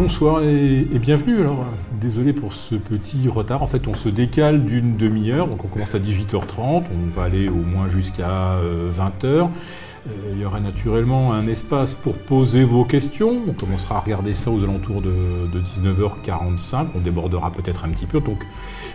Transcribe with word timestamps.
Bonsoir 0.00 0.44
et, 0.44 0.84
bienvenue. 1.00 1.40
Alors, 1.40 1.66
désolé 2.00 2.32
pour 2.32 2.52
ce 2.52 2.76
petit 2.76 3.28
retard. 3.28 3.64
En 3.64 3.66
fait, 3.66 3.88
on 3.88 3.96
se 3.96 4.08
décale 4.08 4.64
d'une 4.64 4.96
demi-heure. 4.96 5.48
Donc, 5.48 5.64
on 5.64 5.66
commence 5.66 5.92
à 5.96 5.98
18h30. 5.98 6.84
On 6.94 7.10
va 7.12 7.24
aller 7.24 7.48
au 7.48 7.64
moins 7.64 7.88
jusqu'à 7.88 8.60
20h. 8.92 9.24
Euh, 9.24 9.42
euh, 9.42 10.10
il 10.32 10.40
y 10.40 10.44
aura 10.44 10.60
naturellement 10.60 11.32
un 11.32 11.48
espace 11.48 11.94
pour 11.94 12.16
poser 12.16 12.62
vos 12.62 12.84
questions. 12.84 13.42
On 13.48 13.52
commencera 13.54 13.96
à 13.96 13.98
regarder 13.98 14.34
ça 14.34 14.52
aux 14.52 14.62
alentours 14.62 15.02
de, 15.02 15.58
19h45. 15.58 16.86
On 16.94 17.00
débordera 17.00 17.50
peut-être 17.50 17.84
un 17.84 17.88
petit 17.88 18.06
peu. 18.06 18.20
Donc, 18.20 18.46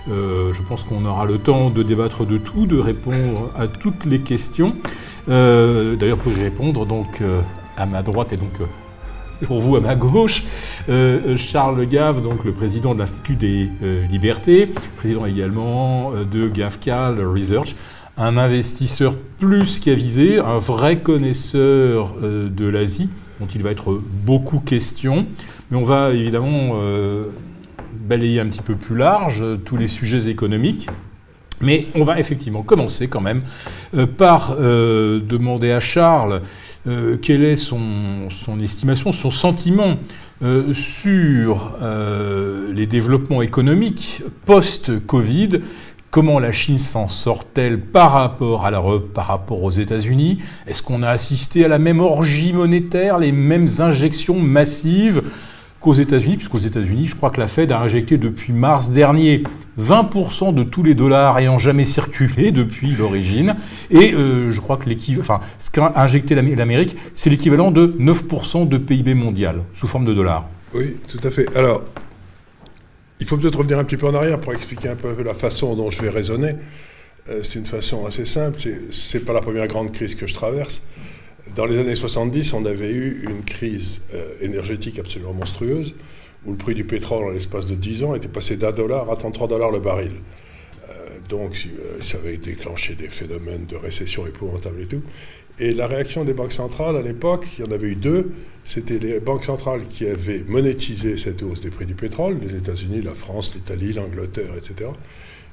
euh, 0.09 0.53
je 0.53 0.61
pense 0.61 0.85
qu'on 0.85 1.03
aura 1.03 1.25
le 1.25 1.37
temps 1.37 1.69
de 1.69 1.83
débattre 1.83 2.25
de 2.25 2.37
tout, 2.37 2.65
de 2.65 2.79
répondre 2.79 3.51
à 3.57 3.67
toutes 3.67 4.05
les 4.05 4.21
questions. 4.21 4.73
D'ailleurs, 5.27 6.17
pour 6.19 6.31
y 6.31 6.41
répondre, 6.41 6.85
donc 6.85 7.21
à 7.75 7.85
ma 7.85 8.03
droite 8.03 8.31
et 8.31 8.37
donc 8.37 8.53
pour 9.43 9.61
vous 9.61 9.75
à 9.75 9.79
ma 9.81 9.95
gauche, 9.95 10.43
euh, 10.89 11.37
Charles 11.37 11.85
Gave, 11.85 12.21
donc 12.21 12.43
le 12.45 12.53
président 12.53 12.93
de 12.93 12.99
l'Institut 12.99 13.35
des 13.35 13.69
euh, 13.83 14.05
libertés, 14.07 14.69
président 14.97 15.25
également 15.25 16.13
euh, 16.13 16.23
de 16.23 16.47
GAFCAL 16.47 17.23
Research, 17.23 17.75
un 18.17 18.37
investisseur 18.37 19.15
plus 19.39 19.79
qu'avisé, 19.79 20.39
un 20.39 20.59
vrai 20.59 20.99
connaisseur 20.99 22.13
de 22.21 22.65
l'Asie, 22.67 23.09
dont 23.39 23.47
il 23.47 23.63
va 23.63 23.71
être 23.71 23.99
beaucoup 24.23 24.59
question. 24.59 25.25
Mais 25.71 25.77
on 25.77 25.83
va 25.83 26.11
évidemment 26.11 26.79
balayer 27.91 28.39
un 28.39 28.45
petit 28.45 28.61
peu 28.61 28.75
plus 28.75 28.95
large 28.95 29.43
tous 29.65 29.77
les 29.77 29.87
sujets 29.87 30.29
économiques. 30.29 30.87
Mais 31.59 31.87
on 31.95 32.03
va 32.03 32.19
effectivement 32.19 32.61
commencer 32.61 33.07
quand 33.07 33.19
même 33.19 33.41
par 34.17 34.57
demander 34.57 35.71
à 35.71 35.79
Charles 35.79 36.41
euh, 36.85 37.17
quelle 37.17 37.43
est 37.43 37.55
son, 37.55 38.27
estimation, 38.61 39.13
son 39.13 39.31
sentiment 39.31 39.95
euh, 40.41 40.73
sur 40.73 41.71
euh, 41.81 42.73
les 42.73 42.85
développements 42.87 43.41
économiques 43.41 44.21
post-Covid? 44.45 45.61
Comment 46.11 46.39
la 46.39 46.51
Chine 46.51 46.77
s'en 46.77 47.07
sort-elle 47.07 47.79
par 47.79 48.11
rapport 48.11 48.65
à 48.65 48.71
l'Europe, 48.71 49.13
par 49.13 49.27
rapport 49.27 49.63
aux 49.63 49.71
États-Unis? 49.71 50.39
Est-ce 50.67 50.83
qu'on 50.83 51.03
a 51.03 51.09
assisté 51.09 51.65
à 51.65 51.67
la 51.67 51.79
même 51.79 52.01
orgie 52.01 52.53
monétaire, 52.53 53.17
les 53.17 53.31
mêmes 53.31 53.69
injections 53.79 54.39
massives? 54.39 55.23
Qu'aux 55.83 55.93
États-Unis, 55.93 56.37
puisqu'aux 56.37 56.57
États-Unis, 56.57 57.07
je 57.07 57.15
crois 57.15 57.29
que 57.29 57.39
la 57.39 57.47
Fed 57.47 57.71
a 57.71 57.79
injecté 57.79 58.17
depuis 58.17 58.53
mars 58.53 58.89
dernier 58.89 59.43
20% 59.79 60.53
de 60.53 60.63
tous 60.63 60.81
les 60.81 60.95
dollars 60.95 61.37
ayant 61.37 61.57
jamais 61.57 61.85
circulé 61.85 62.51
depuis 62.51 62.91
l'origine. 62.91 63.55
Et 63.91 64.13
euh, 64.13 64.51
je 64.51 64.59
crois 64.61 64.77
que 64.77 64.89
ce 64.89 65.71
qu'a 65.71 65.93
injecté 65.95 66.35
l'Amérique, 66.35 66.95
c'est 67.13 67.29
l'équivalent 67.29 67.69
de 67.69 67.95
9% 67.99 68.67
de 68.67 68.77
PIB 68.77 69.13
mondial 69.13 69.61
sous 69.73 69.87
forme 69.87 70.05
de 70.05 70.13
dollars. 70.13 70.47
Oui, 70.73 70.95
tout 71.07 71.19
à 71.21 71.29
fait. 71.29 71.53
Alors, 71.55 71.83
il 73.19 73.27
faut 73.27 73.37
peut-être 73.37 73.57
revenir 73.57 73.77
un 73.77 73.83
petit 73.83 73.97
peu 73.97 74.07
en 74.07 74.13
arrière 74.15 74.39
pour 74.39 74.53
expliquer 74.53 74.89
un 74.89 74.95
peu 74.95 75.21
la 75.21 75.33
façon 75.33 75.75
dont 75.75 75.91
je 75.91 76.01
vais 76.01 76.09
raisonner. 76.09 76.55
Euh, 77.29 77.41
c'est 77.43 77.59
une 77.59 77.65
façon 77.65 78.05
assez 78.05 78.25
simple. 78.25 78.57
C'est 78.91 79.25
pas 79.25 79.33
la 79.33 79.41
première 79.41 79.67
grande 79.67 79.91
crise 79.91 80.15
que 80.15 80.27
je 80.27 80.33
traverse. 80.33 80.81
Dans 81.55 81.65
les 81.65 81.77
années 81.77 81.95
70, 81.95 82.53
on 82.53 82.65
avait 82.65 82.91
eu 82.91 83.25
une 83.29 83.43
crise 83.43 84.01
euh, 84.13 84.33
énergétique 84.39 84.97
absolument 84.97 85.33
monstrueuse, 85.33 85.93
où 86.45 86.51
le 86.51 86.57
prix 86.57 86.73
du 86.73 86.85
pétrole, 86.85 87.25
en 87.25 87.31
l'espace 87.31 87.67
de 87.67 87.75
10 87.75 88.05
ans, 88.05 88.15
était 88.15 88.29
passé 88.29 88.55
d'un 88.55 88.71
dollar 88.71 89.11
à 89.11 89.17
33 89.17 89.49
dollars 89.49 89.69
le 89.69 89.81
baril. 89.81 90.13
Euh, 90.89 90.93
donc, 91.27 91.67
euh, 91.67 92.01
ça 92.01 92.17
avait 92.17 92.37
déclenché 92.37 92.95
des 92.95 93.09
phénomènes 93.09 93.65
de 93.65 93.75
récession 93.75 94.25
épouvantables 94.25 94.81
et 94.81 94.85
tout. 94.85 95.01
Et 95.59 95.73
la 95.73 95.85
réaction 95.85 96.23
des 96.23 96.33
banques 96.33 96.53
centrales, 96.53 96.95
à 96.95 97.01
l'époque, 97.01 97.45
il 97.57 97.65
y 97.65 97.67
en 97.67 97.71
avait 97.71 97.89
eu 97.89 97.95
deux. 97.95 98.31
C'était 98.63 98.97
les 98.97 99.19
banques 99.19 99.43
centrales 99.43 99.85
qui 99.85 100.07
avaient 100.07 100.43
monétisé 100.47 101.17
cette 101.17 101.43
hausse 101.43 101.59
des 101.59 101.69
prix 101.69 101.85
du 101.85 101.93
pétrole, 101.93 102.37
les 102.41 102.55
États-Unis, 102.55 103.01
la 103.01 103.13
France, 103.13 103.53
l'Italie, 103.53 103.91
l'Angleterre, 103.91 104.55
etc. 104.57 104.89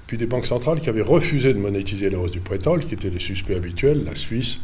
Puis 0.07 0.17
des 0.19 0.27
banques 0.27 0.47
centrales 0.47 0.81
qui 0.81 0.89
avaient 0.89 1.03
refusé 1.03 1.53
de 1.53 1.59
monétiser 1.59 2.11
la 2.11 2.19
hausse 2.19 2.31
du 2.31 2.41
pétrole, 2.41 2.81
qui 2.81 2.95
étaient 2.95 3.11
les 3.11 3.19
suspects 3.19 3.57
habituels, 3.57 4.05
la 4.05 4.15
Suisse, 4.15 4.61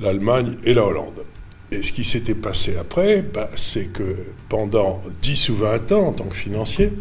l'Allemagne 0.00 0.56
et 0.64 0.74
la 0.74 0.84
Hollande. 0.84 1.24
Et 1.70 1.82
ce 1.82 1.92
qui 1.92 2.04
s'était 2.04 2.34
passé 2.34 2.76
après, 2.76 3.22
bah, 3.22 3.50
c'est 3.54 3.92
que 3.92 4.16
pendant 4.48 5.00
10 5.22 5.48
ou 5.50 5.56
20 5.56 5.92
ans, 5.92 6.06
en 6.08 6.12
tant 6.12 6.24
que 6.24 6.36
financier, 6.36 6.92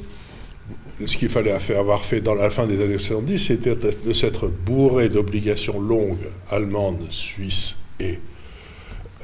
ce 1.05 1.17
qu'il 1.17 1.29
fallait 1.29 1.51
avoir 1.75 2.03
fait 2.03 2.21
dans 2.21 2.35
la 2.35 2.49
fin 2.49 2.65
des 2.65 2.81
années 2.81 2.97
70, 2.97 3.37
c'était 3.37 3.75
de 3.75 4.13
s'être 4.13 4.47
bourré 4.47 5.09
d'obligations 5.09 5.79
longues 5.79 6.29
allemandes, 6.49 7.05
suisses 7.09 7.77
et 7.99 8.19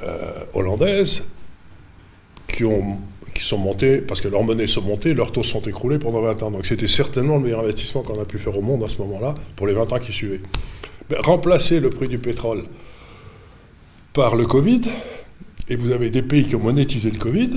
euh, 0.03 0.31
hollandaises 0.53 1.23
qui, 2.47 2.65
ont, 2.65 2.97
qui 3.33 3.43
sont 3.43 3.57
montées, 3.57 4.01
parce 4.01 4.21
que 4.21 4.27
leurs 4.27 4.43
monnaies 4.43 4.67
sont 4.67 4.81
montées, 4.81 5.13
leurs 5.13 5.31
taux 5.31 5.43
sont 5.43 5.61
écroulés 5.61 5.99
pendant 5.99 6.21
20 6.21 6.43
ans. 6.43 6.51
Donc 6.51 6.65
c'était 6.65 6.87
certainement 6.87 7.37
le 7.37 7.43
meilleur 7.43 7.61
investissement 7.61 8.01
qu'on 8.01 8.19
a 8.19 8.25
pu 8.25 8.39
faire 8.39 8.57
au 8.57 8.61
monde 8.61 8.83
à 8.83 8.87
ce 8.87 8.97
moment-là, 8.99 9.35
pour 9.55 9.67
les 9.67 9.73
20 9.73 9.93
ans 9.93 9.99
qui 9.99 10.11
suivaient. 10.11 10.41
remplacer 11.19 11.79
le 11.79 11.89
prix 11.89 12.07
du 12.07 12.17
pétrole 12.17 12.63
par 14.19 14.35
le 14.35 14.45
Covid, 14.45 14.81
et 15.69 15.77
vous 15.77 15.91
avez 15.91 16.09
des 16.09 16.21
pays 16.21 16.43
qui 16.43 16.53
ont 16.53 16.59
monétisé 16.59 17.09
le 17.09 17.17
Covid 17.17 17.51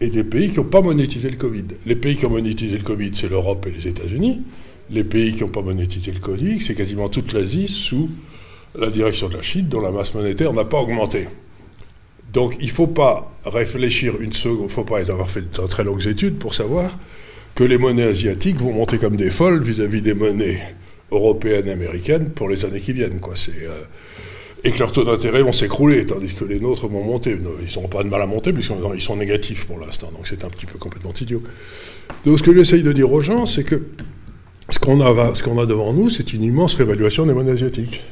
et 0.00 0.10
des 0.10 0.24
pays 0.24 0.50
qui 0.50 0.56
n'ont 0.56 0.64
pas 0.64 0.80
monétisé 0.80 1.30
le 1.30 1.36
Covid. 1.36 1.62
Les 1.86 1.94
pays 1.94 2.16
qui 2.16 2.26
ont 2.26 2.30
monétisé 2.30 2.76
le 2.76 2.82
Covid, 2.82 3.12
c'est 3.14 3.28
l'Europe 3.28 3.64
et 3.68 3.70
les 3.70 3.86
États-Unis. 3.86 4.42
Les 4.90 5.04
pays 5.04 5.32
qui 5.32 5.42
n'ont 5.42 5.48
pas 5.48 5.62
monétisé 5.62 6.10
le 6.10 6.18
Covid, 6.18 6.60
c'est 6.60 6.74
quasiment 6.74 7.08
toute 7.08 7.32
l'Asie 7.32 7.68
sous 7.68 8.10
la 8.76 8.90
direction 8.90 9.28
de 9.28 9.34
la 9.36 9.42
Chine, 9.42 9.68
dont 9.68 9.80
la 9.80 9.92
masse 9.92 10.12
monétaire 10.12 10.52
n'a 10.52 10.64
pas 10.64 10.80
augmenté. 10.80 11.28
Donc 12.32 12.56
il 12.58 12.66
ne 12.66 12.72
faut 12.72 12.88
pas 12.88 13.32
réfléchir 13.44 14.20
une 14.20 14.32
seconde, 14.32 14.62
il 14.62 14.64
ne 14.64 14.68
faut 14.70 14.82
pas 14.82 14.98
avoir 14.98 15.30
fait 15.30 15.42
de 15.42 15.66
très 15.68 15.84
longues 15.84 16.08
études 16.08 16.36
pour 16.36 16.56
savoir 16.56 16.98
que 17.54 17.62
les 17.62 17.78
monnaies 17.78 18.08
asiatiques 18.08 18.56
vont 18.56 18.72
monter 18.72 18.98
comme 18.98 19.14
des 19.14 19.30
folles 19.30 19.62
vis-à-vis 19.62 20.02
des 20.02 20.14
monnaies 20.14 20.60
européennes 21.12 21.68
et 21.68 21.70
américaines 21.70 22.30
pour 22.30 22.48
les 22.48 22.64
années 22.64 22.80
qui 22.80 22.92
viennent. 22.92 23.20
Euh, 23.22 23.82
et 24.66 24.72
que 24.72 24.80
leurs 24.80 24.90
taux 24.90 25.04
d'intérêt 25.04 25.42
vont 25.42 25.52
s'écrouler, 25.52 26.04
tandis 26.06 26.34
que 26.34 26.44
les 26.44 26.58
nôtres 26.58 26.88
vont 26.88 27.04
monter. 27.04 27.38
Ils 27.38 27.74
n'auront 27.76 27.88
pas 27.88 28.02
de 28.02 28.08
mal 28.08 28.20
à 28.20 28.26
monter, 28.26 28.52
puisqu'ils 28.52 29.00
sont 29.00 29.16
négatifs 29.16 29.64
pour 29.64 29.78
l'instant, 29.78 30.10
donc 30.10 30.26
c'est 30.26 30.44
un 30.44 30.48
petit 30.48 30.66
peu 30.66 30.76
complètement 30.76 31.12
idiot. 31.20 31.40
Donc 32.24 32.38
ce 32.38 32.42
que 32.42 32.52
j'essaye 32.52 32.82
de 32.82 32.92
dire 32.92 33.12
aux 33.12 33.20
gens, 33.22 33.46
c'est 33.46 33.62
que 33.62 33.82
ce 34.68 34.80
qu'on 34.80 35.00
a, 35.00 35.66
devant 35.66 35.92
nous, 35.92 36.10
c'est 36.10 36.32
une 36.32 36.42
immense 36.42 36.74
réévaluation 36.74 37.26
des 37.26 37.32
monnaies 37.32 37.52
asiatiques, 37.52 38.02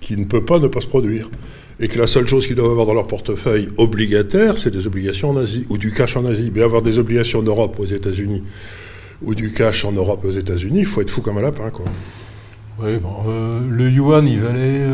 qui 0.00 0.16
ne 0.16 0.24
peut 0.24 0.44
pas 0.44 0.58
ne 0.58 0.66
pas 0.66 0.80
se 0.80 0.88
produire. 0.88 1.30
Et 1.78 1.86
que 1.86 1.96
la 1.96 2.08
seule 2.08 2.26
chose 2.26 2.44
qu'ils 2.46 2.56
doivent 2.56 2.72
avoir 2.72 2.86
dans 2.86 2.94
leur 2.94 3.06
portefeuille 3.06 3.68
obligataire, 3.76 4.58
c'est 4.58 4.72
des 4.72 4.88
obligations 4.88 5.30
en 5.30 5.36
Asie, 5.36 5.64
ou 5.70 5.78
du 5.78 5.92
cash 5.92 6.16
en 6.16 6.26
Asie. 6.26 6.50
Mais 6.52 6.62
avoir 6.62 6.82
des 6.82 6.98
obligations 6.98 7.38
en 7.38 7.42
Europe, 7.42 7.78
aux 7.78 7.86
États-Unis, 7.86 8.42
ou 9.22 9.36
du 9.36 9.52
cash 9.52 9.84
en 9.84 9.92
Europe, 9.92 10.24
aux 10.24 10.32
États-Unis, 10.32 10.80
il 10.80 10.86
faut 10.86 11.00
être 11.02 11.10
fou 11.10 11.22
comme 11.22 11.38
un 11.38 11.42
lapin, 11.42 11.70
quoi. 11.70 11.86
Oui, 12.82 12.96
bon, 12.96 13.10
euh, 13.28 13.60
le 13.70 13.90
yuan, 13.90 14.26
il 14.26 14.40
valait 14.40 14.86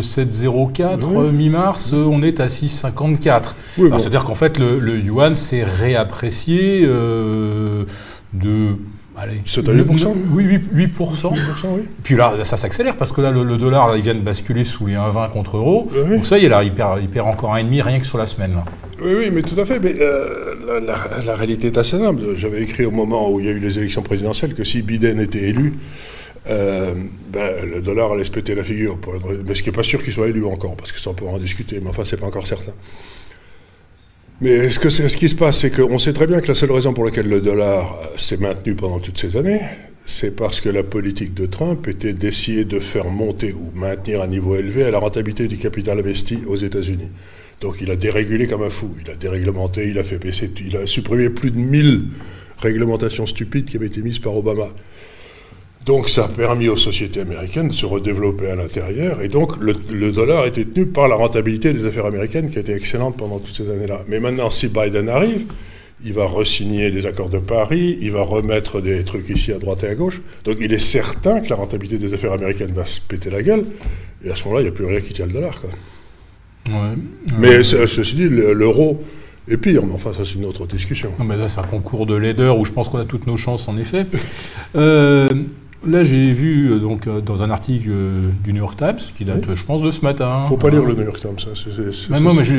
7,04 0.00 1.00
euh, 1.02 1.32
mi-mars, 1.32 1.92
euh, 1.92 2.06
on 2.08 2.22
est 2.22 2.38
à 2.38 2.46
6,54. 2.46 3.54
C'est-à-dire 3.76 4.24
qu'en 4.24 4.36
fait, 4.36 4.58
le, 4.58 4.98
yuan 4.98 5.34
s'est 5.34 5.64
réapprécié 5.64 6.86
de 6.86 8.76
Allez. 9.16 9.40
7 9.44 9.68
à 9.68 9.72
8%, 9.72 10.12
Oui, 10.32 10.44
8%. 10.44 10.58
8%, 10.74 11.32
oui. 11.70 11.82
Puis 12.02 12.16
là, 12.16 12.34
ça 12.42 12.56
s'accélère 12.56 12.96
parce 12.96 13.12
que 13.12 13.20
là, 13.20 13.30
le, 13.30 13.56
dollar, 13.56 13.96
il 13.96 14.02
vient 14.02 14.14
de 14.14 14.20
basculer 14.20 14.64
sous 14.64 14.86
les 14.86 14.94
1,20 14.94 15.30
contre 15.30 15.56
euro. 15.56 15.88
Donc 16.08 16.26
ça 16.26 16.36
y 16.36 16.46
est, 16.46 16.48
là, 16.48 16.64
il 16.64 16.72
perd, 16.72 16.98
il 17.00 17.08
perd 17.08 17.28
encore 17.28 17.54
1,5 17.54 17.82
rien 17.82 17.98
que 18.00 18.06
sur 18.06 18.18
la 18.18 18.26
semaine. 18.26 18.56
Oui, 19.00 19.12
oui, 19.18 19.30
mais 19.32 19.42
tout 19.42 19.58
à 19.60 19.64
fait. 19.64 19.78
Mais 19.78 19.94
la, 20.84 21.34
réalité 21.34 21.68
est 21.68 21.78
assez 21.78 21.96
simple. 21.96 22.22
J'avais 22.34 22.62
écrit 22.62 22.86
au 22.86 22.90
moment 22.90 23.30
où 23.30 23.38
il 23.38 23.46
y 23.46 23.48
a 23.48 23.52
eu 23.52 23.60
les 23.60 23.78
élections 23.78 24.02
présidentielles 24.02 24.54
que 24.54 24.64
si 24.64 24.82
Biden 24.82 25.20
était 25.20 25.48
élu, 25.48 25.74
euh, 26.46 26.94
ben, 27.28 27.64
le 27.64 27.80
dollar 27.80 28.12
allait 28.12 28.24
se 28.24 28.30
péter 28.30 28.54
la 28.54 28.64
figure. 28.64 28.98
mais 29.46 29.54
ce 29.54 29.62
qui 29.62 29.70
n'est 29.70 29.76
pas 29.76 29.82
sûr 29.82 30.02
qu'il 30.02 30.12
soit 30.12 30.28
élu 30.28 30.44
encore, 30.44 30.76
parce 30.76 30.92
que 30.92 31.00
ça 31.00 31.10
on 31.10 31.14
peut 31.14 31.26
en 31.26 31.38
discuter, 31.38 31.80
mais 31.80 31.90
enfin, 31.90 32.04
c'est 32.04 32.18
pas 32.18 32.26
encore 32.26 32.46
certain. 32.46 32.74
Mais 34.40 34.70
ce, 34.70 34.78
que 34.78 34.90
ce 34.90 35.16
qui 35.16 35.28
se 35.28 35.36
passe, 35.36 35.60
c'est 35.60 35.70
qu'on 35.70 35.98
sait 35.98 36.12
très 36.12 36.26
bien 36.26 36.40
que 36.40 36.48
la 36.48 36.54
seule 36.54 36.72
raison 36.72 36.92
pour 36.92 37.04
laquelle 37.04 37.28
le 37.28 37.40
dollar 37.40 37.98
euh, 38.02 38.16
s'est 38.16 38.36
maintenu 38.36 38.74
pendant 38.74 38.98
toutes 38.98 39.16
ces 39.16 39.36
années, 39.36 39.60
c'est 40.06 40.36
parce 40.36 40.60
que 40.60 40.68
la 40.68 40.82
politique 40.82 41.34
de 41.34 41.46
Trump 41.46 41.88
était 41.88 42.12
d'essayer 42.12 42.64
de 42.64 42.78
faire 42.78 43.10
monter 43.10 43.52
ou 43.52 43.70
maintenir 43.74 44.20
un 44.20 44.26
niveau 44.26 44.56
élevé 44.56 44.84
à 44.84 44.90
la 44.90 44.98
rentabilité 44.98 45.46
du 45.46 45.56
capital 45.56 45.98
investi 45.98 46.40
aux 46.46 46.56
États-Unis. 46.56 47.10
Donc 47.60 47.76
il 47.80 47.90
a 47.90 47.96
dérégulé 47.96 48.46
comme 48.46 48.62
un 48.62 48.70
fou, 48.70 48.94
il 49.02 49.10
a 49.10 49.14
déréglementé, 49.14 49.88
il 49.88 49.98
a 49.98 50.04
fait 50.04 50.18
baisser, 50.18 50.50
il 50.60 50.76
a 50.76 50.84
supprimé 50.84 51.30
plus 51.30 51.50
de 51.50 51.56
1000 51.56 52.08
réglementations 52.58 53.26
stupides 53.26 53.64
qui 53.64 53.76
avaient 53.76 53.86
été 53.86 54.02
mises 54.02 54.18
par 54.18 54.36
Obama. 54.36 54.68
Donc 55.84 56.08
ça 56.08 56.24
a 56.24 56.28
permis 56.28 56.68
aux 56.68 56.76
sociétés 56.76 57.20
américaines 57.20 57.68
de 57.68 57.74
se 57.74 57.84
redévelopper 57.84 58.48
à 58.48 58.56
l'intérieur. 58.56 59.20
Et 59.20 59.28
donc 59.28 59.56
le, 59.60 60.12
dollar 60.12 60.44
a 60.44 60.46
été 60.46 60.64
tenu 60.64 60.86
par 60.86 61.08
la 61.08 61.14
rentabilité 61.14 61.72
des 61.72 61.84
affaires 61.84 62.06
américaines 62.06 62.50
qui 62.50 62.58
a 62.58 62.60
été 62.62 62.74
excellente 62.74 63.16
pendant 63.16 63.38
toutes 63.38 63.54
ces 63.54 63.70
années-là. 63.70 64.02
Mais 64.08 64.18
maintenant, 64.18 64.48
si 64.48 64.68
Biden 64.68 65.08
arrive, 65.08 65.44
il 66.02 66.14
va 66.14 66.26
resigner 66.26 66.90
les 66.90 67.06
accords 67.06 67.28
de 67.28 67.38
Paris, 67.38 67.98
il 68.00 68.12
va 68.12 68.22
remettre 68.22 68.80
des 68.80 69.04
trucs 69.04 69.28
ici 69.28 69.52
à 69.52 69.58
droite 69.58 69.84
et 69.84 69.88
à 69.88 69.94
gauche. 69.94 70.22
Donc 70.44 70.56
il 70.60 70.72
est 70.72 70.78
certain 70.78 71.40
que 71.40 71.50
la 71.50 71.56
rentabilité 71.56 71.98
des 71.98 72.14
affaires 72.14 72.32
américaines 72.32 72.72
va 72.72 72.86
se 72.86 73.00
péter 73.00 73.30
la 73.30 73.42
gueule. 73.42 73.64
Et 74.24 74.30
à 74.30 74.36
ce 74.36 74.44
moment-là, 74.44 74.62
il 74.62 74.64
n'y 74.64 74.70
a 74.70 74.74
plus 74.74 74.86
rien 74.86 75.00
qui 75.00 75.12
tient 75.12 75.26
le 75.26 75.32
dollar. 75.32 75.60
Quoi. 75.60 75.70
Mais 77.38 77.62
ceci 77.62 78.14
dit, 78.14 78.28
l'euro 78.28 79.02
Et 79.48 79.58
pire, 79.58 79.84
mais 79.84 79.92
enfin, 79.92 80.12
ça 80.16 80.24
c'est 80.24 80.36
une 80.36 80.46
autre 80.46 80.66
discussion. 80.66 81.12
Non, 81.18 81.26
mais 81.26 81.36
là, 81.36 81.50
c'est 81.50 81.60
un 81.60 81.64
concours 81.64 82.06
de 82.06 82.14
leader 82.14 82.58
où 82.58 82.64
je 82.64 82.72
pense 82.72 82.88
qu'on 82.88 82.98
a 82.98 83.04
toutes 83.04 83.26
nos 83.26 83.36
chances, 83.36 83.68
en 83.68 83.76
effet. 83.76 84.06
Euh, 84.76 85.28
là, 85.86 86.04
j'ai 86.04 86.32
vu 86.32 86.70
euh, 86.72 86.78
donc, 86.78 87.06
euh, 87.06 87.20
dans 87.20 87.42
un 87.42 87.50
article 87.50 87.88
euh, 87.90 88.28
du 88.44 88.52
New 88.52 88.58
York 88.60 88.76
Times, 88.78 88.98
qui 89.16 89.24
date, 89.24 89.44
je 89.54 89.62
pense, 89.64 89.82
de 89.82 89.90
ce 89.90 90.00
matin. 90.02 90.44
Faut 90.48 90.56
pas 90.56 90.70
lire 90.70 90.82
hein. 90.82 90.88
le 90.88 90.94
New 90.94 91.04
York 91.04 91.20
Times, 91.20 91.38
ça. 91.38 91.50
Mais 92.10 92.20
moi, 92.20 92.32
mais 92.36 92.44
je, 92.44 92.54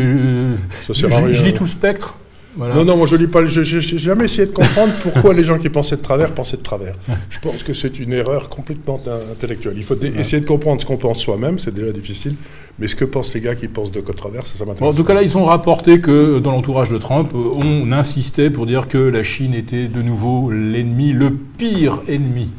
ça 0.86 0.94
je, 0.94 0.94
sert 0.94 1.13
à 1.13 1.19
je- 1.19 1.25
rien. 1.25 1.33
je 1.33 1.45
lis 1.45 1.54
tout 1.54 1.63
le 1.63 1.69
spectre. 1.69 2.16
Voilà. 2.57 2.74
Non, 2.75 2.86
non, 2.86 2.95
moi 2.95 3.06
je 3.06 3.18
lis 3.18 3.27
pas. 3.27 3.45
J'ai 3.45 3.66
jamais 3.66 4.24
essayé 4.25 4.48
de 4.48 4.54
comprendre 4.54 4.94
pourquoi 5.04 5.33
les 5.33 5.44
gens 5.44 5.57
qui 5.57 5.68
pensaient 5.68 5.98
de 5.98 6.01
travers 6.01 6.31
pensaient 6.31 6.56
de 6.56 6.62
travers. 6.62 6.95
Je 7.30 7.38
pense 7.39 7.63
que 7.63 7.74
c'est 7.74 8.00
une 8.00 8.13
erreur 8.13 8.48
complètement 8.48 8.98
in- 9.06 9.31
intellectuelle. 9.33 9.74
Il 9.75 9.83
faut 9.83 10.01
essayer 10.01 10.39
de 10.39 10.45
comprendre 10.45 10.80
ce 10.80 10.86
qu'on 10.86 10.95
pense 10.95 11.19
soi-même, 11.19 11.60
c'est 11.60 11.74
déjà 11.74 11.92
difficile. 11.92 12.36
Mais 12.80 12.88
ce 12.88 12.95
que 12.95 13.04
pensent 13.04 13.33
les 13.33 13.42
gars 13.42 13.56
qui 13.56 13.68
pensent 13.68 13.92
de 13.92 14.00
travers, 14.00 14.48
ça, 14.48 14.57
ça 14.57 14.63
Bon, 14.63 14.72
en 14.72 14.74
m'intéresse. 14.74 14.95
tout 14.95 15.04
cas, 15.04 15.13
là, 15.16 15.24
ils 15.24 15.38
ont 15.38 15.44
rapporté 15.44 16.00
que 16.00 16.39
dans 16.39 16.51
l'entourage 16.51 16.89
de 16.89 16.98
Trump, 16.98 17.30
on 17.36 17.92
insistait 17.92 18.50
pour 18.50 18.66
dire 18.66 18.88
que 18.88 18.98
la 19.00 19.24
Chine 19.24 19.54
était 19.54 19.89
de 19.89 20.01
nouveau 20.01 20.50
l'ennemi, 20.50 21.12
le 21.12 21.31
pire 21.31 22.04
ennemi. 22.07 22.51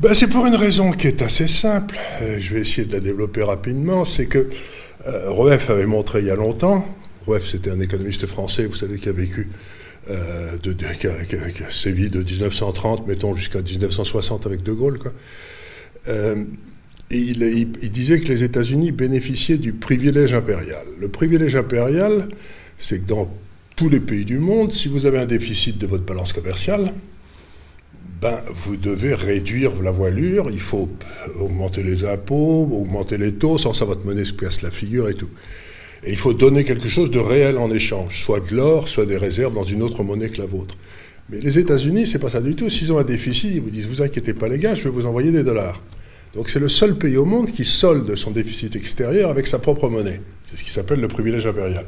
Ben, 0.00 0.12
c'est 0.12 0.26
pour 0.26 0.44
une 0.46 0.56
raison 0.56 0.90
qui 0.90 1.06
est 1.06 1.22
assez 1.22 1.46
simple. 1.46 1.96
Euh, 2.22 2.38
je 2.40 2.54
vais 2.54 2.60
essayer 2.60 2.86
de 2.86 2.92
la 2.92 3.00
développer 3.00 3.42
rapidement. 3.42 4.04
C'est 4.04 4.26
que 4.26 4.48
euh, 5.06 5.30
Roeff 5.30 5.70
avait 5.70 5.86
montré 5.86 6.20
il 6.20 6.26
y 6.26 6.30
a 6.30 6.36
longtemps. 6.36 6.84
Roeff, 7.26 7.46
c'était 7.46 7.70
un 7.70 7.80
économiste 7.80 8.26
français, 8.26 8.66
vous 8.66 8.74
savez, 8.74 8.98
qui 8.98 9.08
a 9.08 9.12
vécu, 9.12 9.48
euh, 10.10 10.58
de, 10.62 10.72
de- 10.72 10.84
qui, 10.98 11.06
a, 11.06 11.70
sévi 11.70 12.10
de 12.10 12.22
1930, 12.22 13.06
mettons, 13.06 13.34
jusqu'à 13.34 13.62
1960 13.62 14.46
avec 14.46 14.62
De 14.62 14.72
Gaulle. 14.72 14.98
Quoi. 14.98 15.12
Euh, 16.08 16.44
il 17.10 17.90
disait 17.90 18.20
que 18.20 18.28
les 18.28 18.42
États-Unis 18.42 18.90
bénéficiaient 18.90 19.58
du 19.58 19.72
privilège 19.72 20.34
impérial. 20.34 20.82
Le 20.98 21.08
privilège 21.08 21.54
impérial, 21.54 22.28
c'est 22.78 22.98
que 23.00 23.06
dans 23.06 23.30
tous 23.76 23.88
les 23.88 24.00
pays 24.00 24.24
du 24.24 24.38
monde, 24.38 24.72
si 24.72 24.88
vous 24.88 25.06
avez 25.06 25.18
un 25.18 25.26
déficit 25.26 25.78
de 25.78 25.86
votre 25.86 26.04
balance 26.04 26.32
commerciale, 26.32 26.92
ben, 28.24 28.40
vous 28.54 28.78
devez 28.78 29.12
réduire 29.12 29.82
la 29.82 29.90
voilure, 29.90 30.46
il 30.50 30.58
faut 30.58 30.88
augmenter 31.38 31.82
les 31.82 32.06
impôts, 32.06 32.66
augmenter 32.72 33.18
les 33.18 33.34
taux, 33.34 33.58
sans 33.58 33.74
ça 33.74 33.84
votre 33.84 34.06
monnaie 34.06 34.24
se 34.24 34.32
casse 34.32 34.62
la 34.62 34.70
figure 34.70 35.10
et 35.10 35.14
tout. 35.14 35.28
Et 36.04 36.12
il 36.12 36.16
faut 36.16 36.32
donner 36.32 36.64
quelque 36.64 36.88
chose 36.88 37.10
de 37.10 37.18
réel 37.18 37.58
en 37.58 37.70
échange, 37.70 38.22
soit 38.22 38.40
de 38.40 38.56
l'or, 38.56 38.88
soit 38.88 39.04
des 39.04 39.18
réserves 39.18 39.52
dans 39.52 39.62
une 39.62 39.82
autre 39.82 40.02
monnaie 40.02 40.30
que 40.30 40.40
la 40.40 40.46
vôtre. 40.46 40.74
Mais 41.28 41.38
les 41.38 41.58
États-Unis, 41.58 42.06
c'est 42.06 42.18
pas 42.18 42.30
ça 42.30 42.40
du 42.40 42.54
tout. 42.54 42.70
S'ils 42.70 42.90
ont 42.92 42.98
un 42.98 43.04
déficit, 43.04 43.56
ils 43.56 43.60
vous 43.60 43.68
disent 43.68 43.86
vous 43.86 44.00
inquiétez 44.00 44.32
pas 44.32 44.48
les 44.48 44.58
gars, 44.58 44.74
je 44.74 44.84
vais 44.84 44.90
vous 44.90 45.04
envoyer 45.04 45.30
des 45.30 45.44
dollars. 45.44 45.82
Donc 46.32 46.48
c'est 46.48 46.60
le 46.60 46.70
seul 46.70 46.96
pays 46.96 47.18
au 47.18 47.26
monde 47.26 47.50
qui 47.50 47.64
solde 47.64 48.14
son 48.14 48.30
déficit 48.30 48.74
extérieur 48.74 49.28
avec 49.28 49.46
sa 49.46 49.58
propre 49.58 49.90
monnaie. 49.90 50.22
C'est 50.44 50.56
ce 50.56 50.62
qui 50.62 50.70
s'appelle 50.70 51.02
le 51.02 51.08
privilège 51.08 51.46
impérial. 51.46 51.84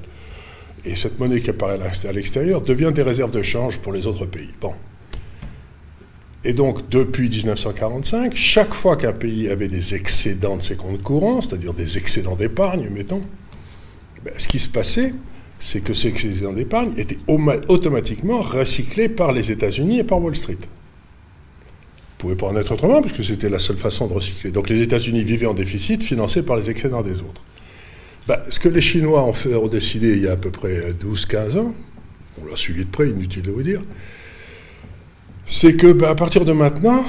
Et 0.85 0.97
cette 0.97 1.19
monnaie 1.19 1.41
qui 1.41 1.49
apparaît 1.49 1.81
à 1.81 2.13
l'extérieur 2.13 2.61
devient 2.61 2.93
des 2.95 3.03
réserves 3.03 3.31
de 3.31 3.43
change 3.43 3.79
pour 3.79 3.95
les 3.95 4.07
autres 4.07 4.27
pays. 4.27 4.51
Bon. 4.61 4.75
Et 6.49 6.53
donc, 6.53 6.89
depuis 6.91 7.29
1945, 7.29 8.33
chaque 8.37 8.73
fois 8.73 8.95
qu'un 8.97 9.13
pays 9.13 9.49
avait 9.49 9.67
des 9.67 9.97
excédents 9.97 10.57
de 10.57 10.63
ses 10.63 10.77
comptes 10.77 11.03
courants, 11.03 11.41
c'est-à-dire 11.41 11.75
des 11.75 11.99
excédents 11.99 12.37
d'épargne, 12.37 12.89
mettons, 12.89 13.21
ben, 14.25 14.33
ce 14.39 14.47
qui 14.47 14.61
se 14.61 14.69
passait, 14.69 15.13
c'est 15.59 15.81
que 15.81 15.93
ces 15.93 16.07
excédents 16.07 16.53
d'épargne 16.53 16.93
étaient 16.97 17.19
oma- 17.27 17.61
automatiquement 17.67 18.41
recyclés 18.43 19.09
par 19.09 19.33
les 19.33 19.51
États-Unis 19.51 19.99
et 19.99 20.05
par 20.05 20.23
Wall 20.23 20.37
Street. 20.37 20.55
Vous 20.61 22.17
pouvez 22.19 22.37
pas 22.37 22.47
en 22.47 22.57
être 22.57 22.71
autrement, 22.73 23.03
puisque 23.03 23.25
c'était 23.25 23.51
la 23.51 23.59
seule 23.59 23.77
façon 23.77 24.07
de 24.07 24.13
recycler. 24.13 24.53
Donc 24.53 24.69
les 24.69 24.83
États-Unis 24.83 25.25
vivaient 25.25 25.47
en 25.47 25.55
déficit, 25.55 26.05
financés 26.05 26.43
par 26.43 26.57
les 26.57 26.71
excédents 26.71 27.03
des 27.03 27.15
autres. 27.15 27.43
Ben, 28.29 28.39
ce 28.51 28.61
que 28.61 28.69
les 28.69 28.81
Chinois 28.81 29.25
ont, 29.25 29.33
fait, 29.33 29.57
ont 29.57 29.67
décidé 29.67 30.13
il 30.13 30.23
y 30.23 30.29
a 30.29 30.33
à 30.33 30.37
peu 30.37 30.53
près 30.53 30.93
12-15 30.93 31.59
ans, 31.59 31.75
on 32.41 32.47
l'a 32.49 32.55
suivi 32.57 32.85
de 32.85 32.91
près, 32.91 33.09
inutile 33.11 33.43
de 33.43 33.51
vous 33.51 33.65
dire, 33.65 33.83
c'est 35.47 35.77
que 35.77 35.93
ben, 35.93 36.09
à 36.09 36.15
partir 36.15 36.45
de 36.45 36.53
maintenant, 36.53 37.05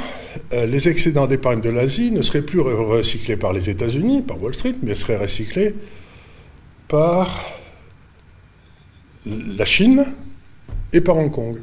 euh, 0.53 0.65
les 0.67 0.87
excédents 0.87 1.27
d'épargne 1.27 1.59
de 1.59 1.69
l'Asie 1.69 2.11
ne 2.11 2.21
seraient 2.21 2.43
plus 2.43 2.59
re- 2.59 2.85
recyclés 2.85 3.37
par 3.37 3.51
les 3.51 3.69
États-Unis, 3.69 4.21
par 4.21 4.41
Wall 4.41 4.53
Street, 4.53 4.75
mais 4.83 4.95
seraient 4.95 5.17
recyclés 5.17 5.73
par 6.87 7.43
la 9.25 9.65
Chine 9.65 10.05
et 10.93 11.01
par 11.01 11.17
Hong 11.17 11.31
Kong. 11.31 11.59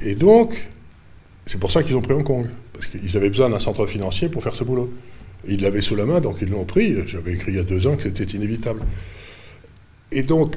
Et 0.00 0.14
donc, 0.14 0.68
c'est 1.46 1.58
pour 1.58 1.70
ça 1.70 1.82
qu'ils 1.82 1.96
ont 1.96 2.02
pris 2.02 2.14
Hong 2.14 2.24
Kong, 2.24 2.46
parce 2.72 2.86
qu'ils 2.86 3.16
avaient 3.16 3.30
besoin 3.30 3.50
d'un 3.50 3.58
centre 3.58 3.86
financier 3.86 4.28
pour 4.28 4.42
faire 4.42 4.54
ce 4.54 4.64
boulot. 4.64 4.92
Ils 5.46 5.62
l'avaient 5.62 5.82
sous 5.82 5.94
la 5.94 6.04
main, 6.04 6.20
donc 6.20 6.38
ils 6.42 6.50
l'ont 6.50 6.64
pris. 6.64 6.96
J'avais 7.06 7.34
écrit 7.34 7.52
il 7.52 7.56
y 7.58 7.60
a 7.60 7.64
deux 7.64 7.86
ans 7.86 7.96
que 7.96 8.02
c'était 8.02 8.24
inévitable. 8.24 8.80
Et 10.10 10.22
donc, 10.22 10.56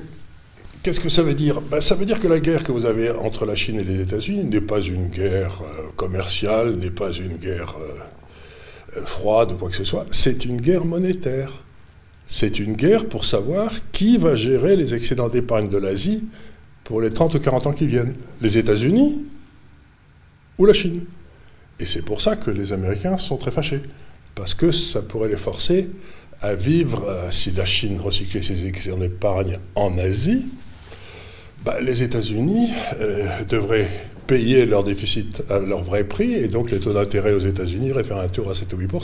Qu'est-ce 0.84 1.00
que 1.00 1.10
ça 1.10 1.22
veut 1.22 1.36
dire 1.36 1.62
ben, 1.62 1.80
Ça 1.80 1.94
veut 1.94 2.06
dire 2.06 2.20
que 2.20 2.28
la 2.28 2.40
guerre 2.40 2.64
que 2.64 2.72
vous 2.72 2.88
avez 2.88 3.12
entre 3.12 3.46
la 3.46 3.54
Chine 3.54 3.78
et 3.78 3.84
les 3.84 4.02
États-Unis 4.02 4.46
n'est 4.46 4.62
pas 4.62 4.82
une 4.82 5.10
guerre 5.10 5.62
euh, 5.62 5.90
commerciale, 5.96 6.76
n'est 6.76 6.90
pas 6.90 7.12
une 7.12 7.38
guerre 7.38 7.76
euh, 7.80 8.98
euh, 8.98 9.06
froide 9.06 9.52
ou 9.52 9.58
quoi 9.58 9.70
que 9.70 9.76
ce 9.76 9.84
soit, 9.84 10.08
c'est 10.10 10.44
une 10.44 10.60
guerre 10.60 10.86
monétaire. 10.86 11.52
C'est 12.26 12.58
une 12.58 12.74
guerre 12.74 13.08
pour 13.08 13.26
savoir 13.26 13.72
qui 13.92 14.18
va 14.18 14.34
gérer 14.34 14.76
les 14.76 14.96
excédents 14.96 15.30
d'épargne 15.30 15.70
de 15.70 15.78
l'Asie 15.78 16.26
pour 16.84 17.00
les 17.00 17.12
30 17.12 17.36
ou 17.36 17.40
40 17.40 17.68
ans 17.68 17.74
qui 17.74 17.86
viennent. 17.86 18.16
Les 18.42 18.58
États-Unis 18.58 19.24
ou 20.58 20.66
la 20.66 20.74
Chine. 20.74 21.04
Et 21.80 21.86
c'est 21.86 22.02
pour 22.02 22.22
ça 22.22 22.38
que 22.38 22.50
les 22.50 22.74
Américains 22.74 23.20
sont 23.20 23.38
très 23.38 23.52
fâchés. 23.52 23.82
Parce 24.34 24.56
que 24.56 24.72
ça 24.72 25.04
pourrait 25.04 25.30
les 25.30 25.38
forcer 25.38 25.90
à 26.42 26.56
vivre, 26.56 27.28
si 27.30 27.52
la 27.52 27.66
Chine 27.66 28.00
recyclait 28.00 28.42
ses 28.42 28.66
excédents 28.66 28.98
d'épargne 28.98 29.60
en 29.76 29.96
Asie, 30.00 30.48
bah, 31.66 31.76
les 31.82 32.04
États-Unis 32.04 32.70
euh, 33.00 33.44
devraient 33.48 33.90
payer 34.28 34.66
leur 34.66 34.84
déficit 34.84 35.44
à 35.50 35.60
leur 35.60 35.84
vrai 35.84 36.04
prix, 36.04 36.34
et 36.34 36.48
donc 36.48 36.72
les 36.72 36.80
taux 36.80 36.94
d'intérêt 36.94 37.34
aux 37.34 37.40
États-Unis 37.40 37.92
faire 38.04 38.18
un 38.18 38.28
tour 38.28 38.50
à 38.50 38.56
7 38.56 38.74
ou 38.74 38.78
8 38.78 38.88
quoi. 38.88 39.02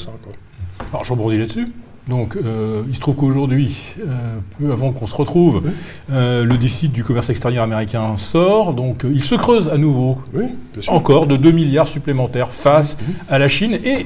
Alors 0.91 1.03
je 1.03 1.11
rebondis 1.11 1.37
là-dessus. 1.37 1.67
Donc 2.07 2.35
euh, 2.37 2.83
il 2.87 2.95
se 2.95 2.99
trouve 2.99 3.15
qu'aujourd'hui, 3.15 3.77
euh, 3.99 4.37
peu 4.57 4.71
avant 4.71 4.91
qu'on 4.91 5.07
se 5.07 5.15
retrouve, 5.15 5.61
euh, 6.11 6.43
le 6.43 6.57
déficit 6.57 6.91
du 6.91 7.03
commerce 7.03 7.29
extérieur 7.29 7.63
américain 7.63 8.15
sort, 8.17 8.73
donc 8.73 9.05
il 9.09 9.21
se 9.21 9.35
creuse 9.35 9.67
à 9.67 9.77
nouveau, 9.77 10.19
Oui, 10.33 10.45
encore 10.87 11.27
de 11.27 11.35
2 11.35 11.51
milliards 11.51 11.87
supplémentaires 11.87 12.49
face 12.49 12.97
à 13.29 13.39
la 13.39 13.47
Chine, 13.47 13.77
et 13.83 14.05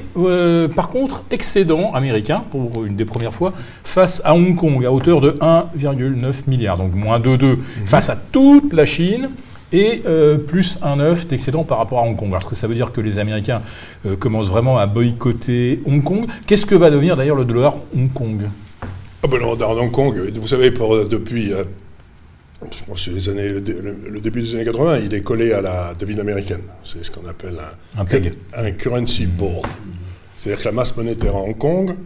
par 0.74 0.88
contre 0.88 1.24
excédent 1.30 1.92
américain, 1.92 2.42
pour 2.50 2.84
une 2.84 2.96
des 2.96 3.04
premières 3.04 3.34
fois, 3.34 3.52
face 3.84 4.20
à 4.24 4.34
Hong 4.34 4.56
Kong, 4.56 4.84
à 4.84 4.92
hauteur 4.92 5.20
de 5.20 5.32
1,9 5.40 6.48
milliard, 6.48 6.78
donc 6.78 6.94
moins 6.94 7.20
2,2 7.20 7.58
face 7.84 8.10
à 8.10 8.16
toute 8.16 8.72
la 8.72 8.84
Chine. 8.84 9.28
Et 9.72 10.02
euh, 10.06 10.36
plus 10.36 10.78
un 10.82 11.00
œuf 11.00 11.26
d'excédent 11.26 11.64
par 11.64 11.78
rapport 11.78 12.00
à 12.00 12.02
Hong 12.02 12.16
Kong. 12.16 12.28
Alors, 12.28 12.40
est-ce 12.40 12.48
que 12.48 12.54
ça 12.54 12.66
veut 12.66 12.74
dire 12.74 12.92
que 12.92 13.00
les 13.00 13.18
Américains 13.18 13.62
euh, 14.06 14.16
commencent 14.16 14.48
vraiment 14.50 14.76
à 14.78 14.86
boycotter 14.86 15.80
Hong 15.86 16.02
Kong? 16.04 16.26
Qu'est-ce 16.46 16.66
que 16.66 16.74
va 16.74 16.90
devenir 16.90 17.16
d'ailleurs 17.16 17.36
le 17.36 17.44
dollar 17.46 17.76
Hong 17.96 18.12
Kong? 18.12 18.42
Ah 19.22 19.28
ben 19.28 19.40
non, 19.40 19.54
dans 19.54 19.72
Hong 19.78 19.90
Kong, 19.90 20.14
vous 20.34 20.48
savez, 20.48 20.70
pour, 20.72 20.94
euh, 20.94 21.06
depuis 21.10 21.52
euh, 21.52 21.64
je 22.70 22.84
pense 22.86 23.06
les 23.08 23.28
années, 23.28 23.48
le, 23.48 23.60
dé- 23.60 23.72
le- 23.80 23.96
le 24.10 24.20
début 24.20 24.42
des 24.42 24.54
années 24.54 24.64
80, 24.64 24.98
il 25.04 25.14
est 25.14 25.22
collé 25.22 25.52
à 25.52 25.62
la 25.62 25.94
devise 25.94 26.20
américaine. 26.20 26.60
C'est 26.84 27.02
ce 27.04 27.10
qu'on 27.10 27.26
appelle 27.28 27.56
un, 27.96 28.00
Un 28.00 28.04
peg. 28.04 28.34
un 28.54 28.70
currency 28.72 29.26
board. 29.26 29.66
C'est-à-dire 30.36 30.60
que 30.62 30.68
la 30.68 30.72
masse 30.72 30.96
monétaire 30.96 31.34
à 31.36 31.40
Hong 31.40 31.56
Kong 31.56 31.96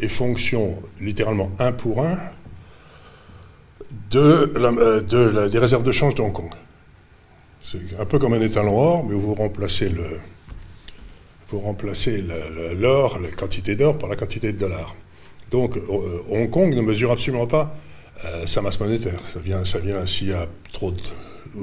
est 0.00 0.08
fonction 0.08 0.74
littéralement 1.00 1.50
un 1.58 1.72
pour 1.72 2.04
un 2.06 2.16
de 4.10 4.52
la- 4.58 5.00
de 5.00 5.18
la- 5.18 5.48
des 5.48 5.58
réserves 5.58 5.82
de 5.84 5.92
change 5.92 6.14
de 6.14 6.22
Hong 6.22 6.32
Kong. 6.32 6.50
C'est 7.70 8.00
un 8.00 8.06
peu 8.06 8.18
comme 8.18 8.32
un 8.32 8.40
étalon 8.40 8.78
or, 8.78 9.04
mais 9.04 9.14
vous 9.14 9.34
remplacez 9.34 9.90
le, 9.90 10.18
vous 11.50 11.60
remplacez 11.60 12.24
l'or, 12.74 13.18
la 13.18 13.28
quantité 13.28 13.76
d'or 13.76 13.98
par 13.98 14.08
la 14.08 14.16
quantité 14.16 14.52
de 14.52 14.58
dollars. 14.58 14.96
Donc 15.50 15.76
euh, 15.76 15.82
Hong 16.30 16.48
Kong 16.48 16.74
ne 16.74 16.80
mesure 16.80 17.12
absolument 17.12 17.46
pas 17.46 17.76
euh, 18.24 18.46
sa 18.46 18.62
masse 18.62 18.80
monétaire. 18.80 19.20
Ça 19.30 19.40
vient, 19.40 19.66
ça 19.66 19.80
vient 19.80 20.06
s'il 20.06 20.28
y 20.28 20.32
a 20.32 20.48
trop 20.72 20.92
de, 20.92 21.00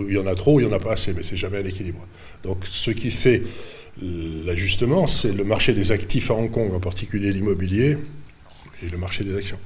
il 0.07 0.13
y 0.13 0.19
en 0.19 0.27
a 0.27 0.35
trop, 0.35 0.59
il 0.59 0.67
n'y 0.67 0.71
en 0.71 0.75
a 0.75 0.79
pas 0.79 0.91
assez, 0.93 1.11
mais 1.13 1.23
c'est 1.23 1.37
jamais 1.37 1.57
à 1.57 1.61
l'équilibre. 1.63 2.05
Donc 2.43 2.65
ce 2.69 2.91
qui 2.91 3.09
fait 3.09 3.41
l'ajustement, 3.99 5.07
c'est 5.07 5.31
le 5.31 5.43
marché 5.43 5.73
des 5.73 5.91
actifs 5.91 6.29
à 6.29 6.35
Hong 6.35 6.51
Kong, 6.51 6.71
en 6.71 6.79
particulier 6.79 7.31
l'immobilier 7.31 7.97
et 8.83 8.89
le 8.91 8.97
marché 8.99 9.23
des 9.23 9.35
actions. 9.35 9.59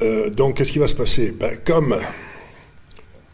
Euh, 0.00 0.30
donc 0.30 0.56
qu'est-ce 0.56 0.72
qui 0.72 0.78
va 0.78 0.88
se 0.88 0.94
passer? 0.94 1.32
Ben, 1.32 1.58
Comme 1.62 1.94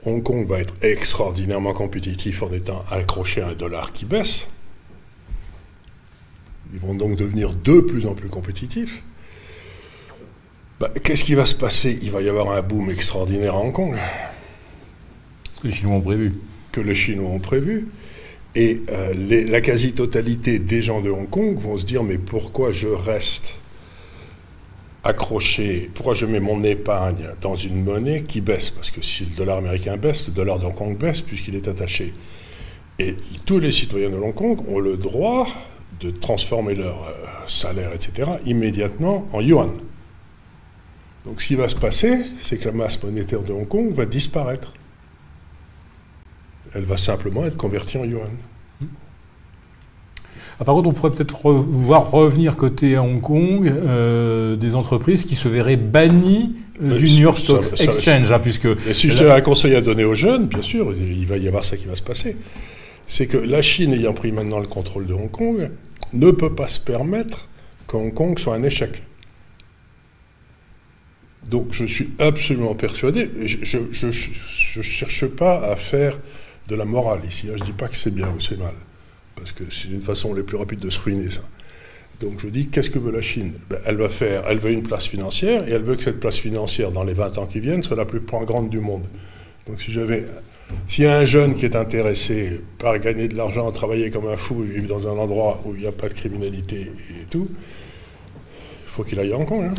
Hong 0.06 0.22
Kong 0.22 0.46
va 0.46 0.60
être 0.60 0.74
extraordinairement 0.82 1.72
compétitif 1.72 2.42
en 2.42 2.52
étant 2.52 2.84
accroché 2.90 3.40
à 3.40 3.48
un 3.48 3.54
dollar 3.54 3.92
qui 3.92 4.04
baisse, 4.04 4.48
ils 6.72 6.78
vont 6.80 6.94
donc 6.94 7.16
devenir 7.16 7.54
de 7.54 7.80
plus 7.80 8.06
en 8.06 8.14
plus 8.14 8.28
compétitifs. 8.28 9.02
Bah, 10.80 10.90
Qu'est-ce 11.02 11.24
qui 11.24 11.34
va 11.34 11.46
se 11.46 11.54
passer? 11.54 11.98
Il 12.02 12.10
va 12.10 12.20
y 12.20 12.28
avoir 12.28 12.50
un 12.50 12.60
boom 12.62 12.90
extraordinaire 12.90 13.54
à 13.54 13.58
Hong 13.58 13.72
Kong 13.72 13.96
Ce 15.54 15.60
que 15.60 15.66
les 15.68 15.72
Chinois 15.72 15.94
ont 15.96 16.00
prévu. 16.00 16.32
que 16.72 16.80
les 16.80 16.94
Chinois 16.96 17.30
ont 17.30 17.38
prévu. 17.38 17.86
Et 18.56 18.82
euh, 18.90 19.12
les- 19.14 19.44
la 19.44 19.60
quasi-totalité 19.60 20.58
des 20.58 20.82
gens 20.82 21.00
de 21.00 21.10
Hong 21.10 21.30
Kong 21.30 21.56
vont 21.58 21.78
se 21.78 21.84
dire 21.84 22.02
mais 22.02 22.18
pourquoi 22.18 22.72
je 22.72 22.88
reste 22.88 23.54
accrocher, 25.04 25.90
pourquoi 25.94 26.14
je 26.14 26.26
mets 26.26 26.40
mon 26.40 26.64
épargne 26.64 27.28
dans 27.40 27.56
une 27.56 27.84
monnaie 27.84 28.22
qui 28.22 28.40
baisse? 28.40 28.70
Parce 28.70 28.90
que 28.90 29.02
si 29.02 29.24
le 29.26 29.36
dollar 29.36 29.58
américain 29.58 29.96
baisse, 29.96 30.26
le 30.26 30.32
dollar 30.32 30.58
de 30.58 30.64
Hong 30.64 30.74
Kong 30.74 30.98
baisse 30.98 31.20
puisqu'il 31.20 31.54
est 31.54 31.68
attaché. 31.68 32.14
Et 32.98 33.16
tous 33.44 33.58
les 33.58 33.72
citoyens 33.72 34.10
de 34.10 34.16
Hong 34.16 34.34
Kong 34.34 34.60
ont 34.68 34.80
le 34.80 34.96
droit 34.96 35.46
de 36.00 36.10
transformer 36.10 36.74
leur 36.74 37.04
euh, 37.04 37.12
salaire, 37.46 37.92
etc., 37.92 38.32
immédiatement 38.46 39.28
en 39.32 39.40
yuan. 39.40 39.72
Donc 41.24 41.40
ce 41.40 41.48
qui 41.48 41.54
va 41.54 41.68
se 41.68 41.76
passer, 41.76 42.18
c'est 42.40 42.58
que 42.58 42.66
la 42.66 42.72
masse 42.72 43.02
monétaire 43.02 43.42
de 43.42 43.52
Hong 43.52 43.68
Kong 43.68 43.92
va 43.92 44.06
disparaître. 44.06 44.72
Elle 46.74 46.84
va 46.84 46.96
simplement 46.96 47.44
être 47.44 47.56
convertie 47.56 47.98
en 47.98 48.04
yuan. 48.04 48.30
Ah, 50.60 50.64
par 50.64 50.74
contre, 50.74 50.88
on 50.88 50.92
pourrait 50.92 51.10
peut-être 51.10 51.50
voir 51.50 52.10
revenir 52.10 52.56
côté 52.56 52.96
Hong 52.96 53.20
Kong 53.20 53.66
euh, 53.66 54.56
des 54.56 54.76
entreprises 54.76 55.24
qui 55.24 55.34
se 55.34 55.48
verraient 55.48 55.76
bannies 55.76 56.54
euh, 56.82 56.96
du 56.96 57.04
New 57.04 57.22
York 57.22 57.38
Stock 57.38 57.64
Exchange, 57.80 58.30
hein, 58.30 58.38
puisque. 58.38 58.68
si 58.92 59.10
j'ai 59.10 59.30
un 59.30 59.40
conseil 59.40 59.74
à 59.74 59.80
donner 59.80 60.04
aux 60.04 60.14
jeunes, 60.14 60.46
bien 60.46 60.62
sûr, 60.62 60.94
il 60.96 61.26
va 61.26 61.36
y 61.38 61.48
avoir 61.48 61.64
ça 61.64 61.76
qui 61.76 61.86
va 61.86 61.96
se 61.96 62.02
passer. 62.02 62.36
C'est 63.06 63.26
que 63.26 63.36
la 63.36 63.62
Chine 63.62 63.92
ayant 63.92 64.12
pris 64.12 64.32
maintenant 64.32 64.60
le 64.60 64.66
contrôle 64.66 65.06
de 65.06 65.12
Hong 65.12 65.30
Kong 65.30 65.70
ne 66.12 66.30
peut 66.30 66.54
pas 66.54 66.68
se 66.68 66.80
permettre 66.80 67.48
que 67.86 67.96
Hong 67.96 68.14
Kong 68.14 68.38
soit 68.38 68.54
un 68.54 68.62
échec. 68.62 69.02
Donc 71.50 71.68
je 71.72 71.84
suis 71.84 72.10
absolument 72.18 72.74
persuadé, 72.74 73.30
je 73.44 73.78
ne 73.78 74.82
cherche 74.82 75.26
pas 75.26 75.60
à 75.60 75.76
faire 75.76 76.18
de 76.68 76.74
la 76.74 76.84
morale 76.84 77.20
ici. 77.28 77.48
Hein. 77.48 77.54
Je 77.56 77.60
ne 77.60 77.66
dis 77.66 77.72
pas 77.72 77.88
que 77.88 77.96
c'est 77.96 78.14
bien 78.14 78.28
ou 78.34 78.40
c'est 78.40 78.58
mal, 78.58 78.74
parce 79.36 79.52
que 79.52 79.64
c'est 79.70 79.88
une 79.88 80.02
façon 80.02 80.34
les 80.34 80.42
plus 80.42 80.56
rapides 80.56 80.80
de 80.80 80.90
se 80.90 80.98
ruiner 80.98 81.30
ça. 81.30 81.40
Donc 82.20 82.40
je 82.40 82.48
dis, 82.48 82.68
qu'est-ce 82.68 82.90
que 82.90 82.98
veut 82.98 83.12
la 83.12 83.22
Chine? 83.22 83.52
Ben, 83.68 83.78
Elle 83.86 83.96
va 83.96 84.08
faire, 84.08 84.44
elle 84.48 84.58
veut 84.58 84.70
une 84.70 84.82
place 84.82 85.06
financière, 85.06 85.68
et 85.68 85.72
elle 85.72 85.82
veut 85.82 85.96
que 85.96 86.04
cette 86.04 86.20
place 86.20 86.38
financière, 86.38 86.92
dans 86.92 87.04
les 87.04 87.14
20 87.14 87.38
ans 87.38 87.46
qui 87.46 87.60
viennent, 87.60 87.82
soit 87.82 87.96
la 87.96 88.04
plus 88.04 88.20
grande 88.20 88.68
du 88.68 88.80
monde. 88.80 89.04
Donc 89.66 89.80
si 89.80 89.92
j'avais, 89.92 90.24
s'il 90.86 91.04
y 91.04 91.06
a 91.06 91.18
un 91.18 91.24
jeune 91.24 91.54
qui 91.54 91.64
est 91.64 91.76
intéressé 91.76 92.62
par 92.78 92.98
gagner 92.98 93.28
de 93.28 93.36
l'argent, 93.36 93.70
travailler 93.72 94.10
comme 94.10 94.28
un 94.28 94.36
fou, 94.36 94.62
vivre 94.62 94.88
dans 94.88 95.08
un 95.08 95.18
endroit 95.18 95.60
où 95.64 95.74
il 95.74 95.80
n'y 95.80 95.86
a 95.86 95.92
pas 95.92 96.08
de 96.08 96.14
criminalité 96.14 96.82
et 96.82 97.26
tout, 97.30 97.48
il 97.50 98.90
faut 98.90 99.02
qu'il 99.02 99.18
aille 99.18 99.32
à 99.32 99.36
Hong 99.36 99.46
Kong. 99.46 99.64
Hein. 99.64 99.74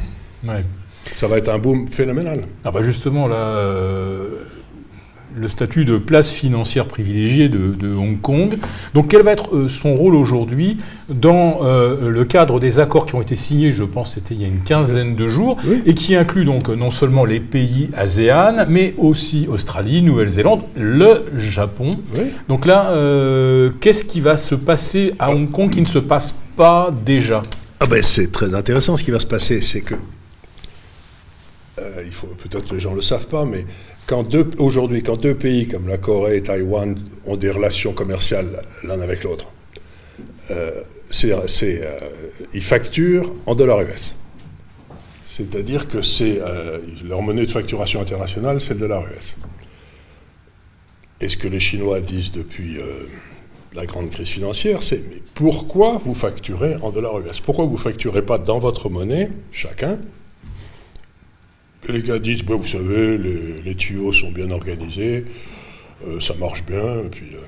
Ça 1.11 1.27
va 1.27 1.37
être 1.37 1.49
un 1.49 1.59
boom 1.59 1.87
phénoménal. 1.87 2.45
Ah 2.63 2.71
bah 2.71 2.83
justement, 2.83 3.27
là, 3.27 3.41
euh, 3.41 4.43
le 5.37 5.49
statut 5.49 5.85
de 5.85 5.97
place 5.97 6.31
financière 6.31 6.85
privilégiée 6.85 7.49
de, 7.49 7.93
Hong 7.95 8.19
Kong. 8.19 8.57
Donc 8.93 9.09
quel 9.09 9.21
va 9.21 9.31
être 9.31 9.55
euh, 9.55 9.69
son 9.69 9.95
rôle 9.95 10.15
aujourd'hui 10.15 10.77
dans 11.09 11.59
euh, 11.63 12.09
le 12.09 12.25
cadre 12.25 12.59
des 12.59 12.79
accords 12.79 13.05
qui 13.05 13.15
ont 13.15 13.21
été 13.21 13.35
signés, 13.35 13.71
je 13.73 13.83
pense 13.83 14.13
c'était 14.13 14.33
il 14.33 14.41
y 14.41 14.45
a 14.45 14.47
une 14.47 14.61
quinzaine 14.61 15.15
de 15.15 15.27
jours, 15.27 15.57
et 15.85 15.93
qui 15.93 16.15
incluent 16.15 16.45
donc 16.45 16.69
non 16.69 16.91
seulement 16.91 17.25
les 17.25 17.39
pays 17.39 17.89
ASEAN, 17.95 18.65
mais 18.69 18.93
aussi 18.97 19.47
Australie, 19.49 20.01
Nouvelle-Zélande, 20.01 20.61
le 20.75 21.23
Japon. 21.37 21.99
Donc 22.47 22.65
là, 22.65 22.91
euh, 22.91 23.71
qu'est-ce 23.81 24.03
qui 24.03 24.21
va 24.21 24.37
se 24.37 24.55
passer 24.55 25.13
à 25.19 25.31
Hong 25.31 25.49
Kong 25.51 25.69
qui 25.69 25.81
ne 25.81 25.87
se 25.87 25.99
passe 25.99 26.35
pas 26.55 26.93
déjà? 27.05 27.43
Ah 27.79 27.85
ben, 27.85 28.01
C'est 28.01 28.31
très 28.31 28.55
intéressant 28.55 28.97
ce 28.97 29.03
qui 29.03 29.11
va 29.11 29.19
se 29.19 29.27
passer, 29.27 29.61
c'est 29.61 29.81
que 29.81 29.95
il 32.05 32.11
faut 32.11 32.27
peut-être 32.27 32.67
que 32.69 32.73
les 32.75 32.79
gens 32.79 32.91
ne 32.91 32.97
le 32.97 33.01
savent 33.01 33.27
pas, 33.27 33.45
mais 33.45 33.65
aujourd'hui, 34.57 35.03
quand 35.03 35.17
deux 35.17 35.35
pays 35.35 35.67
comme 35.67 35.87
la 35.87 35.97
Corée 35.97 36.37
et 36.37 36.41
Taïwan 36.41 36.95
ont 37.25 37.37
des 37.37 37.49
relations 37.49 37.93
commerciales 37.93 38.61
l'un 38.83 39.01
avec 39.01 39.23
l'autre, 39.23 39.47
euh, 40.51 40.83
euh, 41.23 41.99
ils 42.53 42.63
facturent 42.63 43.33
en 43.45 43.55
dollars 43.55 43.81
US. 43.81 44.15
C'est-à-dire 45.25 45.87
que 45.87 46.01
c'est 46.01 46.39
euh, 46.41 46.79
leur 47.03 47.21
monnaie 47.21 47.45
de 47.45 47.51
facturation 47.51 48.01
internationale, 48.01 48.61
c'est 48.61 48.73
le 48.73 48.81
dollar 48.81 49.05
US. 49.07 49.35
Et 51.21 51.29
ce 51.29 51.37
que 51.37 51.47
les 51.47 51.59
Chinois 51.59 52.01
disent 52.01 52.31
depuis 52.31 52.77
la 53.73 53.85
grande 53.85 54.09
crise 54.09 54.27
financière, 54.27 54.83
c'est 54.83 55.01
mais 55.09 55.21
pourquoi 55.33 56.01
vous 56.03 56.13
facturez 56.13 56.75
en 56.81 56.91
dollars 56.91 57.19
US 57.19 57.39
Pourquoi 57.39 57.65
vous 57.65 57.75
ne 57.75 57.79
facturez 57.79 58.21
pas 58.21 58.37
dans 58.37 58.59
votre 58.59 58.89
monnaie, 58.89 59.29
chacun, 59.51 59.97
les 61.91 62.01
gars 62.01 62.19
disent, 62.19 62.43
bah, 62.43 62.55
vous 62.55 62.67
savez, 62.67 63.17
les, 63.17 63.75
tuyaux 63.75 64.13
sont 64.13 64.31
bien 64.31 64.51
organisés, 64.51 65.25
euh, 66.07 66.19
ça 66.19 66.33
marche 66.35 66.65
bien, 66.65 67.03
puis, 67.11 67.27
euh, 67.33 67.39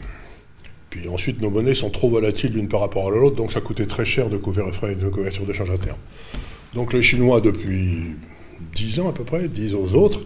puis 0.90 1.08
ensuite 1.08 1.42
nos 1.42 1.50
monnaies 1.50 1.76
sont 1.76 1.90
trop 1.90 2.10
volatiles 2.10 2.54
l'une 2.54 2.68
par 2.68 2.82
rapport 2.82 3.08
à 3.08 3.12
l'autre, 3.12 3.36
donc 3.36 3.52
ça 3.52 3.62
coûtait 3.62 3.86
très 3.86 4.06
cher 4.06 4.30
de 4.30 4.38
couvrir 4.38 4.66
de 4.68 5.10
couverture 5.10 5.46
de 5.46 5.54
change 5.54 5.72
à 5.72 5.78
terme. 5.78 5.98
Donc 6.74 6.94
les 6.94 7.02
Chinois, 7.02 7.42
depuis 7.42 8.16
10 8.76 9.00
ans 9.00 9.10
à 9.10 9.14
peu 9.14 9.24
près, 9.24 9.48
disent 9.48 9.76
aux 9.76 9.96
autres, 9.96 10.22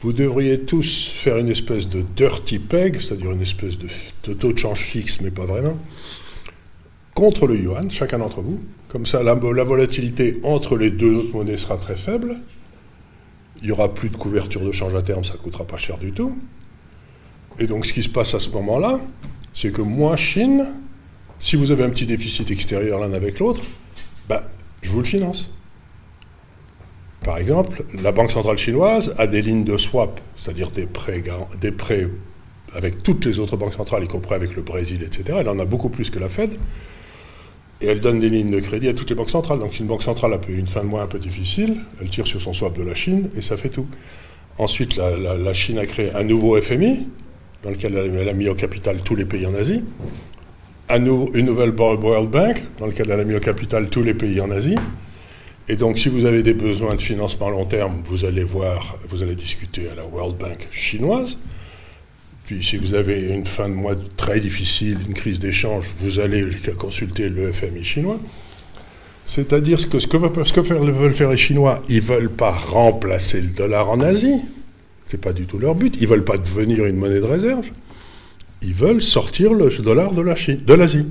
vous 0.00 0.12
devriez 0.12 0.60
tous 0.60 1.12
faire 1.14 1.36
une 1.38 1.48
espèce 1.48 1.88
de 1.88 2.02
dirty 2.16 2.58
peg, 2.58 3.00
c'est-à-dire 3.00 3.32
une 3.32 3.42
espèce 3.42 3.78
de, 3.78 4.32
taux 4.34 4.52
de 4.52 4.58
change 4.58 4.80
fixe, 4.80 5.20
mais 5.20 5.30
pas 5.30 5.44
vraiment, 5.44 5.78
contre 7.14 7.46
le 7.46 7.56
yuan, 7.56 7.90
chacun 7.90 8.18
d'entre 8.18 8.40
vous. 8.40 8.60
Comme 8.88 9.06
ça, 9.06 9.22
la 9.22 9.34
volatilité 9.34 10.40
entre 10.42 10.76
les 10.76 10.90
deux 10.90 11.14
autres 11.14 11.32
monnaies 11.32 11.56
sera 11.56 11.76
très 11.76 11.96
faible 11.96 12.40
il 13.62 13.66
n'y 13.66 13.72
aura 13.72 13.94
plus 13.94 14.10
de 14.10 14.16
couverture 14.16 14.60
de 14.60 14.72
change 14.72 14.94
à 14.94 15.02
terme, 15.02 15.24
ça 15.24 15.34
ne 15.34 15.38
coûtera 15.38 15.64
pas 15.64 15.76
cher 15.76 15.98
du 15.98 16.12
tout. 16.12 16.36
Et 17.58 17.66
donc 17.66 17.86
ce 17.86 17.92
qui 17.92 18.02
se 18.02 18.08
passe 18.08 18.34
à 18.34 18.40
ce 18.40 18.50
moment-là, 18.50 19.00
c'est 19.54 19.72
que 19.72 19.82
moi, 19.82 20.16
Chine, 20.16 20.66
si 21.38 21.56
vous 21.56 21.70
avez 21.70 21.84
un 21.84 21.90
petit 21.90 22.06
déficit 22.06 22.50
extérieur 22.50 22.98
l'un 23.00 23.12
avec 23.12 23.38
l'autre, 23.38 23.62
ben, 24.28 24.42
je 24.80 24.90
vous 24.90 24.98
le 24.98 25.04
finance. 25.04 25.50
Par 27.24 27.38
exemple, 27.38 27.84
la 28.02 28.10
Banque 28.10 28.32
centrale 28.32 28.58
chinoise 28.58 29.14
a 29.16 29.28
des 29.28 29.42
lignes 29.42 29.64
de 29.64 29.76
swap, 29.76 30.20
c'est-à-dire 30.34 30.72
des 30.72 30.86
prêts, 30.86 31.22
des 31.60 31.70
prêts 31.70 32.08
avec 32.74 33.02
toutes 33.02 33.24
les 33.26 33.38
autres 33.38 33.56
banques 33.56 33.74
centrales, 33.74 34.02
y 34.02 34.08
compris 34.08 34.34
avec 34.34 34.56
le 34.56 34.62
Brésil, 34.62 35.02
etc. 35.02 35.38
Elle 35.40 35.48
en 35.48 35.58
a 35.58 35.64
beaucoup 35.64 35.88
plus 35.88 36.10
que 36.10 36.18
la 36.18 36.28
Fed 36.28 36.56
et 37.82 37.86
elle 37.86 38.00
donne 38.00 38.20
des 38.20 38.30
lignes 38.30 38.50
de 38.50 38.60
crédit 38.60 38.88
à 38.88 38.94
toutes 38.94 39.10
les 39.10 39.16
banques 39.16 39.30
centrales. 39.30 39.58
Donc 39.58 39.74
si 39.74 39.80
une 39.80 39.88
banque 39.88 40.02
centrale 40.02 40.32
a 40.32 40.38
une 40.48 40.66
fin 40.66 40.82
de 40.82 40.86
mois 40.86 41.02
un 41.02 41.06
peu 41.06 41.18
difficile, 41.18 41.76
elle 42.00 42.08
tire 42.08 42.26
sur 42.26 42.40
son 42.40 42.52
swap 42.52 42.78
de 42.78 42.84
la 42.84 42.94
Chine 42.94 43.30
et 43.36 43.42
ça 43.42 43.56
fait 43.56 43.68
tout. 43.68 43.86
Ensuite, 44.58 44.96
la, 44.96 45.52
Chine 45.54 45.78
a 45.78 45.86
créé 45.86 46.10
un 46.14 46.24
nouveau 46.24 46.60
FMI, 46.60 47.06
dans 47.62 47.70
lequel 47.70 47.96
elle 47.96 48.28
a 48.28 48.32
mis 48.32 48.48
au 48.48 48.54
capital 48.54 49.02
tous 49.02 49.16
les 49.16 49.24
pays 49.24 49.46
en 49.46 49.54
Asie. 49.54 49.82
Un 50.88 51.04
une 51.06 51.46
nouvelle 51.46 51.70
World 51.70 52.30
Bank, 52.30 52.64
dans 52.78 52.86
lequel 52.86 53.10
elle 53.10 53.20
a 53.20 53.24
mis 53.24 53.34
au 53.34 53.40
capital 53.40 53.88
tous 53.88 54.02
les 54.02 54.14
pays 54.14 54.40
en 54.40 54.50
Asie. 54.50 54.76
Et 55.68 55.76
donc, 55.76 55.98
si 55.98 56.08
vous 56.08 56.26
avez 56.26 56.42
des 56.42 56.54
besoins 56.54 56.94
de 56.94 57.00
financement 57.00 57.46
à 57.46 57.50
long 57.50 57.64
terme, 57.64 58.02
vous 58.04 58.24
allez 58.24 58.44
voir, 58.44 58.98
vous 59.08 59.22
allez 59.22 59.36
discuter 59.36 59.88
à 59.88 59.94
la 59.94 60.04
World 60.04 60.36
Bank 60.36 60.68
chinoise. 60.70 61.38
Puis 62.52 62.62
si 62.62 62.76
vous 62.76 62.92
avez 62.92 63.32
une 63.32 63.46
fin 63.46 63.66
de 63.66 63.74
mois 63.74 63.94
très 64.18 64.38
difficile, 64.38 64.98
une 65.08 65.14
crise 65.14 65.38
d'échange, 65.38 65.86
vous 66.00 66.18
allez 66.18 66.44
consulter 66.76 67.30
le 67.30 67.50
FMI 67.50 67.82
chinois. 67.82 68.20
C'est-à-dire 69.24 69.80
ce 69.80 69.86
que, 69.86 69.98
ce, 69.98 70.06
que, 70.06 70.60
veulent 70.60 71.14
faire 71.14 71.30
les 71.30 71.36
Chinois, 71.38 71.82
ils 71.88 71.96
ne 71.96 72.00
veulent 72.02 72.28
pas 72.28 72.50
remplacer 72.50 73.40
le 73.40 73.48
dollar 73.48 73.88
en 73.88 74.00
Asie. 74.00 74.42
Ce 75.06 75.16
n'est 75.16 75.20
pas 75.20 75.32
du 75.32 75.46
tout 75.46 75.58
leur 75.58 75.74
but. 75.74 75.96
Ils 75.96 76.02
ne 76.02 76.08
veulent 76.08 76.24
pas 76.24 76.36
devenir 76.36 76.84
une 76.84 76.96
monnaie 76.96 77.20
de 77.20 77.24
réserve. 77.24 77.64
Ils 78.60 78.74
veulent 78.74 79.00
sortir 79.00 79.54
le 79.54 79.70
dollar 79.78 80.12
de 80.12 80.20
l'Asie. 80.74 81.06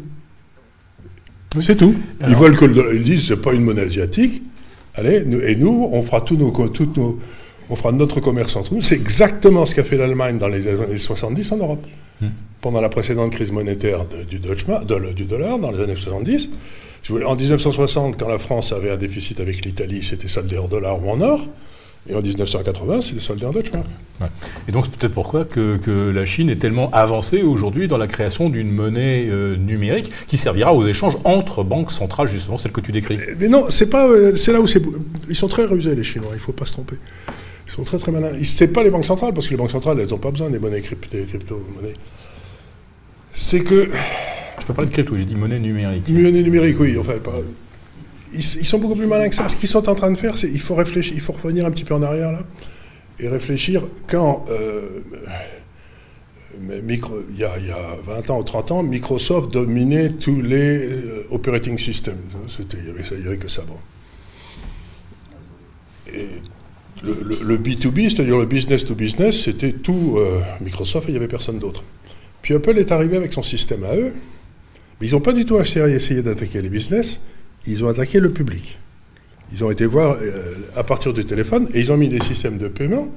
C'est 1.59 1.77
tout. 1.77 1.95
Ils 2.27 2.35
veulent 2.35 2.55
que 2.55 2.65
le, 2.65 2.97
ils 2.97 3.03
disent 3.03 3.29
c'est 3.29 3.37
pas 3.37 3.53
une 3.53 3.63
monnaie 3.63 3.81
asiatique. 3.81 4.43
Allez, 4.93 5.25
et 5.47 5.55
nous, 5.55 5.89
on 5.91 6.03
fera 6.03 6.21
tous 6.21 6.35
nos, 6.35 6.51
toutes 6.67 6.97
nos, 6.97 7.17
on 7.71 7.75
fera 7.75 7.93
notre 7.93 8.19
commerce 8.19 8.55
entre 8.57 8.73
nous. 8.73 8.81
C'est 8.81 8.95
exactement 8.95 9.65
ce 9.65 9.73
qu'a 9.73 9.85
fait 9.85 9.97
l'Allemagne 9.97 10.37
dans 10.37 10.49
les 10.49 10.67
années 10.67 10.97
70 10.97 11.53
en 11.53 11.57
Europe. 11.57 11.87
Hmm. 12.19 12.27
Pendant 12.59 12.81
la 12.81 12.89
précédente 12.89 13.31
crise 13.31 13.51
monétaire 13.51 14.05
du, 14.05 14.39
du, 14.39 15.25
dollar, 15.25 15.57
dans 15.57 15.71
les 15.71 15.79
années 15.79 15.95
70, 15.95 16.51
en 17.25 17.35
1960, 17.35 18.19
quand 18.19 18.27
la 18.27 18.37
France 18.37 18.73
avait 18.73 18.91
un 18.91 18.97
déficit 18.97 19.39
avec 19.39 19.65
l'Italie, 19.65 20.03
c'était 20.03 20.27
soldé 20.27 20.57
en 20.57 20.67
dollars 20.67 21.03
ou 21.03 21.09
en 21.09 21.21
or. 21.21 21.47
Et 22.09 22.15
en 22.15 22.21
1980, 22.21 23.01
c'était 23.01 23.21
soldé 23.21 23.45
en 23.45 23.51
Deutschmark. 23.51 23.85
Et 24.67 24.71
donc, 24.71 24.85
c'est 24.85 24.97
peut-être 24.97 25.13
pourquoi 25.13 25.45
que, 25.45 26.11
la 26.13 26.25
Chine 26.25 26.49
est 26.49 26.57
tellement 26.57 26.91
avancée 26.91 27.41
aujourd'hui 27.41 27.87
dans 27.87 27.97
la 27.97 28.07
création 28.07 28.49
d'une 28.49 28.71
monnaie 28.71 29.27
euh, 29.29 29.55
numérique 29.55 30.11
qui 30.27 30.37
servira 30.37 30.73
aux 30.73 30.85
échanges 30.85 31.17
entre 31.23 31.63
banques 31.63 31.91
centrales, 31.91 32.27
justement, 32.27 32.57
celle 32.57 32.71
que 32.71 32.81
tu 32.81 32.91
décris. 32.91 33.17
Mais 33.39 33.47
non, 33.47 33.65
c'est 33.69 33.89
pas, 33.89 34.07
euh, 34.07 34.35
c'est 34.35 34.51
là 34.51 34.59
où 34.59 34.67
c'est. 34.67 34.81
Ils 35.29 35.35
sont 35.35 35.47
très 35.47 35.63
rusés, 35.63 35.95
les 35.95 36.03
Chinois, 36.03 36.29
il 36.31 36.35
ne 36.35 36.39
faut 36.39 36.51
pas 36.51 36.65
se 36.65 36.73
tromper. 36.73 36.97
Ils 37.71 37.75
sont 37.75 37.83
très 37.83 37.99
très 37.99 38.11
malins. 38.11 38.33
C'est 38.43 38.67
pas 38.67 38.83
les 38.83 38.91
banques 38.91 39.05
centrales, 39.05 39.33
parce 39.33 39.47
que 39.47 39.51
les 39.51 39.57
banques 39.57 39.71
centrales, 39.71 39.97
elles 39.99 40.09
n'ont 40.09 40.17
pas 40.17 40.31
besoin 40.31 40.49
des 40.49 40.59
monnaies 40.59 40.81
cryptées, 40.81 41.23
crypto-monnaies. 41.23 41.93
C'est 43.31 43.61
que. 43.61 43.89
Je 44.59 44.65
peux 44.65 44.73
parler 44.73 44.89
de 44.89 44.93
crypto, 44.93 45.15
j'ai 45.15 45.23
dit 45.23 45.35
monnaie 45.35 45.59
numérique. 45.59 46.09
Monnaie 46.09 46.43
numérique, 46.43 46.77
oui. 46.79 46.97
Enfin, 46.99 47.13
ils, 48.33 48.43
sont 48.43 48.77
beaucoup 48.77 48.95
plus 48.95 49.07
malins 49.07 49.29
que 49.29 49.35
ça. 49.35 49.47
Ce 49.47 49.55
qu'ils 49.55 49.69
sont 49.69 49.87
en 49.87 49.95
train 49.95 50.11
de 50.11 50.17
faire, 50.17 50.37
c'est 50.37 50.49
il 50.49 50.59
faut 50.59 50.75
réfléchir, 50.75 51.13
il 51.15 51.21
faut 51.21 51.31
revenir 51.31 51.65
un 51.65 51.71
petit 51.71 51.85
peu 51.85 51.93
en 51.93 52.03
arrière 52.03 52.33
là 52.33 52.43
et 53.19 53.29
réfléchir 53.29 53.87
quand. 54.07 54.45
Euh, 54.49 54.99
micro, 56.83 57.15
il, 57.29 57.37
y 57.37 57.45
a, 57.45 57.57
il, 57.57 57.67
y 57.67 57.71
a, 57.71 57.97
20 58.03 58.29
ans 58.31 58.39
ou 58.39 58.43
30 58.43 58.71
ans, 58.71 58.83
Microsoft 58.83 59.51
dominait 59.51 60.09
tous 60.09 60.41
les 60.41 60.91
euh, 60.91 61.27
operating 61.31 61.77
systems. 61.77 62.17
Il 62.59 62.83
n'y 62.83 62.89
avait, 62.89 63.25
avait, 63.25 63.37
que 63.37 63.47
ça. 63.47 63.63
Bon. 63.63 63.77
Le, 67.03 67.57
B2B, 67.57 68.09
c'est-à-dire 68.09 68.37
le 68.37 68.45
business 68.45 68.85
to 68.85 68.95
business, 68.95 69.43
c'était 69.43 69.71
tout 69.71 70.15
euh, 70.17 70.41
Microsoft 70.61 71.07
et 71.07 71.11
il 71.11 71.13
n'y 71.13 71.17
avait 71.17 71.27
personne 71.27 71.59
d'autre. 71.59 71.83
Puis 72.41 72.53
Apple 72.53 72.77
est 72.77 72.91
arrivé 72.91 73.17
avec 73.17 73.33
son 73.33 73.43
système 73.43 73.83
à 73.83 73.95
eux, 73.95 74.13
mais 74.99 75.07
ils 75.07 75.13
n'ont 75.13 75.21
pas 75.21 75.33
du 75.33 75.45
tout 75.45 75.59
essayé 75.59 76.21
d'attaquer 76.21 76.61
les 76.61 76.69
business, 76.69 77.21
ils 77.65 77.83
ont 77.83 77.87
attaqué 77.87 78.19
le 78.19 78.29
public. 78.29 78.77
Ils 79.51 79.63
ont 79.63 79.71
été 79.71 79.85
voir 79.85 80.17
euh, 80.21 80.55
à 80.75 80.83
partir 80.83 81.13
du 81.13 81.25
téléphone 81.25 81.67
et 81.73 81.79
ils 81.79 81.91
ont 81.91 81.97
mis 81.97 82.09
des 82.09 82.21
systèmes 82.21 82.57
de 82.57 82.67
paiement 82.67 83.09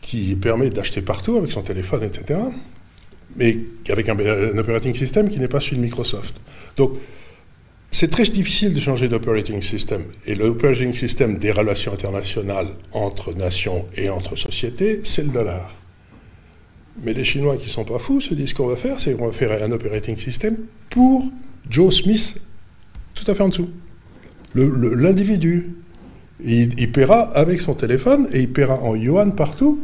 qui 0.00 0.34
permettent 0.34 0.74
d'acheter 0.74 1.00
partout 1.00 1.36
avec 1.36 1.52
son 1.52 1.62
téléphone, 1.62 2.02
etc. 2.02 2.40
Mais 3.36 3.58
avec 3.88 4.08
un, 4.08 4.18
un 4.18 4.58
operating 4.58 4.94
system 4.94 5.28
qui 5.28 5.38
n'est 5.38 5.48
pas 5.48 5.60
celui 5.60 5.76
de 5.76 5.82
Microsoft. 5.82 6.36
Donc, 6.76 6.94
c'est 7.92 8.10
très 8.10 8.24
difficile 8.24 8.72
de 8.72 8.80
changer 8.80 9.06
d'operating 9.08 9.60
system. 9.60 10.02
Et 10.26 10.34
l'operating 10.34 10.94
system 10.94 11.36
des 11.36 11.52
relations 11.52 11.92
internationales 11.92 12.68
entre 12.92 13.34
nations 13.34 13.84
et 13.94 14.08
entre 14.08 14.34
sociétés, 14.34 15.00
c'est 15.04 15.22
le 15.22 15.28
dollar. 15.28 15.70
Mais 17.04 17.12
les 17.12 17.22
Chinois 17.22 17.56
qui 17.56 17.66
ne 17.66 17.70
sont 17.70 17.84
pas 17.84 17.98
fous 17.98 18.20
se 18.20 18.32
disent 18.32 18.54
qu'on 18.54 18.66
va 18.66 18.76
faire, 18.76 18.98
c'est 18.98 19.14
qu'on 19.14 19.26
va 19.26 19.32
faire 19.32 19.62
un 19.62 19.70
operating 19.72 20.16
system 20.16 20.56
pour 20.88 21.26
Joe 21.68 21.94
Smith, 21.94 22.40
tout 23.14 23.30
à 23.30 23.34
fait 23.34 23.42
en 23.42 23.48
dessous. 23.48 23.68
L'individu. 24.54 25.76
Il, 26.44 26.80
il, 26.80 26.90
paiera 26.90 27.20
avec 27.36 27.60
son 27.60 27.74
téléphone 27.74 28.26
et 28.32 28.40
il 28.40 28.52
paiera 28.52 28.80
en 28.82 28.96
yuan 28.96 29.34
partout. 29.36 29.80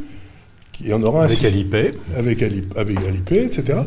Il 0.82 0.92
en 0.94 1.02
aura 1.02 1.24
avec 1.24 1.44
Alipay. 1.44 1.92
Avec, 2.16 2.42
avec 2.42 2.98
Alipay, 3.06 3.44
etc. 3.44 3.80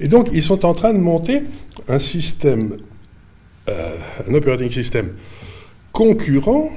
Et 0.00 0.08
donc, 0.08 0.30
ils 0.32 0.42
sont 0.42 0.64
en 0.64 0.74
train 0.74 0.92
de 0.92 0.98
monter 0.98 1.42
un 1.88 1.98
système 1.98 2.76
euh, 3.68 3.96
un 4.28 4.34
operating 4.34 4.70
system 4.70 5.12
concurrent, 5.92 6.70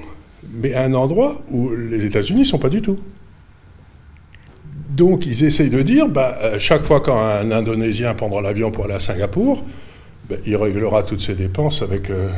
mais 0.53 0.73
à 0.73 0.83
un 0.83 0.93
endroit 0.93 1.41
où 1.51 1.69
les 1.71 2.05
États-Unis 2.05 2.41
ne 2.41 2.45
sont 2.45 2.59
pas 2.59 2.69
du 2.69 2.81
tout. 2.81 2.99
Donc 4.89 5.25
ils 5.25 5.43
essayent 5.43 5.69
de 5.69 5.81
dire, 5.81 6.07
bah, 6.07 6.37
euh, 6.41 6.59
chaque 6.59 6.83
fois 6.83 7.01
qu'un 7.01 7.51
Indonésien 7.51 8.13
prendra 8.13 8.41
l'avion 8.41 8.71
pour 8.71 8.85
aller 8.85 8.95
à 8.95 8.99
Singapour, 8.99 9.63
bah, 10.29 10.35
il 10.45 10.55
réglera 10.55 11.03
toutes 11.03 11.21
ses 11.21 11.35
dépenses 11.35 11.81
avec 11.81 12.09
euh, 12.09 12.29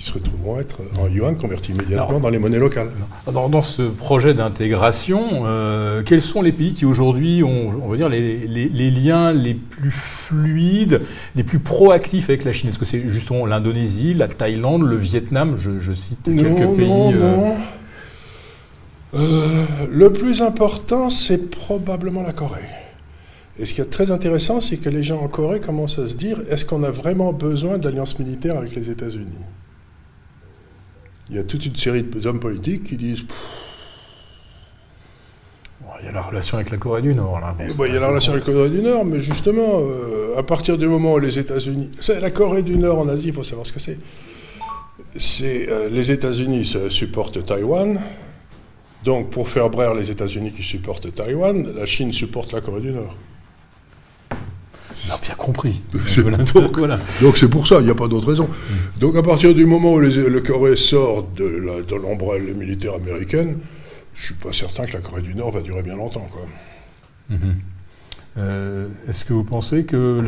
qui 0.00 0.06
se 0.06 0.14
retrouveront 0.14 0.58
être 0.58 0.78
en 0.98 1.08
yuan 1.08 1.36
convertis 1.36 1.72
immédiatement 1.72 2.20
dans 2.20 2.30
les 2.30 2.38
monnaies 2.38 2.58
locales. 2.58 2.88
Alors, 3.26 3.50
dans 3.50 3.60
ce 3.60 3.82
projet 3.82 4.32
d'intégration, 4.32 5.42
euh, 5.44 6.02
quels 6.02 6.22
sont 6.22 6.40
les 6.40 6.52
pays 6.52 6.72
qui 6.72 6.86
aujourd'hui 6.86 7.42
ont, 7.42 7.74
on 7.82 7.88
va 7.88 7.96
dire, 7.96 8.08
les, 8.08 8.90
liens 8.90 9.32
les 9.32 9.52
plus 9.52 9.90
fluides, 9.90 11.02
les 11.36 11.44
plus 11.44 11.58
proactifs 11.58 12.30
avec 12.30 12.44
la 12.44 12.54
Chine? 12.54 12.70
Est-ce 12.70 12.78
que 12.78 12.86
c'est 12.86 13.06
justement 13.08 13.44
l'Indonésie, 13.44 14.14
la 14.14 14.26
Thaïlande, 14.26 14.84
le 14.84 14.96
Vietnam? 14.96 15.58
Je, 15.60 15.92
cite 15.92 16.24
quelques 16.24 16.76
pays. 16.76 16.88
Non, 16.88 17.12
euh, 17.12 17.36
non. 17.36 17.54
Euh, 19.16 19.42
le 19.90 20.12
plus 20.14 20.40
important, 20.40 21.10
c'est 21.10 21.50
probablement 21.50 22.22
la 22.22 22.32
Corée. 22.32 22.60
Et 23.58 23.66
ce 23.66 23.74
qui 23.74 23.82
est 23.82 23.90
très 23.90 24.10
intéressant, 24.10 24.62
c'est 24.62 24.78
que 24.78 24.88
les 24.88 25.02
gens 25.02 25.20
en 25.20 25.28
Corée 25.28 25.60
commencent 25.60 25.98
à 25.98 26.08
se 26.08 26.14
dire 26.14 26.40
est-ce 26.48 26.64
qu'on 26.64 26.84
a 26.84 26.90
vraiment 26.90 27.34
besoin 27.34 27.76
d'alliance 27.76 28.18
militaire 28.18 28.56
avec 28.56 28.74
les 28.74 28.88
États-Unis? 28.88 29.44
Il 31.30 31.36
y 31.36 31.38
a 31.38 31.44
toute 31.44 31.64
une 31.64 31.76
série 31.76 32.02
d'hommes 32.02 32.40
politiques 32.40 32.84
qui 32.84 32.96
disent. 32.96 33.24
il 36.00 36.06
y 36.06 36.08
a 36.08 36.12
la 36.12 36.22
relation 36.22 36.56
avec 36.56 36.70
la 36.70 36.78
Corée 36.78 37.02
du 37.02 37.14
Nord. 37.14 37.40
Là. 37.40 37.54
il 37.60 37.94
y 37.94 37.96
a 37.96 38.00
la 38.00 38.08
relation 38.08 38.32
avec 38.32 38.46
la 38.46 38.52
Corée 38.52 38.70
du 38.70 38.82
Nord, 38.82 39.04
mais 39.04 39.20
justement, 39.20 39.80
euh, 39.80 40.36
à 40.36 40.42
partir 40.42 40.76
du 40.76 40.88
moment 40.88 41.14
où 41.14 41.18
les 41.18 41.38
États-Unis. 41.38 41.90
La 42.20 42.30
Corée 42.30 42.62
du 42.62 42.76
Nord 42.76 42.98
en 42.98 43.08
Asie, 43.08 43.28
il 43.28 43.34
faut 43.34 43.44
savoir 43.44 43.66
ce 43.66 43.72
que 43.72 43.80
c'est. 43.80 43.98
C'est 45.16 45.70
euh, 45.70 45.88
les 45.88 46.10
États-Unis 46.10 46.76
supportent 46.90 47.44
Taïwan. 47.44 48.00
Donc, 49.04 49.30
pour 49.30 49.48
faire 49.48 49.70
brère 49.70 49.94
les 49.94 50.10
États-Unis 50.10 50.52
qui 50.52 50.62
supportent 50.62 51.14
Taïwan, 51.14 51.72
la 51.74 51.86
Chine 51.86 52.12
supporte 52.12 52.52
la 52.52 52.60
Corée 52.60 52.82
du 52.82 52.92
Nord. 52.92 53.16
On 55.08 55.14
a 55.14 55.18
bien 55.20 55.34
compris. 55.34 55.80
donc, 57.22 57.38
c'est 57.38 57.48
pour 57.48 57.66
ça, 57.66 57.78
il 57.80 57.84
n'y 57.84 57.90
a 57.90 57.94
pas 57.94 58.08
d'autre 58.08 58.28
raison. 58.28 58.48
Donc 58.98 59.16
à 59.16 59.22
partir 59.22 59.54
du 59.54 59.66
moment 59.66 59.94
où 59.94 60.00
le 60.00 60.40
Corée 60.40 60.76
sort 60.76 61.28
de 61.36 61.96
l'ombrelle 61.96 62.54
militaire 62.54 62.94
américaine, 62.94 63.58
je 64.14 64.20
ne 64.20 64.24
suis 64.26 64.34
pas 64.34 64.52
certain 64.52 64.86
que 64.86 64.92
la 64.92 65.00
Corée 65.00 65.22
du 65.22 65.34
Nord 65.34 65.52
va 65.52 65.62
durer 65.62 65.82
bien 65.82 65.96
longtemps. 65.96 66.26
Quoi. 66.30 66.46
Mhm. 67.30 67.56
Euh, 68.38 68.86
est-ce 69.08 69.24
que 69.24 69.32
vous 69.32 69.42
pensez 69.42 69.82
que 69.82 70.22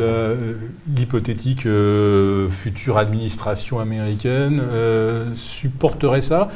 l'hypothétique 0.93 1.65
euh, 1.65 2.49
future 2.49 2.97
administration 2.97 3.79
américaine 3.79 4.61
euh, 4.61 5.25
supporterait 5.35 6.21
ça? 6.21 6.49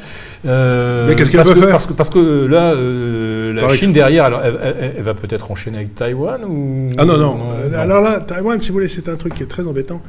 Mais 0.44 1.14
qu'est-ce 1.16 1.30
qu'elle 1.30 1.40
va 1.40 1.54
faire? 1.54 1.70
parce 1.70 1.86
que, 1.86 1.92
parce 1.94 2.10
que 2.10 2.44
là, 2.44 2.74
la 2.74 3.74
Chine 3.74 3.92
derrière, 3.92 4.24
alors, 4.24 4.42
elle, 4.44 5.02
va 5.02 5.14
peut-être 5.14 5.50
enchaîner 5.50 5.78
avec 5.78 5.94
Taïwan 5.94 6.44
ou... 6.44 6.88
Ah 6.98 7.04
non, 7.04 7.16
non, 7.16 7.38
Alors 7.74 8.02
là, 8.02 8.20
Taïwan, 8.20 8.60
si 8.60 8.68
vous 8.68 8.74
voulez, 8.74 8.88
c'est 8.88 9.08
un 9.08 9.16
truc 9.16 9.34
qui 9.34 9.42
est 9.42 9.46
très 9.46 9.66
embêtant. 9.66 10.02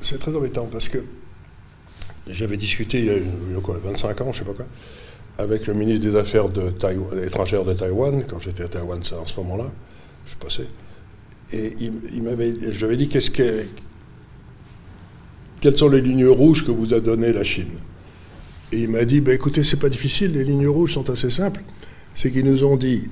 c'est 0.00 0.18
très 0.18 0.34
embêtant 0.34 0.68
parce 0.70 0.88
que 0.88 0.98
j'avais 2.28 2.56
discuté 2.56 2.98
il 2.98 3.06
y 3.06 3.56
a, 3.56 3.60
quoi, 3.60 3.76
25 3.84 4.20
ans, 4.22 4.32
je 4.32 4.40
ne 4.40 4.44
sais 4.44 4.50
pas 4.50 4.56
quoi 4.56 4.66
avec 5.38 5.66
le 5.66 5.74
ministre 5.74 6.06
des 6.08 6.16
Affaires 6.16 6.46
étrangères 7.24 7.64
de 7.64 7.74
Taïwan, 7.74 8.24
quand 8.28 8.40
j'étais 8.40 8.64
à 8.64 8.68
Taïwan 8.68 9.00
en 9.00 9.26
ce 9.26 9.36
moment-là, 9.40 9.70
je 10.26 10.36
passé, 10.36 10.66
et 11.52 11.74
il, 11.78 12.22
m'avait, 12.22 12.54
je 12.72 12.78
lui 12.78 12.84
avais 12.84 12.96
dit 12.96 13.08
qu'est-ce 13.08 13.30
que, 13.30 13.64
quelles 15.60 15.76
sont 15.76 15.88
les 15.88 16.00
lignes 16.00 16.26
rouges 16.26 16.64
que 16.66 16.72
vous 16.72 16.92
a 16.94 17.00
données 17.00 17.32
la 17.32 17.44
Chine? 17.44 17.68
Et 18.72 18.82
il 18.82 18.90
m'a 18.90 19.04
dit, 19.04 19.20
bah, 19.20 19.32
écoutez, 19.32 19.62
c'est 19.62 19.78
pas 19.78 19.88
difficile, 19.88 20.32
les 20.32 20.42
lignes 20.42 20.66
rouges 20.66 20.94
sont 20.94 21.08
assez 21.08 21.30
simples. 21.30 21.62
C'est 22.14 22.32
qu'ils 22.32 22.44
nous 22.44 22.64
ont 22.64 22.76
dit, 22.76 23.08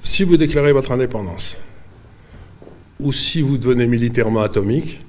si 0.00 0.22
vous 0.22 0.36
déclarez 0.36 0.72
votre 0.72 0.92
indépendance, 0.92 1.56
ou 3.00 3.12
si 3.12 3.42
vous 3.42 3.58
devenez 3.58 3.88
militairement 3.88 4.40
atomique, 4.40 5.00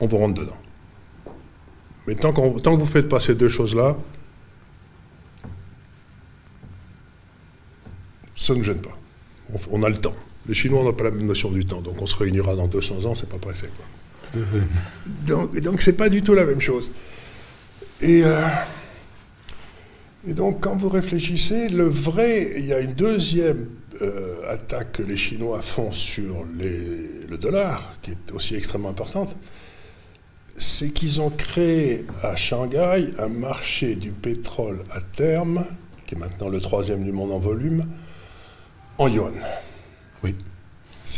on 0.00 0.06
vous 0.06 0.18
rentre 0.18 0.42
dedans. 0.42 0.58
Mais 2.06 2.14
tant, 2.14 2.32
tant 2.32 2.72
que 2.72 2.76
vous 2.76 2.84
ne 2.84 2.90
faites 2.90 3.08
pas 3.08 3.20
ces 3.20 3.34
deux 3.34 3.48
choses-là, 3.48 3.96
ça 8.44 8.52
ne 8.52 8.58
nous 8.58 8.64
gêne 8.64 8.80
pas. 8.80 8.96
On, 9.70 9.82
a 9.82 9.88
le 9.88 9.96
temps. 9.96 10.14
Les 10.48 10.54
Chinois 10.54 10.82
n'ont 10.82 10.92
pas 10.92 11.04
la 11.04 11.10
même 11.10 11.26
notion 11.26 11.50
du 11.50 11.64
temps, 11.64 11.80
donc 11.80 12.00
on 12.00 12.06
se 12.06 12.16
réunira 12.16 12.56
dans 12.56 12.66
200 12.66 13.04
ans, 13.04 13.14
c'est 13.14 13.28
pas 13.28 13.38
pressé. 13.38 13.68
Quoi. 13.76 14.42
Donc, 15.26 15.58
donc 15.60 15.82
c'est 15.82 15.92
pas 15.94 16.08
du 16.08 16.22
tout 16.22 16.34
la 16.34 16.44
même 16.44 16.60
chose. 16.60 16.92
Et, 18.00 18.22
euh, 18.24 18.40
et 20.26 20.34
donc 20.34 20.60
quand 20.60 20.76
vous 20.76 20.88
réfléchissez, 20.88 21.68
le 21.68 21.84
vrai, 21.84 22.52
il 22.56 22.66
y 22.66 22.72
a 22.72 22.80
une 22.80 22.94
deuxième 22.94 23.68
euh, 24.02 24.50
attaque 24.50 24.92
que 24.92 25.02
les 25.02 25.16
Chinois 25.16 25.62
font 25.62 25.92
sur 25.92 26.44
le 26.58 27.36
dollar, 27.38 27.96
qui 28.02 28.12
est 28.12 28.32
aussi 28.32 28.56
extrêmement 28.56 28.90
importante, 28.90 29.36
c'est 30.56 30.90
qu'ils 30.90 31.20
ont 31.20 31.30
créé 31.30 32.06
à 32.22 32.36
Shanghai 32.36 33.10
un 33.18 33.28
marché 33.28 33.96
du 33.96 34.10
pétrole 34.10 34.80
à 34.90 35.00
terme, 35.00 35.66
qui 36.06 36.14
est 36.14 36.18
maintenant 36.18 36.48
le 36.48 36.60
troisième 36.60 37.04
du 37.04 37.12
monde 37.12 37.32
en 37.32 37.38
volume, 37.38 37.86
en 38.98 39.08
yuan. 39.08 39.32
Oui. 40.22 40.34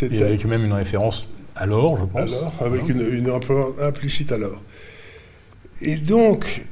Et 0.02 0.22
avec 0.22 0.44
même 0.44 0.64
une 0.64 0.72
référence 0.72 1.28
à 1.54 1.66
l'or, 1.66 1.98
je 1.98 2.04
pense. 2.04 2.30
Avec 2.60 2.88
une, 2.88 3.00
une 3.00 3.30
implicite 3.80 4.32
à 4.32 4.38
l'or. 4.38 4.62
Et 5.82 5.96
donc, 5.96 6.66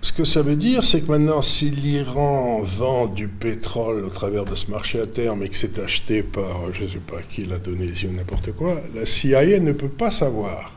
ce 0.00 0.12
que 0.12 0.24
ça 0.24 0.42
veut 0.42 0.56
dire, 0.56 0.84
c'est 0.84 1.00
que 1.00 1.10
maintenant, 1.10 1.42
si 1.42 1.70
l'Iran 1.70 2.60
vend 2.62 3.06
du 3.06 3.28
pétrole 3.28 4.04
au 4.04 4.10
travers 4.10 4.44
de 4.44 4.54
ce 4.54 4.70
marché 4.70 5.00
à 5.00 5.06
terme 5.06 5.42
et 5.44 5.48
que 5.48 5.56
c'est 5.56 5.78
acheté 5.78 6.22
par, 6.22 6.72
je 6.72 6.84
ne 6.84 6.88
sais 6.88 6.98
pas 6.98 7.22
qui 7.22 7.44
l'a 7.44 7.58
donné 7.58 7.86
ou 8.04 8.12
n'importe 8.12 8.52
quoi, 8.52 8.80
la 8.94 9.06
CIA 9.06 9.60
ne 9.60 9.72
peut 9.72 9.88
pas 9.88 10.10
savoir 10.10 10.72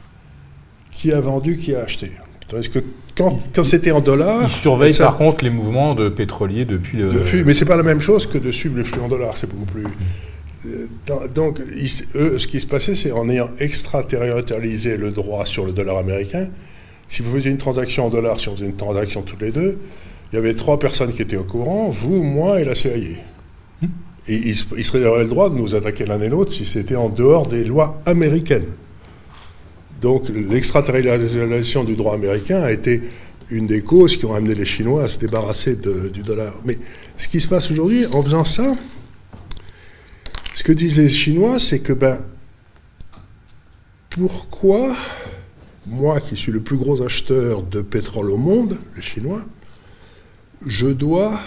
qui 0.91 1.11
a 1.11 1.19
vendu, 1.19 1.57
qui 1.57 1.75
a 1.75 1.81
acheté. 1.81 2.11
Tandis 2.47 2.69
que 2.69 2.79
quand, 3.17 3.37
c'était 3.63 3.91
en 3.91 4.01
dollars. 4.01 4.43
Ils 4.43 4.61
surveillent 4.61 4.97
par 4.97 5.17
contre 5.17 5.43
les 5.43 5.49
mouvements 5.49 5.95
de 5.95 6.09
pétroliers 6.09 6.65
depuis 6.65 6.97
le. 6.97 7.09
De 7.09 7.43
mais 7.43 7.53
c'est 7.53 7.65
pas 7.65 7.77
la 7.77 7.83
même 7.83 8.01
chose 8.01 8.27
que 8.27 8.37
de 8.37 8.51
suivre 8.51 8.77
les 8.77 8.83
flux 8.83 9.01
en 9.01 9.07
dollars, 9.07 9.37
c'est 9.37 9.49
beaucoup 9.49 9.65
plus. 9.65 9.85
Euh, 10.65 11.27
donc, 11.33 11.61
eux, 12.15 12.37
ce 12.37 12.47
qui 12.47 12.59
se 12.59 12.67
passait, 12.67 12.95
c'est 12.95 13.11
en 13.11 13.29
ayant 13.29 13.49
extraterritorialisé 13.59 14.97
le 14.97 15.11
droit 15.11 15.45
sur 15.45 15.65
le 15.65 15.71
dollar 15.71 15.97
américain, 15.97 16.49
si 17.07 17.21
vous 17.21 17.31
faisiez 17.33 17.51
une 17.51 17.57
transaction 17.57 18.05
en 18.05 18.09
dollars, 18.09 18.39
si 18.39 18.49
on 18.49 18.55
faisait 18.55 18.65
une 18.65 18.75
transaction 18.75 19.21
toutes 19.21 19.41
les 19.41 19.51
deux, 19.51 19.77
il 20.31 20.35
y 20.35 20.39
avait 20.39 20.55
trois 20.55 20.79
personnes 20.79 21.13
qui 21.13 21.21
étaient 21.21 21.37
au 21.37 21.43
courant, 21.43 21.89
vous, 21.89 22.21
moi 22.23 22.59
et 22.59 22.65
la 22.65 22.73
CIA. 22.73 22.89
Hmm. 23.81 23.87
Et 24.27 24.35
ils, 24.35 24.57
ils 24.75 24.83
seraient 24.83 25.23
le 25.23 25.29
droit 25.29 25.49
de 25.49 25.55
nous 25.55 25.75
attaquer 25.75 26.05
l'un 26.05 26.19
et 26.19 26.29
l'autre 26.29 26.51
si 26.51 26.65
c'était 26.65 26.95
en 26.95 27.09
dehors 27.09 27.45
des 27.45 27.63
lois 27.63 28.01
américaines. 28.05 28.65
Donc 30.05 30.29
l'extraterritorialisation 30.29 31.83
du 31.83 31.95
droit 31.95 32.13
américain 32.13 32.61
a 32.61 32.71
été 32.71 33.01
une 33.49 33.65
des 33.65 33.81
causes 33.81 34.17
qui 34.17 34.25
ont 34.27 34.35
amené 34.35 34.53
les 34.53 34.63
Chinois 34.63 35.05
à 35.05 35.07
se 35.07 35.17
débarrasser 35.17 35.77
du 35.77 36.21
dollar. 36.21 36.53
Mais 36.63 36.77
ce 37.17 37.27
qui 37.27 37.41
se 37.41 37.47
passe 37.47 37.71
aujourd'hui, 37.71 38.05
en 38.05 38.21
faisant 38.21 38.45
ça, 38.45 38.75
ce 40.53 40.61
que 40.61 40.71
disent 40.71 40.99
les 40.99 41.09
Chinois, 41.09 41.57
c'est 41.57 41.79
que 41.79 41.91
ben, 41.91 42.21
pourquoi 44.11 44.95
moi 45.87 46.19
qui 46.19 46.35
suis 46.35 46.51
le 46.51 46.59
plus 46.59 46.77
gros 46.77 47.01
acheteur 47.01 47.63
de 47.63 47.81
pétrole 47.81 48.29
au 48.29 48.37
monde, 48.37 48.77
le 48.95 49.01
chinois, 49.01 49.43
je 50.67 50.85
dois 50.85 51.39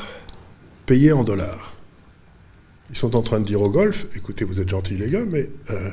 payer 0.84 1.12
en 1.12 1.22
dollars? 1.22 1.74
Ils 2.90 2.96
sont 2.96 3.14
en 3.14 3.22
train 3.22 3.38
de 3.38 3.44
dire 3.44 3.62
au 3.62 3.70
Golfe, 3.70 4.08
écoutez, 4.16 4.44
vous 4.44 4.58
êtes 4.58 4.68
gentils 4.68 4.96
les 4.96 5.10
gars, 5.10 5.26
mais 5.30 5.48
euh, 5.70 5.90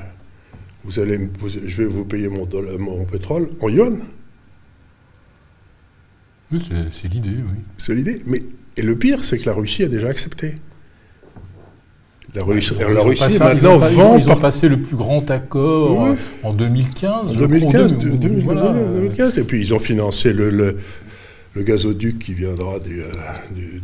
vous 0.85 0.99
allez, 0.99 1.19
je 1.65 1.77
vais 1.81 1.87
vous 1.87 2.05
payer 2.05 2.29
mon, 2.29 2.47
mon 2.79 3.05
pétrole 3.05 3.49
en 3.59 3.69
yuan. 3.69 3.97
c'est 6.51 7.11
l'idée, 7.11 7.29
oui. 7.29 7.59
C'est 7.77 7.95
l'idée. 7.95 8.21
Mais, 8.27 8.43
et 8.77 8.83
le 8.83 8.95
pire, 8.95 9.23
c'est 9.23 9.39
que 9.39 9.45
la 9.45 9.53
Russie 9.53 9.83
a 9.83 9.87
déjà 9.87 10.09
accepté. 10.09 10.55
La 12.35 12.43
Russie, 12.43 12.73
la 12.79 13.01
Russie 13.01 13.39
maintenant 13.39 13.79
ils 13.81 13.95
vend. 13.95 14.17
Ils 14.17 14.29
ont, 14.29 14.35
passé 14.35 14.67
le 14.67 14.81
plus 14.81 14.97
grand 14.97 15.29
accord 15.31 16.15
en 16.43 16.53
2015. 16.53 17.31
En 17.31 17.33
2015, 17.35 17.95
2015, 17.95 19.37
et 19.37 19.43
puis 19.43 19.61
ils 19.61 19.73
ont 19.73 19.79
financé 19.79 20.33
le, 20.33 20.49
le, 20.49 20.77
le 21.53 21.63
gazoduc 21.63 22.19
qui 22.19 22.33
viendra 22.33 22.79
du, 22.79 23.01
euh, 23.01 23.07
du, 23.55 23.81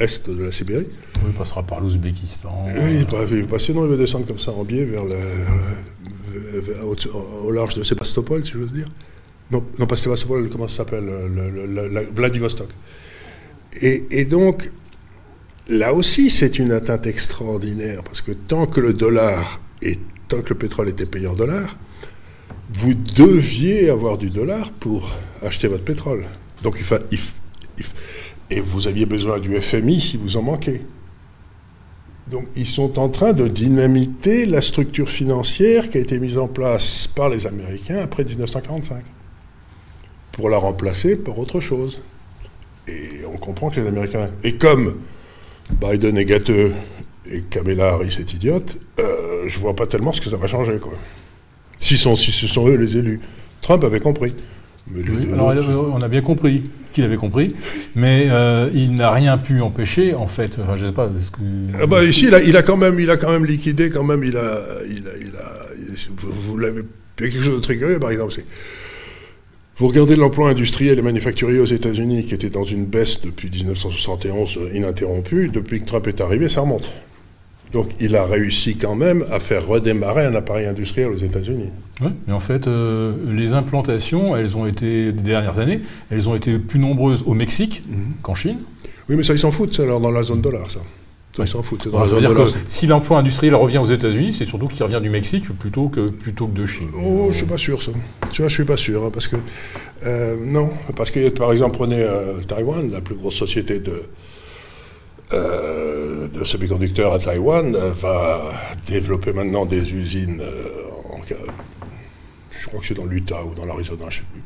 nord-est 0.00 0.30
de 0.30 0.44
la 0.44 0.52
Sibérie. 0.52 0.88
Oui, 1.16 1.28
il 1.28 1.32
passera 1.32 1.62
par 1.62 1.80
l'Ouzbékistan. 1.80 2.66
Oui, 2.74 3.04
il 3.30 3.44
va, 3.44 3.58
sinon 3.58 3.84
il 3.84 3.90
va 3.90 3.96
descendre 3.96 4.26
comme 4.26 4.38
ça 4.38 4.52
en 4.52 4.64
biais 4.64 4.84
vers 4.84 5.04
le, 5.04 5.16
au, 7.44 7.50
large 7.50 7.74
de 7.74 7.82
Sébastopol, 7.82 8.44
si 8.44 8.52
j'ose 8.52 8.72
dire. 8.72 8.88
Non, 9.50 9.64
non, 9.78 9.86
pas 9.86 9.96
Sébastopol, 9.96 10.48
comment 10.50 10.68
ça 10.68 10.78
s'appelle 10.78 11.10
Vladivostok. 12.14 12.68
Et, 13.82 14.06
et 14.10 14.24
donc, 14.24 14.70
Là 15.70 15.94
aussi, 15.94 16.30
c'est 16.30 16.58
une 16.58 16.72
atteinte 16.72 17.06
extraordinaire, 17.06 18.02
parce 18.02 18.22
que 18.22 18.32
tant 18.32 18.66
que 18.66 18.80
le 18.80 18.92
dollar 18.92 19.60
et 19.82 20.00
tant 20.26 20.42
que 20.42 20.48
le 20.48 20.56
pétrole 20.56 20.88
était 20.88 21.06
payé 21.06 21.28
en 21.28 21.34
dollars, 21.34 21.76
vous 22.72 22.92
deviez 22.94 23.88
avoir 23.88 24.18
du 24.18 24.30
dollar 24.30 24.72
pour 24.72 25.12
acheter 25.42 25.68
votre 25.68 25.84
pétrole. 25.84 26.24
Donc, 26.64 26.80
il, 26.80 27.18
et 28.50 28.60
vous 28.60 28.88
aviez 28.88 29.06
besoin 29.06 29.38
du 29.38 29.58
FMI 29.60 30.00
si 30.00 30.16
vous 30.16 30.36
en 30.36 30.42
manquez. 30.42 30.82
Donc, 32.30 32.46
ils 32.54 32.66
sont 32.66 32.98
en 32.98 33.08
train 33.08 33.32
de 33.32 33.48
dynamiter 33.48 34.46
la 34.46 34.60
structure 34.60 35.08
financière 35.08 35.90
qui 35.90 35.98
a 35.98 36.00
été 36.00 36.18
mise 36.20 36.38
en 36.38 36.46
place 36.46 37.08
par 37.08 37.28
les 37.28 37.46
Américains 37.46 37.98
après 37.98 38.24
1945, 38.24 39.02
pour 40.32 40.48
la 40.48 40.58
remplacer 40.58 41.16
par 41.16 41.38
autre 41.38 41.60
chose. 41.60 42.02
Et 42.86 43.24
on 43.32 43.36
comprend 43.36 43.70
que 43.70 43.80
les 43.80 43.88
Américains, 43.88 44.30
et 44.44 44.54
comme 44.54 45.00
Biden 45.80 46.16
est 46.16 46.24
gâteux 46.24 46.72
et 47.30 47.42
Kamala 47.42 47.90
Harris 47.90 48.16
est 48.18 48.32
idiote, 48.32 48.80
euh, 48.98 49.44
je 49.46 49.58
vois 49.58 49.74
pas 49.74 49.86
tellement 49.86 50.12
ce 50.12 50.20
que 50.20 50.30
ça 50.30 50.36
va 50.36 50.46
changer. 50.46 50.78
Quoi. 50.78 50.92
Si, 51.78 51.96
ce 51.96 52.46
sont 52.46 52.68
eux 52.68 52.76
les 52.76 52.96
élus. 52.96 53.20
Trump 53.60 53.82
avait 53.84 54.00
compris. 54.00 54.34
Alors, 55.32 55.92
on 55.94 56.00
a 56.00 56.08
bien 56.08 56.20
compris 56.20 56.64
qu'il 56.92 57.04
avait 57.04 57.16
compris, 57.16 57.54
mais 57.94 58.26
euh, 58.30 58.68
il 58.74 58.96
n'a 58.96 59.10
rien 59.12 59.38
pu 59.38 59.60
empêcher, 59.60 60.14
en 60.14 60.26
fait. 60.26 60.56
Enfin, 60.60 60.76
je 60.76 60.86
sais 60.86 60.92
pas. 60.92 61.10
Ah 61.80 61.86
bah, 61.86 62.04
ici, 62.04 62.26
il 62.26 62.34
a, 62.34 62.42
il 62.42 62.56
a, 62.56 62.62
quand 62.62 62.76
même, 62.76 62.98
il 62.98 63.10
a 63.10 63.16
quand 63.16 63.30
même 63.30 63.46
liquidé, 63.46 63.90
quand 63.90 64.04
même, 64.04 64.24
il 64.24 64.36
a, 64.36 64.60
il 64.88 65.06
a, 65.06 65.16
il 65.20 65.36
a 65.36 65.60
vous, 66.16 66.30
vous 66.30 66.56
l'avez. 66.56 66.82
Il 67.18 67.26
y 67.26 67.28
a 67.28 67.32
quelque 67.32 67.44
chose 67.44 67.56
de 67.56 67.62
très 67.62 67.76
curieux, 67.76 68.00
par 68.00 68.10
exemple, 68.10 68.32
c'est 68.32 68.46
vous 69.80 69.88
regardez 69.88 70.14
l'emploi 70.14 70.50
industriel 70.50 70.98
et 70.98 71.02
manufacturier 71.02 71.58
aux 71.58 71.64
États-Unis, 71.64 72.26
qui 72.26 72.34
était 72.34 72.50
dans 72.50 72.64
une 72.64 72.84
baisse 72.84 73.22
depuis 73.22 73.48
1971 73.48 74.58
euh, 74.58 74.76
ininterrompue. 74.76 75.48
Depuis 75.48 75.80
que 75.80 75.86
Trump 75.86 76.06
est 76.06 76.20
arrivé, 76.20 76.50
ça 76.50 76.60
remonte. 76.60 76.92
Donc 77.72 77.88
il 78.00 78.16
a 78.16 78.24
réussi 78.24 78.76
quand 78.76 78.94
même 78.94 79.24
à 79.30 79.38
faire 79.38 79.66
redémarrer 79.66 80.26
un 80.26 80.34
appareil 80.34 80.66
industriel 80.66 81.10
aux 81.10 81.18
États-Unis. 81.18 81.70
Oui, 82.00 82.10
mais 82.26 82.32
en 82.32 82.40
fait, 82.40 82.66
euh, 82.66 83.14
les 83.30 83.52
implantations, 83.52 84.34
elles 84.34 84.56
ont 84.56 84.66
été, 84.66 85.12
des 85.12 85.22
dernières 85.22 85.58
années, 85.58 85.80
elles 86.10 86.28
ont 86.28 86.34
été 86.34 86.58
plus 86.58 86.78
nombreuses 86.78 87.22
au 87.26 87.34
Mexique 87.34 87.82
mhm. 87.88 88.14
qu'en 88.22 88.34
Chine. 88.34 88.58
Oui, 89.08 89.16
mais 89.16 89.22
ça, 89.22 89.34
ils 89.34 89.38
s'en 89.38 89.50
foutent, 89.50 89.74
ça, 89.74 89.82
alors, 89.82 90.00
dans 90.00 90.10
la 90.10 90.22
zone 90.22 90.40
dollar, 90.40 90.70
ça. 90.70 90.80
Ils 91.38 91.48
s'en 91.48 91.62
foutent. 91.62 91.88
ça 91.90 92.14
veut 92.14 92.20
dire 92.20 92.34
que 92.34 92.42
si 92.66 92.86
l'emploi 92.86 93.18
industriel 93.18 93.54
revient 93.54 93.78
aux 93.78 93.86
États-Unis, 93.86 94.32
c'est 94.32 94.44
surtout 94.44 94.66
qu'il 94.66 94.82
revient 94.82 95.00
du 95.00 95.10
Mexique 95.10 95.48
plutôt 95.58 95.88
que, 95.88 96.08
plutôt 96.08 96.46
que 96.46 96.58
de 96.58 96.66
Chine. 96.66 96.88
Oh, 97.00 97.28
je 97.30 97.38
suis 97.38 97.46
pas 97.46 97.56
sûr, 97.56 97.82
ça. 97.82 97.92
Tu 98.30 98.42
vois, 98.42 98.48
je 98.48 98.54
suis 98.54 98.64
pas 98.64 98.76
sûr, 98.76 99.04
hein, 99.04 99.10
parce 99.12 99.28
que 99.28 99.36
euh, 100.06 100.36
non, 100.44 100.70
parce 100.96 101.10
que 101.10 101.28
par 101.30 101.52
exemple, 101.52 101.76
prenez 101.76 102.02
euh, 102.02 102.40
Taïwan, 102.46 102.90
la 102.90 103.00
plus 103.00 103.14
grosse 103.14 103.36
société 103.36 103.78
de 103.78 104.02
euh, 105.32 106.28
de 106.28 106.44
semi-conducteurs 106.44 107.12
à 107.12 107.18
Taïwan 107.18 107.76
va 107.76 108.52
développer 108.86 109.32
maintenant 109.32 109.66
des 109.66 109.92
usines. 109.92 110.42
En, 111.10 111.18
je 112.50 112.66
crois 112.66 112.80
que 112.80 112.86
c'est 112.86 112.94
dans 112.94 113.06
l'Utah 113.06 113.44
ou 113.44 113.54
dans 113.54 113.64
l'Arizona, 113.64 114.06
je 114.08 114.20
ne 114.20 114.24
sais 114.24 114.26
plus, 114.32 114.42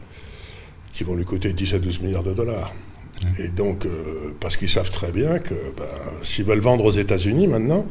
qui 0.92 1.05
vont 1.05 1.14
lui 1.14 1.25
coûter 1.25 1.53
10 1.53 1.75
à 1.75 1.79
12 1.79 2.01
milliards 2.01 2.23
de 2.23 2.33
dollars. 2.33 2.73
Et 3.38 3.49
donc, 3.49 3.87
euh, 3.87 4.35
parce 4.40 4.57
qu'ils 4.57 4.68
savent 4.68 4.90
très 4.90 5.11
bien 5.11 5.38
que 5.38 5.55
ben, 5.77 5.85
s'ils 6.23 6.44
veulent 6.44 6.59
vendre 6.59 6.85
aux 6.85 6.92
États-Unis 6.92 7.47
maintenant, 7.47 7.87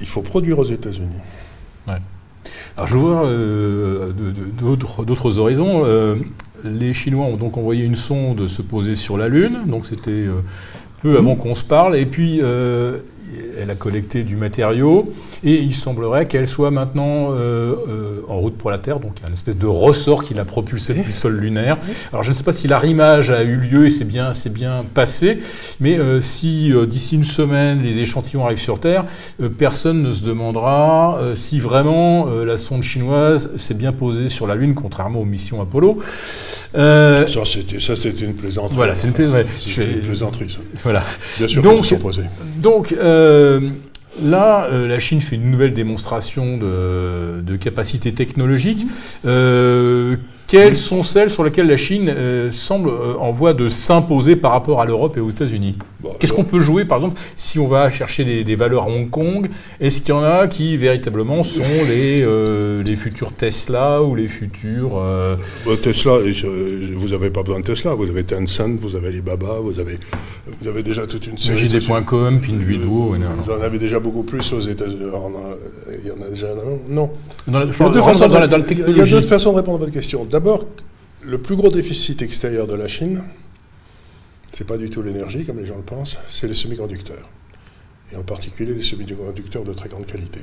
il 0.00 0.06
faut 0.06 0.22
produire 0.22 0.58
aux 0.58 0.64
États-Unis. 0.64 1.20
Ouais. 1.86 1.98
Alors 2.76 2.86
je 2.86 2.96
vois 2.96 3.26
euh, 3.26 4.12
d'autres 4.12 5.38
horizons. 5.38 5.84
Euh, 5.84 6.16
les 6.64 6.92
Chinois 6.92 7.26
ont 7.26 7.36
donc 7.36 7.56
envoyé 7.56 7.84
une 7.84 7.96
sonde 7.96 8.48
se 8.48 8.62
poser 8.62 8.94
sur 8.94 9.16
la 9.16 9.28
Lune, 9.28 9.64
donc 9.66 9.86
c'était 9.86 10.24
peu 11.02 11.16
avant 11.16 11.36
qu'on 11.36 11.54
se 11.54 11.64
parle, 11.64 11.96
et 11.96 12.06
puis 12.06 12.40
elle 13.60 13.70
a 13.70 13.74
collecté 13.74 14.24
du 14.24 14.36
matériau 14.36 15.12
et 15.44 15.54
il 15.54 15.74
semblerait 15.74 16.26
qu'elle 16.26 16.48
soit 16.48 16.70
maintenant 16.70 17.30
euh, 17.30 17.74
euh, 17.88 18.20
en 18.28 18.38
route 18.38 18.56
pour 18.56 18.70
la 18.70 18.78
Terre, 18.78 19.00
donc 19.00 19.12
il 19.18 19.22
y 19.22 19.24
a 19.24 19.28
une 19.28 19.34
espèce 19.34 19.58
de 19.58 19.66
ressort 19.66 20.22
qui 20.22 20.34
l'a 20.34 20.44
propulsée 20.44 20.94
depuis 20.94 21.08
le 21.08 21.14
sol 21.14 21.36
lunaire. 21.36 21.78
Alors 22.12 22.22
je 22.22 22.30
ne 22.30 22.34
sais 22.34 22.42
pas 22.42 22.52
si 22.52 22.68
l'arrimage 22.68 23.30
a 23.30 23.42
eu 23.42 23.56
lieu 23.56 23.86
et 23.86 23.90
c'est 23.90 24.04
bien, 24.04 24.32
c'est 24.32 24.52
bien 24.52 24.84
passé, 24.94 25.40
mais 25.80 25.98
euh, 25.98 26.20
si 26.20 26.72
d'ici 26.88 27.16
une 27.16 27.24
semaine 27.24 27.82
les 27.82 27.98
échantillons 27.98 28.44
arrivent 28.44 28.58
sur 28.58 28.80
Terre, 28.80 29.04
personne 29.58 30.02
ne 30.02 30.12
se 30.12 30.24
demandera 30.24 31.20
si 31.34 31.58
vraiment 31.58 32.26
la 32.26 32.56
sonde 32.56 32.82
chinoise 32.82 33.52
s'est 33.56 33.74
bien 33.74 33.92
posée 33.92 34.28
sur 34.28 34.46
la 34.46 34.54
Lune, 34.54 34.74
contrairement 34.74 35.20
aux 35.20 35.24
missions 35.24 35.60
Apollo. 35.60 35.98
ça 36.72 37.44
c'était 37.44 38.24
une 38.24 38.34
plaisanterie. 38.34 38.76
Voilà, 38.76 38.94
c'est 38.94 39.08
une 39.08 39.14
plaisanterie. 39.14 39.46
une 39.78 40.00
plaisanterie. 40.00 40.50
Ça. 40.50 40.58
Voilà. 40.82 41.02
Bien 41.38 41.48
sûr 41.48 41.62
donc, 41.62 41.86
sont 41.86 41.96
posés. 41.96 42.22
Donc 42.56 42.92
euh, 42.92 43.25
là, 44.22 44.66
euh, 44.66 44.86
la 44.86 44.98
Chine 44.98 45.20
fait 45.20 45.36
une 45.36 45.50
nouvelle 45.50 45.74
démonstration 45.74 46.56
de, 46.56 47.40
de 47.42 47.56
capacité 47.56 48.12
technologique. 48.12 48.86
Euh, 49.24 50.16
quelles 50.46 50.76
sont 50.76 51.02
celles 51.02 51.30
sur 51.30 51.44
lesquelles 51.44 51.66
la 51.66 51.76
Chine 51.76 52.08
euh, 52.08 52.50
semble 52.50 52.88
euh, 52.88 53.14
en 53.18 53.32
voie 53.32 53.52
de 53.52 53.68
s'imposer 53.68 54.36
par 54.36 54.52
rapport 54.52 54.80
à 54.80 54.86
l'Europe 54.86 55.16
et 55.16 55.20
aux 55.20 55.30
États-Unis? 55.30 55.76
Qu'est-ce 56.20 56.32
qu'on 56.32 56.44
peut 56.44 56.60
jouer, 56.60 56.84
par 56.84 56.98
exemple, 56.98 57.20
si 57.34 57.58
on 57.58 57.66
va 57.66 57.90
chercher 57.90 58.44
des, 58.44 58.56
valeurs 58.56 58.84
à 58.84 58.88
Hong 58.88 59.10
Kong 59.10 59.50
Est-ce 59.80 60.00
qu'il 60.00 60.10
y 60.10 60.12
en 60.12 60.22
a 60.22 60.46
qui 60.46 60.76
véritablement 60.76 61.42
sont 61.42 61.64
les, 61.88 62.22
euh, 62.22 62.82
les 62.84 62.94
futurs 62.94 63.32
Tesla 63.32 64.02
ou 64.02 64.14
les 64.14 64.28
futurs 64.28 65.02
bah, 65.66 65.72
Tesla, 65.82 66.18
vous 66.94 67.08
n'avez 67.08 67.30
pas 67.30 67.42
besoin 67.42 67.60
de 67.60 67.64
Tesla. 67.64 67.94
Vous 67.94 68.08
avez 68.08 68.22
Tencent, 68.22 68.78
vous 68.80 68.94
avez 68.94 69.08
Alibaba, 69.08 69.58
vous 69.60 69.80
avez, 69.80 69.98
vous 70.60 70.68
avez 70.68 70.84
déjà 70.84 71.06
toute 71.06 71.26
une 71.26 71.38
série. 71.38 71.66
de 71.66 71.80
JD.com, 71.80 72.40
Pinduoduo. 72.40 73.16
Vous 73.38 73.52
en 73.52 73.60
avez 73.60 73.78
déjà 73.78 73.98
beaucoup 73.98 74.22
plus 74.22 74.52
aux 74.52 74.60
États-Unis. 74.60 75.10
Il 76.04 76.08
y 76.08 76.12
en 76.12 76.24
a 76.24 76.30
déjà. 76.30 76.48
Non. 76.88 77.10
Dans 77.48 77.62
il 77.62 78.96
y 78.96 79.00
a 79.00 79.06
deux 79.06 79.22
façons 79.22 79.52
de 79.52 79.56
répondre 79.56 79.76
à 79.76 79.80
votre 79.80 79.92
question. 79.92 80.24
D'abord, 80.36 80.66
le 81.22 81.40
plus 81.40 81.56
gros 81.56 81.70
déficit 81.70 82.20
extérieur 82.20 82.66
de 82.66 82.74
la 82.74 82.88
Chine, 82.88 83.24
c'est 84.52 84.66
pas 84.66 84.76
du 84.76 84.90
tout 84.90 85.00
l'énergie, 85.00 85.46
comme 85.46 85.58
les 85.58 85.64
gens 85.64 85.78
le 85.78 85.82
pensent, 85.82 86.18
c'est 86.28 86.46
les 86.46 86.52
semi-conducteurs. 86.52 87.26
Et 88.12 88.16
en 88.16 88.22
particulier 88.22 88.74
les 88.74 88.82
semi-conducteurs 88.82 89.64
de 89.64 89.72
très 89.72 89.88
grande 89.88 90.04
qualité. 90.04 90.40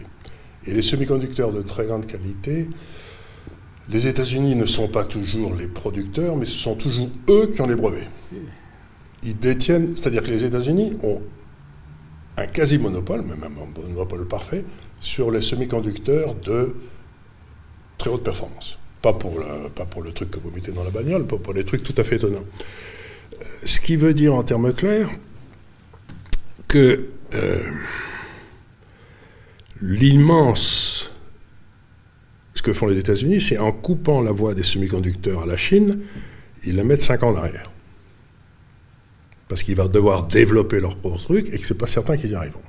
Et 0.65 0.73
les 0.73 0.81
semi-conducteurs 0.81 1.51
de 1.51 1.61
très 1.61 1.85
grande 1.85 2.07
qualité, 2.07 2.71
les 3.87 4.07
États-Unis 4.07 4.55
ne 4.55 4.65
sont 4.65 4.87
pas 4.87 5.03
toujours 5.03 5.53
les 5.53 5.67
producteurs, 5.67 6.37
mais 6.37 6.45
ce 6.45 6.57
sont 6.57 6.73
toujours 6.73 7.11
eux 7.29 7.51
qui 7.53 7.61
ont 7.61 7.67
les 7.67 7.75
brevets. 7.75 8.09
Ils 9.21 9.37
détiennent, 9.37 9.95
c'est-à-dire 9.95 10.23
que 10.23 10.31
les 10.31 10.43
États-Unis 10.43 10.97
ont 11.03 11.21
un 12.37 12.47
quasi-monopole, 12.47 13.21
même 13.21 13.43
un 13.43 13.89
monopole 13.89 14.27
parfait, 14.27 14.65
sur 14.99 15.29
les 15.29 15.43
semi-conducteurs 15.43 16.33
de 16.33 16.77
très 17.99 18.09
haute 18.09 18.23
performance. 18.23 18.79
Pas 19.03 19.11
pour, 19.11 19.37
pas 19.75 19.83
pour 19.83 20.01
le 20.01 20.13
truc 20.13 20.31
que 20.31 20.39
vous 20.39 20.49
mettez 20.49 20.71
dans 20.71 20.85
la 20.85 20.89
bagnole, 20.89 21.27
pas 21.27 21.37
pour 21.37 21.53
les 21.53 21.65
trucs 21.65 21.83
tout 21.83 21.93
à 21.97 22.05
fait 22.05 22.15
étonnants. 22.15 22.45
Euh, 23.33 23.45
ce 23.65 23.81
qui 23.81 23.97
veut 23.97 24.13
dire 24.13 24.33
en 24.33 24.43
termes 24.43 24.73
clairs 24.73 25.09
que 26.69 27.09
euh, 27.33 27.63
l'immense. 29.81 31.11
Ce 32.55 32.61
que 32.61 32.71
font 32.71 32.87
les 32.87 32.97
États-Unis, 32.97 33.41
c'est 33.41 33.57
en 33.57 33.73
coupant 33.73 34.21
la 34.21 34.31
voie 34.31 34.53
des 34.53 34.63
semi-conducteurs 34.63 35.43
à 35.43 35.45
la 35.45 35.57
Chine, 35.57 35.99
ils 36.65 36.77
la 36.77 36.85
mettent 36.85 37.01
5 37.01 37.23
ans 37.23 37.31
en 37.31 37.35
arrière. 37.35 37.73
Parce 39.49 39.63
qu'ils 39.63 39.75
vont 39.75 39.89
devoir 39.89 40.23
développer 40.23 40.79
leur 40.79 40.95
propre 40.95 41.17
truc 41.17 41.49
et 41.49 41.59
que 41.59 41.65
ce 41.65 41.73
n'est 41.73 41.77
pas 41.77 41.87
certain 41.87 42.15
qu'ils 42.15 42.31
y 42.31 42.35
arriveront. 42.35 42.61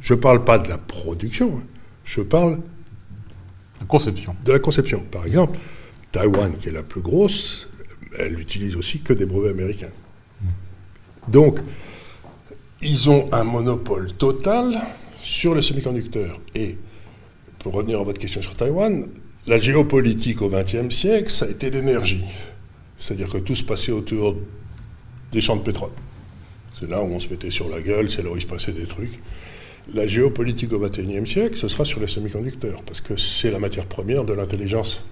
Je 0.00 0.14
ne 0.14 0.18
parle 0.18 0.44
pas 0.44 0.58
de 0.58 0.68
la 0.70 0.78
production, 0.78 1.58
hein. 1.58 1.64
je 2.04 2.22
parle 2.22 2.60
Conception. 3.88 4.36
De 4.44 4.52
la 4.52 4.58
conception. 4.58 5.04
Par 5.10 5.26
exemple, 5.26 5.58
Taïwan, 6.12 6.56
qui 6.56 6.68
est 6.68 6.72
la 6.72 6.82
plus 6.82 7.02
grosse, 7.02 7.68
elle 8.18 8.38
utilise 8.40 8.76
aussi 8.76 9.00
que 9.00 9.12
des 9.12 9.26
brevets 9.26 9.50
américains. 9.50 9.92
Donc, 11.28 11.60
ils 12.82 13.10
ont 13.10 13.32
un 13.32 13.44
monopole 13.44 14.12
total 14.12 14.74
sur 15.20 15.54
les 15.54 15.62
semi-conducteurs. 15.62 16.40
Et, 16.54 16.76
pour 17.58 17.74
revenir 17.74 18.00
à 18.00 18.04
votre 18.04 18.18
question 18.18 18.42
sur 18.42 18.54
Taïwan, 18.54 19.08
la 19.46 19.58
géopolitique 19.58 20.42
au 20.42 20.48
XXe 20.48 20.94
siècle, 20.94 21.30
ça 21.30 21.46
a 21.46 21.48
été 21.48 21.70
l'énergie. 21.70 22.24
C'est-à-dire 22.96 23.28
que 23.28 23.38
tout 23.38 23.54
se 23.54 23.64
passait 23.64 23.92
autour 23.92 24.36
des 25.32 25.40
champs 25.40 25.56
de 25.56 25.62
pétrole. 25.62 25.90
C'est 26.78 26.88
là 26.88 27.02
où 27.02 27.06
on 27.06 27.20
se 27.20 27.28
mettait 27.28 27.50
sur 27.50 27.68
la 27.68 27.80
gueule, 27.80 28.10
c'est 28.10 28.22
là 28.22 28.30
où 28.30 28.36
il 28.36 28.42
se 28.42 28.46
passait 28.46 28.72
des 28.72 28.86
trucs. 28.86 29.18
La 29.94 30.06
géopolitique 30.06 30.72
au 30.72 30.80
XXIe 30.80 31.26
siècle, 31.26 31.56
ce 31.56 31.68
sera 31.68 31.84
sur 31.84 32.00
les 32.00 32.08
semi-conducteurs, 32.08 32.82
parce 32.82 33.00
que 33.00 33.16
c'est 33.16 33.50
la 33.50 33.60
matière 33.60 33.86
première 33.86 34.24
de 34.24 34.32
l'intelligence. 34.32 35.04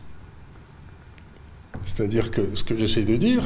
C'est-à-dire 1.85 2.31
que 2.31 2.41
ce 2.55 2.65
que 2.65 2.77
j'essaie 2.77 3.05
de 3.05 3.17
dire, 3.17 3.43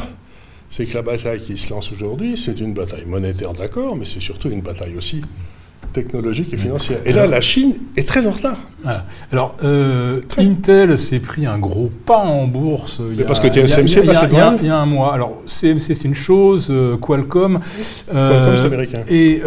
c'est 0.71 0.87
que 0.87 0.95
la 0.95 1.03
bataille 1.03 1.41
qui 1.41 1.57
se 1.57 1.71
lance 1.71 1.93
aujourd'hui, 1.93 2.37
c'est 2.37 2.61
une 2.61 2.73
bataille 2.73 3.05
monétaire, 3.05 3.53
d'accord, 3.53 3.97
mais 3.97 4.05
c'est 4.05 4.21
surtout 4.21 4.49
une 4.49 4.63
bataille 4.63 4.97
aussi 4.97 5.23
technologique 5.93 6.53
et 6.53 6.57
financière. 6.57 6.99
Et 7.05 7.13
là, 7.13 7.27
la 7.27 7.41
Chine 7.41 7.75
est 7.97 8.07
très 8.07 8.27
en 8.27 8.31
retard. 8.31 8.59
Alors, 9.33 9.57
euh, 9.65 10.21
Intel 10.39 10.99
s'est 10.99 11.21
pris 11.21 11.47
un 11.47 11.59
gros 11.59 11.91
pas 12.05 12.19
en 12.19 12.47
bourse. 12.47 13.01
Il 13.11 13.19
y 13.19 13.23
a, 13.23 13.25
parce 13.25 13.41
que 13.41 13.49
TSMC 13.49 14.01
il 14.03 14.67
y, 14.67 14.69
a 14.69 14.79
un 14.79 14.87
mois. 14.87 15.15
Alors, 15.15 15.43
CMC, 15.47 15.95
c'est 15.95 16.05
une 16.05 16.15
chose, 16.15 16.69
euh, 16.71 16.97
Qualcomm. 16.97 17.61
Qualcomm, 18.11 18.57
c'est 18.57 18.65
américain. 18.65 19.05
Et 19.09 19.41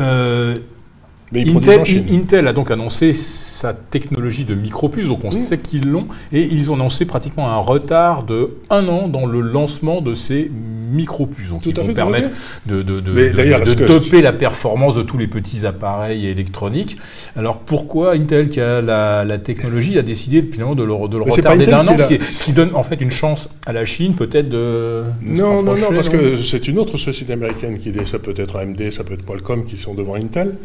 Intel, 1.33 2.47
a 2.47 2.53
donc 2.53 2.71
annoncé 2.71 3.13
sa 3.13 3.73
technologie 3.73 4.43
de 4.43 4.53
micropuce, 4.53 5.07
donc 5.07 5.23
on 5.23 5.31
sait 5.31 5.57
qu'ils 5.57 5.89
l'ont, 5.89 6.07
et 6.33 6.41
ils 6.41 6.71
ont 6.71 6.75
annoncé 6.75 7.05
pratiquement 7.05 7.49
un 7.49 7.57
retard 7.57 8.23
de 8.23 8.57
un 8.69 8.87
an 8.87 9.07
dans 9.07 9.25
le 9.25 9.39
lancement 9.39 10.01
de 10.01 10.13
ces 10.13 10.51
micropuces, 10.91 11.49
donc 11.49 11.61
qui 11.61 11.71
vont 11.71 11.93
permettre 11.93 12.29
de, 12.65 12.81
de, 12.81 12.99
de, 12.99 13.87
topper 13.87 14.21
la 14.21 14.33
performance 14.33 14.95
de 14.95 15.03
tous 15.03 15.17
les 15.17 15.27
petits 15.27 15.65
appareils 15.65 16.27
électroniques. 16.27 16.97
Alors 17.37 17.59
pourquoi 17.59 18.13
Intel, 18.13 18.49
qui 18.49 18.59
a 18.59 18.81
la, 18.81 19.37
technologie, 19.37 19.97
a 19.97 20.01
décidé 20.01 20.41
finalement 20.51 20.75
de 20.75 20.83
le, 20.83 20.89
le 20.89 21.31
retarder 21.31 21.65
d'un 21.65 21.87
an, 21.87 21.95
ce 21.97 22.43
qui, 22.43 22.51
donne 22.51 22.75
en 22.75 22.83
fait 22.83 22.99
une 22.99 23.11
chance 23.11 23.47
à 23.65 23.71
la 23.71 23.85
Chine 23.85 24.15
peut-être 24.15 24.49
de... 24.49 25.03
non, 25.21 25.63
non, 25.63 25.77
non, 25.77 25.89
parce 25.93 26.09
que 26.09 26.37
c'est 26.37 26.67
une 26.67 26.77
autre 26.77 26.97
société 26.97 27.33
américaine 27.33 27.79
qui 27.79 27.91
ça 28.05 28.19
peut 28.19 28.33
être 28.35 28.57
AMD, 28.57 28.91
ça 28.91 29.03
peut 29.03 29.13
être 29.13 29.25
Qualcomm 29.25 29.63
qui 29.63 29.77
sont 29.77 29.93
devant 29.93 30.15
Intel. 30.15 30.55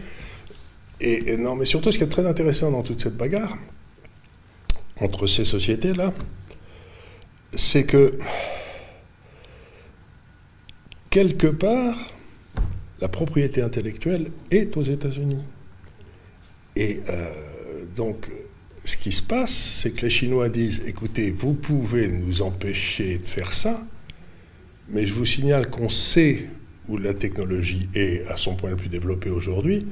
Et, 1.01 1.37
non, 1.37 1.57
mais 1.57 1.67
surtout, 1.67 1.93
ce 1.93 1.99
qui 1.99 2.05
est 2.05 2.09
très 2.09 2.27
intéressant 2.27 2.71
dans 2.71 2.83
toute 2.83 3.01
cette 3.01 3.17
bagarre, 3.17 3.57
entre 4.99 5.27
ces 5.27 5.45
sociétés-là, 5.45 6.15
c'est 7.55 7.85
que, 7.85 8.19
quelque 11.11 11.49
part, 11.49 11.97
la 13.01 13.09
propriété 13.09 13.61
intellectuelle 13.61 14.31
est 14.51 14.77
aux 14.77 14.83
États-Unis. 14.83 15.45
Et 16.77 17.01
euh, 17.11 17.85
donc, 17.95 18.31
ce 18.85 18.97
qui 18.97 19.13
se 19.13 19.23
passe, 19.23 19.53
c'est 19.53 19.91
que 19.91 20.03
les 20.03 20.11
Chinois 20.11 20.49
disent, 20.49 20.83
écoutez, 20.87 21.31
vous 21.31 21.53
pouvez 21.53 22.09
nous 22.09 22.41
empêcher 22.41 23.19
de 23.19 23.27
faire 23.27 23.53
ça, 23.53 23.85
mais 24.89 25.05
je 25.05 25.13
vous 25.13 25.27
signale 25.27 25.69
qu'on 25.69 25.89
sait 25.89 26.49
où 26.89 26.97
la 26.97 27.13
technologie 27.13 27.89
est 27.95 28.27
à 28.29 28.37
son 28.37 28.55
point 28.55 28.71
le 28.71 28.77
plus 28.77 28.89
développé 28.89 29.29
aujourd'hui, 29.29 29.87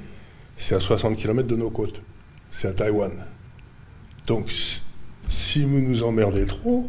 c'est 0.57 0.75
à 0.75 0.81
60 0.81 1.17
km 1.17 1.49
de 1.49 1.57
nos 1.57 1.71
côtes. 1.71 2.03
C'est 2.51 2.69
à 2.69 2.73
Taïwan. 2.73 3.13
Donc, 4.27 4.53
si 5.27 5.65
vous 5.65 5.81
nous 5.81 6.03
emmerdez 6.03 6.47
trop, 6.47 6.89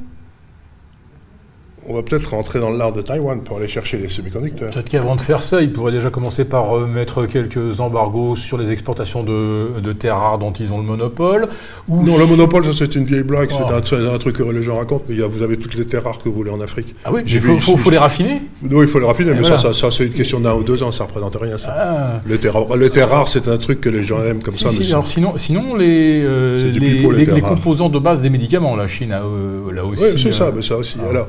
on 1.87 1.93
va 1.93 2.03
peut-être 2.03 2.31
rentrer 2.31 2.59
dans 2.59 2.71
l'art 2.71 2.93
de 2.93 3.01
Taïwan 3.01 3.41
pour 3.41 3.57
aller 3.57 3.67
chercher 3.67 3.97
les 3.97 4.09
semi-conducteurs. 4.09 4.71
Peut-être 4.71 4.89
qu'avant 4.89 5.15
de 5.15 5.21
faire 5.21 5.41
ça, 5.41 5.61
il 5.61 5.71
pourrait 5.71 5.91
déjà 5.91 6.09
commencer 6.09 6.45
par 6.45 6.79
mettre 6.79 7.25
quelques 7.25 7.79
embargos 7.79 8.35
sur 8.35 8.57
les 8.57 8.71
exportations 8.71 9.23
de, 9.23 9.93
terres 9.93 10.17
rares 10.17 10.39
dont 10.39 10.51
ils 10.51 10.73
ont 10.73 10.77
le 10.77 10.83
monopole. 10.83 11.47
non, 11.87 12.17
le 12.17 12.25
monopole, 12.25 12.65
ça 12.65 12.71
c'est 12.73 12.95
une 12.95 13.03
vieille 13.03 13.23
blague, 13.23 13.49
c'est 13.51 13.95
un, 13.95 14.17
truc 14.17 14.37
que 14.37 14.43
les 14.43 14.63
gens 14.63 14.77
racontent, 14.77 15.03
mais 15.09 15.15
vous 15.15 15.43
avez 15.43 15.57
toutes 15.57 15.75
les 15.75 15.85
terres 15.85 16.03
rares 16.03 16.19
que 16.19 16.29
vous 16.29 16.35
voulez 16.35 16.51
en 16.51 16.61
Afrique. 16.61 16.95
Ah 17.03 17.11
oui, 17.13 17.21
il 17.25 17.39
faut, 17.39 17.89
les 17.89 17.97
raffiner 17.97 18.41
Oui, 18.63 18.85
il 18.85 18.87
faut 18.87 18.99
les 18.99 19.05
raffiner, 19.05 19.33
mais 19.33 19.43
ça, 19.43 19.73
ça, 19.73 19.91
c'est 19.91 20.05
une 20.05 20.13
question 20.13 20.39
d'un 20.39 20.53
ou 20.53 20.63
deux 20.63 20.83
ans, 20.83 20.91
ça 20.91 21.03
ne 21.03 21.09
représente 21.09 21.35
rien 21.35 21.57
ça. 21.57 21.75
Ah. 21.77 22.21
Les, 22.27 22.37
terres, 22.37 23.09
rares, 23.09 23.27
c'est 23.27 23.47
un 23.47 23.57
truc 23.57 23.81
que 23.81 23.89
les 23.89 24.03
gens 24.03 24.23
aiment 24.23 24.41
comme 24.41 24.53
ça. 24.53 24.67
alors 24.89 25.07
sinon, 25.07 25.37
sinon 25.37 25.75
les, 25.75 26.21
euh, 26.23 26.71
les, 26.71 27.41
composants 27.41 27.89
de 27.89 27.99
base 27.99 28.21
des 28.21 28.29
médicaments, 28.29 28.75
la 28.75 28.87
Chine, 28.87 29.13
euh, 29.13 29.71
là 29.71 29.85
aussi. 29.85 30.03
Oui, 30.03 30.21
c'est 30.21 30.33
ça, 30.33 30.45
euh, 30.45 30.51
mais 30.55 30.61
ça 30.61 30.77
aussi. 30.77 30.97
Ah. 31.01 31.09
Alors, 31.09 31.27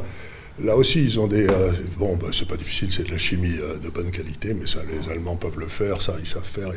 Là 0.62 0.76
aussi, 0.76 1.04
ils 1.04 1.20
ont 1.20 1.26
des. 1.26 1.46
Euh, 1.46 1.70
bon, 1.98 2.16
bah, 2.16 2.28
c'est 2.32 2.48
pas 2.48 2.56
difficile, 2.56 2.90
c'est 2.90 3.04
de 3.04 3.10
la 3.10 3.18
chimie 3.18 3.56
euh, 3.60 3.76
de 3.76 3.90
bonne 3.90 4.10
qualité, 4.10 4.54
mais 4.54 4.66
ça, 4.66 4.80
les 4.88 5.10
Allemands 5.12 5.36
peuvent 5.36 5.58
le 5.58 5.66
faire, 5.66 6.00
ça, 6.00 6.16
ils 6.18 6.26
savent 6.26 6.44
faire. 6.44 6.70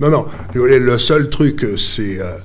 Non, 0.00 0.10
non, 0.10 0.26
le 0.54 0.98
seul 0.98 1.30
truc, 1.30 1.64
c'est. 1.76 2.20
Euh, 2.20 2.36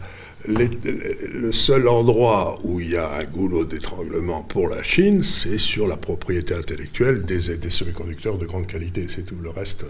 le 0.49 1.51
seul 1.51 1.89
endroit 1.89 2.57
où 2.63 2.79
il 2.79 2.91
y 2.91 2.95
a 2.95 3.15
un 3.17 3.23
goulot 3.25 3.65
d'étranglement 3.65 4.43
pour 4.43 4.69
la 4.69 4.81
Chine, 4.81 5.21
c'est 5.21 5.57
sur 5.57 5.87
la 5.87 5.97
propriété 5.97 6.53
intellectuelle 6.53 7.25
des, 7.25 7.57
des 7.57 7.69
semi-conducteurs 7.69 8.37
de 8.37 8.45
grande 8.45 8.65
qualité. 8.65 9.07
C'est 9.13 9.23
tout. 9.23 9.35
Le 9.41 9.49
reste. 9.49 9.83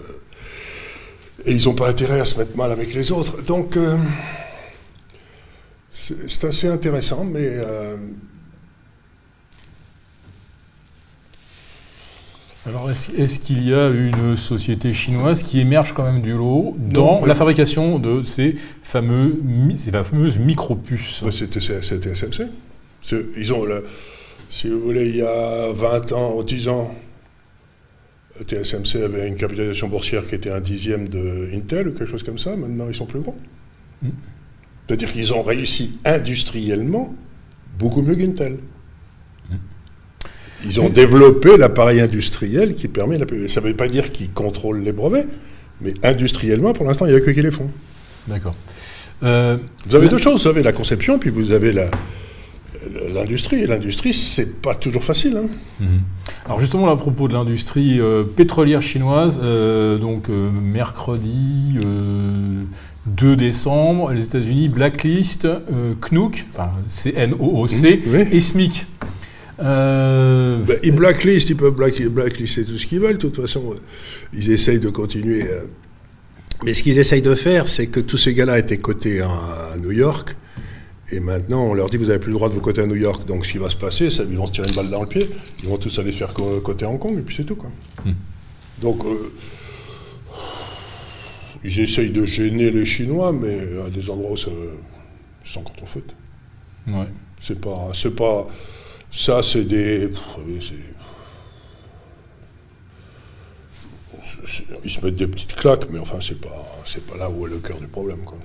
et 1.45 1.52
ils 1.52 1.65
n'ont 1.65 1.76
pas 1.76 1.89
intérêt 1.89 2.21
à 2.21 2.26
se 2.26 2.39
mettre 2.39 2.58
mal 2.58 2.71
avec 2.71 2.93
les 2.93 3.12
autres. 3.12 3.43
Donc. 3.43 3.78
c'est 5.91 6.45
assez 6.45 6.67
intéressant, 6.67 7.23
mais 7.23 7.58
Alors, 12.67 12.91
est-ce 12.91 13.39
qu'il 13.39 13.65
y 13.65 13.73
a 13.73 13.88
une 13.88 14.36
société 14.36 14.91
chinoise 14.91 15.41
qui 15.41 15.62
émerge 15.62 15.93
quand 15.93 16.03
même 16.03 16.21
du 16.21 16.34
lot 16.34 16.75
dans 16.77 17.25
la 17.25 17.34
fabrication 17.34 17.97
de 17.97 18.23
ces, 18.23 18.58
fameux, 18.84 19.41
ces 19.77 19.91
fameuses 19.91 20.38
micropuces? 20.38 21.23
C'était 21.32 21.62
TSMC. 21.62 22.47
Ils 23.38 23.53
ont, 23.53 23.65
si 24.49 24.67
vous 24.67 24.82
voulez, 24.82 25.08
il 25.08 25.15
y 25.15 25.21
a 25.21 25.71
20 25.71 26.12
ans, 26.12 26.36
ou 26.36 26.43
10 26.43 26.67
ans, 26.67 26.93
TSMC 28.45 29.01
avait 29.01 29.30
une 29.30 29.38
capitalisation 29.38 29.88
boursière 29.88 30.27
qui 30.27 30.36
était 30.36 30.51
un 30.51 30.60
dixième 30.60 31.08
de 31.08 31.49
Intel 31.53 31.88
ou 31.88 31.91
quelque 31.91 32.12
chose 32.12 32.23
comme 32.23 32.38
ça. 32.38 32.58
Maintenant, 32.58 32.88
ils 32.89 32.95
sont 32.95 33.06
plus 33.06 33.21
grands. 33.21 33.38
Hmm. 34.01 34.10
C'est-à-dire 34.88 35.12
qu'ils 35.13 35.34
ont 35.34 35.43
réussi 35.43 35.97
industriellement 36.03 37.15
beaucoup 37.80 38.01
mieux 38.01 38.15
qu'Intel. 38.15 38.60
Ils 40.65 40.80
ont 40.80 40.89
développé 40.89 41.58
l'appareil 41.58 42.02
industriel 42.02 42.76
qui 42.76 42.88
permet 42.88 43.17
la 43.17 43.26
Ça 43.48 43.62
ne 43.62 43.67
veut 43.67 43.76
pas 43.76 43.88
dire 43.88 44.12
qu'ils 44.12 44.32
contrôlent 44.32 44.84
les 44.84 44.91
brevets, 44.91 45.28
mais 45.82 45.93
industriellement, 46.04 46.74
pour 46.74 46.86
l'instant, 46.86 47.06
il 47.06 47.12
n'y 47.12 47.17
a 47.17 47.22
que 47.22 47.32
qui 47.32 47.41
les 47.41 47.52
font. 47.52 47.70
D'accord. 48.28 48.56
Euh, 49.24 49.58
vous 49.88 49.96
avez 49.96 50.10
deux 50.10 50.17
choses. 50.17 50.43
Vous 50.43 50.50
avez 50.50 50.63
la 50.63 50.74
conception, 50.74 51.20
puis 51.20 51.30
vous 51.30 51.52
avez 51.52 51.72
la, 51.72 51.89
l'industrie. 53.13 53.63
Et 53.63 53.67
l'industrie, 53.67 54.13
c'est 54.13 54.62
pas 54.62 54.76
toujours 54.76 55.04
facile. 55.04 55.38
Hein. 55.38 55.48
Mhm. 55.80 56.02
Alors 56.46 56.60
justement, 56.60 56.89
à 56.89 56.98
propos 56.98 57.28
de 57.28 57.34
l'industrie 57.34 58.00
euh, 58.00 58.24
pétrolière 58.24 58.82
chinoise, 58.82 59.39
euh, 59.41 59.98
donc 59.98 60.30
mercredi 60.30 61.78
2 63.06 63.36
décembre, 63.36 64.12
les 64.12 64.26
États-Unis 64.26 64.70
blacklist 64.70 65.48
CNOOC, 66.02 66.46
enfin 66.52 66.72
C-N-O-O-C, 66.89 68.02
et 68.32 68.41
SMIC. 68.41 68.86
Euh... 69.60 70.60
Ben, 70.63 70.78
ils 70.84 70.91
blacklistent, 70.91 71.50
ils 71.50 71.58
peuvent 71.58 71.74
blacklister 71.74 72.63
tout 72.63 72.78
ce 72.78 72.86
qu'ils 72.86 73.00
veulent. 73.00 73.13
De 73.13 73.22
toute 73.22 73.36
façon, 73.36 73.76
ils 74.34 74.52
essayent 74.52 74.80
de 74.80 74.89
continuer. 74.89 75.43
Euh. 75.43 75.65
Mais 76.63 76.74
ce 76.74 76.84
qu'ils 76.84 77.00
essayent 77.00 77.22
de 77.22 77.36
faire, 77.36 77.67
c'est 77.67 77.88
que 77.88 78.00
tous 78.00 78.17
ces 78.17 78.34
gars-là 78.34 78.60
étaient 78.60 78.78
cotés 78.78 79.22
à, 79.22 79.76
New 79.80 79.91
York. 79.91 80.36
Et 81.12 81.20
maintenant, 81.20 81.63
on 81.63 81.74
leur 81.74 81.89
dit, 81.89 81.98
vous 81.98 82.08
n'avez 82.08 82.20
plus 82.20 82.32
le 82.32 82.36
droit 82.36 82.50
de 82.50 82.54
vous 82.54 82.62
coter 82.62 82.82
à 82.82 82.88
New 82.88 82.96
York. 82.96 83.26
Donc, 83.26 83.46
ce 83.46 83.52
qui 83.54 83.58
va 83.60 83.70
se 83.70 83.76
passer, 83.76 84.10
c'est 84.10 84.26
qu'ils 84.26 84.38
vont 84.38 84.46
se 84.46 84.52
tirer 84.52 84.67
une 84.67 84.76
balle 84.76 84.89
dans 84.89 85.02
le 85.02 85.08
pied. 85.08 85.28
Ils 85.63 85.70
vont 85.70 85.78
tous 85.78 85.98
aller 86.00 86.12
faire 86.12 86.32
à 86.32 86.86
Hong 86.88 87.00
Kong, 87.00 87.17
et 87.17 87.22
puis 87.22 87.36
c'est 87.36 87.46
tout. 87.46 87.56
Quoi. 87.56 87.72
Hmm. 88.04 88.13
Donc, 88.82 89.06
euh, 89.06 89.32
ils 91.63 91.80
essayent 91.80 92.10
de 92.10 92.26
gêner 92.26 92.72
les 92.72 92.86
Chinois, 92.86 93.32
mais 93.32 93.58
à 93.86 93.89
des 93.89 94.10
endroits 94.10 94.32
où 94.32 94.38
ça, 94.38 94.52
ils 95.46 95.50
s'en 95.50 95.62
contre-foutent. 95.62 96.15
Ouais. 96.88 97.08
C'est 97.39 97.62
pas... 97.62 97.89
C'est 97.93 98.15
pas 98.15 98.48
ça, 99.12 99.41
c'est 99.41 99.65
des. 99.65 100.12
Ils 104.84 104.89
se 104.89 105.04
mettent 105.04 105.15
des 105.15 105.28
petites 105.28 105.56
claques, 105.56 105.88
mais 105.91 106.00
enfin, 106.00 106.17
c'est 106.22 106.39
pas, 106.39 106.65
c'est 106.86 107.06
pas 107.06 107.17
là 107.17 107.30
où 107.30 107.46
est 107.46 107.50
le 107.50 107.58
cœur 107.58 107.78
du 107.78 107.88
problème. 107.88 108.20
Quoi. 108.26 108.38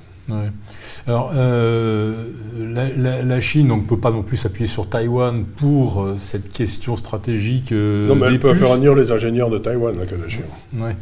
Alors, 1.07 1.33
euh, 1.35 2.27
la, 2.57 3.40
Chine 3.40 3.68
ne 3.68 3.81
peut 3.83 3.98
pas 3.98 4.11
non 4.11 4.22
plus 4.22 4.37
s'appuyer 4.37 4.68
sur 4.68 4.88
Taïwan 4.88 5.44
pour 5.44 6.03
euh, 6.03 6.16
cette 6.18 6.53
question 6.53 6.96
stratégique. 6.96 7.72
Euh, 7.72 8.07
non, 8.09 8.14
mais 8.14 8.27
elle 8.27 8.38
peut 8.38 8.55
faire 8.55 8.75
venir 8.75 8.94
les 8.94 9.11
ingénieurs 9.11 9.51
de 9.51 9.59
Taïwan, 9.59 9.98
la 9.98 10.07
Kardashian. 10.07 10.42
Ouais. 10.75 10.96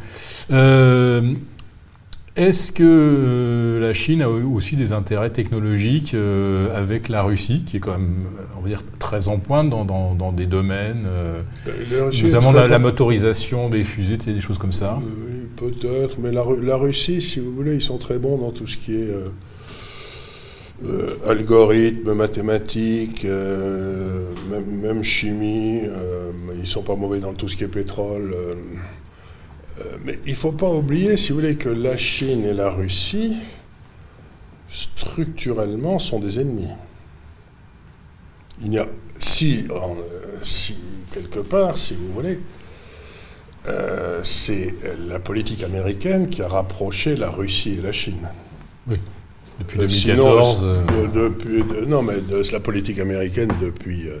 Est-ce 2.41 2.71
que 2.71 2.83
euh, 2.83 3.79
la 3.79 3.93
Chine 3.93 4.21
a 4.21 4.29
aussi 4.29 4.75
des 4.75 4.93
intérêts 4.93 5.29
technologiques 5.29 6.13
euh, 6.13 6.75
avec 6.75 7.09
la 7.09 7.21
Russie, 7.23 7.63
qui 7.65 7.77
est 7.77 7.79
quand 7.79 7.91
même, 7.91 8.25
on 8.57 8.61
va 8.61 8.67
dire, 8.67 8.83
très 8.99 9.27
en 9.27 9.39
pointe 9.39 9.69
dans, 9.69 10.31
des 10.31 10.45
domaines, 10.45 11.07
notamment 12.23 12.51
la, 12.51 12.79
motorisation 12.79 13.69
des 13.69 13.83
fusées, 13.83 14.17
des 14.17 14.39
choses 14.39 14.57
comme 14.57 14.73
ça 14.73 14.99
Oui, 14.99 15.47
peut-être, 15.55 16.17
mais 16.19 16.31
la, 16.31 16.43
la, 16.61 16.75
Russie, 16.77 17.21
si 17.21 17.39
vous 17.39 17.53
voulez, 17.53 17.75
ils 17.75 17.81
sont 17.81 17.97
très 17.97 18.19
bons 18.19 18.37
dans 18.37 18.51
tout 18.51 18.67
ce 18.67 18.77
qui 18.77 18.95
est 18.95 19.11
euh, 20.83 21.15
algorithmes, 21.27 22.13
mathématiques, 22.13 23.25
euh, 23.25 24.31
même, 24.49 25.03
chimie. 25.03 25.81
Euh, 25.85 26.31
ils 26.57 26.65
sont 26.65 26.81
pas 26.81 26.95
mauvais 26.95 27.19
dans 27.19 27.33
tout 27.33 27.47
ce 27.47 27.55
qui 27.55 27.63
est 27.63 27.67
pétrole. 27.67 28.35
Mais 30.03 30.19
il 30.25 30.35
faut 30.35 30.51
pas 30.51 30.69
oublier, 30.69 31.17
si 31.17 31.31
vous 31.31 31.39
voulez, 31.39 31.55
que 31.55 31.69
la 31.69 31.97
Chine 31.97 32.45
et 32.45 32.53
la 32.53 32.69
Russie, 32.69 33.37
structurellement, 34.69 35.99
sont 35.99 36.19
des 36.19 36.39
ennemis. 36.39 36.67
Il 38.63 38.73
y 38.73 38.79
a, 38.79 38.87
si, 39.17 39.67
si 40.41 40.77
quelque 41.11 41.39
part, 41.39 41.77
si 41.77 41.95
vous 41.95 42.13
voulez, 42.13 42.39
c'est 44.23 44.73
la 45.07 45.19
politique 45.19 45.63
américaine 45.63 46.29
qui 46.29 46.41
a 46.41 46.47
rapproché 46.47 47.15
la 47.15 47.29
Russie 47.29 47.77
et 47.79 47.81
la 47.81 47.91
Chine. 47.91 48.29
Oui. 48.87 48.97
Depuis 49.59 49.77
2014 49.77 50.63
euh, 50.63 51.85
Non, 51.87 52.01
mais 52.01 52.21
de, 52.21 52.43
la 52.51 52.59
politique 52.59 52.99
américaine 52.99 53.51
depuis. 53.61 54.07
Euh, 54.07 54.19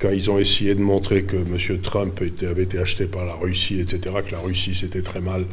quand 0.00 0.10
ils 0.10 0.30
ont 0.30 0.38
essayé 0.38 0.74
de 0.74 0.80
montrer 0.80 1.24
que 1.24 1.36
M. 1.36 1.80
Trump 1.80 2.22
avait 2.42 2.62
été 2.62 2.78
acheté 2.78 3.06
par 3.06 3.24
la 3.24 3.34
Russie, 3.34 3.80
etc., 3.80 4.16
que 4.26 4.32
la 4.32 4.38
Russie 4.38 4.74
c'était 4.74 5.02
très 5.02 5.20
mal, 5.20 5.44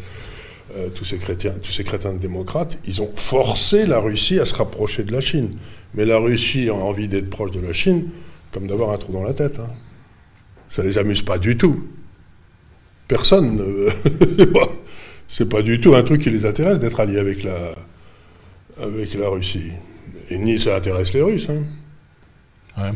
euh, 0.78 0.90
tous, 0.90 1.06
ces 1.06 1.18
chrétiens, 1.18 1.54
tous 1.62 1.72
ces 1.72 1.84
démocrates, 2.20 2.80
ils 2.86 3.02
ont 3.02 3.12
forcé 3.16 3.86
la 3.86 4.00
Russie 4.00 4.40
à 4.40 4.46
se 4.46 4.54
rapprocher 4.54 5.04
de 5.04 5.12
la 5.12 5.22
Chine. 5.22 5.52
Mais 5.94 6.06
la 6.06 6.18
Russie 6.18 6.70
a 6.70 6.74
envie 6.74 7.08
d'être 7.08 7.30
proche 7.30 7.52
de 7.52 7.60
la 7.60 7.74
Chine, 7.74 8.10
comme 8.52 8.68
d'avoir 8.68 8.92
un 8.92 8.98
trou 8.98 9.14
dans 9.14 9.24
la 9.24 9.34
tête. 9.34 9.60
Hein. 9.60 9.70
Ça 10.70 10.84
les 10.84 10.98
amuse 10.98 11.22
pas 11.22 11.38
du 11.38 11.58
tout. 11.58 11.86
Personne. 13.08 13.64
c'est 15.28 15.48
pas 15.48 15.62
du 15.62 15.80
tout 15.80 15.94
un 15.96 16.04
truc 16.04 16.22
qui 16.22 16.30
les 16.30 16.46
intéresse 16.46 16.80
d'être 16.80 17.00
alliés 17.00 17.20
avec 17.20 17.44
la, 17.44 17.76
avec 18.82 19.14
la 19.14 19.30
Russie. 19.30 19.72
Et 20.30 20.38
ni 20.38 20.60
ça 20.60 20.76
intéresse 20.76 21.14
les 21.14 21.22
Russes. 21.22 21.48
Hein. 22.78 22.94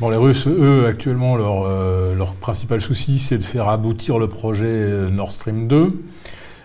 Bon, 0.00 0.10
les 0.10 0.16
Russes, 0.16 0.46
eux, 0.46 0.86
actuellement, 0.86 1.34
leur, 1.34 1.64
euh, 1.64 2.14
leur 2.14 2.34
principal 2.34 2.80
souci, 2.80 3.18
c'est 3.18 3.36
de 3.36 3.42
faire 3.42 3.68
aboutir 3.68 4.20
le 4.20 4.28
projet 4.28 4.66
euh, 4.68 5.10
Nord 5.10 5.32
Stream 5.32 5.66
2. 5.66 5.88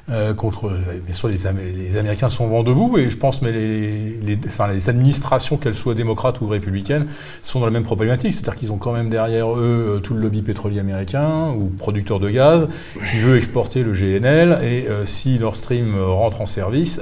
Euh, 0.09 0.35
contre, 0.35 0.71
bien 1.03 1.15
sûr, 1.15 1.29
les, 1.29 1.97
Américains 1.97 2.29
sont 2.29 2.45
vent 2.45 2.61
debout, 2.61 2.99
et 2.99 3.09
je 3.09 3.17
pense, 3.17 3.41
mais 3.41 3.51
les, 3.51 4.17
les, 4.17 4.37
enfin, 4.45 4.67
les 4.67 4.87
administrations, 4.87 5.57
qu'elles 5.57 5.73
soient 5.73 5.95
démocrates 5.95 6.41
ou 6.41 6.47
républicaines, 6.47 7.07
sont 7.41 7.59
dans 7.59 7.65
la 7.65 7.71
même 7.71 7.85
problématique. 7.85 8.33
C'est-à-dire 8.33 8.55
qu'ils 8.55 8.71
ont 8.71 8.77
quand 8.77 8.93
même 8.93 9.09
derrière 9.09 9.49
eux 9.55 9.99
tout 10.03 10.13
le 10.13 10.19
lobby 10.19 10.43
pétrolier 10.43 10.79
américain 10.79 11.55
ou 11.57 11.69
producteur 11.69 12.19
de 12.19 12.29
gaz 12.29 12.69
qui 13.09 13.17
veut 13.17 13.37
exporter 13.37 13.81
le 13.81 13.93
GNL. 13.93 14.59
Et 14.61 14.85
si 15.05 15.39
Nord 15.39 15.55
Stream 15.55 15.95
rentre 15.99 16.41
en 16.41 16.45
service, 16.45 16.99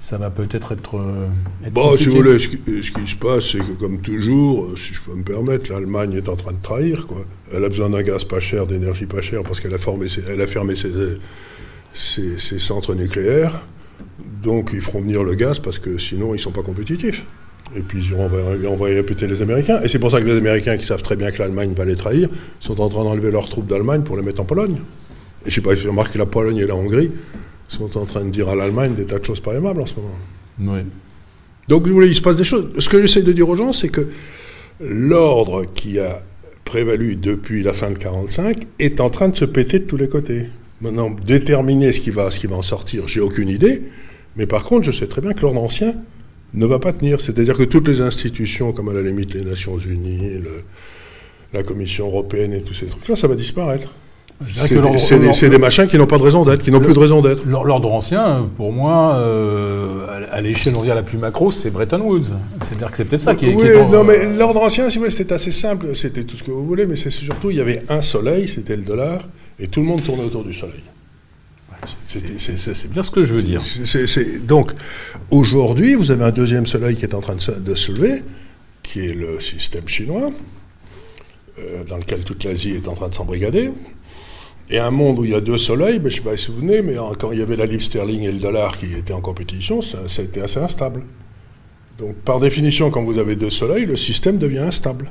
ça 0.00 0.16
va 0.16 0.30
peut-être 0.30 0.72
être. 0.72 0.96
Euh, 0.96 1.28
bon, 1.70 1.96
si 1.96 2.08
vous 2.08 2.16
voulez, 2.16 2.38
ce 2.38 2.48
qui, 2.48 3.06
se 3.06 3.16
passe, 3.16 3.52
c'est 3.52 3.58
que, 3.58 3.78
comme 3.78 4.00
toujours, 4.00 4.64
euh, 4.64 4.76
si 4.76 4.94
je 4.94 5.00
peux 5.02 5.14
me 5.14 5.22
permettre, 5.22 5.70
l'Allemagne 5.70 6.14
est 6.14 6.28
en 6.28 6.36
train 6.36 6.52
de 6.52 6.62
trahir. 6.62 7.06
Quoi. 7.06 7.18
Elle 7.52 7.64
a 7.64 7.68
besoin 7.68 7.90
d'un 7.90 8.02
gaz 8.02 8.24
pas 8.24 8.40
cher, 8.40 8.66
d'énergie 8.66 9.04
pas 9.04 9.20
chère, 9.20 9.42
parce 9.42 9.60
qu'elle 9.60 9.74
a, 9.74 9.78
elle 10.28 10.40
a 10.40 10.46
fermé 10.46 10.74
ses, 10.74 11.18
ses, 11.92 12.58
centres 12.58 12.94
nucléaires. 12.94 13.66
Donc, 14.42 14.70
ils 14.72 14.80
feront 14.80 15.02
venir 15.02 15.22
le 15.22 15.34
gaz, 15.34 15.58
parce 15.58 15.78
que 15.78 15.98
sinon, 15.98 16.28
ils 16.28 16.38
ne 16.38 16.42
sont 16.42 16.50
pas 16.50 16.62
compétitifs. 16.62 17.26
Et 17.76 17.82
puis, 17.82 18.10
on 18.16 18.26
va, 18.26 18.38
on 18.68 18.76
va 18.76 18.86
répéter 18.86 19.26
les 19.26 19.42
Américains. 19.42 19.82
Et 19.82 19.88
c'est 19.88 19.98
pour 19.98 20.10
ça 20.10 20.20
que 20.22 20.26
les 20.26 20.38
Américains, 20.38 20.78
qui 20.78 20.86
savent 20.86 21.02
très 21.02 21.16
bien 21.16 21.30
que 21.30 21.40
l'Allemagne 21.40 21.74
va 21.76 21.84
les 21.84 21.94
trahir, 21.94 22.30
sont 22.58 22.80
en 22.80 22.88
train 22.88 23.04
d'enlever 23.04 23.30
leurs 23.30 23.50
troupes 23.50 23.66
d'Allemagne 23.66 24.00
pour 24.00 24.16
les 24.16 24.22
mettre 24.22 24.40
en 24.40 24.46
Pologne. 24.46 24.76
Et 25.44 25.50
je 25.50 25.50
ne 25.50 25.54
sais 25.56 25.60
pas 25.60 25.76
si 25.76 25.84
vous 25.84 25.90
remarquez 25.90 26.18
la 26.18 26.26
Pologne 26.26 26.56
et 26.56 26.66
la 26.66 26.74
Hongrie 26.74 27.10
sont 27.70 27.96
en 27.96 28.04
train 28.04 28.24
de 28.24 28.30
dire 28.30 28.48
à 28.48 28.54
l'Allemagne 28.54 28.94
des 28.94 29.06
tas 29.06 29.18
de 29.18 29.24
choses 29.24 29.40
pas 29.40 29.54
aimables 29.54 29.80
en 29.80 29.86
ce 29.86 29.94
moment. 29.94 30.74
Oui. 30.76 30.80
Donc, 31.68 31.86
vous 31.86 31.94
voulez, 31.94 32.08
il 32.08 32.14
se 32.14 32.20
passe 32.20 32.36
des 32.36 32.44
choses. 32.44 32.68
Ce 32.78 32.88
que 32.88 33.00
j'essaie 33.00 33.22
de 33.22 33.32
dire 33.32 33.48
aux 33.48 33.56
gens, 33.56 33.72
c'est 33.72 33.88
que 33.88 34.08
l'ordre 34.80 35.64
qui 35.64 35.98
a 35.98 36.22
prévalu 36.64 37.16
depuis 37.16 37.62
la 37.62 37.72
fin 37.72 37.86
de 37.86 37.94
1945 37.94 38.64
est 38.78 39.00
en 39.00 39.08
train 39.08 39.28
de 39.28 39.36
se 39.36 39.44
péter 39.44 39.78
de 39.78 39.84
tous 39.84 39.96
les 39.96 40.08
côtés. 40.08 40.46
Maintenant, 40.80 41.10
déterminer 41.10 41.92
ce 41.92 42.00
qui 42.00 42.10
va, 42.10 42.30
ce 42.30 42.40
qui 42.40 42.46
va 42.46 42.56
en 42.56 42.62
sortir, 42.62 43.06
j'ai 43.06 43.20
aucune 43.20 43.48
idée. 43.48 43.82
Mais 44.36 44.46
par 44.46 44.64
contre, 44.64 44.84
je 44.86 44.92
sais 44.92 45.06
très 45.06 45.20
bien 45.20 45.32
que 45.32 45.40
l'ordre 45.42 45.62
ancien 45.62 45.94
ne 46.54 46.66
va 46.66 46.78
pas 46.78 46.92
tenir. 46.92 47.20
C'est-à-dire 47.20 47.56
que 47.56 47.64
toutes 47.64 47.88
les 47.88 48.00
institutions, 48.00 48.72
comme 48.72 48.88
à 48.88 48.92
la 48.92 49.02
limite 49.02 49.34
les 49.34 49.44
Nations 49.44 49.78
Unies, 49.78 50.38
la 51.52 51.62
Commission 51.62 52.06
européenne 52.06 52.52
et 52.52 52.62
tous 52.62 52.74
ces 52.74 52.86
trucs-là, 52.86 53.16
ça 53.16 53.28
va 53.28 53.34
disparaître. 53.34 53.92
C'est 54.46 55.50
des, 55.50 55.58
machins 55.58 55.86
qui 55.86 55.98
n'ont 55.98 56.06
pas 56.06 56.16
de 56.16 56.22
raison 56.22 56.44
d'être, 56.44 56.62
qui 56.62 56.70
n'ont 56.70 56.80
plus 56.80 56.94
de 56.94 56.98
raison 56.98 57.20
d'être. 57.20 57.44
L'ordre 57.46 57.92
ancien, 57.92 58.48
pour 58.56 58.72
moi, 58.72 59.16
euh, 59.16 60.06
à 60.32 60.40
l'échelle 60.40 60.74
la 60.86 61.02
plus 61.02 61.18
macro, 61.18 61.50
c'est 61.50 61.70
Bretton 61.70 62.00
Woods. 62.00 62.36
C'est-à-dire 62.62 62.90
que 62.90 62.96
c'est 62.96 63.04
peut-être 63.04 63.20
ça 63.20 63.34
qui 63.34 63.46
est. 63.46 63.54
Oui, 63.54 63.68
non, 63.92 64.02
mais 64.02 64.34
l'ordre 64.36 64.62
ancien, 64.62 64.88
si 64.88 64.96
vous 64.96 65.02
voulez, 65.02 65.14
c'était 65.14 65.34
assez 65.34 65.50
simple. 65.50 65.94
C'était 65.94 66.24
tout 66.24 66.36
ce 66.36 66.42
que 66.42 66.50
vous 66.50 66.64
voulez, 66.64 66.86
mais 66.86 66.96
c'est 66.96 67.10
surtout, 67.10 67.50
il 67.50 67.58
y 67.58 67.60
avait 67.60 67.82
un 67.90 68.00
soleil, 68.00 68.48
c'était 68.48 68.76
le 68.76 68.82
dollar, 68.82 69.28
et 69.58 69.66
tout 69.66 69.80
le 69.80 69.86
monde 69.86 70.02
tournait 70.02 70.24
autour 70.24 70.44
du 70.44 70.54
soleil. 70.54 70.82
C'est 72.06 72.90
bien 72.90 73.02
ce 73.02 73.10
que 73.10 73.22
je 73.22 73.34
veux 73.34 73.42
dire. 73.42 73.62
donc, 74.46 74.72
aujourd'hui, 75.30 75.94
vous 75.94 76.10
avez 76.10 76.24
un 76.24 76.30
deuxième 76.30 76.66
soleil 76.66 76.96
qui 76.96 77.04
est 77.04 77.14
en 77.14 77.20
train 77.20 77.34
de 77.34 77.74
se, 77.74 77.92
lever, 77.92 78.22
qui 78.82 79.00
est 79.06 79.14
le 79.14 79.40
système 79.40 79.86
chinois, 79.86 80.30
euh, 81.58 81.84
dans 81.84 81.96
lequel 81.96 82.24
toute 82.24 82.44
l'Asie 82.44 82.72
est 82.72 82.88
en 82.88 82.94
train 82.94 83.08
de 83.08 83.14
s'embrigader. 83.14 83.72
Et 84.70 84.78
un 84.78 84.92
monde 84.92 85.18
où 85.18 85.24
il 85.24 85.32
y 85.32 85.34
a 85.34 85.40
deux 85.40 85.58
soleils, 85.58 85.96
je 85.96 86.04
ne 86.04 86.10
sais 86.10 86.20
pas 86.20 86.36
si 86.36 86.46
vous 86.46 86.54
vous 86.54 86.60
souvenez, 86.60 86.82
mais 86.82 86.94
quand 87.18 87.32
il 87.32 87.40
y 87.40 87.42
avait 87.42 87.56
la 87.56 87.66
livre 87.66 87.82
sterling 87.82 88.22
et 88.22 88.30
le 88.30 88.38
dollar 88.38 88.76
qui 88.76 88.86
étaient 88.94 89.12
en 89.12 89.20
compétition, 89.20 89.82
ça, 89.82 89.98
a 89.98 90.22
été 90.22 90.40
assez 90.40 90.60
instable. 90.60 91.02
Donc 91.98 92.14
par 92.14 92.38
définition, 92.38 92.90
quand 92.90 93.02
vous 93.02 93.18
avez 93.18 93.34
deux 93.34 93.50
soleils, 93.50 93.84
le 93.84 93.96
système 93.96 94.38
devient 94.38 94.58
instable. 94.58 95.10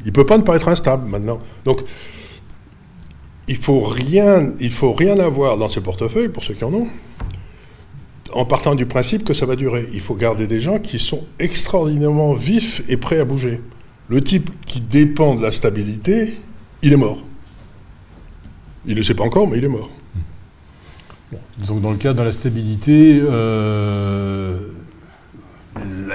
Il 0.00 0.06
ne 0.06 0.10
peut 0.12 0.24
pas 0.24 0.38
ne 0.38 0.44
pas 0.44 0.54
être 0.54 0.68
instable 0.68 1.08
maintenant. 1.08 1.40
Donc 1.64 1.82
il 3.48 3.56
ne 3.56 3.60
faut, 3.60 3.80
rien, 3.80 4.52
faut 4.70 4.92
rien 4.92 5.18
avoir 5.18 5.56
dans 5.56 5.68
ces 5.68 5.80
portefeuilles, 5.80 6.28
pour 6.28 6.44
ceux 6.44 6.54
qui 6.54 6.64
en 6.64 6.72
ont, 6.72 6.86
en 8.32 8.44
partant 8.44 8.76
du 8.76 8.86
principe 8.86 9.24
que 9.24 9.34
ça 9.34 9.46
va 9.46 9.56
durer. 9.56 9.86
Il 9.92 10.00
faut 10.00 10.14
garder 10.14 10.46
des 10.46 10.60
gens 10.60 10.78
qui 10.78 11.00
sont 11.00 11.24
extraordinairement 11.40 12.32
vifs 12.34 12.82
et 12.88 12.96
prêts 12.96 13.18
à 13.18 13.24
bouger. 13.24 13.60
Le 14.08 14.22
type 14.22 14.50
qui 14.66 14.80
dépend 14.80 15.34
de 15.34 15.42
la 15.42 15.50
stabilité, 15.50 16.36
il 16.82 16.92
est 16.92 16.96
mort. 16.96 17.25
Il 18.86 18.92
ne 18.92 18.96
le 18.96 19.02
sait 19.02 19.14
pas 19.14 19.24
encore, 19.24 19.48
mais 19.48 19.58
il 19.58 19.64
est 19.64 19.68
mort. 19.68 19.90
Donc 21.66 21.80
dans 21.80 21.90
le 21.90 21.96
cas 21.96 22.12
de 22.12 22.22
la 22.22 22.32
stabilité, 22.32 23.20
euh, 23.20 24.58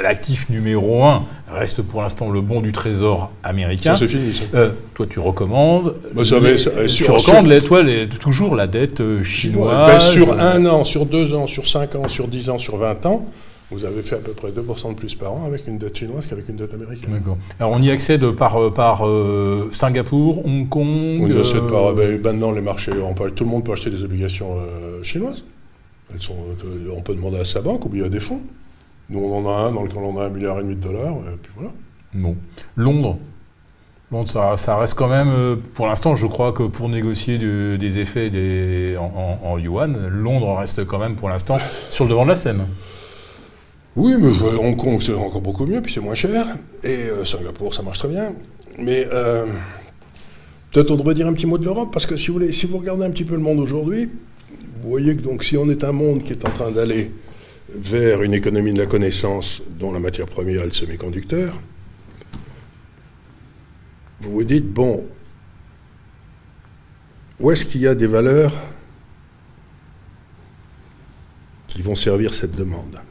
l'actif 0.02 0.50
numéro 0.50 1.04
un 1.04 1.26
reste 1.52 1.82
pour 1.82 2.02
l'instant 2.02 2.30
le 2.30 2.42
bon 2.42 2.62
du 2.62 2.72
trésor 2.72 3.32
américain. 3.44 3.96
Ça, 3.96 4.00
c'est 4.00 4.08
fini, 4.08 4.34
ça. 4.34 4.46
Euh, 4.56 4.70
toi, 4.94 5.06
tu 5.10 5.20
recommandes. 5.20 5.96
Bah, 6.14 6.24
ça 6.24 6.40
tu 6.88 7.04
recommandes 7.12 7.64
toi, 7.64 7.84
toujours 8.20 8.56
la 8.56 8.68
dette 8.68 9.02
euh, 9.02 9.24
chinoise. 9.24 9.88
Ben, 9.88 10.00
sur 10.00 10.40
un 10.40 10.66
an, 10.66 10.84
sur 10.84 11.06
deux 11.06 11.34
ans, 11.34 11.48
sur 11.48 11.68
cinq 11.68 11.96
ans, 11.96 12.08
sur 12.08 12.28
dix 12.28 12.50
ans, 12.50 12.58
sur 12.58 12.78
vingt 12.78 13.06
ans, 13.06 13.26
vous 13.72 13.86
avez 13.86 14.04
fait 14.04 14.16
à 14.16 14.20
peu 14.20 14.34
près 14.34 14.52
2% 14.52 14.90
de 14.90 14.94
plus 14.96 15.16
par 15.16 15.34
an 15.34 15.46
avec 15.46 15.66
une 15.66 15.78
dette 15.78 15.98
chinoise 15.98 16.28
qu'avec 16.28 16.48
une 16.50 16.58
dette 16.58 16.74
américaine. 16.74 17.12
D'accord. 17.12 17.38
Alors 17.60 17.72
on 17.72 17.82
y 17.82 17.90
accède 17.90 18.30
par, 18.32 18.62
euh, 18.62 18.70
par 18.70 19.08
euh, 19.08 19.70
Singapour, 19.72 20.46
Hong 20.46 20.68
Kong 20.68 21.20
On 21.22 21.28
y 21.28 21.40
accède 21.40 21.68
par. 21.68 21.88
Euh, 21.88 21.94
ben, 21.94 22.22
maintenant, 22.22 22.52
les 22.52 22.62
marchés, 22.62 22.92
on 22.92 23.14
peut, 23.14 23.32
tout 23.32 23.46
le 23.46 23.50
monde 23.50 23.64
peut 23.64 23.72
acheter 23.72 23.90
des 23.90 24.04
obligations 24.04 24.58
chinoises. 25.04 25.46
Elles 26.14 26.22
sont, 26.22 26.36
on 26.96 27.02
peut 27.02 27.16
demander 27.16 27.40
à 27.40 27.46
sa 27.46 27.62
banque 27.62 27.86
ou 27.86 27.90
bien 27.90 28.06
à 28.06 28.10
des 28.10 28.20
fonds. 28.20 28.42
Nous, 29.10 29.20
on 29.20 29.46
en 29.46 29.50
a 29.50 29.68
un 29.68 29.72
dans 29.72 29.84
lequel 29.84 30.00
on 30.00 30.20
a 30.20 30.26
un 30.26 30.30
milliard 30.30 30.60
et 30.60 30.64
demi 30.64 30.76
de 30.76 30.82
dollars, 30.82 31.16
et 31.16 31.38
puis 31.42 31.52
voilà. 31.56 31.72
Bon. 32.14 32.36
Londres 32.76 33.18
Bon, 34.10 34.26
ça, 34.26 34.58
ça, 34.58 34.78
reste 34.78 34.96
quand 34.96 35.08
même, 35.08 35.58
pour 35.74 35.88
l'instant, 35.88 36.18
je 36.18 36.28
crois 36.28 36.52
que 36.52 36.64
pour 36.64 36.90
négocier 36.90 37.38
des 37.38 38.00
effets 38.00 38.30
des, 38.30 38.98
en, 39.00 39.40
en, 39.42 39.58
yuan, 39.58 40.10
Londres 40.10 40.58
reste 40.58 40.84
quand 40.84 41.00
même 41.00 41.16
pour 41.16 41.30
l'instant 41.30 41.58
sur 41.90 42.04
le 42.04 42.10
devant 42.10 42.26
de 42.26 42.30
la 42.30 42.36
scène. 42.36 42.66
Oui, 43.96 44.16
mais 44.20 44.30
Hong 44.60 44.76
Kong, 44.78 45.02
c'est 45.02 45.14
encore 45.14 45.42
beaucoup 45.42 45.66
mieux, 45.66 45.82
puis 45.82 45.94
c'est 45.94 46.00
moins 46.00 46.16
cher. 46.16 46.46
Et 46.84 47.10
euh, 47.10 47.26
Singapour, 47.26 47.74
ça 47.74 47.82
marche 47.82 48.00
très 48.00 48.08
bien. 48.08 48.34
Mais 48.78 49.08
euh, 49.12 49.46
peut-être 50.72 50.92
on 50.92 50.96
devrait 50.96 51.14
dire 51.14 51.28
un 51.28 51.34
petit 51.34 51.46
mot 51.46 51.58
de 51.58 51.66
l'Europe, 51.66 51.90
parce 51.92 52.06
que 52.06 52.16
si 52.16 52.28
vous, 52.28 52.34
voulez, 52.34 52.52
si 52.52 52.66
vous 52.66 52.78
regardez 52.78 53.06
un 53.06 53.12
petit 53.12 53.26
peu 53.26 53.36
le 53.36 53.42
monde 53.42 53.60
aujourd'hui, 53.60 54.10
vous 54.82 54.90
voyez 54.90 55.16
que 55.16 55.22
donc 55.22 55.44
si 55.44 55.58
on 55.58 55.70
est 55.70 55.84
un 55.84 55.92
monde 55.92 56.24
qui 56.24 56.32
est 56.32 56.46
en 56.46 56.52
train 56.52 56.72
d'aller 56.72 57.12
vers 57.74 58.24
une 58.24 58.34
économie 58.34 58.74
de 58.74 58.80
la 58.80 58.86
connaissance 58.86 59.62
dont 59.80 59.92
la 59.92 60.00
matière 60.00 60.26
première 60.26 60.62
est 60.62 60.66
le 60.66 60.72
semi-conducteur, 60.72 61.54
vous 64.22 64.32
vous 64.32 64.44
dites, 64.44 64.68
bon, 64.68 65.06
où 67.40 67.52
est-ce 67.52 67.66
qu'il 67.66 67.82
y 67.82 67.88
a 67.88 67.96
des 67.96 68.08
valeurs 68.08 68.54
vont 71.82 71.96
servir 71.96 72.34
cette 72.34 72.56
demande? 72.56 73.02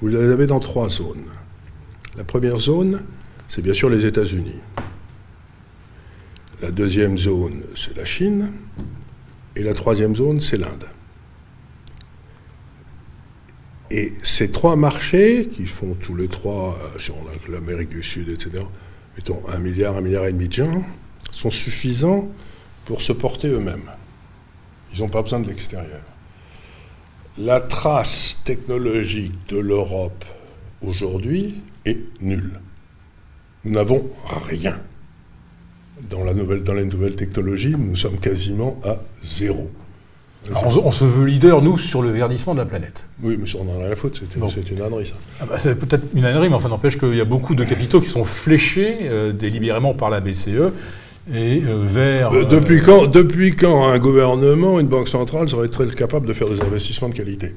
Vous 0.00 0.08
les 0.08 0.18
avez 0.18 0.46
dans 0.46 0.60
trois 0.60 0.88
zones. 0.88 1.24
La 2.16 2.24
première 2.24 2.58
zone, 2.58 3.02
c'est 3.48 3.62
bien 3.62 3.74
sûr 3.74 3.88
les 3.88 4.04
États-Unis. 4.04 4.60
La 6.60 6.70
deuxième 6.70 7.18
zone, 7.18 7.62
c'est 7.74 7.96
la 7.96 8.04
Chine. 8.04 8.52
Et 9.54 9.62
la 9.62 9.72
troisième 9.72 10.14
zone, 10.14 10.40
c'est 10.40 10.58
l'Inde. 10.58 10.84
Et 13.90 14.12
ces 14.22 14.50
trois 14.50 14.76
marchés, 14.76 15.48
qui 15.48 15.66
font 15.66 15.94
tous 15.94 16.14
les 16.14 16.28
trois, 16.28 16.78
euh, 16.82 16.98
si 16.98 17.10
on 17.10 17.50
l'Amérique 17.50 17.88
du 17.88 18.02
Sud, 18.02 18.28
etc., 18.28 18.64
mettons 19.16 19.40
un 19.48 19.58
milliard, 19.58 19.96
un 19.96 20.00
milliard 20.00 20.26
et 20.26 20.32
demi 20.32 20.48
de 20.48 20.52
gens, 20.52 20.84
sont 21.30 21.50
suffisants 21.50 22.28
pour 22.84 23.00
se 23.00 23.12
porter 23.12 23.48
eux-mêmes. 23.48 23.90
Ils 24.92 25.00
n'ont 25.00 25.08
pas 25.08 25.22
besoin 25.22 25.40
de 25.40 25.48
l'extérieur. 25.48 26.02
La 27.38 27.60
trace 27.60 28.40
technologique 28.44 29.34
de 29.50 29.58
l'Europe 29.58 30.24
aujourd'hui 30.80 31.60
est 31.84 31.98
nulle. 32.22 32.60
Nous 33.64 33.72
n'avons 33.72 34.08
rien. 34.48 34.78
Dans, 36.08 36.24
la 36.24 36.32
nouvelle, 36.32 36.62
dans 36.64 36.72
les 36.72 36.86
nouvelles 36.86 37.14
technologies, 37.14 37.74
nous 37.78 37.94
sommes 37.94 38.18
quasiment 38.18 38.80
à 38.84 39.00
zéro. 39.22 39.70
on, 40.50 40.90
se 40.90 41.04
veut 41.04 41.26
leader, 41.26 41.60
nous, 41.60 41.76
sur 41.76 42.00
le 42.00 42.08
verdissement 42.08 42.54
de 42.54 42.60
la 42.60 42.66
planète. 42.66 43.06
Oui, 43.22 43.36
mais 43.38 43.46
on 43.60 43.64
n'en 43.64 43.80
a 43.80 43.84
rien 43.84 43.92
à 43.92 43.96
foutre, 43.96 44.18
c'est 44.18 44.70
une 44.70 44.80
ânerie, 44.80 45.04
ça. 45.04 45.16
Ah 45.40 45.44
bah, 45.46 45.58
c'est 45.58 45.74
peut-être 45.74 46.06
une 46.14 46.24
ânerie, 46.24 46.48
mais 46.48 46.54
enfin, 46.54 46.70
n'empêche 46.70 46.98
qu'il 46.98 47.16
y 47.16 47.20
a 47.20 47.26
beaucoup 47.26 47.54
de 47.54 47.64
capitaux 47.64 48.00
qui 48.00 48.08
sont 48.08 48.24
fléchés 48.24 48.96
euh, 49.02 49.32
délibérément 49.32 49.92
par 49.92 50.08
la 50.08 50.20
BCE 50.20 50.72
et 51.32 51.62
euh, 51.64 51.82
vers... 51.84 52.32
Euh, 52.32 52.44
depuis, 52.44 52.80
quand, 52.80 53.06
depuis 53.06 53.52
quand 53.52 53.88
un 53.88 53.98
gouvernement, 53.98 54.78
une 54.78 54.86
banque 54.86 55.08
centrale 55.08 55.48
serait 55.48 55.68
très 55.68 55.86
capable 55.86 56.26
de 56.26 56.32
faire 56.32 56.48
des 56.48 56.60
investissements 56.60 57.08
de 57.08 57.14
qualité? 57.14 57.52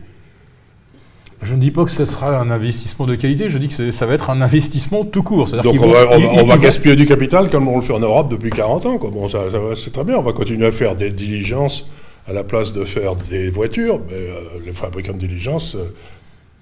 Je 1.41 1.55
ne 1.55 1.59
dis 1.59 1.71
pas 1.71 1.85
que 1.85 1.91
ce 1.91 2.03
sera 2.03 2.37
un 2.37 2.51
investissement 2.51 3.05
de 3.05 3.15
qualité, 3.15 3.47
je 3.47 3.57
dis 3.57 3.69
que 3.69 3.91
ça 3.91 4.05
va 4.05 4.13
être 4.13 4.29
un 4.29 4.41
investissement 4.41 5.05
tout 5.05 5.23
court. 5.23 5.49
Donc 5.63 5.81
on, 5.81 5.87
va, 5.87 6.17
on, 6.17 6.43
va, 6.43 6.57
gaspiller 6.57 6.97
du 6.97 7.05
capital 7.05 7.49
comme 7.49 7.69
on 7.69 7.77
le 7.77 7.81
fait 7.81 7.93
en 7.93 7.99
Europe 7.99 8.29
depuis 8.29 8.49
40 8.49 8.85
ans. 8.87 8.97
Quoi. 8.97 9.09
Bon, 9.09 9.29
ça, 9.29 9.43
c'est 9.75 9.93
très 9.93 10.03
bien, 10.03 10.17
on 10.17 10.23
va 10.23 10.33
continuer 10.33 10.65
à 10.65 10.71
faire 10.73 10.95
des 10.97 11.11
diligences 11.11 11.87
à 12.27 12.33
la 12.33 12.43
place 12.43 12.73
de 12.73 12.83
faire 12.83 13.15
des 13.15 13.49
voitures. 13.49 14.01
Mais 14.09 14.17
euh, 14.17 14.41
les 14.65 14.73
fabricants 14.73 15.13
de 15.13 15.17
diligences, 15.17 15.77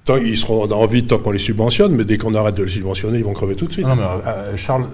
tant, 0.07 0.17
ils 0.17 0.37
seront 0.37 0.71
en 0.71 0.87
vie 0.87 1.03
tant 1.03 1.19
qu'on 1.19 1.31
les 1.31 1.39
subventionne, 1.39 1.93
mais 1.93 2.05
dès 2.05 2.17
qu'on 2.17 2.33
arrête 2.33 2.55
de 2.55 2.63
les 2.63 2.71
subventionner, 2.71 3.19
ils 3.19 3.25
vont 3.25 3.33
crever 3.33 3.55
tout 3.55 3.67
de 3.67 3.73
suite. 3.73 3.85
Non, 3.85 3.95
mais 3.95 4.57
Charles, 4.57 4.85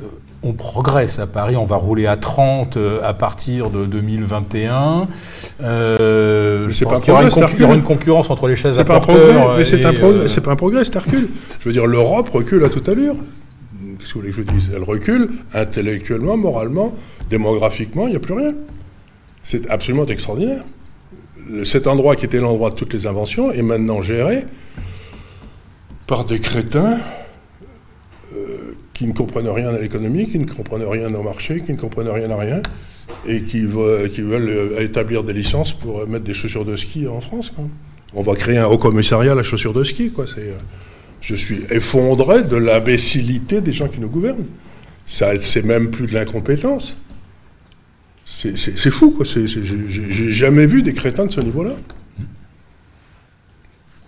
on 0.44 0.54
progresse 0.54 1.20
à 1.20 1.28
Paris, 1.28 1.56
on 1.56 1.64
va 1.64 1.78
rouler 1.78 2.06
à 2.06 2.18
30 2.18 2.76
euh, 2.76 3.00
à 3.04 3.14
partir 3.14 3.70
de 3.70 3.86
2021. 3.86 5.08
Euh, 5.62 6.68
je 6.70 6.84
pense 6.84 7.00
qu'il 7.00 7.10
y, 7.10 7.64
aura 7.64 7.76
une 7.76 7.84
concurrence 7.84 8.30
entre 8.30 8.48
les 8.48 8.56
chaises 8.56 8.78
à 8.78 8.84
porteurs. 8.84 9.56
Mais 9.58 9.64
c'est 9.64 9.86
un, 9.86 9.94
progrès, 9.94 10.26
euh, 10.26 10.42
pas 10.42 10.52
un 10.52 10.56
progrès, 10.56 10.84
c'est 10.84 10.98
recul. 10.98 11.30
je 11.62 11.66
veux 11.70 11.72
dire, 11.72 11.86
l'Europe 11.86 12.30
recule 12.30 12.66
à 12.66 12.70
toute 12.70 12.90
allure. 12.90 13.16
Qu'est-ce 14.00 14.10
que 14.10 14.14
vous 14.16 14.20
voulez 14.22 14.34
que 14.34 14.38
je 14.38 14.54
dise? 14.54 14.72
Elle 14.76 14.84
recule 14.84 15.30
intellectuellement, 15.54 16.36
moralement, 16.36 16.94
démographiquement, 17.30 18.08
il 18.08 18.12
n'y 18.12 18.18
a 18.18 18.20
plus 18.20 18.34
rien. 18.34 18.54
C'est 19.44 19.70
absolument 19.70 20.06
extraordinaire. 20.06 20.64
Cet 21.64 21.88
endroit 21.88 22.16
qui 22.16 22.26
était 22.26 22.40
l'endroit 22.40 22.72
de 22.72 22.76
toutes 22.76 22.94
les 22.94 23.08
inventions 23.08 23.52
est 23.52 23.62
maintenant 23.62 24.02
géré 24.02 24.46
par 26.08 26.26
des 26.26 26.40
crétins 26.40 27.00
qui 28.94 29.08
ne 29.08 29.14
comprennent 29.14 29.50
rien 29.50 29.70
à 29.70 29.80
l'économie, 29.80 30.30
qui 30.30 30.40
ne 30.40 30.46
comprennent 30.46 30.84
rien 30.84 31.14
au 31.14 31.24
marché, 31.24 31.62
qui 31.62 31.74
ne 31.74 31.78
comprennent 31.78 32.10
rien 32.10 32.30
à 32.32 32.38
rien, 32.38 32.62
et 33.26 33.44
qui, 33.44 33.62
veulent, 33.62 34.50
euh, 34.50 34.82
établir 34.82 35.24
des 35.24 35.34
licences 35.34 35.72
pour 35.72 36.08
mettre 36.08 36.24
des 36.24 36.34
chaussures 36.34 36.66
de 36.66 36.76
ski 36.76 37.08
en 37.08 37.22
France. 37.22 37.52
On 38.14 38.22
va 38.22 38.36
créer 38.36 38.58
un 38.58 38.68
haut 38.68 38.78
commissariat 38.78 39.32
à 39.32 39.36
la 39.36 39.44
chaussure 39.44 39.74
de 39.74 39.84
ski. 39.84 40.12
Quoi. 40.12 40.26
Euh, 40.38 40.58
je 41.22 41.36
suis 41.36 41.64
effondré 41.70 42.44
de 42.44 42.58
l'imbécilité 42.58 43.62
des 43.62 43.74
gens 43.74 43.88
qui 43.88 44.00
nous 44.00 44.10
gouvernent. 44.10 44.46
C'est 45.06 45.66
même 45.66 45.90
plus 45.90 46.08
de 46.08 46.14
l'incompétence. 46.14 46.98
C'est 48.26 48.92
fou, 48.92 49.12
quoi. 49.12 49.26
J'ai 49.26 50.32
jamais 50.32 50.66
vu 50.66 50.82
des 50.82 50.94
crétins 50.94 51.26
de 51.26 51.32
ce 51.32 51.42
niveau-là. 51.42 51.76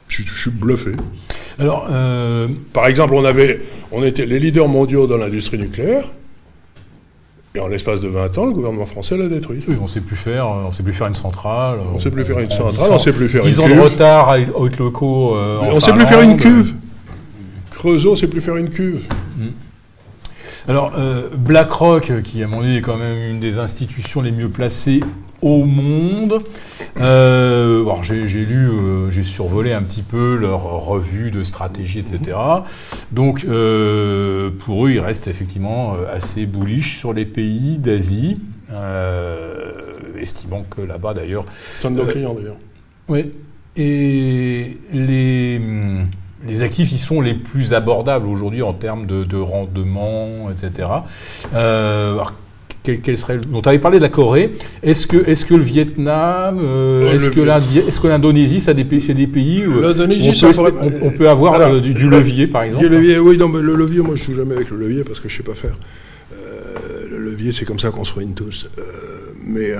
Je 0.08 0.24
suis 0.24 0.52
bluffé. 0.52 0.91
Alors, 1.60 1.88
euh, 1.89 2.47
Par 2.74 2.88
exemple, 2.88 3.14
on, 3.14 3.24
avait, 3.24 3.62
on 3.91 4.03
était 4.03 4.26
les 4.26 4.39
leaders 4.39 4.68
mondiaux 4.68 5.08
dans 5.08 5.18
l'industrie 5.18 5.58
nucléaire. 5.58 6.06
Et 7.56 7.60
en 7.62 7.70
l'espace 7.70 8.01
de 8.01 8.10
20 8.10 8.38
ans, 8.38 8.45
le 8.47 8.51
gouvernement 8.51 8.86
français 8.86 9.18
l'a 9.18 9.28
détruit. 9.28 9.64
Oui, 9.70 9.76
on 9.80 9.84
ne 9.84 9.88
sait 9.88 10.01
plus 10.01 10.18
faire, 10.18 10.49
on 10.49 10.74
sait 10.74 10.84
plus 10.84 10.91
faire 10.91 11.08
une 11.08 11.16
centrale. 11.16 11.80
On 11.89 11.93
ne 11.93 11.99
sait 11.99 12.12
plus 12.12 12.26
faire 12.26 12.39
une 12.39 12.51
centrale, 12.51 12.91
on 12.91 12.93
ne 12.95 12.99
sait 12.99 13.14
plus 13.14 13.30
faire 13.30 13.45
une 13.45 13.47
cuve. 13.47 13.56
10 13.56 13.60
ans 13.62 13.70
de 13.70 13.80
retard 13.82 14.30
à. 14.30 14.38
Euh, 14.38 14.45
on 14.58 15.76
ne 15.76 15.80
sait 15.80 15.93
plus 15.93 16.06
faire 16.06 16.22
une 16.22 16.36
cuve. 16.36 16.74
Creusot 17.72 18.12
ne 18.12 18.16
sait 18.16 18.28
plus 18.28 18.41
faire 18.41 18.58
une 18.58 18.70
cuve. 18.70 19.06
Mm. 19.38 19.47
Alors, 20.68 20.93
euh, 20.97 21.30
BlackRock, 21.38 22.12
qui 22.24 22.43
à 22.43 22.47
mon 22.47 22.62
avis 22.62 22.78
est 22.78 22.82
quand 22.82 22.97
même 22.97 23.18
une 23.30 23.39
des 23.39 23.58
institutions 23.58 24.22
les 24.22 24.32
mieux 24.32 24.49
placées 24.49 25.01
au 25.42 25.64
monde. 25.64 26.42
Euh, 27.00 27.84
j'ai 28.04 28.46
lu, 28.46 28.70
euh, 28.70 29.10
j'ai 29.10 29.24
survolé 29.24 29.74
un 29.74 29.82
petit 29.82 30.02
peu 30.02 30.36
leur 30.36 30.62
revue 30.62 31.32
de 31.32 31.44
stratégie, 31.44 32.00
etc. 32.00 32.38
Donc, 33.12 33.42
pour 33.42 34.86
eux, 34.86 34.92
ils 34.92 35.00
restent 35.00 35.28
effectivement 35.28 35.96
assez 36.12 36.46
bullish 36.46 36.98
sur 36.98 37.14
les 37.14 37.26
pays 37.26 37.78
d'Asie, 37.78 38.40
estimant 40.20 40.64
que 40.70 40.82
là-bas, 40.82 41.14
d'ailleurs... 41.14 41.46
C'est 41.74 41.88
un 41.88 41.92
de 41.92 41.98
nos 41.98 42.06
clients, 42.06 42.34
d'ailleurs. 42.34 42.58
Oui. 43.08 43.32
Et 43.76 44.78
les... 44.94 45.62
Les 46.48 46.62
actifs, 46.62 46.92
ils 46.92 47.00
sont 47.00 47.22
les 47.22 47.34
plus 47.34 47.74
abordables 47.74 48.28
aujourd'hui 48.28 48.62
en 48.62 48.74
termes 48.74 49.06
de, 49.08 49.38
rendement, 49.38 50.50
etc. 50.52 50.90
Euh, 51.54 52.24
quel, 52.86 53.18
serait 53.18 53.38
dont 53.38 53.62
tu 53.62 53.70
avais 53.70 53.80
parlé 53.80 53.98
de 53.98 54.04
la 54.04 54.10
Corée. 54.10 54.52
Est-ce 54.84 55.08
que, 55.08 55.18
est 55.30 55.46
que 55.46 55.56
le 55.56 55.64
Vietnam, 55.64 56.60
euh, 56.62 57.14
est-ce, 57.14 57.30
que 57.30 57.42
est-ce 57.42 58.00
que 58.00 58.08
l'Indonésie, 58.08 58.60
c'est 58.60 58.74
des, 58.74 58.84
des 58.84 59.28
pays 59.28 59.66
où 59.66 59.82
on 61.02 61.12
peut, 61.12 61.30
avoir 61.30 61.60
euh, 61.60 61.80
du, 61.80 62.10
levier, 62.10 62.48
par 62.48 62.64
exemple 62.64 62.84
Du 62.84 62.90
levier, 62.90 63.20
oui, 63.20 63.38
non, 63.38 63.50
mais 63.50 63.62
le 63.62 63.76
levier, 63.76 64.02
moi 64.02 64.16
je 64.16 64.22
ne 64.22 64.26
joue 64.26 64.36
jamais 64.36 64.56
avec 64.56 64.70
le 64.70 64.78
levier 64.78 65.04
parce 65.04 65.20
que 65.20 65.30
je 65.30 65.34
ne 65.34 65.38
sais 65.38 65.44
pas 65.44 65.56
faire. 65.56 65.78
le 67.12 67.18
levier, 67.18 67.52
c'est 67.52 67.66
comme 67.66 67.80
ça 67.80 67.92
qu'on 67.92 68.06
se 68.06 68.14
ruine 68.14 68.34
tous. 68.34 68.70
mais 69.46 69.74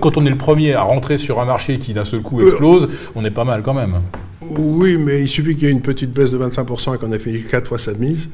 quand 0.00 0.16
on, 0.16 0.26
est, 0.26 0.30
le 0.30 0.36
premier 0.36 0.74
à 0.74 0.82
rentrer 0.82 1.18
sur 1.18 1.40
un 1.40 1.44
marché 1.44 1.78
qui 1.78 1.92
d'un 1.92 2.04
seul 2.04 2.20
coup 2.20 2.42
explose, 2.42 2.88
on 3.14 3.24
est 3.24 3.30
pas 3.30 3.44
mal 3.44 3.62
quand 3.62 3.74
même. 3.74 4.00
Oui, 4.40 4.98
mais 4.98 5.22
il 5.22 5.28
suffit 5.28 5.56
qu'il 5.56 5.68
y 5.68 5.70
ait 5.70 5.74
une 5.74 5.82
petite 5.82 6.12
baisse 6.12 6.30
de 6.30 6.38
25% 6.38 6.94
et 6.94 6.98
qu'on 6.98 7.12
ait 7.12 7.18
fait 7.18 7.32
4 7.32 7.66
fois 7.66 7.78
sa 7.78 7.94
mise. 7.94 8.28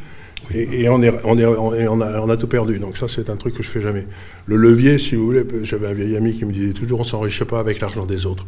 Et, 0.54 0.88
on, 0.88 1.00
est, 1.02 1.12
on, 1.24 1.38
est, 1.38 1.86
on, 1.86 2.30
a, 2.30 2.36
tout 2.36 2.48
perdu. 2.48 2.78
Donc 2.78 2.96
ça, 2.96 3.06
c'est 3.08 3.30
un 3.30 3.36
truc 3.36 3.54
que 3.54 3.62
je 3.62 3.68
fais 3.68 3.80
jamais. 3.80 4.06
Le 4.46 4.56
levier, 4.56 4.98
si 4.98 5.14
vous 5.14 5.24
voulez, 5.24 5.44
j'avais 5.62 5.86
un 5.86 5.92
vieil 5.92 6.16
ami 6.16 6.32
qui 6.32 6.44
me 6.44 6.52
disait 6.52 6.72
toujours, 6.72 7.00
on 7.00 7.04
s'enrichit 7.04 7.44
pas 7.44 7.60
avec 7.60 7.80
l'argent 7.80 8.06
des 8.06 8.26
autres. 8.26 8.46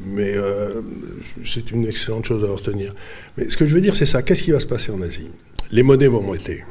Mais 0.00 0.36
euh, 0.36 0.82
c'est 1.44 1.70
une 1.70 1.86
excellente 1.86 2.26
chose 2.26 2.44
à 2.44 2.52
retenir. 2.52 2.94
Mais 3.38 3.48
ce 3.48 3.56
que 3.56 3.64
je 3.64 3.74
veux 3.74 3.80
dire, 3.80 3.96
c'est 3.96 4.06
ça. 4.06 4.22
Qu'est-ce 4.22 4.42
qui 4.42 4.50
va 4.50 4.60
se 4.60 4.66
passer 4.66 4.90
en 4.90 5.00
Asie? 5.00 5.30
Les 5.70 5.82
monnaies 5.82 6.08
vont 6.08 6.22
monter 6.22 6.64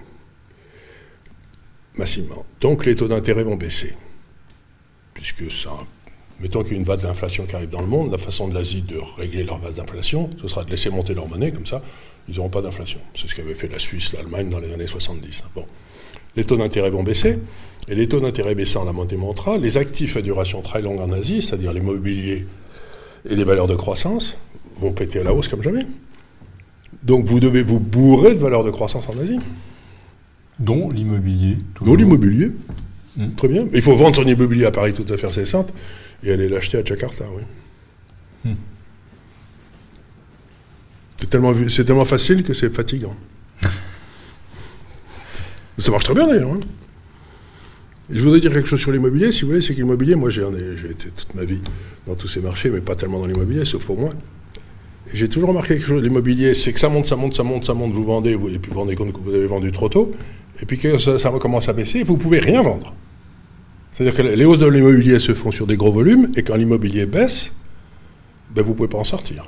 massivement. 1.97 2.45
Donc 2.61 2.85
les 2.85 2.95
taux 2.95 3.07
d'intérêt 3.07 3.43
vont 3.43 3.55
baisser 3.55 3.93
puisque 5.15 5.49
ça, 5.49 5.71
mettons 6.39 6.63
qu'il 6.63 6.73
y 6.73 6.75
a 6.75 6.79
une 6.79 6.85
vague 6.85 7.01
d'inflation 7.01 7.45
qui 7.45 7.55
arrive 7.55 7.69
dans 7.69 7.81
le 7.81 7.87
monde, 7.87 8.11
la 8.11 8.17
façon 8.17 8.47
de 8.47 8.53
l'Asie 8.53 8.81
de 8.81 8.97
régler 9.17 9.43
leur 9.43 9.59
vague 9.59 9.75
d'inflation, 9.75 10.29
ce 10.41 10.47
sera 10.47 10.63
de 10.63 10.69
laisser 10.69 10.89
monter 10.89 11.13
leur 11.13 11.27
monnaie, 11.27 11.51
comme 11.51 11.65
ça, 11.65 11.81
ils 12.27 12.35
n'auront 12.35 12.49
pas 12.49 12.61
d'inflation. 12.61 12.99
C'est 13.13 13.29
ce 13.29 13.35
qu'avait 13.35 13.53
fait 13.53 13.67
la 13.67 13.79
Suisse, 13.79 14.13
l'Allemagne 14.13 14.49
dans 14.49 14.59
les 14.59 14.73
années 14.73 14.87
70. 14.87 15.43
Bon. 15.55 15.65
Les 16.35 16.43
taux 16.43 16.57
d'intérêt 16.57 16.89
vont 16.89 17.03
baisser, 17.03 17.39
et 17.87 17.95
les 17.95 18.07
taux 18.07 18.19
d'intérêt 18.19 18.55
baissant, 18.55 18.83
la 18.83 18.93
montée 18.93 19.15
montera, 19.15 19.57
les 19.57 19.77
actifs 19.77 20.17
à 20.17 20.21
duration 20.21 20.61
très 20.61 20.81
longue 20.81 20.99
en 20.99 21.11
Asie, 21.11 21.41
c'est-à-dire 21.41 21.71
l'immobilier 21.71 22.45
et 23.29 23.35
les 23.35 23.43
valeurs 23.43 23.67
de 23.67 23.75
croissance, 23.75 24.37
vont 24.79 24.91
péter 24.91 25.19
à 25.19 25.23
la 25.23 25.33
hausse 25.33 25.47
comme 25.47 25.63
jamais. 25.63 25.85
Donc 27.03 27.25
vous 27.25 27.39
devez 27.39 27.63
vous 27.63 27.79
bourrer 27.79 28.33
de 28.33 28.39
valeurs 28.39 28.63
de 28.63 28.71
croissance 28.71 29.07
en 29.09 29.17
Asie. 29.19 29.39
Dont 30.59 30.89
l'immobilier. 30.89 31.57
Dont 31.81 31.95
l'immobilier. 31.95 32.51
Hmm. 33.17 33.35
Très 33.35 33.47
bien. 33.47 33.67
Il 33.73 33.81
faut 33.81 33.95
vendre 33.95 34.15
son 34.15 34.27
immobilier 34.27 34.65
à 34.65 34.71
Paris 34.71 34.93
tout 34.93 35.05
à 35.13 35.17
fait 35.17 35.27
incessante 35.27 35.71
et 36.25 36.33
aller 36.33 36.49
l'acheter 36.49 36.77
à 36.79 36.83
Jakarta, 36.83 37.25
oui. 37.35 37.43
Hmm. 38.43 38.55
C'est 41.17 41.29
tellement, 41.29 41.53
tellement 41.53 42.05
facile 42.05 42.43
que 42.43 42.53
c'est 42.53 42.73
fatigant. 42.73 43.15
Ça 45.77 45.91
marche 45.91 46.03
très 46.03 46.13
bien 46.13 46.27
d'ailleurs. 46.27 46.51
Hein. 46.51 46.59
Je 48.09 48.21
voudrais 48.21 48.39
dire 48.39 48.51
quelque 48.51 48.67
chose 48.67 48.79
sur 48.79 48.91
l'immobilier, 48.91 49.31
si 49.31 49.41
vous 49.41 49.47
voulez, 49.49 49.61
c'est 49.61 49.73
que 49.73 49.79
l'immobilier, 49.79 50.15
moi 50.15 50.29
j'ai 50.29 50.43
été 50.43 51.09
toute 51.09 51.33
ma 51.33 51.43
vie 51.43 51.61
dans 52.05 52.15
tous 52.15 52.27
ces 52.27 52.39
marchés, 52.41 52.69
mais 52.69 52.81
pas 52.81 52.95
tellement 52.95 53.19
dans 53.19 53.25
l'immobilier, 53.25 53.65
sauf 53.65 53.85
pour 53.85 53.97
moi. 53.99 54.11
J'ai 55.13 55.27
toujours 55.27 55.49
remarqué 55.49 55.75
quelque 55.75 55.87
chose, 55.87 56.03
l'immobilier, 56.03 56.53
c'est 56.53 56.73
que 56.73 56.79
ça 56.79 56.89
monte, 56.89 57.07
ça 57.07 57.15
monte, 57.15 57.33
ça 57.33 57.43
monte, 57.43 57.63
ça 57.63 57.73
monte, 57.73 57.93
vous 57.93 58.03
vendez, 58.03 58.35
vous, 58.35 58.49
et 58.49 58.59
puis 58.59 58.71
vous 58.71 58.79
rendez 58.79 58.95
compte 58.95 59.11
que 59.13 59.19
vous 59.19 59.33
avez 59.33 59.47
vendu 59.47 59.71
trop 59.71 59.89
tôt, 59.89 60.11
et 60.61 60.65
puis 60.65 60.77
que 60.77 60.97
ça, 60.97 61.17
ça 61.17 61.29
recommence 61.29 61.67
à 61.69 61.73
baisser, 61.73 62.03
vous 62.03 62.15
ne 62.15 62.19
pouvez 62.19 62.39
rien 62.39 62.61
vendre. 62.61 62.93
C'est-à-dire 63.95 64.13
que 64.13 64.23
les 64.23 64.43
hausses 64.43 64.59
de 64.59 64.65
l'immobilier 64.65 65.19
se 65.19 65.33
font 65.33 65.51
sur 65.51 65.67
des 65.67 65.77
gros 65.77 65.91
volumes, 65.91 66.29
et 66.35 66.43
quand 66.43 66.55
l'immobilier 66.55 67.05
baisse, 67.05 67.53
ben 68.53 68.61
vous 68.61 68.71
ne 68.71 68.75
pouvez 68.75 68.89
pas 68.89 68.97
en 68.97 69.05
sortir. 69.05 69.45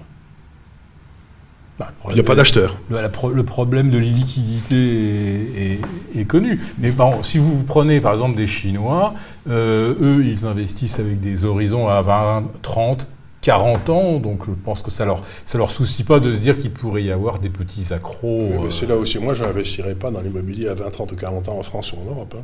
bah, 1.77 1.91
il 2.07 2.13
n'y 2.13 2.21
a 2.21 2.23
pas 2.23 2.35
d'acheteur. 2.35 2.79
Le, 2.89 3.43
problème 3.43 3.89
de 3.89 3.97
l'illiquidité 3.97 5.79
est, 6.15 6.25
connu. 6.25 6.61
Mais 6.79 6.91
bon, 6.91 7.23
si 7.23 7.39
vous 7.39 7.61
prenez 7.63 7.99
par 7.99 8.13
exemple 8.13 8.37
des 8.37 8.47
Chinois, 8.47 9.15
euh, 9.49 9.95
eux, 9.99 10.25
ils 10.25 10.45
investissent 10.45 10.99
avec 10.99 11.19
des 11.19 11.43
horizons 11.43 11.89
à 11.89 12.01
20, 12.01 12.43
30, 12.61 13.05
40 13.41 13.89
ans, 13.89 14.19
donc 14.19 14.45
je 14.45 14.51
pense 14.51 14.81
que 14.81 14.91
ça 14.91 15.03
leur, 15.03 15.23
ça 15.43 15.57
leur 15.57 15.71
soucie 15.71 16.05
pas 16.05 16.21
de 16.21 16.31
se 16.31 16.39
dire 16.39 16.57
qu'il 16.57 16.71
pourrait 16.71 17.03
y 17.03 17.11
avoir 17.11 17.39
des 17.39 17.49
petits 17.49 17.93
accros. 17.93 18.49
Euh. 18.63 18.71
C'est 18.71 18.85
là 18.85 18.95
aussi, 18.95 19.19
moi 19.19 19.33
je 19.33 19.43
n'investirais 19.43 19.95
pas 19.95 20.09
dans 20.09 20.21
l'immobilier 20.21 20.69
à 20.69 20.73
20, 20.73 20.89
30 20.89 21.11
ou 21.11 21.15
40 21.17 21.49
ans 21.49 21.59
en 21.59 21.63
France 21.63 21.91
ou 21.91 21.97
en 21.97 22.09
Europe. 22.09 22.33
Hein. 22.39 22.43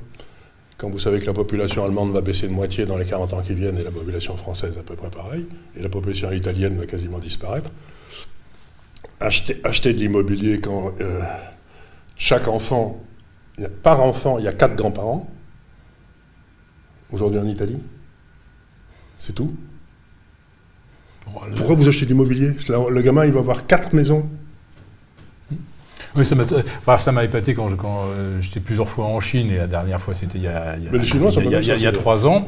Quand 0.84 0.89
vous 0.89 0.99
savez 0.99 1.21
que 1.21 1.25
la 1.25 1.34
population 1.34 1.86
allemande 1.86 2.11
va 2.11 2.19
baisser 2.19 2.45
de 2.45 2.51
moitié 2.51 2.86
dans 2.86 2.97
les 2.97 3.05
40 3.05 3.31
ans 3.31 3.41
qui 3.41 3.53
viennent 3.53 3.77
et 3.77 3.86
la 3.86 3.89
population 3.89 4.36
française 4.36 4.77
à 4.77 4.84
peu 4.84 4.97
près 4.97 5.09
pareil, 5.09 5.47
et 5.77 5.81
la 5.81 5.88
population 5.88 6.29
italienne 6.34 6.77
va 6.77 6.86
quasiment 6.86 7.19
disparaître, 7.19 7.71
acheter, 9.21 9.61
acheter 9.63 9.93
de 9.93 9.99
l'immobilier 9.99 10.59
quand 10.59 10.93
euh, 10.99 11.21
chaque 12.17 12.49
enfant, 12.49 13.01
par 13.81 14.03
enfant, 14.03 14.39
il 14.39 14.43
y 14.43 14.47
a 14.49 14.51
quatre 14.51 14.75
grands-parents, 14.75 15.31
aujourd'hui 17.13 17.39
en 17.39 17.47
Italie, 17.47 17.79
c'est 19.17 19.31
tout. 19.31 19.55
Pourquoi 21.55 21.75
vous 21.75 21.88
achetez 21.88 22.03
de 22.03 22.09
l'immobilier? 22.09 22.57
Le 22.67 23.01
gamin, 23.01 23.23
il 23.23 23.31
va 23.31 23.39
avoir 23.39 23.67
quatre 23.67 23.93
maisons 23.93 24.29
oui, 26.16 26.26
ça 26.26 26.36
m'a 26.36 26.97
ça 26.99 27.24
épaté 27.24 27.55
quand, 27.55 27.70
euh, 27.72 28.38
j'étais 28.41 28.59
plusieurs 28.59 28.88
fois 28.88 29.05
en 29.05 29.20
Chine, 29.20 29.49
et 29.49 29.57
la 29.57 29.68
dernière 29.68 29.99
fois 29.99 30.14
c'était 30.14 30.38
il 30.38 30.43
y 30.43 30.47
a, 30.47 30.76
il 30.78 31.82
y 31.82 31.88
a, 31.88 31.91
trois 31.91 32.28
ans. 32.28 32.45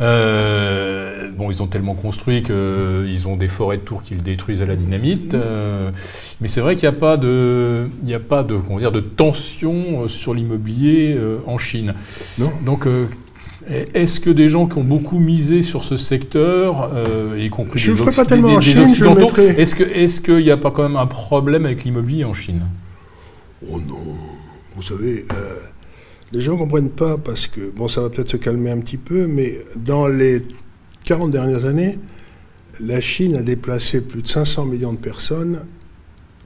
Euh, 0.00 1.28
bon, 1.36 1.50
ils 1.50 1.62
ont 1.62 1.66
tellement 1.66 1.94
construit 1.94 2.42
qu'ils 2.42 3.28
ont 3.28 3.36
des 3.36 3.48
forêts 3.48 3.78
de 3.78 3.82
tours 3.82 4.02
qu'ils 4.02 4.22
détruisent 4.22 4.62
à 4.62 4.66
la 4.66 4.76
dynamite. 4.76 5.34
Euh, 5.34 5.90
mais 6.40 6.48
c'est 6.48 6.60
vrai 6.60 6.76
qu'il 6.76 6.88
n'y 6.88 6.94
a 6.94 6.98
pas 6.98 7.16
de, 7.16 7.88
il 8.04 8.14
a 8.14 8.20
pas 8.20 8.44
de, 8.44 8.56
comment 8.56 8.78
dire, 8.78 8.92
de 8.92 9.00
tension 9.00 10.06
sur 10.08 10.32
l'immobilier 10.32 11.18
en 11.46 11.58
Chine. 11.58 11.94
Non. 12.38 12.52
Donc, 12.64 12.86
est-ce 13.68 14.20
que 14.20 14.30
des 14.30 14.48
gens 14.48 14.66
qui 14.66 14.78
ont 14.78 14.84
beaucoup 14.84 15.18
misé 15.18 15.62
sur 15.62 15.82
ce 15.82 15.96
secteur, 15.96 16.90
y 17.36 17.50
compris 17.50 17.80
je 17.80 17.90
des, 17.90 18.60
Chine, 18.60 18.78
occidentaux, 18.84 19.32
est-ce 19.36 20.20
qu'il 20.20 20.44
n'y 20.44 20.52
a 20.52 20.56
pas 20.56 20.70
quand 20.70 20.84
même 20.84 20.96
un 20.96 21.06
problème 21.06 21.66
avec 21.66 21.82
l'immobilier 21.82 22.24
en 22.24 22.34
Chine? 22.34 22.62
Oh 23.66 23.80
non, 23.80 24.14
vous 24.76 24.82
savez, 24.82 25.24
euh, 25.32 25.58
les 26.30 26.42
gens 26.42 26.52
ne 26.52 26.58
comprennent 26.58 26.90
pas 26.90 27.18
parce 27.18 27.48
que, 27.48 27.70
bon, 27.70 27.88
ça 27.88 28.00
va 28.00 28.10
peut-être 28.10 28.30
se 28.30 28.36
calmer 28.36 28.70
un 28.70 28.78
petit 28.78 28.98
peu, 28.98 29.26
mais 29.26 29.64
dans 29.76 30.06
les 30.06 30.42
40 31.04 31.32
dernières 31.32 31.64
années, 31.64 31.98
la 32.78 33.00
Chine 33.00 33.34
a 33.34 33.42
déplacé 33.42 34.00
plus 34.00 34.22
de 34.22 34.28
500 34.28 34.66
millions 34.66 34.92
de 34.92 34.98
personnes 34.98 35.66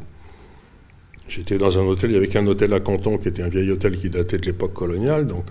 j'étais 1.27 1.57
dans 1.57 1.77
un 1.77 1.81
hôtel, 1.81 2.11
il 2.11 2.13
y 2.13 2.17
avait 2.17 2.29
qu'un 2.29 2.47
hôtel 2.47 2.71
à 2.73 2.79
Canton 2.79 3.17
qui 3.17 3.27
était 3.27 3.41
un 3.41 3.49
vieil 3.49 3.69
hôtel 3.71 3.97
qui 3.97 4.09
datait 4.09 4.37
de 4.37 4.45
l'époque 4.45 4.71
coloniale, 4.73 5.27
donc 5.27 5.47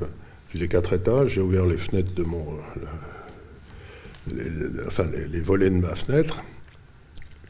faisais 0.48 0.68
quatre 0.68 0.92
étages, 0.92 1.30
j'ai 1.32 1.40
ouvert 1.40 1.66
les 1.66 1.76
fenêtres 1.76 2.14
de 2.14 2.22
mon. 2.22 2.44
les, 4.32 4.86
enfin, 4.86 5.06
les, 5.30 5.40
volets 5.40 5.70
de 5.70 5.76
ma 5.76 5.94
fenêtre. 5.94 6.42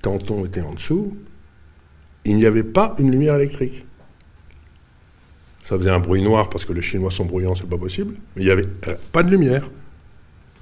Canton 0.02 0.44
était 0.44 0.60
en 0.60 0.74
dessous. 0.74 1.16
Il 2.24 2.36
n'y 2.36 2.46
avait 2.46 2.64
pas 2.64 2.94
une 2.98 3.10
lumière 3.10 3.36
électrique. 3.36 3.86
Ça 5.64 5.78
faisait 5.78 5.90
un 5.90 6.00
bruit 6.00 6.22
noir 6.22 6.48
parce 6.48 6.64
que 6.64 6.72
les 6.72 6.82
Chinois 6.82 7.10
sont 7.10 7.26
bruyants, 7.26 7.54
c'est 7.54 7.68
pas 7.68 7.78
possible. 7.78 8.14
Mais 8.34 8.42
il 8.42 8.44
n'y 8.46 8.50
avait 8.50 8.68
euh, 8.88 8.94
pas 9.12 9.22
de 9.22 9.30
lumière. 9.30 9.68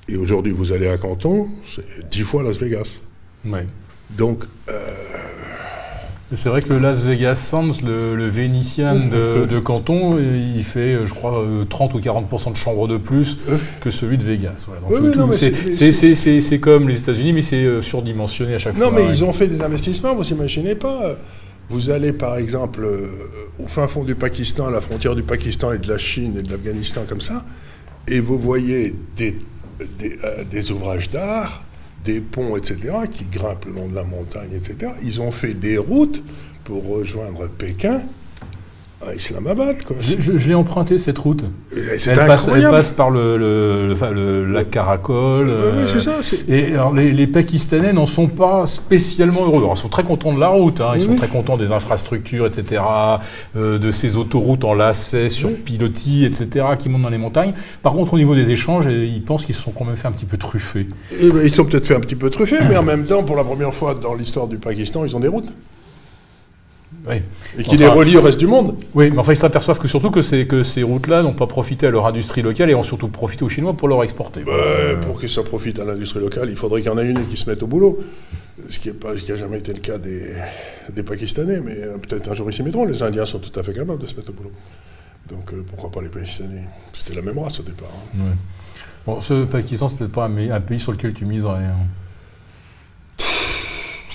Et 0.09 0.17
aujourd'hui, 0.17 0.53
vous 0.53 0.73
allez 0.73 0.89
à 0.89 0.99
Canton, 0.99 1.51
c'est 1.65 2.09
dix 2.09 2.23
fois 2.23 2.43
Las 2.43 2.59
Vegas. 2.59 3.01
Ouais. 3.45 3.67
Donc, 4.11 4.45
euh, 4.69 4.95
c'est 6.35 6.49
vrai 6.49 6.61
que 6.61 6.73
le 6.73 6.81
Las 6.81 7.05
Vegas 7.05 7.37
Sands, 7.37 7.83
le, 7.85 8.27
Vénitien 8.27 8.95
de, 9.49 9.59
Canton, 9.61 10.19
il 10.19 10.65
fait, 10.65 11.07
je 11.07 11.15
crois, 11.15 11.45
30 11.69 11.95
ou 11.95 12.01
40% 12.01 12.53
de 12.53 12.57
chambres 12.57 12.89
de 12.89 12.97
plus 12.97 13.39
que 13.81 13.91
celui 13.91 14.19
de 14.19 14.25
Vegas. 14.25 14.67
c'est 16.17 16.59
comme 16.59 16.89
les 16.89 16.99
États-Unis, 16.99 17.33
mais 17.33 17.43
c'est 17.43 17.65
euh, 17.65 17.81
surdimensionné 17.81 18.55
à 18.55 18.59
chaque 18.59 18.77
fois. 18.77 18.87
Non, 18.87 18.93
mais 18.93 19.09
ils 19.09 19.23
ont 19.25 19.33
fait 19.33 19.49
des 19.49 19.63
investissements, 19.63 20.15
vous 20.15 20.25
n'imaginez 20.25 20.75
pas. 20.75 21.17
Vous 21.69 21.91
allez 21.91 22.13
par 22.13 22.37
exemple 22.37 22.85
euh, 22.85 23.09
au 23.59 23.67
fin 23.67 23.89
fond 23.89 24.05
du 24.05 24.15
Pakistan, 24.15 24.67
à 24.67 24.71
la 24.71 24.81
frontière 24.81 25.17
du 25.17 25.25
Pakistan 25.25 25.73
et 25.73 25.79
de 25.79 25.89
la 25.89 25.99
Chine 25.99 26.37
et 26.37 26.43
de 26.43 26.51
l'Afghanistan 26.51 27.03
comme 27.09 27.21
ça, 27.21 27.45
et 28.07 28.21
vous 28.21 28.39
voyez 28.39 28.95
des, 29.17 29.37
des 29.99 30.17
euh, 30.25 30.73
ouvrages 30.73 31.11
d'art 31.11 31.65
des 32.07 32.21
ponts, 32.21 32.57
etc., 32.57 32.95
qui 33.13 33.25
grimpent 33.25 33.67
le 33.67 33.73
long 33.73 33.89
de 33.89 33.95
la 33.95 34.05
montagne, 34.05 34.51
etc. 34.55 34.93
Ils 35.03 35.21
ont 35.21 35.33
fait 35.33 35.55
des 35.55 35.77
routes 35.77 36.23
pour 36.65 36.87
rejoindre 36.87 37.49
Pékin 37.49 38.03
à 39.05 39.15
Islamabad. 39.15 39.83
Quoi. 39.83 39.97
Je, 40.01 40.49
l'ai 40.49 40.55
emprunté 40.55 40.99
cette 40.99 41.19
route. 41.19 41.45
Elle 41.75 42.17
passe, 42.27 42.49
elle, 42.49 42.71
passe, 42.71 42.91
par 42.91 43.11
le, 43.11 43.37
le, 43.37 44.45
lac 44.45 44.71
Caracol. 44.71 45.51
oui, 45.77 45.83
c'est 45.87 46.01
ça. 46.01 46.15
Et 46.49 46.73
alors, 46.73 46.95
les, 46.95 47.27
Pakistanais 47.27 47.93
n'en 47.93 48.07
sont 48.07 48.29
pas 48.29 48.65
spécialement 48.67 49.45
heureux. 49.45 49.67
ils 49.71 49.77
sont 49.77 49.89
très 49.89 50.05
contents 50.05 50.33
de 50.33 50.41
la 50.41 50.49
route, 50.49 50.81
hein. 50.81 50.93
ils 50.95 51.03
sont 51.03 51.17
très 51.17 51.29
contents 51.29 51.57
des 51.57 51.73
infrastructures, 51.73 52.47
etc., 52.47 52.83
euh, 53.57 53.79
de 53.79 53.91
ces 53.91 54.17
autoroutes 54.17 54.65
en 54.65 54.75
lacets 54.75 55.29
sur 55.29 55.53
pilotis, 55.53 56.25
etc., 56.25 56.67
qui 56.79 56.89
montent 56.89 57.03
dans 57.03 57.11
les 57.11 57.19
montagnes. 57.19 57.53
Par 57.83 57.93
contre, 57.93 58.15
au 58.15 58.19
niveau 58.19 58.35
des 58.35 58.51
échanges, 58.51 58.87
ils 58.87 59.23
pensent 59.23 59.45
qu'ils 59.45 59.55
se 59.55 59.63
sont 59.63 59.73
quand 59.73 59.85
même 59.85 59.97
fait 59.97 60.09
un 60.09 60.13
petit 60.13 60.25
peu 60.25 60.39
truffés. 60.39 60.87
Ben, 61.11 61.43
ils 61.45 61.53
sont 61.53 61.65
peut-être 61.65 61.87
fait 61.87 61.97
un 61.97 62.01
petit 62.01 62.17
peu 62.17 62.31
truffés, 62.31 62.59
mais 62.69 62.77
en 62.77 62.83
même 62.83 63.05
temps, 63.05 63.23
pour 63.25 63.37
la 63.37 63.45
première 63.45 63.75
fois 63.75 63.95
dans 63.95 64.15
l'histoire 64.15 64.47
du 64.47 64.59
Pakistan, 64.59 65.05
ils 65.05 65.15
ont 65.15 65.21
des 65.21 65.29
routes. 65.29 65.53
Et 67.09 67.63
qui 67.63 67.77
les 67.77 67.87
relie 67.87 68.17
au 68.17 68.23
reste 68.23 68.39
du 68.39 68.47
monde. 68.47 68.77
Oui, 68.95 69.11
mais 69.11 69.19
enfin, 69.19 69.33
ils 69.33 69.37
s'aperçoivent 69.37 69.79
que 69.79 69.89
surtout 69.89 70.11
que 70.11 70.23
ces, 70.23 70.47
que 70.47 70.63
ces 70.63 70.83
routes-là 70.83 71.23
n'ont 71.23 71.33
pas 71.33 71.47
profité 71.47 71.87
à 71.87 71.91
leur 71.91 72.07
industrie 72.07 72.43
locale 72.43 72.71
et 72.71 72.75
ont 72.75 72.83
surtout 72.83 73.09
profité 73.09 73.45
aux 73.45 73.49
Chinois 73.49 73.75
pour 73.75 73.89
leur 73.89 74.03
exporter. 74.03 74.45
Pour 75.03 75.21
que 75.21 75.29
ça 75.29 75.43
profite 75.43 75.79
à 75.79 75.85
l'industrie 75.85 76.21
locale, 76.21 76.51
il 76.51 76.57
faudrait 76.57 76.83
qu'il 76.83 76.91
y 76.91 76.95
en 76.95 76.99
ait 76.99 77.09
une 77.09 77.27
qui 77.27 77.37
se 77.37 77.49
mette 77.49 77.63
au 77.63 77.67
boulot. 77.67 77.99
Ce 78.69 78.79
qui 78.79 78.91
n'a 78.91 79.37
jamais 79.37 79.59
été 79.59 79.73
le 79.73 79.81
cas 79.81 79.99
des, 79.99 80.35
des 80.91 81.03
Pakistanais, 81.03 81.61
mais 81.61 81.77
euh, 81.77 81.99
peut-être 81.99 82.31
un 82.31 82.35
jour 82.35 82.51
ils 82.51 82.55
s'y 82.55 82.63
mettront. 82.63 82.87
Les 82.87 83.03
Indiens 83.03 83.27
sont 83.27 83.39
tout 83.39 83.59
à 83.59 83.63
fait 83.63 83.75
capables 83.75 84.01
de 84.01 84.07
se 84.07 84.15
mettre 84.17 84.31
au 84.31 84.33
boulot. 84.33 84.53
Donc 85.29 85.53
euh, 85.53 85.63
pourquoi 85.69 85.91
pas 85.91 86.01
les 86.01 86.09
Pakistanais? 86.09 86.67
C'était 86.93 87.15
la 87.15 87.23
même 87.23 87.39
race 87.39 87.61
au 87.61 87.63
départ. 87.63 87.91
Hein. 88.19 88.35
Bon, 89.07 89.21
ce 89.21 89.45
Pakistan, 89.45 89.89
c'est 89.89 89.99
peut-être 89.99 90.13
pas 90.13 90.25
un, 90.27 90.61
pays 90.61 90.81
sur 90.81 90.91
lequel 90.91 91.13
tu 91.13 91.27
miserais. 91.27 91.65
Hein. 91.65 91.87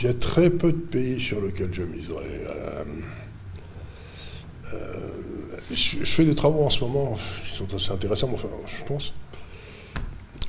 Il 0.01 0.07
y 0.07 0.09
a 0.09 0.13
très 0.13 0.49
peu 0.49 0.71
de 0.71 0.77
pays 0.77 1.19
sur 1.19 1.41
lesquels 1.41 1.71
je 1.71 1.83
miserais. 1.83 2.41
Euh, 2.49 2.83
euh, 4.73 4.97
je, 5.71 5.97
fais 6.05 6.25
des 6.25 6.33
travaux 6.33 6.63
en 6.63 6.71
ce 6.71 6.83
moment 6.83 7.15
qui 7.43 7.51
sont 7.51 7.71
assez 7.75 7.91
intéressants, 7.91 8.31
enfin, 8.33 8.47
je 8.65 8.83
pense. 8.85 9.13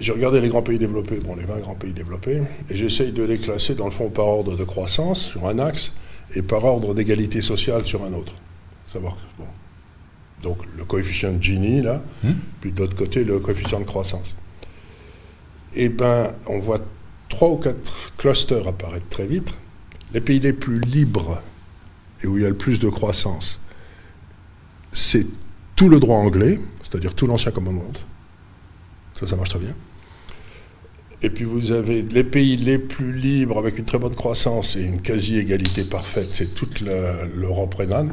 J'ai 0.00 0.12
regardé 0.12 0.40
les 0.40 0.48
grands 0.48 0.62
pays 0.62 0.78
développés, 0.78 1.16
bon, 1.16 1.36
les 1.36 1.44
20 1.44 1.58
grands 1.58 1.74
pays 1.74 1.92
développés, 1.92 2.42
et 2.70 2.76
j'essaye 2.76 3.12
de 3.12 3.22
les 3.22 3.38
classer 3.38 3.74
dans 3.74 3.84
le 3.84 3.90
fond 3.90 4.08
par 4.08 4.26
ordre 4.26 4.56
de 4.56 4.64
croissance 4.64 5.22
sur 5.22 5.46
un 5.46 5.58
axe 5.58 5.92
et 6.34 6.40
par 6.40 6.64
ordre 6.64 6.94
d'égalité 6.94 7.42
sociale 7.42 7.84
sur 7.84 8.02
un 8.04 8.14
autre. 8.14 8.32
Savoir, 8.86 9.18
bon. 9.38 9.46
Donc 10.42 10.58
le 10.78 10.84
coefficient 10.84 11.32
de 11.32 11.42
Gini, 11.42 11.82
là, 11.82 12.02
hmm. 12.24 12.32
puis 12.62 12.72
de 12.72 12.80
l'autre 12.80 12.96
côté, 12.96 13.22
le 13.22 13.38
coefficient 13.38 13.80
de 13.80 13.84
croissance. 13.84 14.36
Eh 15.74 15.90
bien, 15.90 16.32
on 16.46 16.58
voit 16.58 16.80
trois 17.32 17.48
ou 17.48 17.56
quatre 17.56 18.12
clusters 18.18 18.68
apparaissent 18.68 19.08
très 19.08 19.26
vite. 19.26 19.54
Les 20.12 20.20
pays 20.20 20.38
les 20.38 20.52
plus 20.52 20.78
libres 20.80 21.42
et 22.22 22.26
où 22.26 22.36
il 22.36 22.42
y 22.42 22.46
a 22.46 22.50
le 22.50 22.54
plus 22.54 22.78
de 22.78 22.90
croissance, 22.90 23.58
c'est 24.92 25.26
tout 25.74 25.88
le 25.88 25.98
droit 25.98 26.18
anglais, 26.18 26.60
c'est-à-dire 26.82 27.14
tout 27.14 27.26
l'ancien 27.26 27.50
Commonwealth. 27.50 28.04
Ça, 29.14 29.26
ça 29.26 29.34
marche 29.36 29.48
très 29.48 29.58
bien. 29.58 29.74
Et 31.22 31.30
puis 31.30 31.44
vous 31.44 31.72
avez 31.72 32.02
les 32.02 32.24
pays 32.24 32.56
les 32.56 32.78
plus 32.78 33.14
libres 33.14 33.56
avec 33.56 33.78
une 33.78 33.86
très 33.86 33.98
bonne 33.98 34.14
croissance 34.14 34.76
et 34.76 34.82
une 34.82 35.00
quasi-égalité 35.00 35.84
parfaite, 35.84 36.28
c'est 36.32 36.52
toute 36.52 36.82
l'Europe 36.82 37.74
rhénane. 37.74 38.12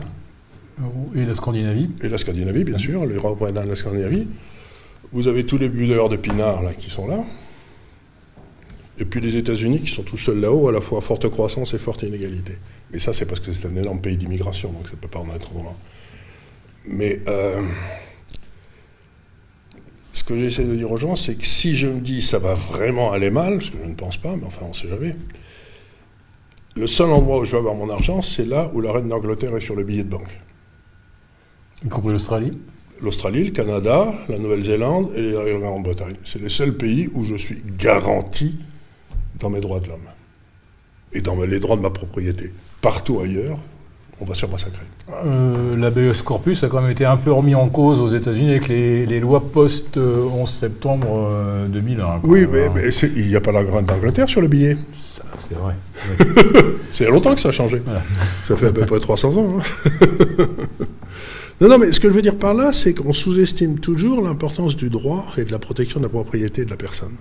Et 1.14 1.26
la 1.26 1.36
Scandinavie 1.36 1.90
Et 2.02 2.08
la 2.08 2.18
Scandinavie, 2.18 2.64
bien 2.64 2.78
sûr, 2.78 3.06
l'Europe 3.06 3.44
et 3.50 3.52
la 3.52 3.76
Scandinavie. 3.76 4.30
Vous 5.12 5.28
avez 5.28 5.46
tous 5.46 5.58
les 5.58 5.68
builleurs 5.68 6.08
de 6.08 6.16
pinard 6.16 6.62
là, 6.62 6.74
qui 6.74 6.90
sont 6.90 7.08
là. 7.08 7.26
Et 9.00 9.06
puis 9.06 9.22
les 9.22 9.38
États-Unis 9.38 9.80
qui 9.80 9.88
sont 9.88 10.04
tout 10.04 10.18
seuls 10.18 10.40
là-haut, 10.40 10.68
à 10.68 10.72
la 10.72 10.82
fois 10.82 11.00
forte 11.00 11.30
croissance 11.30 11.74
et 11.74 11.78
forte 11.78 12.04
inégalité. 12.04 12.58
Mais 12.92 13.00
ça, 13.00 13.14
c'est 13.14 13.26
parce 13.26 13.40
que 13.40 13.54
c'est 13.54 13.68
un 13.68 13.74
énorme 13.74 14.02
pays 14.02 14.18
d'immigration, 14.18 14.72
donc 14.72 14.88
ça 14.88 14.94
ne 14.94 14.98
peut 14.98 15.08
pas 15.08 15.20
en 15.20 15.34
être 15.34 15.54
loin. 15.54 15.76
Mais 16.86 17.22
euh, 17.28 17.62
ce 20.12 20.24
que 20.24 20.38
j'essaie 20.38 20.66
de 20.66 20.76
dire 20.76 20.92
aux 20.92 20.98
gens, 20.98 21.16
c'est 21.16 21.36
que 21.36 21.46
si 21.46 21.76
je 21.76 21.88
me 21.88 22.02
dis 22.02 22.22
ça 22.22 22.40
va 22.40 22.56
vraiment 22.56 23.12
aller 23.12 23.30
mal, 23.30 23.62
ce 23.62 23.72
que 23.72 23.78
je 23.82 23.90
ne 23.90 23.96
pense 23.96 24.18
pas, 24.18 24.36
mais 24.36 24.46
enfin 24.46 24.66
on 24.66 24.70
ne 24.70 24.74
sait 24.74 24.90
jamais, 24.90 25.16
le 26.76 26.88
seul 26.88 27.10
endroit 27.10 27.40
où 27.40 27.46
je 27.46 27.52
vais 27.52 27.58
avoir 27.58 27.76
mon 27.76 27.90
argent, 27.90 28.22
c'est 28.22 28.46
là 28.46 28.70
où 28.74 28.82
la 28.82 28.92
reine 28.92 29.08
d'Angleterre 29.08 29.56
est 29.56 29.62
sur 29.62 29.76
le 29.76 29.84
billet 29.84 30.04
de 30.04 30.10
banque. 30.10 30.40
Y 31.86 31.90
compris 31.90 32.12
l'Australie 32.12 32.58
L'Australie, 33.02 33.46
le 33.46 33.52
Canada, 33.52 34.14
la 34.28 34.38
Nouvelle-Zélande 34.40 35.14
et 35.16 35.22
la 35.22 35.60
Grande-Bretagne. 35.60 36.18
C'est 36.26 36.42
les 36.42 36.50
seuls 36.50 36.76
pays 36.76 37.10
où 37.14 37.24
je 37.24 37.36
suis 37.36 37.62
garanti 37.78 38.58
dans 39.40 39.50
mes 39.50 39.60
droits 39.60 39.80
de 39.80 39.88
l'homme 39.88 40.08
et 41.14 41.22
dans 41.22 41.36
les 41.42 41.60
droits 41.60 41.76
de 41.76 41.82
ma 41.82 41.90
propriété. 41.90 42.54
Partout 42.82 43.20
ailleurs, 43.20 43.58
on 44.22 44.26
va 44.26 44.34
se 44.34 44.42
faire 44.42 44.50
massacrer. 44.50 44.86
Euh, 45.26 45.76
L'ABS 45.78 46.22
corpus 46.22 46.64
a 46.64 46.68
quand 46.68 46.82
même 46.82 46.92
été 46.92 47.06
un 47.06 47.18
peu 47.18 47.32
remis 47.32 47.56
en 47.56 47.70
cause 47.70 48.02
aux 48.02 48.08
États-Unis 48.08 48.52
avec 48.52 48.68
les, 48.68 49.20
lois 49.20 49.42
post-11 49.52 50.00
euh, 50.00 50.46
septembre 50.46 51.68
2001. 51.70 52.04
Euh, 52.04 52.18
oui, 52.24 52.46
mais, 52.52 52.90
il 53.16 53.28
n'y 53.28 53.36
a 53.36 53.42
pas 53.42 53.52
la 53.52 53.64
grande 53.64 53.86
d'Angleterre 53.86 54.28
sur 54.28 54.42
le 54.42 54.48
billet. 54.48 54.78
C'est 54.92 55.56
vrai. 55.56 55.76
c'est 56.92 57.08
longtemps 57.08 57.34
que 57.34 57.42
ça 57.42 57.50
a 57.50 57.52
changé. 57.52 57.82
Ça 58.46 58.58
fait 58.58 58.68
à 58.68 58.72
peu 58.72 58.86
près 58.86 59.00
300 59.00 59.38
ans. 59.38 59.58
Hein. 59.58 60.46
non, 61.62 61.70
non, 61.70 61.78
mais 61.78 61.92
ce 61.92 62.00
que 62.00 62.10
je 62.10 62.14
veux 62.14 62.22
dire 62.22 62.36
par 62.36 62.54
là, 62.54 62.72
c'est 62.74 62.94
qu'on 62.94 63.14
sous-estime 63.14 63.80
toujours 63.80 64.22
l'importance 64.22 64.76
du 64.76 64.90
droit 64.90 65.26
et 65.38 65.46
de 65.46 65.52
la 65.52 65.60
protection 65.60 66.00
de 66.00 66.06
la 66.06 66.10
propriété 66.10 66.66
de 66.66 66.70
la 66.70 66.78
personne. 66.78 67.14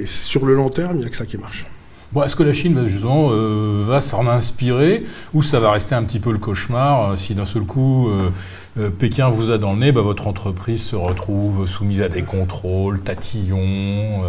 Et 0.00 0.06
sur 0.06 0.46
le 0.46 0.54
long 0.54 0.70
terme, 0.70 0.96
il 0.96 1.00
n'y 1.00 1.06
a 1.06 1.10
que 1.10 1.16
ça 1.16 1.26
qui 1.26 1.36
marche. 1.36 1.66
Bon, 2.12 2.22
Est-ce 2.22 2.34
que 2.34 2.42
la 2.42 2.54
Chine 2.54 2.86
justement 2.86 3.28
euh, 3.30 3.84
va 3.86 4.00
s'en 4.00 4.26
inspirer 4.26 5.04
ou 5.34 5.42
ça 5.42 5.60
va 5.60 5.70
rester 5.70 5.94
un 5.94 6.02
petit 6.02 6.18
peu 6.18 6.32
le 6.32 6.38
cauchemar 6.38 7.10
euh, 7.10 7.16
si 7.16 7.34
d'un 7.34 7.44
seul 7.44 7.62
coup 7.62 8.08
euh, 8.08 8.90
Pékin 8.98 9.28
vous 9.28 9.50
a 9.50 9.58
dans 9.58 9.74
le 9.74 9.78
nez, 9.78 9.92
bah, 9.92 10.00
votre 10.00 10.26
entreprise 10.26 10.82
se 10.82 10.96
retrouve 10.96 11.68
soumise 11.68 12.00
à 12.00 12.08
des 12.08 12.22
contrôles, 12.22 13.00
tatillons, 13.00 14.22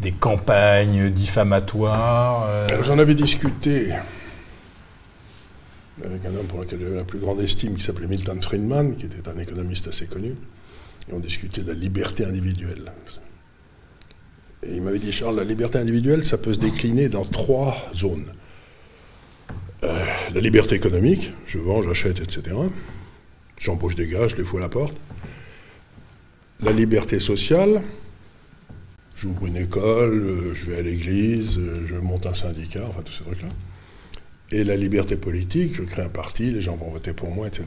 des 0.00 0.12
campagnes 0.12 1.10
diffamatoires 1.10 2.46
J'en 2.82 2.98
avais 2.98 3.14
discuté 3.14 3.92
avec 6.04 6.24
un 6.24 6.34
homme 6.34 6.46
pour 6.46 6.58
lequel 6.58 6.80
j'avais 6.80 6.96
la 6.96 7.04
plus 7.04 7.20
grande 7.20 7.40
estime 7.40 7.76
qui 7.76 7.82
s'appelait 7.84 8.08
Milton 8.08 8.40
Friedman, 8.42 8.96
qui 8.96 9.06
était 9.06 9.28
un 9.28 9.38
économiste 9.38 9.86
assez 9.86 10.06
connu, 10.06 10.34
et 11.08 11.12
on 11.12 11.20
discutait 11.20 11.60
de 11.60 11.68
la 11.68 11.74
liberté 11.74 12.24
individuelle. 12.24 12.92
Il 14.66 14.82
m'avait 14.82 14.98
dit, 14.98 15.12
Charles, 15.12 15.36
la 15.36 15.44
liberté 15.44 15.78
individuelle, 15.78 16.24
ça 16.24 16.38
peut 16.38 16.52
se 16.52 16.58
décliner 16.58 17.08
dans 17.08 17.24
trois 17.24 17.76
zones. 17.94 18.26
Euh, 19.82 20.04
la 20.32 20.40
liberté 20.40 20.76
économique, 20.76 21.32
je 21.46 21.58
vends, 21.58 21.82
j'achète, 21.82 22.20
etc. 22.20 22.56
J'embauche 23.58 23.96
des 23.96 24.06
gars, 24.06 24.28
je 24.28 24.36
les 24.36 24.44
fous 24.44 24.58
à 24.58 24.60
la 24.60 24.68
porte. 24.68 24.94
La 26.60 26.70
liberté 26.70 27.18
sociale, 27.18 27.82
j'ouvre 29.16 29.46
une 29.46 29.56
école, 29.56 30.52
je 30.54 30.66
vais 30.66 30.78
à 30.78 30.82
l'église, 30.82 31.58
je 31.86 31.96
monte 31.96 32.26
un 32.26 32.34
syndicat, 32.34 32.84
enfin 32.88 33.02
tous 33.02 33.12
ces 33.12 33.24
trucs-là. 33.24 33.48
Et 34.52 34.62
la 34.62 34.76
liberté 34.76 35.16
politique, 35.16 35.74
je 35.74 35.82
crée 35.82 36.02
un 36.02 36.08
parti, 36.08 36.52
les 36.52 36.62
gens 36.62 36.76
vont 36.76 36.90
voter 36.90 37.12
pour 37.12 37.30
moi, 37.30 37.48
etc. 37.48 37.64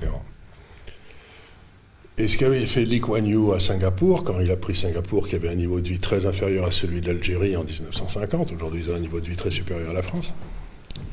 Et 2.18 2.30
ce 2.30 2.38
qu'avait 2.38 2.62
fait 2.62 2.86
Lee 2.86 3.02
Kuan 3.02 3.26
Yew 3.26 3.52
à 3.52 3.60
Singapour, 3.60 4.24
quand 4.24 4.40
il 4.40 4.50
a 4.50 4.56
pris 4.56 4.74
Singapour, 4.74 5.28
qui 5.28 5.36
avait 5.36 5.50
un 5.50 5.56
niveau 5.56 5.82
de 5.82 5.88
vie 5.90 6.00
très 6.00 6.26
inférieur 6.26 6.66
à 6.66 6.72
celui 6.72 7.02
d'Algérie 7.02 7.58
en 7.58 7.66
1950, 7.66 8.54
aujourd'hui 8.54 8.84
ils 8.86 8.92
ont 8.92 8.96
un 8.96 9.00
niveau 9.00 9.20
de 9.20 9.28
vie 9.28 9.36
très 9.36 9.52
supérieur 9.52 9.90
à 9.90 9.94
la 9.94 10.02
France, 10.02 10.34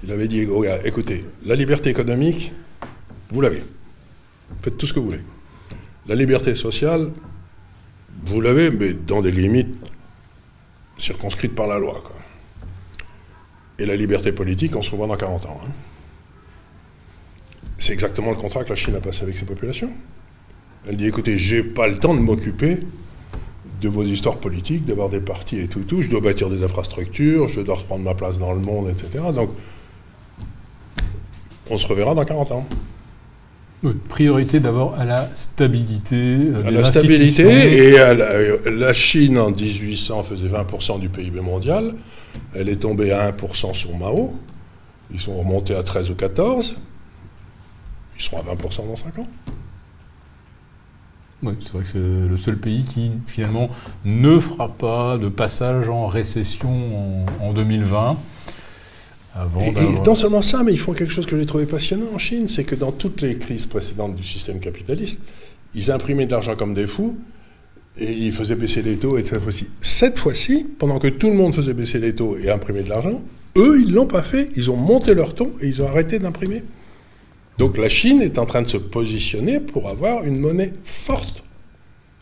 il 0.05 0.13
avait 0.13 0.29
dit 0.29 0.47
oh, 0.47 0.65
écoutez, 0.85 1.25
la 1.45 1.57
liberté 1.57 1.91
économique, 1.91 2.53
vous 3.31 3.41
l'avez. 3.41 3.65
Faites 4.61 4.79
tout 4.79 4.87
ce 4.87 4.93
que 4.93 5.01
vous 5.01 5.07
voulez. 5.07 5.25
La 6.07 6.15
liberté 6.15 6.55
sociale, 6.55 7.11
vous 8.25 8.41
l'avez, 8.41 8.71
mais 8.71 8.95
dans 8.95 9.23
des 9.23 9.33
limites 9.33 9.75
circonscrites 10.99 11.55
par 11.55 11.67
la 11.67 11.81
loi. 11.81 12.01
Et 13.79 13.87
la 13.87 13.97
liberté 13.97 14.31
politique, 14.31 14.77
on 14.77 14.83
se 14.83 14.93
revoit 14.93 15.09
dans 15.09 15.17
40 15.17 15.47
ans. 15.47 15.61
Hein. 15.67 15.71
C'est 17.77 17.93
exactement 17.93 18.31
le 18.31 18.37
contrat 18.37 18.63
que 18.63 18.69
la 18.69 18.77
Chine 18.77 18.95
a 18.95 19.01
passé 19.01 19.25
avec 19.25 19.37
ses 19.37 19.45
populations. 19.45 19.93
Elle 20.89 20.97
dit 20.97 21.07
écoutez, 21.07 21.39
j'ai 21.39 21.63
pas 21.63 21.87
le 21.87 21.97
temps 21.97 22.15
de 22.15 22.21
m'occuper 22.21 22.81
de 23.81 23.89
vos 23.89 24.05
histoires 24.05 24.39
politiques, 24.39 24.85
d'avoir 24.85 25.09
des 25.09 25.21
partis 25.21 25.59
et 25.59 25.69
tout, 25.69 25.81
tout. 25.81 26.03
Je 26.03 26.09
dois 26.09 26.21
bâtir 26.21 26.49
des 26.49 26.63
infrastructures, 26.63 27.49
je 27.49 27.61
dois 27.61 27.75
reprendre 27.75 28.05
ma 28.05 28.15
place 28.15 28.39
dans 28.39 28.53
le 28.53 28.61
monde, 28.61 28.89
etc. 28.89 29.25
Donc, 29.35 29.51
on 31.69 31.79
se 31.79 31.87
reverra 31.87 32.15
dans 32.15 32.25
40 32.25 32.53
ans. 32.53 32.67
priorité 34.09 34.61
d'abord 34.61 34.95
à 34.95 35.05
la 35.05 35.31
stabilité. 35.35 36.17
Euh, 36.17 36.67
à 36.67 36.71
la 36.71 36.85
stabilité, 36.85 37.89
et 37.89 37.99
à 37.99 38.15
la, 38.15 38.93
Chine 38.93 39.39
en 39.39 39.51
1800 39.51 40.23
faisait 40.23 40.49
20% 40.49 41.01
du 41.01 41.09
PIB 41.09 41.41
mondial. 41.41 41.95
Elle 42.55 42.69
est 42.69 42.77
tombée 42.77 43.13
à 43.13 43.31
1% 43.31 43.75
sur 43.75 43.97
Mao. 43.97 44.35
Ils 45.13 45.21
sont 45.21 45.37
remontés 45.37 45.75
à 45.75 45.83
13 45.83 46.11
ou 46.11 46.15
14. 46.15 46.77
Ils 48.17 48.23
seront 48.23 48.39
à 48.39 48.55
20% 48.55 48.87
dans 48.89 48.97
5 48.97 49.19
ans. 49.19 49.29
Oui, 51.43 51.55
c'est 51.61 51.73
vrai 51.73 51.83
que 51.83 51.89
c'est 51.89 51.99
le 51.99 52.37
seul 52.37 52.57
pays 52.57 52.85
qui 52.85 53.11
finalement 53.27 53.69
ne 54.05 54.39
fera 54.39 54.69
pas 54.69 55.19
de 55.19 55.29
passage 55.29 55.89
en 55.89 56.07
récession 56.07 57.27
en, 57.41 57.53
2020. 57.53 58.17
Avant 59.35 59.61
et, 59.61 59.73
non 60.07 60.15
seulement 60.15 60.43
ça, 60.43 60.63
mais 60.63 60.73
ils 60.73 60.79
font 60.79 60.93
quelque 60.93 61.13
chose 61.13 61.27
que 61.27 61.37
j'ai 61.39 61.47
trouvé 61.47 61.67
passionnant 61.67 62.07
en 62.15 62.19
Chine, 62.19 62.47
c'est 62.47 62.65
que 62.65 62.75
dans 62.75 62.93
toutes 62.93 63.23
les 63.23 63.39
crises 63.39 63.67
précédentes 63.67 64.15
du 64.15 64.23
système 64.23 64.61
capitaliste, 64.61 65.21
ils 65.75 65.91
imprimaient 65.91 66.27
de 66.27 66.33
l'argent 66.33 66.55
comme 66.55 66.75
des 66.75 66.87
fous 66.87 67.17
et 67.99 68.13
ils 68.13 68.33
faisaient 68.33 68.55
baisser 68.55 68.83
les 68.83 68.97
taux. 68.97 69.19
Et 69.19 69.25
cette 69.25 69.43
fois-ci, 69.43 69.71
cette 69.81 70.19
fois-ci, 70.19 70.67
pendant 70.79 70.99
que 70.99 71.09
tout 71.09 71.29
le 71.29 71.35
monde 71.35 71.55
faisait 71.55 71.75
baisser 71.75 71.99
les 71.99 72.15
taux 72.15 72.37
et 72.37 72.51
imprimer 72.51 72.83
de 72.83 72.89
l'argent, 72.89 73.21
eux, 73.57 73.81
ils 73.81 73.93
l'ont 73.93 74.07
pas 74.07 74.23
fait. 74.23 74.49
Ils 74.55 74.71
ont 74.71 74.77
monté 74.77 75.15
leur 75.15 75.35
taux 75.35 75.53
et 75.61 75.67
ils 75.67 75.83
ont 75.83 75.89
arrêté 75.89 76.19
d'imprimer. 76.19 76.63
Donc 77.59 77.77
la 77.79 77.89
Chine 77.89 78.23
est 78.23 78.39
en 78.39 78.47
train 78.47 78.63
de 78.63 78.69
se 78.69 78.77
positionner 78.77 79.61
pour 79.61 79.89
avoir 79.89 80.25
une 80.25 80.39
monnaie 80.39 80.73
forte. 80.85 81.43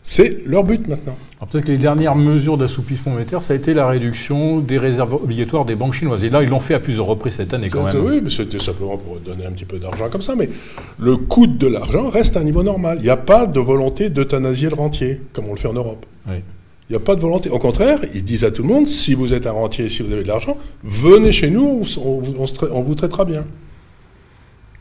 C'est 0.03 0.39
leur 0.47 0.63
but 0.63 0.87
maintenant. 0.87 1.15
Peut-être 1.51 1.65
que 1.65 1.71
les 1.71 1.77
dernières 1.77 2.15
mesures 2.15 2.57
d'assouplissement 2.57 3.13
monétaire, 3.13 3.41
ça 3.41 3.53
a 3.53 3.55
été 3.55 3.73
la 3.73 3.87
réduction 3.87 4.59
des 4.59 4.77
réserves 4.77 5.13
obligatoires 5.13 5.63
des 5.63 5.75
banques 5.75 5.93
chinoises. 5.93 6.23
Et 6.23 6.29
là, 6.29 6.41
ils 6.41 6.49
l'ont 6.49 6.59
fait 6.59 6.73
à 6.73 6.79
plusieurs 6.79 7.05
reprises 7.05 7.33
cette 7.35 7.53
année 7.53 7.69
quand 7.69 7.83
même. 7.83 8.03
Oui, 8.03 8.19
mais 8.23 8.31
c'était 8.31 8.59
simplement 8.59 8.97
pour 8.97 9.19
donner 9.19 9.45
un 9.45 9.51
petit 9.51 9.65
peu 9.65 9.77
d'argent 9.77 10.09
comme 10.09 10.23
ça. 10.23 10.35
Mais 10.35 10.49
le 10.97 11.17
coût 11.17 11.45
de 11.45 11.67
l'argent 11.67 12.09
reste 12.09 12.35
à 12.35 12.39
un 12.39 12.43
niveau 12.43 12.63
normal. 12.63 12.97
Il 12.99 13.03
n'y 13.03 13.09
a 13.09 13.17
pas 13.17 13.45
de 13.45 13.59
volonté 13.59 14.09
d'euthanasier 14.09 14.69
le 14.69 14.75
rentier, 14.75 15.21
comme 15.33 15.45
on 15.49 15.53
le 15.53 15.59
fait 15.59 15.67
en 15.67 15.73
Europe. 15.73 16.05
Il 16.27 16.41
n'y 16.89 16.95
a 16.95 16.99
pas 16.99 17.15
de 17.15 17.21
volonté. 17.21 17.49
Au 17.49 17.59
contraire, 17.59 17.99
ils 18.13 18.23
disent 18.23 18.43
à 18.43 18.51
tout 18.51 18.63
le 18.63 18.69
monde, 18.69 18.87
si 18.87 19.13
vous 19.13 19.33
êtes 19.33 19.45
un 19.45 19.51
rentier, 19.51 19.87
si 19.87 20.01
vous 20.01 20.11
avez 20.11 20.23
de 20.23 20.27
l'argent, 20.27 20.57
venez 20.83 21.31
chez 21.31 21.49
nous, 21.51 21.83
on, 22.03 22.21
on 22.71 22.81
vous 22.81 22.95
traitera 22.95 23.23
bien. 23.23 23.45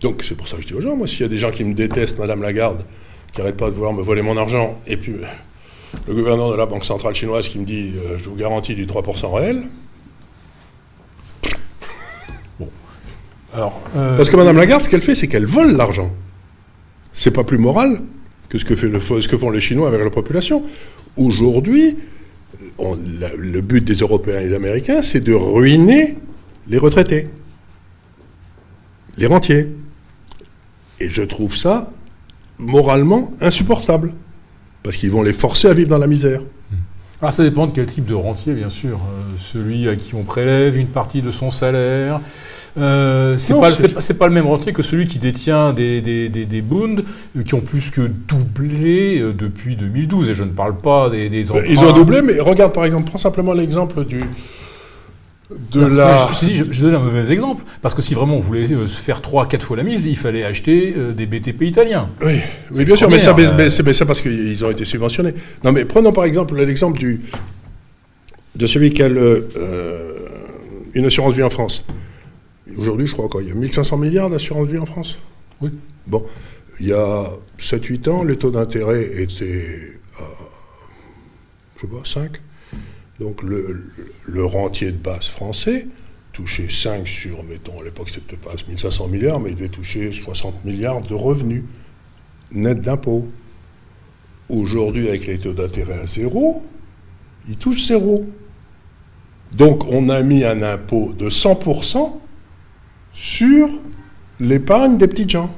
Donc 0.01 0.22
c'est 0.22 0.34
pour 0.34 0.48
ça 0.48 0.57
que 0.57 0.62
je 0.62 0.68
dis 0.68 0.74
aux 0.74 0.80
gens, 0.80 0.96
moi, 0.96 1.07
s'il 1.07 1.20
y 1.20 1.24
a 1.24 1.28
des 1.28 1.38
gens 1.38 1.51
qui 1.51 1.64
me 1.64 1.74
détestent, 1.74 2.18
Madame 2.18 2.42
Lagarde, 2.42 2.84
qui 3.32 3.40
n'arrêtent 3.40 3.57
pas 3.57 3.70
de 3.70 3.74
vouloir 3.74 3.92
me 3.92 4.03
voler 4.03 4.22
mon 4.22 4.36
argent, 4.36 4.80
et 4.86 4.96
puis 4.96 5.12
euh, 5.12 5.26
le 6.09 6.14
gouverneur 6.14 6.51
de 6.51 6.57
la 6.57 6.66
Banque 6.66 6.84
centrale 6.84 7.14
chinoise 7.14 7.48
qui 7.48 7.59
me 7.59 7.64
dit 7.64 7.92
euh, 7.96 8.16
je 8.18 8.28
vous 8.28 8.36
garantis 8.36 8.74
du 8.74 8.86
3% 8.86 9.34
réel. 9.34 9.62
Bon. 12.59 12.68
Alors, 13.55 13.80
euh, 13.96 14.16
Parce 14.16 14.30
que 14.30 14.36
Madame 14.36 14.57
Lagarde, 14.57 14.82
ce 14.82 14.88
qu'elle 14.88 15.03
fait, 15.03 15.14
c'est 15.14 15.28
qu'elle 15.28 15.46
vole 15.46 15.76
l'argent. 15.76 16.11
C'est 17.12 17.32
pas 17.32 17.44
plus 17.44 17.59
moral 17.59 18.01
que 18.48 18.59
ce 18.59 18.64
que, 18.64 18.74
fait 18.74 18.88
le, 18.88 19.01
ce 19.01 19.28
que 19.28 19.36
font 19.36 19.51
les 19.51 19.61
Chinois 19.61 19.88
avec 19.88 20.03
la 20.03 20.11
population. 20.11 20.64
Aujourd'hui, 21.16 21.96
le 22.78 23.61
but 23.61 23.84
des 23.84 23.94
Européens 23.94 24.40
et 24.40 24.48
des 24.48 24.55
Américains, 24.55 25.03
c'est 25.03 25.20
de 25.20 25.34
ruiner 25.34 26.16
les 26.68 26.78
retraités, 26.78 27.28
les 29.18 29.26
rentiers. 29.26 29.68
Et 31.01 31.09
je 31.11 31.22
trouve 31.22 31.57
ça 31.57 31.90
moralement 32.59 33.32
insupportable. 33.40 34.12
Parce 34.82 34.96
qu'ils 34.96 35.11
vont 35.11 35.22
les 35.22 35.32
forcer 35.32 35.68
à 35.68 35.74
vivre 35.74 35.90
dans 35.90 35.98
la 35.98 36.07
misère. 36.07 36.42
Ah, 37.22 37.30
ça 37.30 37.42
dépend 37.42 37.66
de 37.66 37.72
quel 37.72 37.86
type 37.86 38.07
de 38.07 38.14
rentier, 38.14 38.55
bien 38.55 38.70
sûr. 38.70 38.96
Euh, 38.96 39.36
celui 39.38 39.88
à 39.88 39.96
qui 39.96 40.14
on 40.14 40.22
prélève 40.22 40.76
une 40.76 40.86
partie 40.86 41.20
de 41.20 41.30
son 41.30 41.51
salaire. 41.51 42.20
Euh, 42.78 43.36
c'est 43.36 43.55
pas, 43.55 43.72
pas, 44.18 44.28
le 44.28 44.32
même 44.32 44.46
rentier 44.46 44.72
que 44.72 44.82
celui 44.82 45.07
qui 45.07 45.18
détient 45.18 45.72
des, 45.72 46.01
des, 46.01 46.30
euh, 46.32 47.42
qui 47.42 47.55
ont 47.55 47.61
plus 47.61 47.90
que 47.90 48.03
doublé 48.28 49.18
euh, 49.18 49.32
depuis 49.32 49.76
2012. 49.76 50.28
Et 50.28 50.34
je 50.34 50.44
ne 50.44 50.51
parle 50.51 50.76
pas 50.76 51.11
des, 51.11 51.28
des 51.28 51.51
Ils 51.68 51.78
ont 51.80 51.92
doublé, 51.92 52.22
mais 52.22 52.38
regarde 52.38 52.72
par 52.72 52.84
exemple, 52.84 53.09
prends 53.09 53.18
simplement 53.18 53.55
l'exemple 53.55 54.05
du, 54.05 54.20
de 55.72 55.84
la... 55.84 56.28
Je, 56.40 56.46
je, 56.46 56.64
je, 56.70 56.82
donne 56.82 56.94
un 56.94 57.01
mauvais 57.01 57.32
exemple, 57.32 57.64
parce 57.82 57.94
que 57.94 58.03
si 58.03 58.14
vraiment 58.14 58.36
on 58.36 58.40
voulait 58.40 58.68
se 58.68 59.01
faire 59.01 59.20
3-4 59.20 59.61
fois 59.61 59.76
la 59.76 59.82
mise, 59.82 60.05
il 60.05 60.16
fallait 60.16 60.44
acheter 60.44 60.94
des 61.16 61.26
BTP 61.26 61.62
italiens. 61.62 62.09
Oui, 62.22 62.40
oui 62.72 62.84
bien 62.84 62.96
sûr, 62.96 63.11
mais 63.11 63.18
ça, 63.18 63.34
c'est 63.68 63.92
ça 63.92 64.07
parce 64.07 64.20
qu'ils 64.20 64.64
ont 64.64 64.70
été 64.70 64.84
subventionnés. 64.84 65.34
Non, 65.64 65.72
mais 65.72 65.84
prenons 65.84 66.12
par 66.12 66.24
exemple 66.24 66.57
l'exemple 66.57 66.98
du 66.98 67.20
de 68.57 68.66
celui 68.66 68.92
qui 68.92 69.03
a 69.03 69.09
le, 69.09 69.48
une 70.94 71.07
assurance 71.07 71.34
vie 71.34 71.42
en 71.42 71.51
France. 71.51 71.84
Aujourd'hui, 72.76 73.07
je 73.07 73.12
crois 73.12 73.28
qu'il 73.28 73.48
y 73.48 73.51
a 73.51 73.55
1500 73.55 73.96
milliards 73.96 74.30
d'assurance 74.30 74.68
vie 74.68 74.78
en 74.78 74.86
France? 74.86 75.18
Oui. 75.61 75.70
Bon, 76.07 76.24
il 76.80 76.88
y 76.88 76.92
a 76.92 77.24
7-8 77.59 78.09
ans, 78.09 78.24
les 78.24 78.36
taux 78.36 78.51
d'intérêt 78.51 79.05
étaient 79.20 79.98
à, 80.18 80.24
je 81.76 81.80
sais 81.82 81.86
pas, 81.86 82.05
5. 82.05 82.40
Donc 83.21 83.43
le, 83.43 84.45
rentier 84.45 84.93
de 84.93 84.97
base 84.97 85.27
français 85.27 85.87
touchait 86.33 86.71
5 86.71 87.07
sur, 87.07 87.45
mettons, 87.45 87.79
à 87.81 87.85
l'époque 87.85 88.09
c'était 88.09 88.37
pas 88.37 88.53
1500 88.66 89.09
milliards, 89.09 89.39
mais 89.39 89.51
il 89.51 89.57
devait 89.57 89.68
toucher 89.68 90.11
60 90.11 90.64
milliards 90.64 91.03
de 91.03 91.12
revenus 91.12 91.64
nets 92.51 92.81
d'impôts. 92.81 93.29
Aujourd'hui, 94.49 95.09
avec 95.09 95.27
les 95.27 95.39
taux 95.39 95.53
d'intérêt 95.53 96.01
à 96.01 96.07
zéro, 96.07 96.62
il 97.47 97.57
touche 97.57 97.87
zéro. 97.87 98.27
Donc 99.53 99.85
on 99.91 100.09
a 100.09 100.23
mis 100.23 100.45
un 100.45 100.62
impôt 100.62 101.12
de 101.12 101.29
100% 101.29 102.12
sur 103.12 103.68
l'épargne 104.41 104.97
des 104.97 105.07
petits 105.07 105.29
gens. 105.29 105.55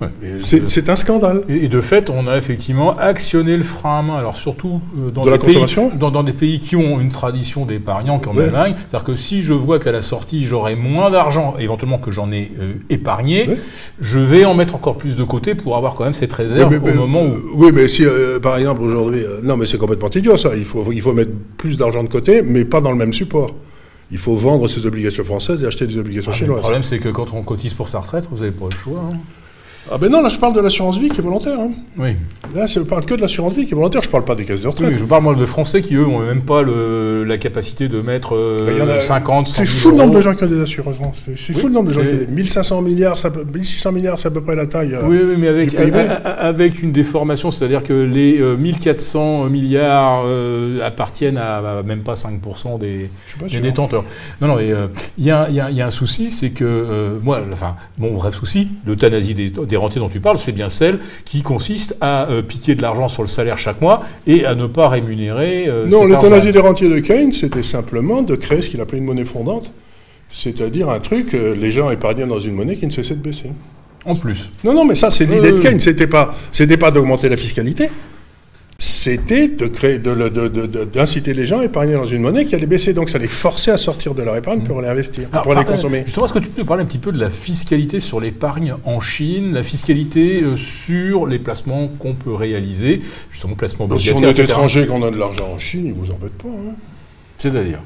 Ouais, 0.00 0.10
c'est 0.36 0.88
un 0.88 0.94
scandale. 0.94 1.42
Et, 1.48 1.66
de 1.66 1.80
fait, 1.80 2.08
on 2.08 2.28
a 2.28 2.36
effectivement 2.36 2.96
actionné 2.96 3.56
le 3.56 3.64
frein 3.64 3.98
à 3.98 4.02
main. 4.02 4.16
Alors 4.16 4.36
surtout 4.36 4.80
euh, 4.96 5.10
dans, 5.10 5.24
de 5.24 5.32
des 5.32 5.38
pays, 5.38 5.56
dans, 5.98 6.12
dans, 6.12 6.22
des 6.22 6.32
pays 6.32 6.60
qui 6.60 6.76
ont 6.76 7.00
une 7.00 7.10
tradition 7.10 7.66
d'épargnants 7.66 8.20
comme 8.20 8.36
ouais. 8.36 8.44
l'Allemagne. 8.44 8.74
C'est-à-dire 8.76 9.04
que 9.04 9.16
si 9.16 9.42
je 9.42 9.52
vois 9.52 9.80
qu'à 9.80 9.90
la 9.90 10.00
sortie, 10.00 10.44
j'aurai 10.44 10.76
moins 10.76 11.10
d'argent, 11.10 11.56
éventuellement 11.58 11.98
que 11.98 12.12
j'en 12.12 12.30
ai 12.30 12.52
euh, 12.60 12.74
épargné, 12.90 13.48
ouais. 13.48 13.56
je 14.00 14.20
vais 14.20 14.44
en 14.44 14.54
mettre 14.54 14.76
encore 14.76 14.98
plus 14.98 15.16
de 15.16 15.24
côté 15.24 15.56
pour 15.56 15.76
avoir 15.76 15.96
quand 15.96 16.04
même 16.04 16.14
cette 16.14 16.32
réserve 16.32 16.72
oui, 16.72 16.78
mais, 16.80 16.92
au 16.92 17.06
moment 17.06 17.24
où... 17.24 17.34
Euh, 17.34 17.42
oui, 17.54 17.70
mais 17.74 17.88
si, 17.88 18.04
euh, 18.04 18.38
par 18.38 18.56
exemple, 18.56 18.82
aujourd'hui... 18.82 19.22
non, 19.42 19.56
mais 19.56 19.66
c'est 19.66 19.78
complètement 19.78 20.10
idiot, 20.10 20.36
ça. 20.36 20.50
Il 20.56 20.64
faut, 20.64 20.92
il 20.92 21.00
faut 21.00 21.12
mettre 21.12 21.32
plus 21.56 21.76
d'argent 21.76 22.04
de 22.04 22.08
côté, 22.08 22.42
mais 22.42 22.64
pas 22.64 22.80
dans 22.80 22.92
le 22.92 22.98
même 22.98 23.12
support. 23.12 23.50
Il 24.12 24.18
faut 24.18 24.36
vendre 24.36 24.68
ses 24.68 24.86
obligations 24.86 25.24
françaises 25.24 25.64
et 25.64 25.66
acheter 25.66 25.88
des 25.88 25.98
obligations 25.98 26.30
ah, 26.32 26.36
chinoises. 26.36 26.58
Le 26.58 26.62
problème, 26.62 26.82
c'est 26.84 27.00
que 27.00 27.08
quand 27.08 27.34
on 27.34 27.42
cotise 27.42 27.74
pour 27.74 27.88
sa 27.88 27.98
retraite, 27.98 28.28
vous 28.30 28.38
n'avez 28.38 28.52
pas 28.52 28.66
le 28.70 28.76
choix. 28.76 29.00
Hein. 29.12 29.16
Ah 29.90 29.98
ben 29.98 30.10
non, 30.10 30.22
là 30.22 30.28
je 30.28 30.38
parle 30.38 30.54
de 30.54 30.60
l'assurance 30.60 30.98
vie 30.98 31.08
qui 31.08 31.18
est 31.18 31.22
volontaire. 31.22 31.58
Hein. 31.60 31.70
Oui. 31.96 32.16
Là, 32.54 32.66
je 32.66 32.80
parle 32.80 33.04
que 33.04 33.14
de 33.14 33.20
l'assurance 33.20 33.54
vie 33.54 33.66
qui 33.66 33.72
est 33.72 33.76
volontaire, 33.76 34.02
je 34.02 34.08
parle 34.08 34.24
pas 34.24 34.34
des 34.34 34.44
caisses 34.44 34.62
de 34.62 34.68
retraite. 34.68 34.90
Oui, 34.92 34.98
je 34.98 35.04
parle 35.04 35.22
moi 35.22 35.34
de 35.34 35.46
Français 35.46 35.82
qui, 35.82 35.94
eux, 35.96 36.06
n'ont 36.06 36.20
même 36.20 36.42
pas 36.42 36.62
le, 36.62 37.24
la 37.24 37.36
capacité 37.36 37.88
de 37.88 38.00
mettre 38.00 38.34
euh, 38.34 38.64
ben, 38.66 38.76
y 38.76 38.82
en 38.82 38.88
a, 38.88 39.00
50, 39.00 39.48
100 39.48 39.54
C'est 39.54 39.66
fou 39.66 39.90
le 39.90 39.96
nombre 39.96 40.14
de 40.14 40.20
gens 40.22 40.34
qui 40.34 40.44
ont 40.44 40.48
des 40.48 40.60
assurances. 40.60 40.96
C'est 41.36 41.54
oui, 41.54 41.60
fou 41.60 41.68
le 41.68 41.74
nombre 41.74 41.88
de 41.88 41.94
gens 41.94 42.00
qui 42.02 42.08
ont 42.08 42.34
1500 42.34 42.82
milliards, 42.82 43.16
ça, 43.16 43.30
1600 43.30 43.92
milliards, 43.92 44.18
c'est 44.18 44.28
à 44.28 44.30
peu 44.30 44.40
près 44.40 44.54
la 44.54 44.66
taille. 44.66 44.94
Euh, 44.94 45.02
oui, 45.04 45.18
oui, 45.22 45.34
mais 45.38 45.48
avec, 45.48 45.74
avec 46.24 46.82
une 46.82 46.92
déformation, 46.92 47.50
c'est-à-dire 47.50 47.82
que 47.82 47.92
les 47.92 48.38
euh, 48.40 48.56
1400 48.56 49.44
milliards 49.50 50.22
euh, 50.24 50.84
appartiennent 50.84 51.38
à, 51.38 51.56
à, 51.56 51.82
même 51.82 52.02
pas 52.02 52.14
5% 52.14 52.78
des, 52.78 53.10
des 53.50 53.60
détenteurs. 53.60 54.04
Non, 54.40 54.48
non, 54.48 54.58
il 54.58 54.68
y, 55.18 55.30
a, 55.30 55.50
y, 55.50 55.60
a, 55.60 55.70
y 55.70 55.80
a 55.82 55.86
un 55.86 55.90
souci, 55.90 56.30
c'est 56.30 56.50
que, 56.50 56.64
euh, 56.64 57.18
moi, 57.22 57.42
enfin, 57.52 57.76
mon 57.98 58.14
bref 58.14 58.34
souci, 58.34 58.68
l'euthanasie 58.86 59.34
des, 59.34 59.52
des 59.68 59.76
rentiers 59.76 60.00
dont 60.00 60.08
tu 60.08 60.20
parles, 60.20 60.38
c'est 60.38 60.52
bien 60.52 60.68
celle 60.68 60.98
qui 61.24 61.42
consiste 61.42 61.96
à 62.00 62.28
euh, 62.30 62.42
piquer 62.42 62.74
de 62.74 62.82
l'argent 62.82 63.08
sur 63.08 63.22
le 63.22 63.28
salaire 63.28 63.58
chaque 63.58 63.80
mois 63.80 64.02
et 64.26 64.44
à 64.44 64.54
ne 64.54 64.66
pas 64.66 64.88
rémunérer. 64.88 65.66
Euh, 65.68 65.86
non, 65.86 66.04
l'euthanasie 66.04 66.52
des 66.52 66.58
rentiers 66.58 66.88
de 66.88 66.98
Keynes, 66.98 67.32
c'était 67.32 67.62
simplement 67.62 68.22
de 68.22 68.34
créer 68.34 68.62
ce 68.62 68.68
qu'il 68.68 68.80
appelait 68.80 68.98
une 68.98 69.04
monnaie 69.04 69.24
fondante, 69.24 69.72
c'est-à-dire 70.30 70.88
un 70.90 71.00
truc, 71.00 71.34
euh, 71.34 71.54
les 71.54 71.72
gens 71.72 71.90
épargnaient 71.90 72.26
dans 72.26 72.40
une 72.40 72.54
monnaie 72.54 72.76
qui 72.76 72.86
ne 72.86 72.92
cessait 72.92 73.14
de 73.14 73.22
baisser. 73.22 73.52
En 74.04 74.14
plus. 74.14 74.50
Non, 74.64 74.74
non, 74.74 74.84
mais 74.84 74.94
ça, 74.94 75.10
c'est 75.10 75.26
l'idée 75.26 75.52
de 75.52 75.58
Keynes. 75.58 75.80
C'était 75.80 76.06
pas, 76.06 76.34
c'était 76.52 76.76
pas 76.76 76.90
d'augmenter 76.90 77.28
la 77.28 77.36
fiscalité. 77.36 77.90
C'était 78.80 79.48
de 79.48 79.66
créer, 79.66 79.98
d'inciter 79.98 81.32
de, 81.32 81.34
de, 81.34 81.40
les 81.40 81.46
gens 81.46 81.58
à 81.58 81.64
épargner 81.64 81.94
dans 81.94 82.06
une 82.06 82.22
monnaie 82.22 82.44
qui 82.44 82.54
allait 82.54 82.68
baisser. 82.68 82.94
Donc, 82.94 83.08
ça 83.10 83.18
les 83.18 83.26
forçait 83.26 83.72
à 83.72 83.76
sortir 83.76 84.14
de 84.14 84.22
leur 84.22 84.36
épargne 84.36 84.62
pour 84.62 84.78
réinvestir, 84.78 85.28
Alors, 85.32 85.42
pour 85.42 85.54
les 85.54 85.64
consommer. 85.64 86.04
Justement, 86.06 86.26
est-ce 86.26 86.32
que 86.34 86.38
tu 86.38 86.48
peux 86.48 86.60
nous 86.60 86.66
parler 86.66 86.84
un 86.84 86.86
petit 86.86 86.98
peu 86.98 87.10
de 87.10 87.18
la 87.18 87.28
fiscalité 87.28 87.98
sur 87.98 88.20
l'épargne 88.20 88.76
en 88.84 89.00
Chine, 89.00 89.52
la 89.52 89.64
fiscalité 89.64 90.44
euh, 90.44 90.56
sur 90.56 91.26
les 91.26 91.40
placements 91.40 91.88
qu'on 91.88 92.14
peut 92.14 92.32
réaliser, 92.32 93.02
justement, 93.32 93.56
placements 93.56 93.86
obligataires 93.86 94.16
Si 94.16 94.24
on 94.24 94.28
est 94.28 94.38
étranger, 94.38 94.86
qu'on 94.86 95.02
a 95.02 95.10
de 95.10 95.16
l'argent 95.18 95.48
en 95.52 95.58
Chine, 95.58 95.86
ils 95.86 95.92
vous 95.92 96.12
embêtent 96.12 96.38
pas. 96.38 96.46
Hein. 96.46 96.76
C'est-à-dire 97.36 97.80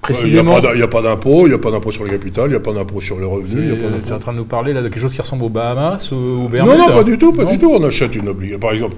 Précisément. 0.00 0.60
Il 0.72 0.76
n'y 0.76 0.82
a 0.82 0.86
pas 0.86 1.02
d'impôt, 1.02 1.46
il 1.46 1.48
n'y 1.48 1.56
a 1.56 1.58
pas 1.58 1.72
d'impôt 1.72 1.90
sur 1.90 2.04
le 2.04 2.10
capital, 2.10 2.44
il 2.46 2.50
n'y 2.50 2.56
a 2.56 2.60
pas 2.60 2.72
d'impôt 2.72 3.00
sur 3.00 3.18
les 3.18 3.26
revenus. 3.26 3.76
Tu 4.06 4.08
es 4.08 4.14
en 4.14 4.20
train 4.20 4.32
de 4.32 4.38
nous 4.38 4.44
parler 4.44 4.72
là, 4.72 4.82
de 4.82 4.88
quelque 4.88 5.00
chose 5.00 5.14
qui 5.14 5.20
ressemble 5.20 5.42
aux 5.42 5.48
Bahamas 5.48 6.12
ou 6.12 6.14
aux 6.14 6.48
Non, 6.48 6.78
non, 6.78 6.86
pas 6.86 7.02
du 7.02 7.18
tout, 7.18 7.32
pas 7.32 7.42
non. 7.42 7.50
du 7.50 7.58
tout. 7.58 7.72
On 7.72 7.82
achète 7.82 8.14
une 8.14 8.28
obligation. 8.28 8.60
Par 8.60 8.70
exemple, 8.72 8.94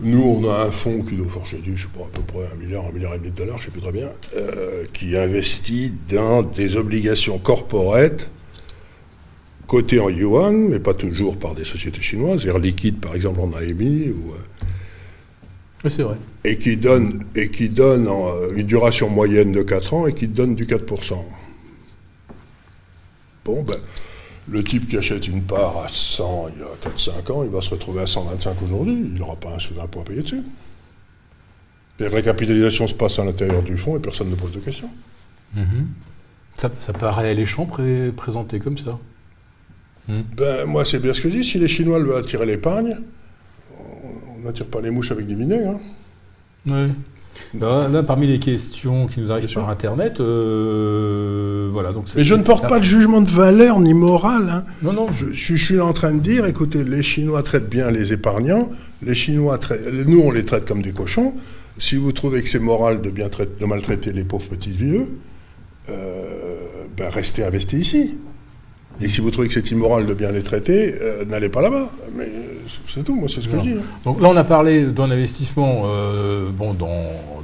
nous, 0.00 0.22
on 0.22 0.48
a 0.48 0.66
un 0.66 0.70
fonds 0.70 1.02
qui 1.02 1.16
doit 1.16 1.28
forger, 1.28 1.60
je 1.64 1.82
sais 1.82 1.88
pas, 1.92 2.04
à 2.04 2.08
peu 2.12 2.22
près 2.22 2.48
un 2.52 2.56
milliard, 2.56 2.86
un 2.86 2.92
milliard 2.92 3.14
et 3.14 3.18
demi 3.18 3.30
de 3.30 3.36
dollars, 3.36 3.58
je 3.58 3.64
sais 3.64 3.70
plus 3.70 3.80
très 3.80 3.92
bien, 3.92 4.10
euh, 4.36 4.84
qui 4.92 5.16
investit 5.16 5.92
dans 6.10 6.42
des 6.42 6.76
obligations 6.76 7.38
corporates 7.38 8.30
cotées 9.66 10.00
en 10.00 10.08
yuan, 10.08 10.68
mais 10.68 10.78
pas 10.78 10.94
toujours 10.94 11.36
par 11.36 11.54
des 11.54 11.64
sociétés 11.64 12.00
chinoises. 12.00 12.46
Air 12.46 12.58
Liquide, 12.58 13.00
par 13.00 13.14
exemple, 13.14 13.40
en 13.40 13.52
a 13.52 13.62
émis. 13.62 14.08
Ou, 14.08 14.32
euh, 14.32 14.66
oui, 15.84 15.90
c'est 15.90 16.02
vrai. 16.02 16.16
Et 16.44 16.56
qui 16.56 16.76
donne, 16.76 17.24
et 17.34 17.50
qui 17.50 17.68
donne 17.68 18.08
en, 18.08 18.50
une 18.54 18.66
duration 18.66 19.10
moyenne 19.10 19.52
de 19.52 19.62
4 19.62 19.94
ans 19.94 20.06
et 20.06 20.14
qui 20.14 20.28
donne 20.28 20.54
du 20.54 20.64
4%. 20.64 21.14
Bon, 23.44 23.62
ben 23.62 23.76
le 24.50 24.64
type 24.64 24.86
qui 24.86 24.96
achète 24.96 25.28
une 25.28 25.42
part 25.42 25.78
à 25.78 25.88
100 25.88 26.50
il 26.54 26.60
y 26.60 26.62
a 26.62 26.90
4-5 26.90 27.32
ans, 27.32 27.44
il 27.44 27.50
va 27.50 27.60
se 27.60 27.70
retrouver 27.70 28.02
à 28.02 28.06
125 28.06 28.62
aujourd'hui. 28.62 28.94
Il 28.94 29.14
n'aura 29.14 29.36
pas 29.36 29.54
un 29.54 29.58
sou 29.58 29.74
d'impôt 29.74 30.00
à 30.00 30.04
payer 30.04 30.22
dessus. 30.22 30.42
La 31.98 32.08
récapitalisation 32.08 32.86
se 32.86 32.94
passe 32.94 33.18
à 33.18 33.24
l'intérieur 33.24 33.62
du 33.62 33.76
fonds 33.76 33.96
et 33.96 34.00
personne 34.00 34.30
ne 34.30 34.36
pose 34.36 34.52
de 34.52 34.60
questions. 34.60 34.90
-hmm. 35.56 35.86
ça, 36.56 36.70
ça, 36.80 36.92
paraît 36.92 37.30
alléchant 37.30 37.66
pré 37.66 38.12
présenté 38.12 38.60
comme 38.60 38.78
ça. 38.78 38.98
Mm. 40.08 40.20
Ben, 40.36 40.66
moi, 40.66 40.84
c'est 40.84 41.00
bien 41.00 41.14
ce 41.14 41.20
que 41.20 41.28
je 41.28 41.34
dis. 41.38 41.44
Si 41.44 41.58
les 41.58 41.68
Chinois 41.68 41.98
veulent 41.98 42.16
attirer 42.16 42.46
l'épargne, 42.46 42.98
on 43.80 44.38
n'attire 44.44 44.66
pas 44.66 44.80
les 44.80 44.90
mouches 44.90 45.10
avec 45.10 45.26
des 45.26 45.34
vinaigres. 45.34 45.76
Hein. 45.76 45.80
Oui. 46.66 46.92
Là, 47.58 47.88
là, 47.88 48.02
parmi 48.02 48.26
les 48.26 48.38
questions 48.38 49.06
qui 49.06 49.20
nous 49.20 49.32
arrivent 49.32 49.52
par 49.52 49.70
Internet, 49.70 50.20
euh, 50.20 51.68
voilà. 51.72 51.92
Donc 51.92 52.06
Mais 52.14 52.24
je 52.24 52.34
ne 52.34 52.42
porte 52.42 52.68
pas 52.68 52.78
de 52.78 52.84
jugement 52.84 53.20
de 53.20 53.28
valeur 53.28 53.80
ni 53.80 53.94
moral. 53.94 54.50
Hein. 54.50 54.64
Non, 54.82 54.92
non. 54.92 55.06
Je, 55.12 55.32
je, 55.32 55.56
suis 55.56 55.80
en 55.80 55.92
train 55.92 56.12
de 56.12 56.20
dire, 56.20 56.46
écoutez, 56.46 56.84
les 56.84 57.02
Chinois 57.02 57.42
traitent 57.42 57.70
bien 57.70 57.90
les 57.90 58.12
épargnants. 58.12 58.70
Les 59.02 59.14
Chinois, 59.14 59.58
traitent, 59.58 59.80
nous, 60.06 60.20
on 60.20 60.30
les 60.30 60.44
traite 60.44 60.66
comme 60.66 60.82
des 60.82 60.92
cochons. 60.92 61.34
Si 61.78 61.96
vous 61.96 62.12
trouvez 62.12 62.42
que 62.42 62.48
c'est 62.48 62.58
moral 62.58 63.00
de 63.00 63.10
bien 63.10 63.28
traiter, 63.28 63.60
de 63.60 63.66
maltraiter 63.66 64.12
les 64.12 64.24
pauvres 64.24 64.48
petits 64.48 64.72
vieux, 64.72 65.06
euh, 65.88 66.56
ben 66.96 67.08
restez 67.08 67.44
investis 67.44 67.80
ici. 67.80 68.18
Et 69.00 69.08
si 69.08 69.20
vous 69.20 69.30
trouvez 69.30 69.48
que 69.48 69.54
c'est 69.54 69.70
immoral 69.70 70.06
de 70.06 70.14
bien 70.14 70.32
les 70.32 70.42
traiter, 70.42 70.94
euh, 71.00 71.24
n'allez 71.24 71.48
pas 71.48 71.62
là-bas. 71.62 71.90
Mais 72.16 72.26
c'est 72.86 73.04
tout, 73.04 73.14
moi 73.14 73.28
c'est 73.28 73.40
ce 73.40 73.48
que 73.48 73.56
je 73.58 73.62
dis. 73.62 73.72
Hein. 73.72 73.82
Donc 74.04 74.20
là 74.20 74.28
on 74.28 74.36
a 74.36 74.44
parlé 74.44 74.84
d'un 74.84 75.10
investissement 75.10 75.82
euh, 75.84 76.50
bon, 76.50 76.74
dans, 76.74 76.94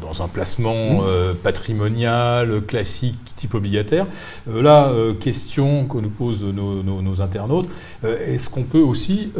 dans, 0.00 0.22
un 0.22 0.28
placement 0.28 0.74
mmh. 0.74 1.04
euh, 1.06 1.34
patrimonial, 1.34 2.62
classique, 2.62 3.18
type 3.36 3.54
obligataire. 3.54 4.06
Euh, 4.48 4.62
là, 4.62 4.92
question 5.20 5.86
que 5.86 5.98
nous 5.98 6.10
posent 6.10 6.44
nos, 6.44 6.82
nos, 6.82 7.02
nos 7.02 7.20
internautes, 7.20 7.68
est-ce 8.04 8.48
qu'on 8.50 8.62
peut 8.62 8.80
aussi 8.80 9.32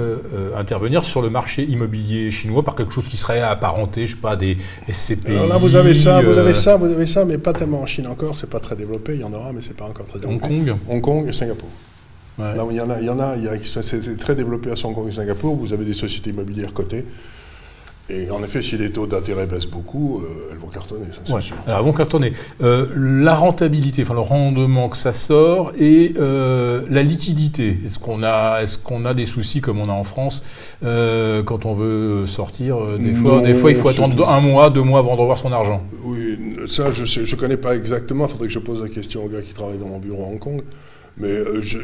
intervenir 0.56 1.04
sur 1.04 1.22
le 1.22 1.30
marché 1.30 1.64
immobilier 1.64 2.30
chinois 2.30 2.62
par 2.62 2.74
quelque 2.74 2.92
chose 2.92 3.06
qui 3.06 3.16
serait 3.16 3.40
apparenté, 3.40 4.06
je 4.06 4.14
sais 4.14 4.20
pas, 4.20 4.36
des 4.36 4.56
SCPI 4.90 5.32
Alors 5.32 5.46
là 5.46 5.56
vous 5.58 5.76
avez 5.76 5.94
ça, 5.94 6.22
vous 6.22 6.38
avez 6.38 6.54
ça, 6.54 6.76
vous 6.76 6.86
avez 6.86 7.06
ça, 7.06 7.24
mais 7.24 7.38
pas 7.38 7.52
tellement 7.52 7.82
en 7.82 7.86
Chine 7.86 8.06
encore, 8.06 8.36
c'est 8.38 8.50
pas 8.50 8.60
très 8.60 8.76
développé, 8.76 9.14
il 9.14 9.20
y 9.20 9.24
en 9.24 9.32
aura, 9.32 9.52
mais 9.52 9.60
c'est 9.60 9.76
pas 9.76 9.86
encore 9.86 10.06
très 10.06 10.18
développé. 10.18 10.44
Hong 10.46 10.66
Kong 10.66 10.76
Hong 10.88 11.00
Kong 11.00 11.28
et 11.28 11.32
Singapour. 11.32 11.68
Ouais. 12.38 12.56
Là, 12.56 12.64
il 12.70 12.76
y 12.76 12.80
en 12.80 12.90
a, 12.90 13.00
il 13.00 13.06
y 13.06 13.10
en 13.10 13.20
a, 13.20 13.34
c'est 13.64 14.16
très 14.16 14.34
développé 14.34 14.70
à 14.70 14.74
Hong 14.84 14.94
Kong 14.94 15.08
et 15.08 15.12
Singapour. 15.12 15.56
Vous 15.56 15.72
avez 15.72 15.84
des 15.84 15.94
sociétés 15.94 16.30
immobilières 16.30 16.72
cotées. 16.72 17.04
Et 18.10 18.30
en 18.30 18.44
effet, 18.44 18.60
si 18.60 18.76
les 18.76 18.92
taux 18.92 19.06
d'intérêt 19.06 19.46
baissent 19.46 19.64
beaucoup, 19.64 20.20
euh, 20.20 20.50
elles 20.52 20.58
vont 20.58 20.66
cartonner, 20.66 21.06
ça 21.06 21.34
ouais. 21.34 21.40
sûr. 21.40 21.56
Alors, 21.66 21.78
elles 21.78 21.84
vont 21.86 21.92
cartonner. 21.94 22.34
Euh, 22.62 22.88
la 22.96 23.34
rentabilité, 23.34 24.02
enfin 24.02 24.12
le 24.12 24.20
rendement 24.20 24.90
que 24.90 24.98
ça 24.98 25.14
sort 25.14 25.72
et 25.78 26.12
euh, 26.18 26.84
la 26.90 27.02
liquidité. 27.02 27.78
Est-ce 27.86 27.98
qu'on 27.98 28.22
a, 28.22 28.60
est-ce 28.60 28.76
qu'on 28.76 29.06
a 29.06 29.14
des 29.14 29.24
soucis 29.24 29.62
comme 29.62 29.78
on 29.78 29.88
a 29.88 29.92
en 29.92 30.04
France 30.04 30.42
quand 30.82 31.64
on 31.64 31.72
veut 31.72 32.26
sortir 32.26 32.76
Des 32.98 33.14
fois, 33.14 33.36
non, 33.36 33.40
des 33.40 33.54
fois, 33.54 33.70
il 33.70 33.76
faut 33.76 33.88
attendre 33.88 34.14
tout. 34.14 34.24
un 34.24 34.40
mois, 34.40 34.68
deux 34.68 34.82
mois 34.82 34.98
avant 34.98 35.14
de 35.14 35.20
revoir 35.20 35.38
son 35.38 35.50
argent? 35.50 35.82
Oui, 36.04 36.38
ça, 36.66 36.90
je 36.90 37.20
ne 37.20 37.24
je 37.24 37.36
connais 37.36 37.56
pas 37.56 37.74
exactement. 37.74 38.26
Il 38.26 38.32
faudrait 38.32 38.48
que 38.48 38.52
je 38.52 38.58
pose 38.58 38.82
la 38.82 38.90
question 38.90 39.24
au 39.24 39.28
gars 39.28 39.40
qui 39.40 39.54
travaille 39.54 39.78
dans 39.78 39.88
mon 39.88 39.98
bureau 39.98 40.24
à 40.24 40.26
Hong 40.26 40.38
Kong. 40.38 40.60
Mais 41.18 41.28
euh, 41.28 41.62
je, 41.62 41.78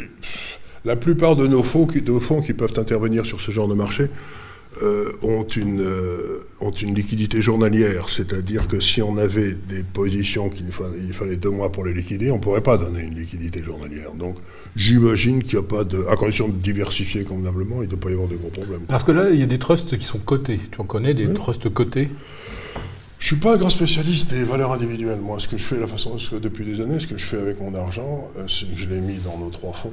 la 0.85 0.97
plupart 0.97 1.37
de 1.37 1.47
nos 1.47 1.63
fonds, 1.63 1.87
qui, 1.87 2.01
de 2.01 2.19
fonds 2.19 2.41
qui 2.41 2.53
peuvent 2.53 2.79
intervenir 2.79 3.27
sur 3.27 3.41
ce 3.41 3.51
genre 3.51 3.69
de 3.69 3.75
marché 3.75 4.09
euh, 4.83 5.11
ont, 5.23 5.43
une, 5.43 5.81
euh, 5.81 6.45
ont 6.61 6.71
une 6.71 6.95
liquidité 6.95 7.43
journalière, 7.43 8.09
c'est-à-dire 8.09 8.69
que 8.69 8.79
si 8.79 9.03
on 9.03 9.17
avait 9.19 9.53
des 9.53 9.83
positions 9.83 10.49
qu'il 10.49 10.71
fallait, 10.71 10.99
il 11.05 11.13
fallait 11.13 11.37
deux 11.37 11.51
mois 11.51 11.73
pour 11.73 11.85
les 11.85 11.93
liquider, 11.93 12.31
on 12.31 12.37
ne 12.37 12.41
pourrait 12.41 12.61
pas 12.61 12.77
donner 12.77 13.03
une 13.03 13.15
liquidité 13.15 13.65
journalière. 13.65 14.13
Donc 14.15 14.37
j'imagine 14.77 15.43
qu'il 15.43 15.59
n'y 15.59 15.65
a 15.65 15.69
pas 15.69 15.83
de... 15.83 16.07
À 16.09 16.17
condition 16.17 16.47
de 16.49 16.53
diversifier 16.53 17.25
convenablement, 17.25 17.83
il 17.83 17.87
ne 17.87 17.91
doit 17.91 18.01
pas 18.01 18.11
y 18.11 18.13
avoir 18.13 18.29
de 18.29 18.37
gros 18.37 18.49
problèmes. 18.49 18.83
Parce 18.87 19.03
que 19.03 19.11
là, 19.13 19.31
il 19.31 19.41
y 19.41 19.43
a 19.43 19.47
des 19.47 19.59
trusts 19.59 19.99
qui 19.99 20.05
sont 20.05 20.19
cotés. 20.19 20.61
Tu 20.71 20.81
en 20.81 20.85
connais 20.85 21.15
des 21.15 21.33
trusts 21.33 21.69
cotés? 21.69 22.09
Je 23.31 23.37
suis 23.37 23.45
pas 23.45 23.55
un 23.55 23.59
grand 23.59 23.71
spécialiste 23.71 24.33
des 24.33 24.43
valeurs 24.43 24.73
individuelles. 24.73 25.21
Moi, 25.21 25.39
ce 25.39 25.47
que 25.47 25.57
je 25.57 25.63
fais, 25.63 25.79
la 25.79 25.87
façon, 25.87 26.19
ce 26.19 26.31
que 26.31 26.35
depuis 26.35 26.65
des 26.65 26.81
années, 26.81 26.99
ce 26.99 27.07
que 27.07 27.17
je 27.17 27.25
fais 27.25 27.39
avec 27.39 27.61
mon 27.61 27.73
argent, 27.77 28.29
euh, 28.37 28.49
c'est 28.49 28.67
que 28.67 28.77
je 28.77 28.89
l'ai 28.89 29.01
mis 29.01 29.19
dans 29.19 29.39
nos 29.39 29.51
trois 29.51 29.73
fonds. 29.73 29.93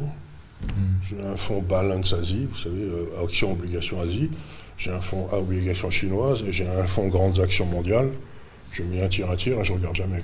Hmm. 0.64 0.96
J'ai 1.08 1.22
un 1.22 1.36
fonds 1.36 1.62
Balance 1.62 2.14
Asie, 2.14 2.48
vous 2.52 2.58
savez, 2.58 2.82
euh, 2.82 3.24
Action 3.24 3.52
Obligation 3.52 4.02
Asie. 4.02 4.32
J'ai 4.80 4.90
un 4.90 5.02
fonds 5.02 5.28
à 5.32 5.36
Obligation 5.36 5.92
chinoise 5.92 6.44
et 6.48 6.52
j'ai 6.52 6.68
un 6.68 6.88
fonds 6.88 7.10
Grandes 7.10 7.40
Actions 7.40 7.68
mondiales. 7.68 8.10
Je 8.72 8.82
mets 8.82 9.04
un 9.04 9.08
tir, 9.08 9.30
un 9.30 9.36
tir 9.36 9.60
et 9.60 9.64
je 9.64 9.74
regarde 9.74 9.96
jamais. 9.96 10.24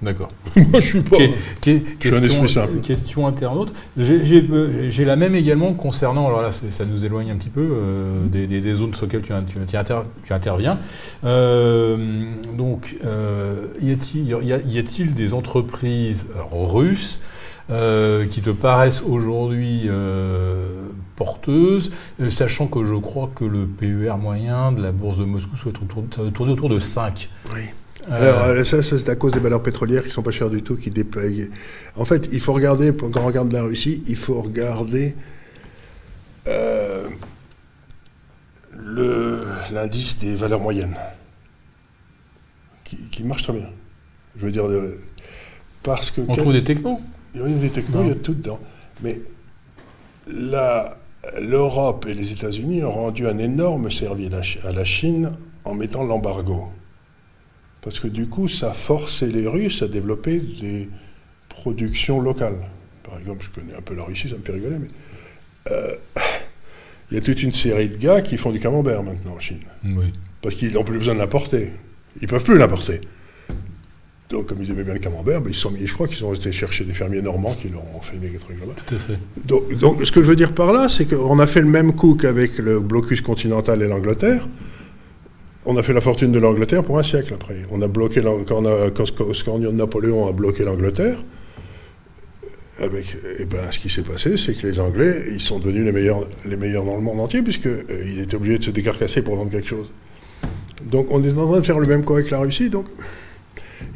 D'accord. 0.00 0.30
Moi, 0.56 0.78
je 0.78 0.86
suis 0.86 1.00
pas. 1.00 1.16
je 1.18 1.80
suis 2.00 2.14
un 2.14 2.22
esprit 2.22 2.48
simple. 2.48 2.78
Question 2.82 3.26
internaute. 3.26 3.72
J'ai 3.96 5.04
la 5.04 5.16
même 5.16 5.34
également 5.34 5.74
concernant. 5.74 6.26
Alors 6.28 6.42
là, 6.42 6.50
ça 6.52 6.84
nous 6.84 7.04
éloigne 7.04 7.30
un 7.32 7.36
petit 7.36 7.48
peu 7.48 7.68
euh, 7.72 8.20
des, 8.26 8.74
zones 8.74 8.94
sur 8.94 9.06
lesquelles 9.06 9.22
tu, 9.22 9.32
tu, 9.66 10.32
interviens. 10.32 10.78
Euh, 11.24 12.26
donc, 12.56 12.96
euh, 13.04 13.66
y 13.80 13.90
a-t-il 13.90 15.14
des 15.14 15.34
entreprises 15.34 16.26
russes 16.52 17.22
qui 17.68 18.40
te 18.40 18.50
paraissent 18.50 19.02
aujourd'hui 19.02 19.90
porteuses, 21.16 21.90
sachant 22.28 22.68
que 22.68 22.84
je 22.84 22.94
crois 22.94 23.30
que 23.34 23.44
le 23.44 23.66
PER 23.66 24.14
moyen 24.16 24.70
de 24.70 24.80
la 24.80 24.92
bourse 24.92 25.18
de 25.18 25.24
Moscou 25.24 25.56
soit 25.56 25.72
tourné 25.72 26.52
autour 26.52 26.68
de 26.68 26.78
5 26.78 27.28
Oui. 27.52 27.62
Alors, 28.06 28.44
euh, 28.44 28.64
ça, 28.64 28.82
c'est 28.82 29.08
à 29.08 29.16
cause 29.16 29.32
des 29.32 29.40
valeurs 29.40 29.62
pétrolières 29.62 30.04
qui 30.04 30.10
sont 30.10 30.22
pas 30.22 30.30
chères 30.30 30.50
du 30.50 30.62
tout, 30.62 30.76
qui 30.76 30.90
déploient. 30.90 31.24
En 31.96 32.04
fait, 32.04 32.28
il 32.32 32.40
faut 32.40 32.52
regarder, 32.52 32.92
quand 32.94 33.16
on 33.16 33.26
regarde 33.26 33.52
la 33.52 33.62
Russie, 33.62 34.02
il 34.08 34.16
faut 34.16 34.40
regarder 34.40 35.14
euh, 36.46 37.08
l'indice 39.72 40.18
des 40.18 40.36
valeurs 40.36 40.60
moyennes, 40.60 40.96
qui, 42.84 43.24
marche 43.24 43.42
très 43.42 43.52
bien. 43.52 43.68
Je 44.36 44.46
veux 44.46 44.52
dire, 44.52 44.66
euh, 44.66 44.96
parce 45.82 46.10
que. 46.10 46.20
On 46.20 46.34
trouve 46.34 46.52
des 46.52 46.64
technos 46.64 47.00
Il 47.34 47.40
y 47.40 47.44
a 47.44 47.48
des 47.48 47.70
technos, 47.70 48.02
il 48.02 48.08
y 48.08 48.12
a 48.12 48.14
tout 48.14 48.34
dedans. 48.34 48.60
Mais 49.02 49.20
l'Europe 51.40 52.06
et 52.08 52.14
les 52.14 52.32
États-Unis 52.32 52.84
ont 52.84 52.92
rendu 52.92 53.26
un 53.26 53.38
énorme 53.38 53.90
service 53.90 54.58
à 54.64 54.72
la 54.72 54.84
Chine 54.84 55.32
en 55.64 55.74
mettant 55.74 56.04
l'embargo. 56.04 56.68
Parce 57.88 58.00
que 58.00 58.08
du 58.08 58.26
coup, 58.26 58.48
ça 58.48 58.74
forçait 58.74 59.28
les 59.28 59.46
Russes 59.46 59.80
à 59.80 59.88
développer 59.88 60.40
des 60.40 60.90
productions 61.48 62.20
locales. 62.20 62.68
Par 63.02 63.18
exemple, 63.18 63.46
je 63.46 63.58
connais 63.58 63.74
un 63.74 63.80
peu 63.80 63.94
la 63.94 64.02
Russie, 64.02 64.28
ça 64.28 64.36
me 64.36 64.42
fait 64.42 64.52
rigoler, 64.52 64.76
mais 64.78 64.88
euh, 65.70 65.94
il 67.10 67.14
y 67.14 67.16
a 67.18 67.22
toute 67.22 67.42
une 67.42 67.54
série 67.54 67.88
de 67.88 67.96
gars 67.96 68.20
qui 68.20 68.36
font 68.36 68.50
du 68.50 68.60
camembert 68.60 69.02
maintenant 69.02 69.36
en 69.36 69.38
Chine. 69.38 69.62
Parce 70.42 70.56
qu'ils 70.56 70.74
n'ont 70.74 70.84
plus 70.84 70.98
besoin 70.98 71.14
de 71.14 71.18
l'importer. 71.18 71.70
Ils 72.20 72.24
ne 72.24 72.28
peuvent 72.28 72.44
plus 72.44 72.58
l'importer. 72.58 73.00
Donc, 74.28 74.48
comme 74.48 74.62
ils 74.62 74.70
aimaient 74.70 74.84
bien 74.84 74.92
le 74.92 75.00
camembert, 75.00 75.40
ben, 75.40 75.48
ils 75.48 75.54
sont 75.54 75.70
mis, 75.70 75.86
je 75.86 75.94
crois 75.94 76.06
qu'ils 76.06 76.22
ont 76.26 76.34
été 76.34 76.52
chercher 76.52 76.84
des 76.84 76.92
fermiers 76.92 77.22
normands 77.22 77.54
qui 77.54 77.70
leur 77.70 77.84
ont 77.96 78.02
fait 78.02 78.18
des 78.18 78.36
trucs 78.36 78.60
là-bas. 78.60 78.74
Tout 78.86 78.96
à 78.96 78.98
fait. 78.98 79.18
Donc, 79.46 79.74
donc, 79.78 80.04
ce 80.04 80.12
que 80.12 80.22
je 80.22 80.26
veux 80.28 80.36
dire 80.36 80.52
par 80.52 80.74
là, 80.74 80.90
c'est 80.90 81.06
qu'on 81.06 81.38
a 81.38 81.46
fait 81.46 81.62
le 81.62 81.68
même 81.68 81.94
coup 81.94 82.16
qu'avec 82.16 82.58
le 82.58 82.80
blocus 82.80 83.22
continental 83.22 83.80
et 83.80 83.88
l'Angleterre 83.88 84.46
on 85.68 85.76
a 85.76 85.82
fait 85.82 85.92
la 85.92 86.00
fortune 86.00 86.32
de 86.32 86.38
l'Angleterre 86.38 86.82
pour 86.82 86.98
un 86.98 87.02
siècle 87.02 87.34
après. 87.34 87.58
On 87.70 87.82
a 87.82 87.88
bloqué 87.88 88.22
quand, 88.46 88.62
Napoléon 88.62 90.26
a 90.26 90.32
bloqué 90.32 90.64
l'Angleterre, 90.64 91.18
avec, 92.80 93.14
eh 93.38 93.44
ben, 93.44 93.70
ce 93.70 93.78
qui 93.78 93.90
s'est 93.90 94.02
passé, 94.02 94.38
c'est 94.38 94.54
que 94.54 94.66
les 94.66 94.80
Anglais, 94.80 95.24
ils 95.30 95.40
sont 95.40 95.58
devenus 95.58 95.84
les 95.84 95.92
meilleurs, 95.92 96.26
les 96.46 96.56
meilleurs 96.56 96.84
dans 96.84 96.96
le 96.96 97.02
monde 97.02 97.20
entier, 97.20 97.42
puisqu'ils 97.42 97.84
euh, 97.90 98.22
étaient 98.22 98.36
obligés 98.36 98.58
de 98.58 98.64
se 98.64 98.70
décarcasser 98.70 99.20
pour 99.20 99.36
vendre 99.36 99.50
quelque 99.50 99.68
chose. 99.68 99.92
Donc 100.90 101.08
on 101.10 101.22
est 101.22 101.32
en 101.32 101.46
train 101.46 101.60
de 101.60 101.66
faire 101.66 101.78
le 101.78 101.86
même 101.86 102.02
coup 102.02 102.14
avec 102.14 102.30
la 102.30 102.38
Russie. 102.38 102.70
Donc. 102.70 102.86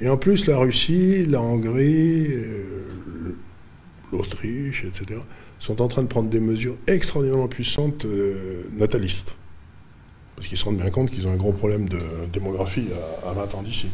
Et 0.01 0.11
en 0.11 0.18
plus, 0.18 0.47
la 0.49 0.59
Russie, 0.59 1.25
la 1.25 1.41
Hongrie, 1.41 2.27
euh, 2.27 3.35
l'Autriche, 4.12 4.85
etc., 4.85 5.20
sont 5.59 5.81
en 5.81 5.89
train 5.89 6.03
de 6.03 6.09
prendre 6.09 6.29
des 6.29 6.41
mesures 6.41 6.77
extraordinairement 6.87 7.49
puissantes 7.49 8.05
euh, 8.05 8.64
natalistes. 8.77 9.37
Parce 10.37 10.49
qu'ils 10.49 10.59
se 10.59 10.64
rendent 10.64 10.78
bien 10.78 10.91
compte 10.91 11.11
qu'ils 11.11 11.26
ont 11.26 11.33
un 11.33 11.37
gros 11.37 11.53
problème 11.53 11.89
de 11.89 12.01
démographie 12.33 12.89
à, 13.26 13.33
20 13.33 13.55
ans 13.55 13.62
d'ici. 13.62 13.91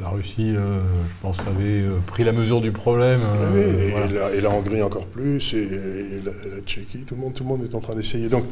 la 0.00 0.08
Russie, 0.08 0.54
euh, 0.56 0.82
je 1.04 1.12
pense, 1.20 1.40
avait 1.40 1.82
euh, 1.82 1.98
pris 2.06 2.24
la 2.24 2.32
mesure 2.32 2.60
du 2.60 2.72
problème. 2.72 3.20
Euh, 3.22 4.32
et, 4.32 4.40
la, 4.40 4.50
Hongrie 4.50 4.82
encore 4.82 5.06
plus, 5.06 5.54
et, 5.54 6.20
la, 6.24 6.60
Tchéquie, 6.64 7.04
tout 7.04 7.14
le, 7.14 7.20
monde, 7.20 7.34
tout 7.34 7.42
le 7.42 7.48
monde 7.48 7.64
est 7.64 7.74
en 7.74 7.80
train 7.80 7.94
d'essayer. 7.94 8.28
Donc, 8.28 8.44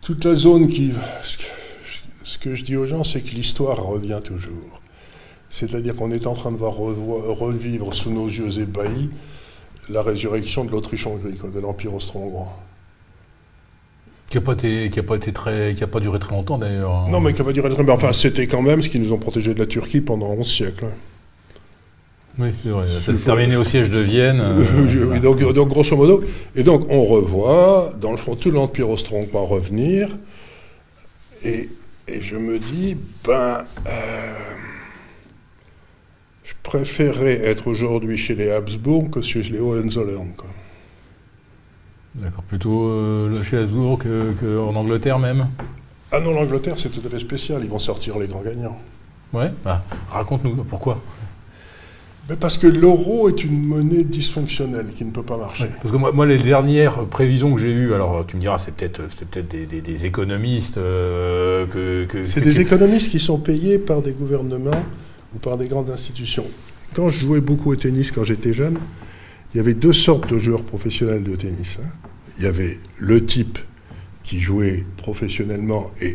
toute 0.00 0.24
la 0.24 0.34
zone 0.34 0.68
qui... 0.68 0.92
Ce 2.24 2.38
que 2.38 2.54
je 2.54 2.64
dis 2.64 2.76
aux 2.76 2.86
gens, 2.86 3.02
c'est 3.02 3.20
que 3.20 3.30
l'histoire 3.30 3.82
revient 3.82 4.20
toujours. 4.22 4.80
C'est-à-dire 5.48 5.96
qu'on 5.96 6.12
est 6.12 6.26
en 6.26 6.34
train 6.34 6.52
de 6.52 6.56
voir 6.56 6.74
revivre 6.74 7.94
sous 7.94 8.10
nos 8.10 8.26
yeux 8.26 8.60
ébahis 8.60 9.10
la 9.88 10.02
résurrection 10.02 10.64
de 10.64 10.70
l'Autriche-Hongrie, 10.70 11.38
de 11.52 11.60
l'Empire 11.60 11.94
austro-hongrois. 11.94 12.65
Qui 14.28 14.38
n'a 14.38 14.40
pas, 14.40 14.54
été, 14.54 14.90
qui 14.90 14.98
a 14.98 15.02
pas 15.04 15.14
été 15.14 15.32
très, 15.32 15.72
qui 15.74 15.84
a 15.84 15.86
pas 15.86 16.00
duré 16.00 16.18
très 16.18 16.34
longtemps 16.34 16.58
d'ailleurs. 16.58 17.08
Non, 17.08 17.20
mais 17.20 17.32
qui 17.32 17.38
n'a 17.38 17.44
pas 17.44 17.52
duré 17.52 17.68
très 17.68 17.78
longtemps. 17.78 17.94
Enfin, 17.94 18.12
c'était 18.12 18.48
quand 18.48 18.62
même 18.62 18.82
ce 18.82 18.88
qui 18.88 18.98
nous 18.98 19.12
ont 19.12 19.18
protégés 19.18 19.54
de 19.54 19.60
la 19.60 19.66
Turquie 19.66 20.00
pendant 20.00 20.30
11 20.30 20.46
siècles. 20.46 20.86
Oui, 22.38 22.48
c'est 22.54 22.68
vrai. 22.68 22.86
Ça 22.88 23.00
s'est 23.00 23.24
terminé 23.24 23.56
au 23.56 23.64
siège 23.64 23.88
de 23.88 24.00
Vienne. 24.00 24.40
Euh, 24.40 25.08
oui, 25.12 25.20
donc, 25.20 25.40
donc, 25.40 25.68
grosso 25.68 25.96
modo. 25.96 26.22
Et 26.54 26.64
donc, 26.64 26.86
on 26.90 27.04
revoit, 27.04 27.94
dans 28.00 28.10
le 28.10 28.16
fond, 28.16 28.34
tout 28.34 28.50
l'Empire 28.50 28.90
austro-hongrois 28.90 29.42
revenir. 29.42 30.08
Et, 31.44 31.68
et, 32.08 32.20
je 32.20 32.36
me 32.36 32.58
dis, 32.58 32.96
ben. 33.24 33.64
Euh, 33.86 34.34
je 36.42 36.52
préférerais 36.62 37.44
être 37.44 37.68
aujourd'hui 37.68 38.16
chez 38.16 38.34
les 38.34 38.50
Habsbourg 38.50 39.10
que 39.10 39.22
chez 39.22 39.42
les 39.42 39.58
Hohenzollern. 39.58 40.32
Quoi. 40.36 40.50
D'accord, 42.16 42.44
plutôt 42.44 42.88
euh, 42.88 43.42
chez 43.42 43.58
Hasbrook 43.58 44.04
qu'en 44.40 44.74
Angleterre 44.74 45.18
même 45.18 45.48
Ah 46.10 46.20
non, 46.20 46.32
l'Angleterre 46.32 46.78
c'est 46.78 46.88
tout 46.88 47.02
à 47.06 47.10
fait 47.10 47.18
spécial, 47.18 47.60
ils 47.62 47.70
vont 47.70 47.78
sortir 47.78 48.18
les 48.18 48.26
grands 48.26 48.42
gagnants. 48.42 48.78
Ouais, 49.32 49.52
bah, 49.64 49.84
raconte-nous 50.10 50.64
pourquoi? 50.64 51.02
Mais 52.28 52.36
parce 52.36 52.58
que 52.58 52.66
l'euro 52.66 53.28
est 53.28 53.44
une 53.44 53.62
monnaie 53.62 54.02
dysfonctionnelle 54.02 54.88
qui 54.88 55.04
ne 55.04 55.12
peut 55.12 55.22
pas 55.22 55.36
marcher. 55.36 55.68
parce 55.80 55.92
que 55.92 55.96
moi, 55.96 56.10
moi, 56.10 56.26
les 56.26 56.38
dernières 56.38 57.04
prévisions 57.04 57.54
que 57.54 57.60
j'ai 57.60 57.70
eues, 57.70 57.94
alors 57.94 58.26
tu 58.26 58.36
me 58.36 58.40
diras, 58.40 58.58
c'est 58.58 58.74
peut-être 58.74 59.02
peut 59.02 59.42
des, 59.42 59.66
des, 59.66 59.80
des, 59.80 60.06
économistes 60.06 60.78
euh, 60.78 61.66
que. 61.66 62.24
c'est 62.24 62.40
des 62.40 62.60
économistes 62.60 63.10
qui 63.10 63.20
sont 63.20 63.38
payés 63.38 63.78
par 63.78 64.02
des 64.02 64.12
gouvernements 64.12 64.82
ou 65.34 65.38
par 65.38 65.56
des 65.56 65.68
grandes 65.68 65.90
institutions. 65.90 66.46
Quand 66.94 67.08
je 67.08 67.20
jouais 67.20 67.40
beaucoup 67.40 67.70
au 67.70 67.76
tennis 67.76 68.10
quand 68.10 68.24
j'étais 68.24 68.52
jeune, 68.52 68.78
il 69.56 69.60
y 69.60 69.60
avait 69.60 69.72
deux 69.72 69.94
sortes 69.94 70.30
de 70.30 70.38
joueurs 70.38 70.64
professionnels 70.64 71.22
de 71.22 71.34
tennis. 71.34 71.78
Hein. 71.82 71.88
Il 72.36 72.44
y 72.44 72.46
avait 72.46 72.76
le 72.98 73.24
type 73.24 73.58
qui 74.22 74.38
jouait 74.38 74.84
professionnellement 74.98 75.90
et 76.02 76.14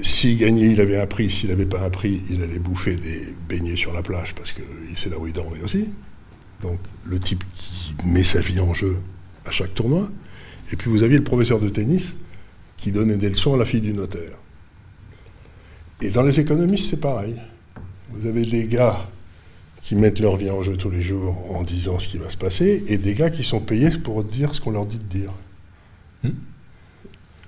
s'il 0.00 0.38
gagnait, 0.38 0.70
il 0.70 0.80
avait 0.80 0.98
un 0.98 1.06
prix. 1.06 1.28
S'il 1.28 1.50
n'avait 1.50 1.66
pas 1.66 1.82
un 1.82 1.90
prix, 1.90 2.22
il 2.30 2.42
allait 2.42 2.58
bouffer 2.58 2.96
des 2.96 3.34
beignets 3.46 3.76
sur 3.76 3.92
la 3.92 4.00
plage 4.00 4.34
parce 4.34 4.52
que 4.52 4.62
c'est 4.94 5.10
là 5.10 5.18
où 5.18 5.26
il 5.26 5.34
dormait 5.34 5.60
aussi. 5.62 5.92
Donc 6.62 6.78
le 7.04 7.20
type 7.20 7.44
qui 7.52 7.94
met 8.06 8.24
sa 8.24 8.40
vie 8.40 8.60
en 8.60 8.72
jeu 8.72 8.96
à 9.44 9.50
chaque 9.50 9.74
tournoi. 9.74 10.08
Et 10.72 10.76
puis 10.76 10.88
vous 10.88 11.02
aviez 11.02 11.18
le 11.18 11.24
professeur 11.24 11.60
de 11.60 11.68
tennis 11.68 12.16
qui 12.78 12.92
donnait 12.92 13.18
des 13.18 13.28
leçons 13.28 13.52
à 13.52 13.58
la 13.58 13.66
fille 13.66 13.82
du 13.82 13.92
notaire. 13.92 14.38
Et 16.00 16.08
dans 16.08 16.22
les 16.22 16.40
économistes, 16.40 16.88
c'est 16.88 17.00
pareil. 17.00 17.36
Vous 18.10 18.26
avez 18.26 18.46
des 18.46 18.68
gars 18.68 19.06
qui 19.88 19.96
mettent 19.96 20.20
leur 20.20 20.36
vie 20.36 20.50
en 20.50 20.62
jeu 20.62 20.76
tous 20.76 20.90
les 20.90 21.00
jours 21.00 21.34
en 21.50 21.62
disant 21.62 21.98
ce 21.98 22.08
qui 22.08 22.18
va 22.18 22.28
se 22.28 22.36
passer, 22.36 22.84
et 22.88 22.98
des 22.98 23.14
gars 23.14 23.30
qui 23.30 23.42
sont 23.42 23.60
payés 23.60 23.88
pour 24.04 24.22
dire 24.22 24.54
ce 24.54 24.60
qu'on 24.60 24.72
leur 24.72 24.84
dit 24.84 24.98
de 24.98 25.04
dire. 25.04 25.32
Hmm. 26.22 26.32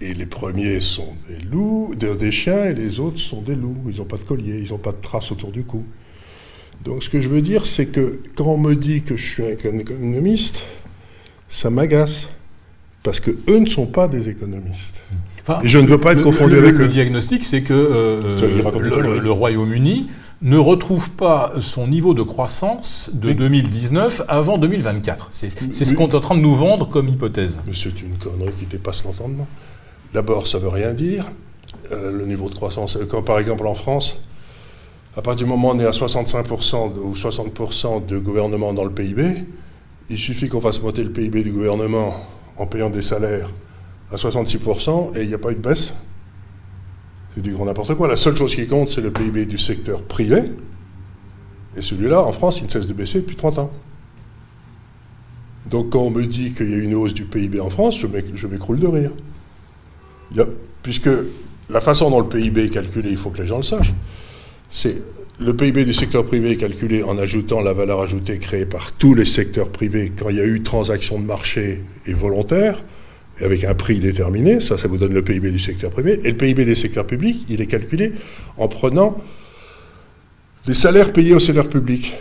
Et 0.01 0.14
les 0.14 0.24
premiers 0.24 0.80
sont 0.80 1.12
des 1.28 1.38
loups, 1.45 1.95
des, 1.95 2.32
chiens, 2.32 2.64
et 2.64 2.72
les 2.72 2.99
autres 2.99 3.18
sont 3.18 3.43
des 3.43 3.55
loups. 3.55 3.76
Ils 3.91 3.99
n'ont 3.99 4.07
pas 4.07 4.16
de 4.16 4.22
collier, 4.22 4.59
ils 4.59 4.70
n'ont 4.70 4.78
pas 4.78 4.93
de 4.93 5.03
traces 5.03 5.30
autour 5.30 5.53
du 5.53 5.64
cou. 5.64 5.84
Donc 6.82 7.03
ce 7.03 7.11
que 7.11 7.20
je 7.20 7.28
veux 7.28 7.43
dire, 7.43 7.66
c'est 7.66 7.88
que 7.88 8.20
quand 8.34 8.47
on 8.47 8.57
me 8.57 8.74
dit 8.74 9.03
que 9.03 9.18
je 9.18 9.34
suis 9.34 9.43
un 9.45 9.78
économiste, 9.78 10.64
ça 11.51 11.68
m'agace. 11.68 12.30
Parce 13.03 13.20
que 13.20 13.32
eux 13.51 13.59
ne 13.59 13.66
sont 13.66 13.86
pas 13.86 14.09
des 14.09 14.30
économistes. 14.30 15.03
et 15.62 15.68
je 15.68 15.76
ne 15.76 15.86
veux 15.86 16.01
pas 16.01 16.14
être 16.14 16.22
confondu 16.22 16.57
avec 16.57 16.76
eux. 16.76 16.78
Le 16.78 16.88
diagnostic, 16.88 17.45
c'est 17.45 17.61
que 17.61 17.74
euh, 17.74 19.20
le 19.20 19.30
Royaume-Uni 19.30 20.09
ne 20.43 20.57
retrouve 20.57 21.11
pas 21.11 21.53
son 21.61 21.86
niveau 21.86 22.14
de 22.14 22.22
croissance 22.22 23.11
de 23.12 23.32
2019 23.32 24.22
avant 24.26 24.57
2024. 24.57 25.28
C'est 25.32 25.51
ce 25.51 25.95
qu'on 25.95 26.09
est 26.09 26.14
en 26.14 26.20
train 26.20 26.36
de 26.36 26.41
nous 26.41 26.55
vendre 26.55 26.88
comme 26.88 27.09
hypothèse. 27.09 27.62
Mais 27.66 27.74
c'est 27.74 28.01
une 28.01 28.16
connerie 28.16 28.53
qui 28.57 28.64
dépasse 28.64 29.05
l'entendement. 29.05 29.47
D'abord, 30.14 30.47
ça 30.47 30.59
ne 30.59 30.64
veut 30.64 30.70
rien 30.70 30.93
dire. 30.93 31.26
Euh, 31.93 32.11
le 32.11 32.26
niveau 32.26 32.49
de 32.49 32.55
croissance, 32.55 32.99
comme 33.09 33.24
par 33.24 33.38
exemple 33.38 33.66
en 33.66 33.74
France, 33.74 34.20
à 35.16 35.22
partir 35.22 35.47
du 35.47 35.51
moment 35.51 35.68
où 35.68 35.72
on 35.72 35.78
est 35.78 35.86
à 35.86 35.91
65% 35.91 36.95
ou 36.99 37.14
60% 37.14 38.07
de 38.07 38.18
gouvernement 38.18 38.72
dans 38.72 38.84
le 38.84 38.91
PIB, 38.91 39.47
il 40.09 40.18
suffit 40.18 40.49
qu'on 40.49 40.61
fasse 40.61 40.82
monter 40.82 41.05
le 41.05 41.11
PIB 41.11 41.45
du 41.45 41.53
gouvernement 41.53 42.14
en 42.57 42.66
payant 42.66 42.91
des 42.91 43.03
salaires 43.03 43.51
à 44.11 44.16
66% 44.16 45.16
et 45.16 45.22
il 45.22 45.28
n'y 45.28 45.34
a 45.34 45.38
pas 45.38 45.53
eu 45.53 45.57
de 45.57 45.61
baisse. 45.61 45.95
C'est 47.35 47.43
du 47.43 47.53
grand 47.53 47.64
n'importe 47.64 47.95
quoi. 47.95 48.09
La 48.09 48.16
seule 48.16 48.37
chose 48.37 48.55
qui 48.55 48.66
compte, 48.66 48.89
c'est 48.89 49.01
le 49.01 49.12
PIB 49.12 49.47
du 49.47 49.59
secteur 49.59 50.03
privé. 50.03 50.43
Et 51.76 51.83
celui-là, 51.83 52.22
en 52.22 52.33
France, 52.33 52.61
il 52.61 52.64
ne 52.64 52.70
cesse 52.70 52.87
de 52.87 52.93
baisser 52.93 53.20
depuis 53.20 53.37
30 53.37 53.59
ans. 53.59 53.70
Donc 55.66 55.91
quand 55.91 56.01
on 56.01 56.11
me 56.11 56.24
dit 56.24 56.53
qu'il 56.53 56.70
y 56.70 56.74
a 56.74 56.78
une 56.78 56.95
hausse 56.95 57.14
du 57.14 57.24
PIB 57.24 57.61
en 57.61 57.70
France, 57.70 57.99
je 57.99 58.47
m'écroule 58.47 58.81
de 58.81 58.87
rire. 58.87 59.12
puisque 60.83 61.11
la 61.68 61.81
façon 61.81 62.11
dont 62.11 62.20
le 62.20 62.28
PIB 62.28 62.64
est 62.64 62.70
calculé, 62.70 63.11
il 63.11 63.16
faut 63.16 63.31
que 63.31 63.41
les 63.43 63.47
gens 63.47 63.59
le 63.59 63.62
sachent, 63.62 63.95
c'est 64.68 64.97
le 65.39 65.57
PIB 65.57 65.85
du 65.85 65.95
secteur 65.95 66.24
privé 66.24 66.57
calculé 66.57 67.03
en 67.03 67.16
ajoutant 67.18 67.61
la 67.61 67.72
valeur 67.72 68.01
ajoutée 68.01 68.39
créée 68.39 68.66
par 68.66 68.93
tous 68.93 69.14
les 69.14 69.24
secteurs 69.24 69.70
privés 69.70 70.12
quand 70.16 70.28
il 70.28 70.37
y 70.37 70.41
a 70.41 70.45
eu 70.45 70.62
transaction 70.62 71.18
de 71.18 71.24
marché 71.24 71.85
et 72.07 72.12
volontaire, 72.12 72.83
et 73.41 73.45
avec 73.45 73.64
un 73.64 73.74
prix 73.74 74.01
déterminé, 74.01 74.61
ça, 74.61 74.76
ça 74.76 74.88
vous 74.88 74.99
donne 74.99 75.14
le 75.14 75.22
PIB 75.22 75.51
du 75.51 75.59
secteur 75.59 75.91
privé. 75.91 76.20
Et 76.24 76.30
le 76.30 76.36
PIB 76.36 76.64
des 76.64 76.74
secteurs 76.74 77.07
publics, 77.07 77.47
il 77.49 77.61
est 77.61 77.66
calculé 77.66 78.12
en 78.57 78.68
prenant 78.68 79.16
les 80.66 80.74
salaires 80.74 81.12
payés 81.12 81.34
au 81.34 81.41
secteur 81.41 81.68
public, 81.68 82.14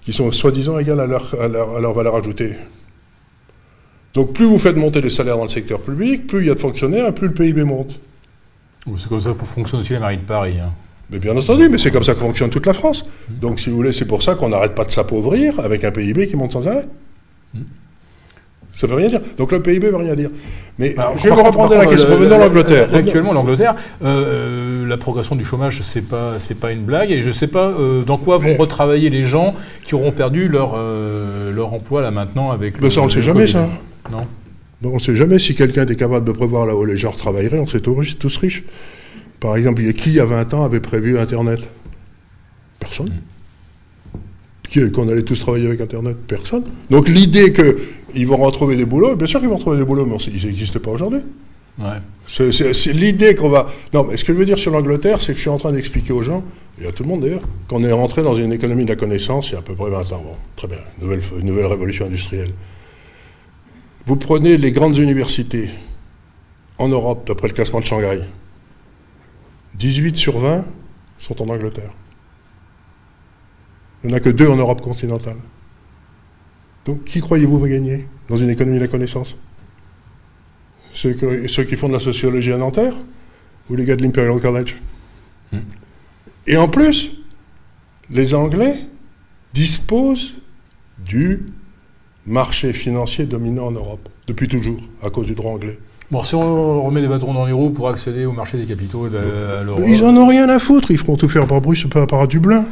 qui 0.00 0.12
sont 0.12 0.30
soi-disant 0.32 0.78
égaux 0.78 0.98
à 0.98 1.06
leur, 1.06 1.34
à, 1.40 1.48
leur, 1.48 1.94
valeur 1.94 2.16
ajoutée. 2.16 2.54
Donc 4.12 4.32
plus 4.32 4.44
vous 4.44 4.58
faites 4.58 4.76
monter 4.76 5.00
les 5.00 5.10
salaires 5.10 5.36
dans 5.36 5.44
le 5.44 5.48
secteur 5.48 5.80
public, 5.80 6.26
plus 6.26 6.40
il 6.40 6.46
y 6.48 6.50
a 6.50 6.54
de 6.54 6.60
fonctionnaires 6.60 7.06
et 7.06 7.12
plus 7.12 7.28
le 7.28 7.34
PIB 7.34 7.64
monte. 7.64 7.98
C'est 8.96 9.08
comme 9.08 9.20
ça 9.20 9.32
que 9.32 9.44
fonctionne 9.44 9.80
aussi 9.80 9.92
la 9.92 10.00
mairie 10.00 10.18
de 10.18 10.22
Paris. 10.22 10.58
Hein. 10.58 10.72
Mais 11.10 11.18
bien 11.18 11.36
entendu, 11.36 11.68
mais 11.68 11.78
c'est 11.78 11.90
comme 11.90 12.04
ça 12.04 12.14
que 12.14 12.20
fonctionne 12.20 12.50
toute 12.50 12.66
la 12.66 12.72
France. 12.72 13.04
Donc, 13.28 13.60
si 13.60 13.68
vous 13.68 13.76
voulez, 13.76 13.92
c'est 13.92 14.04
pour 14.04 14.22
ça 14.22 14.36
qu'on 14.36 14.48
n'arrête 14.48 14.74
pas 14.74 14.84
de 14.84 14.90
s'appauvrir 14.90 15.58
avec 15.60 15.84
un 15.84 15.90
PIB 15.90 16.28
qui 16.28 16.36
monte 16.36 16.52
sans 16.52 16.68
arrêt. 16.68 16.86
Ça 18.74 18.86
ne 18.86 18.92
veut 18.92 18.98
rien 18.98 19.08
dire. 19.08 19.20
Donc 19.36 19.52
le 19.52 19.60
PIB 19.60 19.86
ne 19.86 19.90
veut 19.90 19.96
rien 19.98 20.14
dire. 20.14 20.30
Mais 20.78 20.94
je 21.18 21.28
vais 21.28 21.34
vous 21.34 21.42
reprendre 21.42 21.76
la 21.76 21.84
question. 21.84 22.08
Revenons 22.08 22.36
à 22.36 22.38
l'Angleterre. 22.38 22.88
Actuellement, 22.94 23.32
l'Angleterre, 23.32 23.74
euh, 24.02 24.86
la 24.86 24.96
progression 24.96 25.36
du 25.36 25.44
chômage, 25.44 25.82
ce 25.82 25.98
n'est 25.98 26.04
pas, 26.04 26.36
pas 26.60 26.72
une 26.72 26.84
blague. 26.84 27.10
Et 27.10 27.20
je 27.20 27.28
ne 27.28 27.32
sais 27.32 27.48
pas 27.48 27.70
euh, 27.70 28.02
dans 28.02 28.16
quoi 28.16 28.38
vont 28.38 28.56
retravailler 28.56 29.10
les 29.10 29.26
gens 29.26 29.54
qui 29.84 29.94
auront 29.94 30.12
perdu 30.12 30.48
leur, 30.48 30.72
euh, 30.76 31.52
leur 31.52 31.74
emploi 31.74 32.00
là 32.00 32.10
maintenant 32.10 32.50
avec 32.50 32.80
mais 32.80 32.90
Ça, 32.90 33.02
on 33.02 33.06
ne 33.06 33.10
sait 33.10 33.22
jamais, 33.22 33.46
ça. 33.46 33.68
Non. 34.10 34.26
on 34.82 34.94
ne 34.94 34.98
sait 34.98 35.14
jamais 35.14 35.38
si 35.38 35.54
quelqu'un 35.54 35.84
est 35.86 35.96
capable 35.96 36.26
de 36.26 36.32
prévoir 36.32 36.64
là 36.64 36.74
où 36.74 36.84
les 36.86 36.96
gens 36.96 37.12
travailleraient. 37.12 37.58
On 37.58 37.66
sait 37.66 37.80
tous, 37.80 38.16
tous 38.18 38.36
riches. 38.38 38.64
Par 39.38 39.56
exemple, 39.56 39.82
qui, 39.92 40.10
il 40.10 40.16
y 40.16 40.20
a 40.20 40.24
20 40.24 40.54
ans, 40.54 40.64
avait 40.64 40.80
prévu 40.80 41.18
Internet? 41.18 41.60
Personne. 42.78 43.10
Qui 43.10 43.14
Qu'on 44.92 45.08
allait 45.08 45.22
tous 45.22 45.40
travailler 45.40 45.66
avec 45.66 45.80
Internet 45.80 46.16
Personne. 46.28 46.62
Donc 46.90 47.08
l'idée 47.08 47.52
qu'ils 47.52 48.26
vont 48.26 48.36
retrouver 48.36 48.76
des 48.76 48.84
boulots, 48.84 49.16
bien 49.16 49.26
sûr 49.26 49.40
qu'ils 49.40 49.48
vont 49.48 49.56
retrouver 49.56 49.78
des 49.78 49.84
boulots, 49.84 50.06
mais 50.06 50.16
ils 50.16 50.46
n'existent 50.46 50.78
pas 50.78 50.92
aujourd'hui. 50.92 51.20
Ouais. 51.78 51.98
C'est 52.28 52.92
l'idée 52.92 53.34
qu'on 53.34 53.48
va. 53.48 53.66
Non, 53.92 54.04
mais 54.04 54.16
ce 54.16 54.24
que 54.24 54.32
je 54.32 54.38
veux 54.38 54.44
dire 54.44 54.58
sur 54.58 54.70
l'Angleterre, 54.70 55.20
c'est 55.20 55.32
que 55.32 55.38
je 55.38 55.42
suis 55.42 55.50
en 55.50 55.56
train 55.56 55.72
d'expliquer 55.72 56.12
aux 56.12 56.22
gens, 56.22 56.44
et 56.80 56.86
à 56.86 56.92
tout 56.92 57.02
le 57.02 57.08
monde 57.08 57.22
d'ailleurs, 57.22 57.42
qu'on 57.68 57.82
est 57.82 57.90
rentré 57.90 58.22
dans 58.22 58.34
une 58.34 58.52
économie 58.52 58.84
de 58.84 58.90
la 58.90 58.96
connaissance 58.96 59.48
il 59.48 59.54
y 59.54 59.56
a 59.56 59.58
à 59.58 59.62
peu 59.62 59.74
près 59.74 59.90
20 59.90 60.12
ans. 60.12 60.22
Bon, 60.24 60.36
très 60.54 60.68
bien, 60.68 60.78
nouvelle, 61.00 61.20
nouvelle 61.42 61.66
révolution 61.66 62.06
industrielle. 62.06 62.52
Vous 64.06 64.16
prenez 64.16 64.56
les 64.56 64.72
grandes 64.72 64.98
universités 64.98 65.68
en 66.78 66.88
Europe, 66.88 67.26
d'après 67.26 67.48
le 67.48 67.54
classement 67.54 67.80
de 67.80 67.86
Shanghai, 67.86 68.20
18 69.74 70.16
sur 70.16 70.38
20 70.38 70.64
sont 71.18 71.42
en 71.42 71.48
Angleterre. 71.48 71.92
Il 74.02 74.08
n'y 74.08 74.14
en 74.14 74.16
a 74.16 74.20
que 74.20 74.30
deux 74.30 74.48
en 74.48 74.56
Europe 74.56 74.80
continentale. 74.80 75.36
Donc 76.84 77.04
qui 77.04 77.20
croyez-vous 77.20 77.58
va 77.58 77.68
gagner 77.68 78.08
dans 78.28 78.36
une 78.36 78.50
économie 78.50 78.78
de 78.78 78.84
la 78.84 78.88
connaissance? 78.88 79.36
Ceux, 80.92 81.12
qui 81.12 81.76
font 81.76 81.88
de 81.88 81.92
la 81.92 82.00
sociologie 82.00 82.52
à 82.52 82.58
Nanterre 82.58 82.94
ou 83.68 83.76
les 83.76 83.84
gars 83.84 83.96
de 83.96 84.02
l'Imperial 84.02 84.40
College? 84.40 84.76
Hmm. 85.52 85.58
Et 86.46 86.56
en 86.56 86.68
plus, 86.68 87.20
les 88.10 88.34
Anglais 88.34 88.74
disposent 89.52 90.34
du 90.98 91.52
marché 92.26 92.72
financier 92.72 93.26
dominant 93.26 93.66
en 93.66 93.72
Europe, 93.72 94.08
depuis 94.26 94.48
toujours, 94.48 94.80
à 95.02 95.10
cause 95.10 95.26
du 95.26 95.34
droit 95.34 95.52
anglais. 95.52 95.78
Bon, 96.10 96.22
si 96.24 96.34
on 96.34 96.82
remet 96.84 97.00
des 97.00 97.08
bâtons 97.08 97.32
dans 97.32 97.46
les 97.46 97.52
roues 97.52 97.70
pour 97.70 97.88
accéder 97.88 98.24
au 98.26 98.32
marché 98.32 98.58
des 98.58 98.64
capitaux, 98.64 99.06
eh 99.06 99.10
ben, 99.10 99.22
ils 99.86 100.02
en 100.04 100.16
ont 100.16 100.26
rien 100.26 100.48
à 100.48 100.58
foutre. 100.58 100.90
Ils 100.90 100.98
feront 100.98 101.16
tout 101.16 101.28
faire 101.28 101.46
par 101.46 101.60
Bruxelles, 101.60 101.90
par 101.90 102.26
Dublin. 102.26 102.64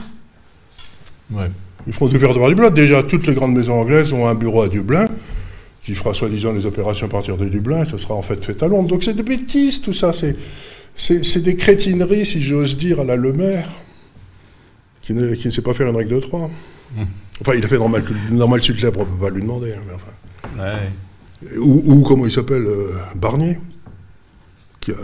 Ouais. 1.31 1.51
Ils 1.87 1.93
feront 1.93 2.09
tout 2.09 2.19
faire 2.19 2.35
par 2.35 2.49
Dublin. 2.49 2.71
Déjà, 2.71 3.03
toutes 3.03 3.27
les 3.27 3.35
grandes 3.35 3.55
maisons 3.55 3.81
anglaises 3.81 4.13
ont 4.13 4.27
un 4.27 4.35
bureau 4.35 4.63
à 4.63 4.69
Dublin 4.69 5.09
qui 5.83 5.95
fera 5.95 6.13
soi-disant 6.13 6.53
les 6.53 6.67
opérations 6.67 7.07
à 7.07 7.11
partir 7.11 7.37
de 7.37 7.49
Dublin 7.49 7.85
et 7.85 7.87
ça 7.87 7.97
sera 7.99 8.15
en 8.15 8.23
fait 8.23 8.45
fait 8.45 8.63
à 8.63 8.69
Londres. 8.69 8.89
Donc 8.89 9.05
c'est 9.05 9.15
des 9.15 9.23
bêtises, 9.23 9.81
tout 9.81 9.93
ça. 9.93 10.13
C'est 10.13 11.43
des 11.43 11.57
crétineries, 11.57 12.27
si 12.27 12.41
j'ose 12.43 12.77
dire, 12.77 13.01
à 13.01 13.05
la 13.05 13.17
Le 13.17 13.33
Maire, 13.33 13.69
qui 15.01 15.15
ne, 15.15 15.35
qui 15.35 15.47
ne 15.47 15.53
sait 15.53 15.63
pas 15.63 15.73
faire 15.73 15.89
une 15.89 15.97
règle 15.97 16.15
de 16.17 16.21
trois. 16.21 16.51
Hum. 16.99 17.07
Enfin, 17.41 17.53
il 17.57 17.65
a 17.65 17.69
fait 17.69 17.79
normal, 17.79 18.03
normal 18.33 18.63
suite 18.63 18.77
on 18.85 18.87
ne 18.87 19.05
peut 19.05 19.05
pas 19.21 19.31
lui 19.31 19.43
demander. 19.43 19.73
Hein, 19.73 19.83
mais 19.87 19.95
enfin. 19.95 20.63
Ouais. 20.63 21.57
Ou, 21.61 22.03
comment 22.03 22.27
il 22.27 22.33
s'appelle, 22.33 22.67
euh, 22.67 22.91
Barnier, 23.15 23.59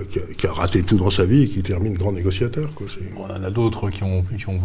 qui 0.08 0.46
a, 0.46 0.52
raté 0.52 0.82
tout 0.82 0.96
dans 0.96 1.10
sa 1.10 1.26
vie 1.26 1.42
et 1.42 1.48
qui 1.48 1.62
termine 1.62 1.94
grand 1.94 2.12
négociateur. 2.12 2.72
Quoi. 2.74 2.86
on 3.16 3.24
en 3.24 3.44
a 3.44 3.50
d'autres 3.50 3.90
qui, 3.90 4.02
ont, 4.02 4.22
qui, 4.22 4.48
ont, 4.48 4.60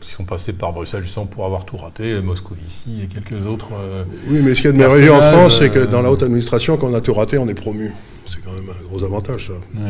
qui, 0.00 0.10
sont 0.10 0.24
passés 0.24 0.52
par 0.52 0.72
Bruxelles 0.72 1.02
justement 1.02 1.26
pour 1.26 1.44
avoir 1.44 1.64
tout 1.64 1.76
raté, 1.76 2.20
Moscovici 2.20 3.02
et 3.02 3.06
quelques 3.06 3.46
autres. 3.46 3.68
Euh, 3.72 4.04
oui, 4.28 4.40
mais 4.42 4.54
ce 4.54 4.62
qu'il 4.62 4.66
y 4.66 4.68
a 4.68 4.72
de 4.72 4.78
merveilleux 4.78 5.12
en 5.12 5.22
France, 5.22 5.58
c'est 5.58 5.70
que 5.70 5.84
dans 5.84 6.02
la 6.02 6.10
haute 6.10 6.22
administration, 6.22 6.76
quand 6.76 6.88
on 6.88 6.94
a 6.94 7.00
tout 7.00 7.14
raté, 7.14 7.38
on 7.38 7.48
est 7.48 7.54
promu. 7.54 7.92
C'est 8.30 8.44
quand 8.44 8.52
même 8.52 8.70
un 8.70 8.88
gros 8.88 9.02
avantage, 9.02 9.48
ça. 9.48 9.82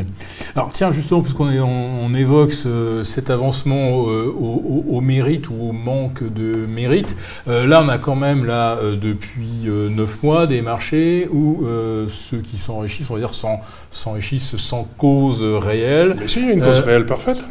Alors, 0.56 0.70
tiens, 0.72 0.92
justement, 0.92 1.20
puisqu'on 1.20 1.46
on, 1.46 2.14
évoque 2.14 2.54
cet 3.04 3.28
avancement 3.28 4.08
euh, 4.08 4.32
au, 4.32 5.00
mérite 5.02 5.50
ou 5.50 5.68
au 5.68 5.72
manque 5.72 6.22
de 6.22 6.54
mérite, 6.66 7.16
euh, 7.48 7.66
là, 7.66 7.82
on 7.84 7.88
a 7.90 7.98
quand 7.98 8.16
même, 8.16 8.46
là, 8.46 8.78
euh, 8.78 8.96
depuis 8.96 9.68
neuf 9.94 10.22
mois, 10.22 10.46
des 10.46 10.62
marchés 10.62 11.28
où 11.30 11.66
ceux 12.08 12.38
qui 12.38 12.56
s'enrichissent, 12.56 13.10
on 13.10 13.14
va 13.14 13.20
dire, 13.20 13.32
s'enrichissent 13.90 14.56
sans 14.56 14.88
cause 14.96 15.42
réelle. 15.42 16.16
Mais 16.18 16.26
si, 16.26 16.40
il 16.40 16.46
y 16.46 16.50
a 16.50 16.52
une 16.54 16.62
cause 16.62 16.80
réelle 16.80 17.04
parfaite. 17.04 17.44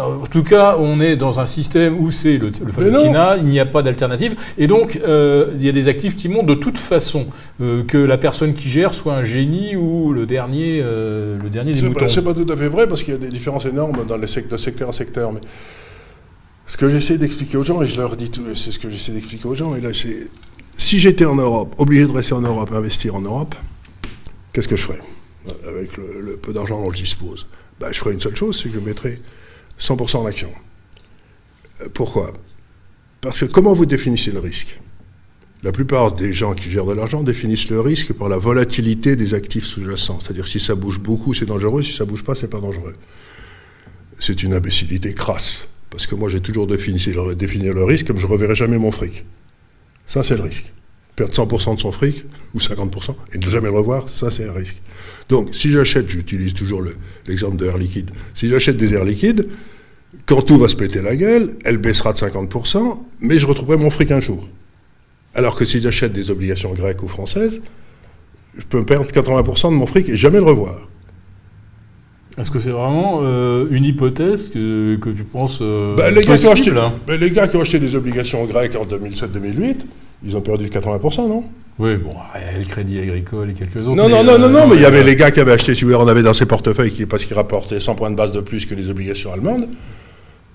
en 0.00 0.26
tout 0.26 0.42
cas, 0.42 0.76
on 0.78 1.02
est 1.02 1.16
dans 1.16 1.40
un 1.40 1.46
système 1.46 2.00
où 2.00 2.10
c'est 2.10 2.38
le, 2.38 2.50
le 2.64 2.72
fameux 2.72 2.92
il 3.38 3.44
n'y 3.44 3.60
a 3.60 3.66
pas 3.66 3.82
d'alternative. 3.82 4.36
Et 4.56 4.66
donc, 4.66 4.94
il 4.94 5.62
y 5.62 5.68
a 5.68 5.72
des 5.72 5.88
actifs 5.88 6.14
qui 6.14 6.30
montrent 6.30 6.46
de 6.46 6.54
toute 6.54 6.78
façon 6.78 7.26
que 7.58 7.98
la 7.98 8.16
personne 8.16 8.54
qui 8.54 8.70
gère 8.70 8.94
soit 8.94 9.14
un 9.14 9.24
génie 9.24 9.76
ou 9.76 10.12
le 10.12 10.26
dernier, 10.30 10.80
euh, 10.82 11.38
le 11.42 11.50
dernier 11.50 11.72
des 11.72 11.82
moutons. 11.82 12.08
C'est 12.08 12.22
pas 12.22 12.34
tout 12.34 12.46
à 12.48 12.56
fait 12.56 12.68
vrai 12.68 12.86
parce 12.88 13.02
qu'il 13.02 13.12
y 13.12 13.16
a 13.16 13.20
des 13.20 13.30
différences 13.30 13.66
énormes 13.66 14.06
dans 14.06 14.16
les 14.16 14.28
secteurs, 14.28 14.58
de 14.58 14.62
secteur 14.62 14.88
à 14.88 14.92
secteur. 14.92 15.32
Mais 15.32 15.40
ce 16.66 16.76
que 16.76 16.88
j'essaie 16.88 17.18
d'expliquer 17.18 17.56
aux 17.56 17.64
gens, 17.64 17.82
et 17.82 17.86
je 17.86 17.96
leur 17.96 18.16
dis 18.16 18.30
tout, 18.30 18.42
c'est 18.54 18.72
ce 18.72 18.78
que 18.78 18.88
j'essaie 18.90 19.12
d'expliquer 19.12 19.48
aux 19.48 19.54
gens, 19.54 19.74
et 19.74 19.80
là, 19.80 19.92
c'est 19.92 20.28
si 20.76 20.98
j'étais 20.98 21.26
en 21.26 21.34
Europe, 21.34 21.74
obligé 21.78 22.06
de 22.06 22.12
rester 22.12 22.32
en 22.32 22.40
Europe, 22.40 22.72
investir 22.72 23.14
en 23.14 23.20
Europe, 23.20 23.54
qu'est-ce 24.52 24.68
que 24.68 24.76
je 24.76 24.84
ferais? 24.84 25.00
Avec 25.66 25.96
le, 25.96 26.38
peu 26.40 26.52
d'argent 26.52 26.82
dont 26.82 26.90
je 26.90 27.02
dispose 27.02 27.46
ben, 27.80 27.92
Je 27.92 27.98
ferais 27.98 28.12
une 28.12 28.20
seule 28.20 28.36
chose, 28.36 28.60
c'est 28.62 28.68
que 28.68 28.76
je 28.76 28.80
mettrais 28.80 29.18
100% 29.78 30.18
en 30.18 30.26
action. 30.26 30.50
Euh, 31.80 31.88
pourquoi? 31.92 32.32
Parce 33.20 33.40
que 33.40 33.46
comment 33.46 33.74
vous 33.74 33.86
définissez 33.86 34.30
le 34.30 34.38
risque? 34.38 34.80
La 35.62 35.72
plupart 35.72 36.12
des 36.12 36.32
gens 36.32 36.54
qui 36.54 36.70
gèrent 36.70 36.86
de 36.86 36.94
l'argent 36.94 37.22
définissent 37.22 37.68
le 37.68 37.80
risque 37.80 38.14
par 38.14 38.28
la 38.28 38.38
volatilité 38.38 39.14
des 39.14 39.34
actifs 39.34 39.64
sous-jacents. 39.64 40.18
C'est-à-dire 40.20 40.48
si 40.48 40.58
ça 40.58 40.74
bouge 40.74 40.98
beaucoup, 40.98 41.34
c'est 41.34 41.46
dangereux, 41.46 41.82
si 41.82 41.92
ça 41.92 42.06
bouge 42.06 42.24
pas, 42.24 42.34
c'est 42.34 42.48
pas 42.48 42.60
dangereux. 42.60 42.94
C'est 44.18 44.42
une 44.42 44.54
imbécilité 44.54 45.12
crasse. 45.12 45.68
Parce 45.90 46.06
que 46.06 46.14
moi, 46.14 46.28
j'ai 46.28 46.40
toujours 46.40 46.66
défini, 46.66 47.04
définir 47.36 47.74
le 47.74 47.84
risque 47.84 48.06
comme 48.06 48.18
je 48.18 48.26
ne 48.26 48.30
reverrai 48.30 48.54
jamais 48.54 48.78
mon 48.78 48.92
fric. 48.92 49.24
Ça, 50.06 50.22
c'est 50.22 50.36
le 50.36 50.42
risque. 50.42 50.72
Perdre 51.16 51.34
100% 51.34 51.74
de 51.74 51.80
son 51.80 51.92
fric, 51.92 52.24
ou 52.54 52.58
50%, 52.58 53.14
et 53.34 53.38
ne 53.38 53.50
jamais 53.50 53.68
le 53.68 53.76
revoir, 53.76 54.08
ça, 54.08 54.30
c'est 54.30 54.48
un 54.48 54.52
risque. 54.52 54.80
Donc, 55.28 55.54
si 55.54 55.70
j'achète, 55.70 56.08
j'utilise 56.08 56.54
toujours 56.54 56.82
l'exemple 57.26 57.56
de 57.56 57.66
air 57.66 57.76
liquide, 57.76 58.10
si 58.34 58.48
j'achète 58.48 58.76
des 58.76 58.94
airs 58.94 59.04
liquides, 59.04 59.48
quand 60.26 60.42
tout 60.42 60.58
va 60.58 60.68
se 60.68 60.76
péter 60.76 61.02
la 61.02 61.16
gueule, 61.16 61.56
elle 61.64 61.78
baissera 61.78 62.12
de 62.12 62.18
50%, 62.18 62.98
mais 63.20 63.38
je 63.38 63.46
retrouverai 63.46 63.76
mon 63.76 63.90
fric 63.90 64.10
un 64.10 64.20
jour. 64.20 64.48
Alors 65.34 65.56
que 65.56 65.64
si 65.64 65.80
j'achète 65.80 66.12
des 66.12 66.30
obligations 66.30 66.72
grecques 66.72 67.02
ou 67.02 67.08
françaises, 67.08 67.62
je 68.56 68.64
peux 68.64 68.84
perdre 68.84 69.06
80% 69.06 69.70
de 69.70 69.74
mon 69.74 69.86
fric 69.86 70.08
et 70.08 70.16
jamais 70.16 70.38
le 70.38 70.44
revoir. 70.44 70.88
Est-ce 72.38 72.50
que 72.50 72.58
c'est 72.58 72.70
vraiment 72.70 73.20
euh, 73.22 73.66
une 73.70 73.84
hypothèse 73.84 74.48
que, 74.48 74.96
tu 74.96 75.24
penses 75.24 75.58
euh, 75.60 75.94
ben, 75.96 76.14
les, 76.14 76.24
gars 76.24 76.38
qui 76.38 76.46
ont 76.46 76.52
acheté, 76.52 76.70
ben, 76.70 77.20
les 77.20 77.30
gars 77.30 77.48
qui 77.48 77.56
ont 77.56 77.60
acheté 77.60 77.78
des 77.78 77.94
obligations 77.94 78.44
grecques 78.44 78.76
en 78.76 78.86
2007-2008, 78.86 79.80
ils 80.24 80.36
ont 80.36 80.40
perdu 80.40 80.66
80%, 80.66 81.28
non? 81.28 81.44
Oui, 81.78 81.96
bon, 81.96 82.10
le 82.58 82.64
Crédit 82.64 82.98
Agricole 82.98 83.50
et 83.50 83.54
quelques 83.54 83.76
autres. 83.76 83.96
Non, 83.96 84.08
non, 84.08 84.22
non, 84.22 84.38
non, 84.38 84.48
non, 84.48 84.66
mais 84.66 84.76
il 84.76 84.82
y 84.82 84.84
avait 84.84 85.02
les 85.02 85.16
gars 85.16 85.30
qui 85.30 85.40
avaient 85.40 85.52
acheté, 85.52 85.74
si 85.74 85.84
vous 85.84 85.90
voulez, 85.90 86.02
on 86.02 86.08
avait 86.08 86.22
dans 86.22 86.34
ses 86.34 86.46
portefeuilles 86.46 86.90
qui, 86.90 87.06
parce 87.06 87.24
qu'ils 87.24 87.36
rapportaient 87.36 87.80
100 87.80 87.94
points 87.94 88.10
de 88.10 88.16
base 88.16 88.32
de 88.32 88.40
plus 88.40 88.66
que 88.66 88.74
les 88.74 88.90
obligations 88.90 89.32
allemandes. 89.32 89.66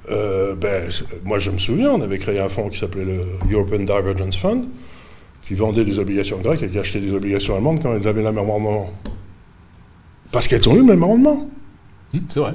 Ben, 0.10 0.90
moi, 1.24 1.40
je 1.40 1.52
me 1.52 1.58
souviens, 1.58 1.92
on 1.92 2.02
avait 2.02 2.18
créé 2.18 2.40
un 2.40 2.50
fonds 2.50 2.70
qui 2.70 2.80
s'appelait 2.80 3.06
le 3.06 3.20
European 3.52 3.80
Divergence 3.80 4.38
Fund, 4.38 4.66
qui 5.42 5.54
vendait 5.56 5.86
des 5.86 6.00
obligations 6.00 6.40
grecques 6.40 6.64
et 6.64 6.70
qui 6.70 6.80
achetait 6.80 7.02
des 7.02 7.14
obligations 7.14 7.56
allemandes 7.56 7.82
quand 7.82 7.94
elles 7.94 8.08
avaient 8.08 8.24
le 8.24 8.32
même 8.32 8.50
rendement. 8.50 8.92
Parce 10.32 10.48
qu'elles 10.48 10.68
ont 10.68 10.76
eu 10.76 10.80
le 10.80 10.84
même 10.84 11.04
rendement. 11.04 11.50
Hum, 12.14 12.22
c'est 12.30 12.40
vrai. 12.40 12.54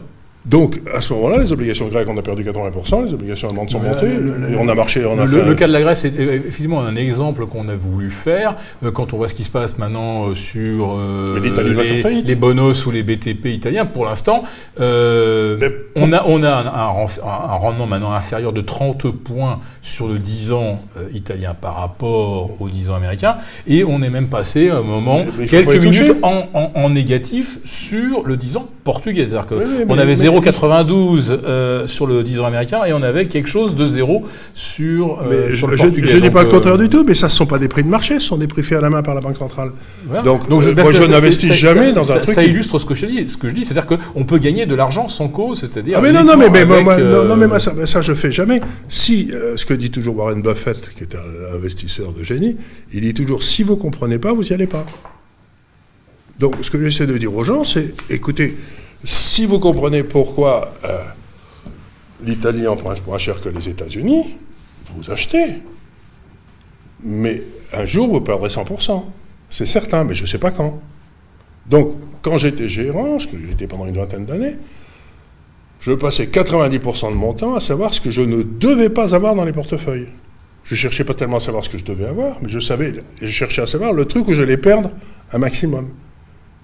Donc, 0.50 0.80
à 0.92 1.00
ce 1.00 1.12
moment-là, 1.12 1.38
les 1.38 1.52
obligations 1.52 1.86
grecques, 1.86 2.08
on 2.10 2.18
a 2.18 2.22
perdu 2.22 2.42
80%, 2.42 3.04
les 3.04 3.14
obligations 3.14 3.48
allemandes 3.48 3.70
sont 3.70 3.78
montées, 3.78 4.08
et 4.08 4.56
on 4.58 4.66
a 4.66 4.74
marché, 4.74 5.04
on 5.06 5.16
a 5.16 5.24
le, 5.24 5.44
le 5.44 5.54
cas 5.54 5.68
de 5.68 5.72
la 5.72 5.80
Grèce 5.80 6.04
est 6.04 6.18
effectivement 6.18 6.80
un 6.80 6.96
exemple 6.96 7.46
qu'on 7.46 7.68
a 7.68 7.76
voulu 7.76 8.10
faire. 8.10 8.56
Euh, 8.82 8.90
quand 8.90 9.12
on 9.12 9.16
voit 9.16 9.28
ce 9.28 9.34
qui 9.34 9.44
se 9.44 9.50
passe 9.50 9.78
maintenant 9.78 10.26
euh, 10.26 10.34
sur 10.34 10.96
euh, 10.98 11.38
les, 11.40 12.22
les, 12.22 12.34
bonos 12.34 12.84
ou 12.84 12.90
les 12.90 13.04
BTP 13.04 13.46
italiens, 13.46 13.86
pour 13.86 14.06
l'instant, 14.06 14.42
on 14.76 16.12
a, 16.12 16.24
on 16.26 16.42
a 16.42 16.50
un, 16.50 17.56
rendement 17.56 17.86
maintenant 17.86 18.12
inférieur 18.12 18.52
de 18.52 18.60
30 18.60 19.12
points 19.12 19.60
sur 19.82 20.08
le 20.08 20.18
10 20.18 20.50
ans 20.50 20.80
italien 21.14 21.54
par 21.54 21.76
rapport 21.76 22.60
au 22.60 22.68
10 22.68 22.90
ans 22.90 22.96
américain, 22.96 23.36
et 23.68 23.84
on 23.84 24.02
est 24.02 24.10
même 24.10 24.26
passé 24.26 24.68
un 24.68 24.82
moment, 24.82 25.24
quelques 25.48 25.76
minutes 25.76 26.16
en, 26.22 26.48
en, 26.74 26.90
négatif 26.90 27.58
sur 27.64 28.24
le 28.24 28.36
10 28.36 28.56
ans 28.56 28.68
portugais. 28.82 29.28
C'est-à-dire 29.28 29.46
qu'on 29.46 29.98
avait 29.98 30.16
0,92 30.40 31.30
euh, 31.30 31.86
sur 31.86 32.06
le 32.06 32.22
10 32.22 32.40
ans 32.40 32.46
américain 32.46 32.84
et 32.84 32.92
on 32.92 33.02
avait 33.02 33.26
quelque 33.26 33.48
chose 33.48 33.74
de 33.74 33.86
zéro 33.86 34.24
sur, 34.54 35.20
euh, 35.20 35.50
le 35.50 35.76
portugais. 35.76 36.08
Je 36.08 36.16
ne 36.16 36.22
dis 36.22 36.30
pas 36.30 36.42
le 36.42 36.48
euh, 36.48 36.52
contraire 36.52 36.78
du 36.78 36.88
tout, 36.88 37.04
mais 37.06 37.14
ça 37.14 37.26
ne 37.26 37.30
sont 37.30 37.46
pas 37.46 37.58
des 37.58 37.68
prix 37.68 37.82
de 37.82 37.88
marché, 37.88 38.14
ce 38.20 38.26
sont 38.26 38.36
des 38.36 38.46
prix 38.46 38.62
faits 38.62 38.78
à 38.78 38.80
la 38.80 38.90
main 38.90 39.02
par 39.02 39.14
la 39.14 39.20
Banque 39.20 39.36
centrale. 39.36 39.72
Donc, 40.24 40.48
moi, 40.48 40.60
je 40.60 41.10
n'investis 41.10 41.52
jamais 41.52 41.92
dans 41.92 42.12
un 42.12 42.18
truc. 42.18 42.34
Ça 42.34 42.44
illustre 42.44 42.78
ce 42.78 42.86
que 42.86 42.94
je 42.94 43.06
dis. 43.06 43.28
Ce 43.28 43.36
que 43.36 43.48
je 43.48 43.54
dis, 43.54 43.64
c'est-à-dire 43.64 43.86
qu'on 43.86 44.24
peut 44.24 44.38
gagner 44.38 44.66
de 44.66 44.74
l'argent 44.74 45.08
sans 45.08 45.28
cause, 45.28 45.60
c'est-à-dire. 45.60 45.96
Ah 45.98 46.00
mais 46.02 46.12
non, 46.12 46.24
non, 46.24 46.36
mais, 46.36 46.48
non, 46.48 47.36
mais 47.36 47.46
moi, 47.46 47.58
ça, 47.58 47.74
ça, 47.86 48.00
je 48.02 48.12
fais 48.14 48.32
jamais. 48.32 48.60
Si, 48.88 49.30
ce 49.56 49.64
que 49.64 49.74
dit 49.74 49.90
toujours 49.90 50.16
Warren 50.16 50.42
Buffett, 50.42 50.90
qui 50.96 51.04
est 51.04 51.14
un 51.14 51.56
investisseur 51.56 52.12
de 52.12 52.22
génie, 52.22 52.56
il 52.92 53.02
dit 53.02 53.14
toujours 53.14 53.42
si 53.42 53.62
vous 53.62 53.76
comprenez 53.76 54.18
pas, 54.18 54.32
vous 54.32 54.42
n'y 54.42 54.52
allez 54.52 54.66
pas. 54.66 54.84
Donc, 56.38 56.54
ce 56.62 56.70
que 56.70 56.82
j'essaie 56.82 57.06
de 57.06 57.18
dire 57.18 57.34
aux 57.34 57.44
gens, 57.44 57.64
c'est 57.64 57.92
écoutez, 58.08 58.56
si 59.04 59.46
vous 59.46 59.58
comprenez 59.58 60.04
pourquoi 60.04 60.72
euh, 60.84 61.04
l'Italie 62.22 62.66
emprunte 62.66 63.06
moins 63.06 63.18
cher 63.18 63.40
que 63.40 63.48
les 63.48 63.68
États-Unis, 63.68 64.38
vous 64.94 65.10
achetez. 65.10 65.62
Mais 67.02 67.42
un 67.72 67.86
jour, 67.86 68.08
vous 68.10 68.20
perdrez 68.20 68.48
100%. 68.48 69.04
C'est 69.48 69.66
certain, 69.66 70.04
mais 70.04 70.14
je 70.14 70.22
ne 70.22 70.28
sais 70.28 70.38
pas 70.38 70.50
quand. 70.50 70.80
Donc, 71.66 71.94
quand 72.22 72.38
j'étais 72.38 72.68
gérant, 72.68 73.18
ce 73.18 73.26
que 73.26 73.36
j'étais 73.38 73.66
pendant 73.66 73.86
une 73.86 73.96
vingtaine 73.96 74.26
d'années, 74.26 74.56
je 75.80 75.92
passais 75.92 76.26
90% 76.26 77.10
de 77.10 77.14
mon 77.14 77.32
temps 77.32 77.54
à 77.54 77.60
savoir 77.60 77.94
ce 77.94 78.00
que 78.00 78.10
je 78.10 78.20
ne 78.20 78.42
devais 78.42 78.90
pas 78.90 79.14
avoir 79.14 79.34
dans 79.34 79.44
les 79.44 79.52
portefeuilles. 79.52 80.08
Je 80.64 80.74
ne 80.74 80.78
cherchais 80.78 81.04
pas 81.04 81.14
tellement 81.14 81.38
à 81.38 81.40
savoir 81.40 81.64
ce 81.64 81.70
que 81.70 81.78
je 81.78 81.84
devais 81.84 82.04
avoir, 82.04 82.36
mais 82.42 82.50
je 82.50 82.60
savais, 82.60 82.92
je 83.20 83.30
cherchais 83.30 83.62
à 83.62 83.66
savoir 83.66 83.92
le 83.92 84.04
truc 84.04 84.28
où 84.28 84.34
j'allais 84.34 84.58
perdre 84.58 84.90
un 85.32 85.38
maximum. 85.38 85.88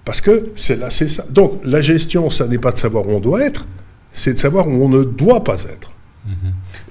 Parce 0.07 0.21
que 0.21 0.51
c'est 0.55 0.77
là, 0.77 0.89
c'est 0.89 1.09
ça. 1.09 1.25
Donc 1.29 1.59
la 1.65 1.81
gestion, 1.81 2.29
ça 2.29 2.47
n'est 2.47 2.59
pas 2.59 2.71
de 2.71 2.77
savoir 2.77 3.05
où 3.05 3.11
on 3.11 3.19
doit 3.19 3.43
être, 3.43 3.67
c'est 4.13 4.35
de 4.35 4.39
savoir 4.39 4.65
où 4.65 4.71
on 4.71 4.87
ne 4.87 5.03
doit 5.03 5.43
pas 5.43 5.63
être. 5.63 5.91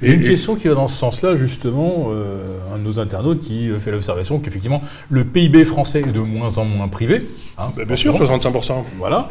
Et, 0.03 0.13
une 0.13 0.23
question 0.23 0.55
qui 0.55 0.69
va 0.69 0.75
dans 0.75 0.87
ce 0.87 0.99
sens-là, 0.99 1.35
justement, 1.35 2.09
euh, 2.11 2.59
un 2.75 2.79
de 2.79 2.83
nos 2.83 3.01
internautes 3.01 3.41
qui 3.41 3.71
fait 3.79 3.91
l'observation 3.91 4.39
qu'effectivement, 4.39 4.83
le 5.09 5.25
PIB 5.25 5.65
français 5.65 6.01
est 6.01 6.13
de 6.13 6.21
moins 6.21 6.59
en 6.59 6.67
moins 6.67 6.89
privé. 6.89 7.27
Hein, 7.57 7.71
ben, 7.75 7.87
bien 7.87 7.97
sûr, 7.97 8.15
65%. 8.15 8.85
Voilà. 8.99 9.31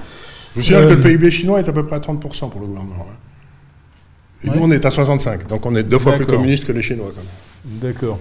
Je 0.56 0.62
vous 0.62 0.66
signale 0.66 0.88
que 0.88 0.94
le 0.94 1.00
euh, 1.00 1.04
PIB 1.04 1.30
chinois 1.30 1.60
est 1.60 1.70
à 1.70 1.74
peu 1.74 1.86
près 1.86 1.98
à 1.98 2.00
30% 2.00 2.50
pour 2.50 2.62
le 2.62 2.66
gouvernement. 2.66 3.06
Hein. 3.08 4.46
Et 4.46 4.50
nous, 4.50 4.64
on 4.64 4.72
est 4.72 4.84
à 4.84 4.90
65%. 4.90 5.46
Donc 5.46 5.64
on 5.68 5.76
est 5.76 5.84
deux 5.84 6.00
fois 6.00 6.14
plus 6.14 6.26
communiste 6.26 6.66
que 6.66 6.72
les 6.72 6.82
Chinois. 6.82 7.12
D'accord. 7.64 8.18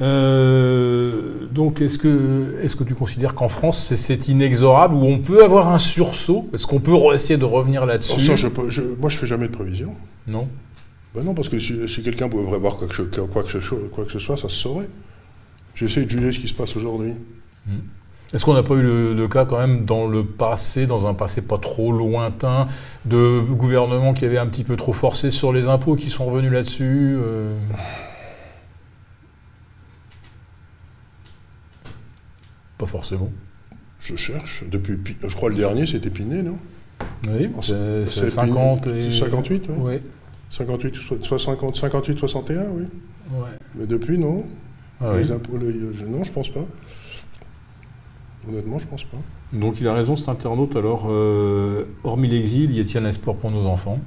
Euh, 0.00 1.46
donc, 1.52 1.80
est-ce 1.80 1.98
que, 1.98 2.58
est 2.62 2.76
que 2.76 2.84
tu 2.84 2.94
considères 2.94 3.34
qu'en 3.34 3.48
France, 3.48 3.94
c'est 3.94 4.28
inexorable 4.28 4.94
ou 4.94 5.04
on 5.04 5.18
peut 5.18 5.44
avoir 5.44 5.68
un 5.68 5.78
sursaut? 5.78 6.48
Est-ce 6.52 6.66
qu'on 6.66 6.80
peut 6.80 6.94
essayer 7.14 7.38
de 7.38 7.44
revenir 7.44 7.86
là-dessus? 7.86 8.20
Je, 8.36 8.82
Moi, 8.98 9.08
je 9.08 9.16
fais 9.16 9.26
jamais 9.26 9.46
de 9.46 9.52
prévision. 9.52 9.94
Non 10.26 10.48
ben 11.14 11.22
Non, 11.22 11.34
parce 11.34 11.48
que 11.48 11.58
si, 11.58 12.02
quelqu'un 12.02 12.28
pouvait 12.28 12.46
prévoir 12.46 12.76
quoi 12.76 12.88
que, 12.88 13.20
quoi, 13.20 13.42
que 13.44 13.60
ce, 13.60 13.74
quoi 13.88 14.04
que 14.04 14.12
ce 14.12 14.18
soit, 14.18 14.36
ça 14.36 14.48
se 14.48 14.56
saurait. 14.56 14.88
J'essaie 15.74 16.04
de 16.04 16.10
juger 16.10 16.32
ce 16.32 16.40
qui 16.40 16.48
se 16.48 16.54
passe 16.54 16.76
aujourd'hui. 16.76 17.12
Hmm. 17.66 17.78
Est-ce 18.32 18.44
qu'on 18.44 18.54
n'a 18.54 18.64
pas 18.64 18.74
eu 18.74 18.82
le, 18.82 19.28
cas 19.28 19.44
quand 19.44 19.58
même 19.58 19.84
dans 19.84 20.08
le 20.08 20.24
passé, 20.24 20.86
dans 20.86 21.06
un 21.06 21.14
passé 21.14 21.42
pas 21.42 21.58
trop 21.58 21.92
lointain, 21.92 22.66
de 23.04 23.38
gouvernements 23.38 24.12
qui 24.12 24.24
avaient 24.24 24.38
un 24.38 24.46
petit 24.46 24.64
peu 24.64 24.76
trop 24.76 24.92
forcé 24.92 25.30
sur 25.30 25.52
les 25.52 25.68
impôts, 25.68 25.94
qui 25.94 26.10
sont 26.10 26.24
revenus 26.24 26.50
là-dessus 26.50 27.16
euh? 27.16 27.56
Pas 32.84 32.90
forcément. 32.90 33.30
Je 33.98 34.14
cherche. 34.14 34.62
Depuis, 34.70 34.98
je 35.26 35.34
crois 35.34 35.48
le 35.48 35.54
dernier, 35.54 35.86
c'était 35.86 36.10
Pinet, 36.10 36.42
non? 36.42 36.58
Oui, 37.26 37.48
c'est 37.62 38.04
50 38.04 38.86
et... 38.88 39.10
58, 39.10 39.70
oui. 39.78 40.02
58, 40.50 40.94
60, 41.22 41.74
58, 41.74 42.18
61, 42.18 42.64
oui. 42.72 42.82
Ouais. 43.32 43.48
Mais 43.74 43.86
depuis, 43.86 44.18
non. 44.18 44.44
Ah 45.00 45.16
les 45.16 45.32
impôts, 45.32 45.58
non, 45.58 46.24
je 46.24 46.32
pense 46.32 46.50
pas. 46.50 46.66
Honnêtement, 48.46 48.78
je 48.78 48.86
pense 48.86 49.04
pas. 49.04 49.16
Donc 49.54 49.80
il 49.80 49.88
a 49.88 49.94
raison, 49.94 50.14
cet 50.14 50.28
internaute. 50.28 50.76
Alors, 50.76 51.06
euh, 51.08 51.86
hormis 52.04 52.28
l'exil, 52.28 52.70
y 52.76 52.80
a-t-il 52.80 52.98
un 52.98 53.08
espoir 53.08 53.36
pour 53.36 53.50
nos 53.50 53.64
enfants? 53.64 53.98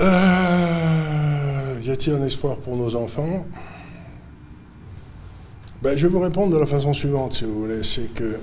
Euh, 0.00 1.80
Y 1.82 1.90
a-t-il 1.90 2.14
un 2.14 2.22
espoir 2.22 2.56
pour 2.58 2.76
nos 2.76 2.94
enfants? 2.94 3.44
Ben, 5.82 5.96
je 5.96 6.06
vais 6.06 6.12
vous 6.12 6.20
répondre 6.20 6.52
de 6.52 6.58
la 6.58 6.66
façon 6.66 6.92
suivante, 6.92 7.34
si 7.34 7.44
vous 7.44 7.62
voulez. 7.62 7.82
C'est 7.82 8.12
que. 8.12 8.38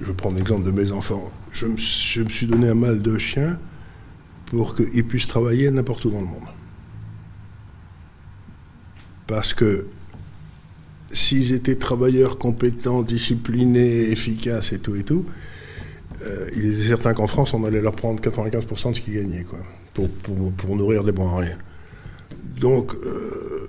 Je 0.00 0.06
vais 0.06 0.14
prendre 0.14 0.36
l'exemple 0.36 0.64
de 0.64 0.70
mes 0.70 0.92
enfants. 0.92 1.30
Je 1.52 1.66
me, 1.66 1.76
suis 1.76 2.46
donné 2.46 2.68
un 2.68 2.74
mal 2.74 3.02
de 3.02 3.18
chien 3.18 3.58
pour 4.46 4.74
qu'ils 4.74 5.04
puissent 5.04 5.26
travailler 5.26 5.70
n'importe 5.70 6.06
où 6.06 6.10
dans 6.10 6.20
le 6.20 6.26
monde. 6.26 6.48
Parce 9.26 9.52
que 9.52 9.86
s'ils 11.12 11.52
étaient 11.52 11.76
travailleurs 11.76 12.38
compétents, 12.38 13.02
disciplinés, 13.02 14.10
efficaces 14.10 14.72
et 14.72 14.78
tout 14.78 14.96
et 14.96 15.02
tout, 15.02 15.26
euh, 16.22 16.48
il 16.56 16.80
est 16.80 16.88
certain 16.88 17.12
qu'en 17.12 17.26
France, 17.26 17.52
on 17.52 17.64
allait 17.64 17.82
leur 17.82 17.94
prendre 17.94 18.20
95% 18.20 18.90
de 18.90 18.96
ce 18.96 19.00
qu'ils 19.00 19.14
gagnaient. 19.14 19.44
Quoi 19.44 19.60
pour, 19.94 20.76
nourrir 20.76 21.04
des 21.04 21.12
bons 21.12 21.28
à 21.36 21.40
rien. 21.40 21.58
Donc, 22.60 22.94
euh, 22.94 23.68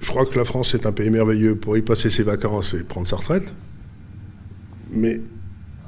je 0.00 0.08
crois 0.08 0.26
que 0.26 0.38
la 0.38 0.44
France 0.44 0.74
est 0.74 0.86
un 0.86 0.92
pays 0.92 1.10
merveilleux 1.10 1.56
pour 1.56 1.76
y 1.76 1.82
passer 1.82 2.10
ses 2.10 2.22
vacances 2.22 2.74
et 2.74 2.84
prendre 2.84 3.06
sa 3.06 3.16
retraite. 3.16 3.52
Mais 4.90 5.20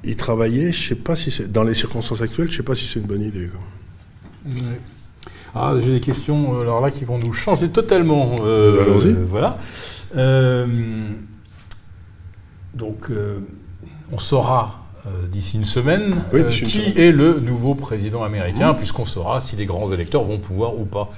y 0.02 0.16
travailler, 0.16 0.72
je 0.72 0.88
sais 0.88 0.94
pas 0.94 1.16
si 1.16 1.30
c'est 1.30 1.50
dans 1.50 1.64
les 1.64 1.74
circonstances 1.74 2.22
actuelles, 2.22 2.50
je 2.50 2.56
sais 2.58 2.62
pas 2.62 2.74
si 2.74 2.86
c'est 2.86 3.00
une 3.00 3.06
bonne 3.06 3.22
idée. 3.22 3.48
Ah, 5.54 5.74
j'ai 5.80 5.92
des 5.92 6.00
questions 6.00 6.54
euh, 6.54 6.62
alors 6.62 6.80
là 6.80 6.90
qui 6.90 7.04
vont 7.04 7.18
nous 7.18 7.32
changer 7.32 7.68
totalement. 7.68 8.36
Euh, 8.40 8.82
Allons-y. 8.82 9.12
voilà. 9.12 9.58
donc, 12.74 13.10
on 14.12 14.18
saura 14.18 14.83
d'ici 15.30 15.56
une 15.56 15.64
semaine 15.64 16.22
euh, 16.32 16.48
qui 16.48 16.98
est 16.98 17.12
le 17.12 17.40
nouveau 17.40 17.74
président 17.74 18.22
américain, 18.22 18.72
mmh. 18.72 18.76
puisqu'on 18.76 19.04
saura 19.04 19.40
si 19.40 19.56
les 19.56 19.66
grands 19.66 19.92
électeurs 19.92 20.24
vont 20.24 20.38
pouvoir 20.38 20.78
ou 20.78 20.84
pas 20.84 21.10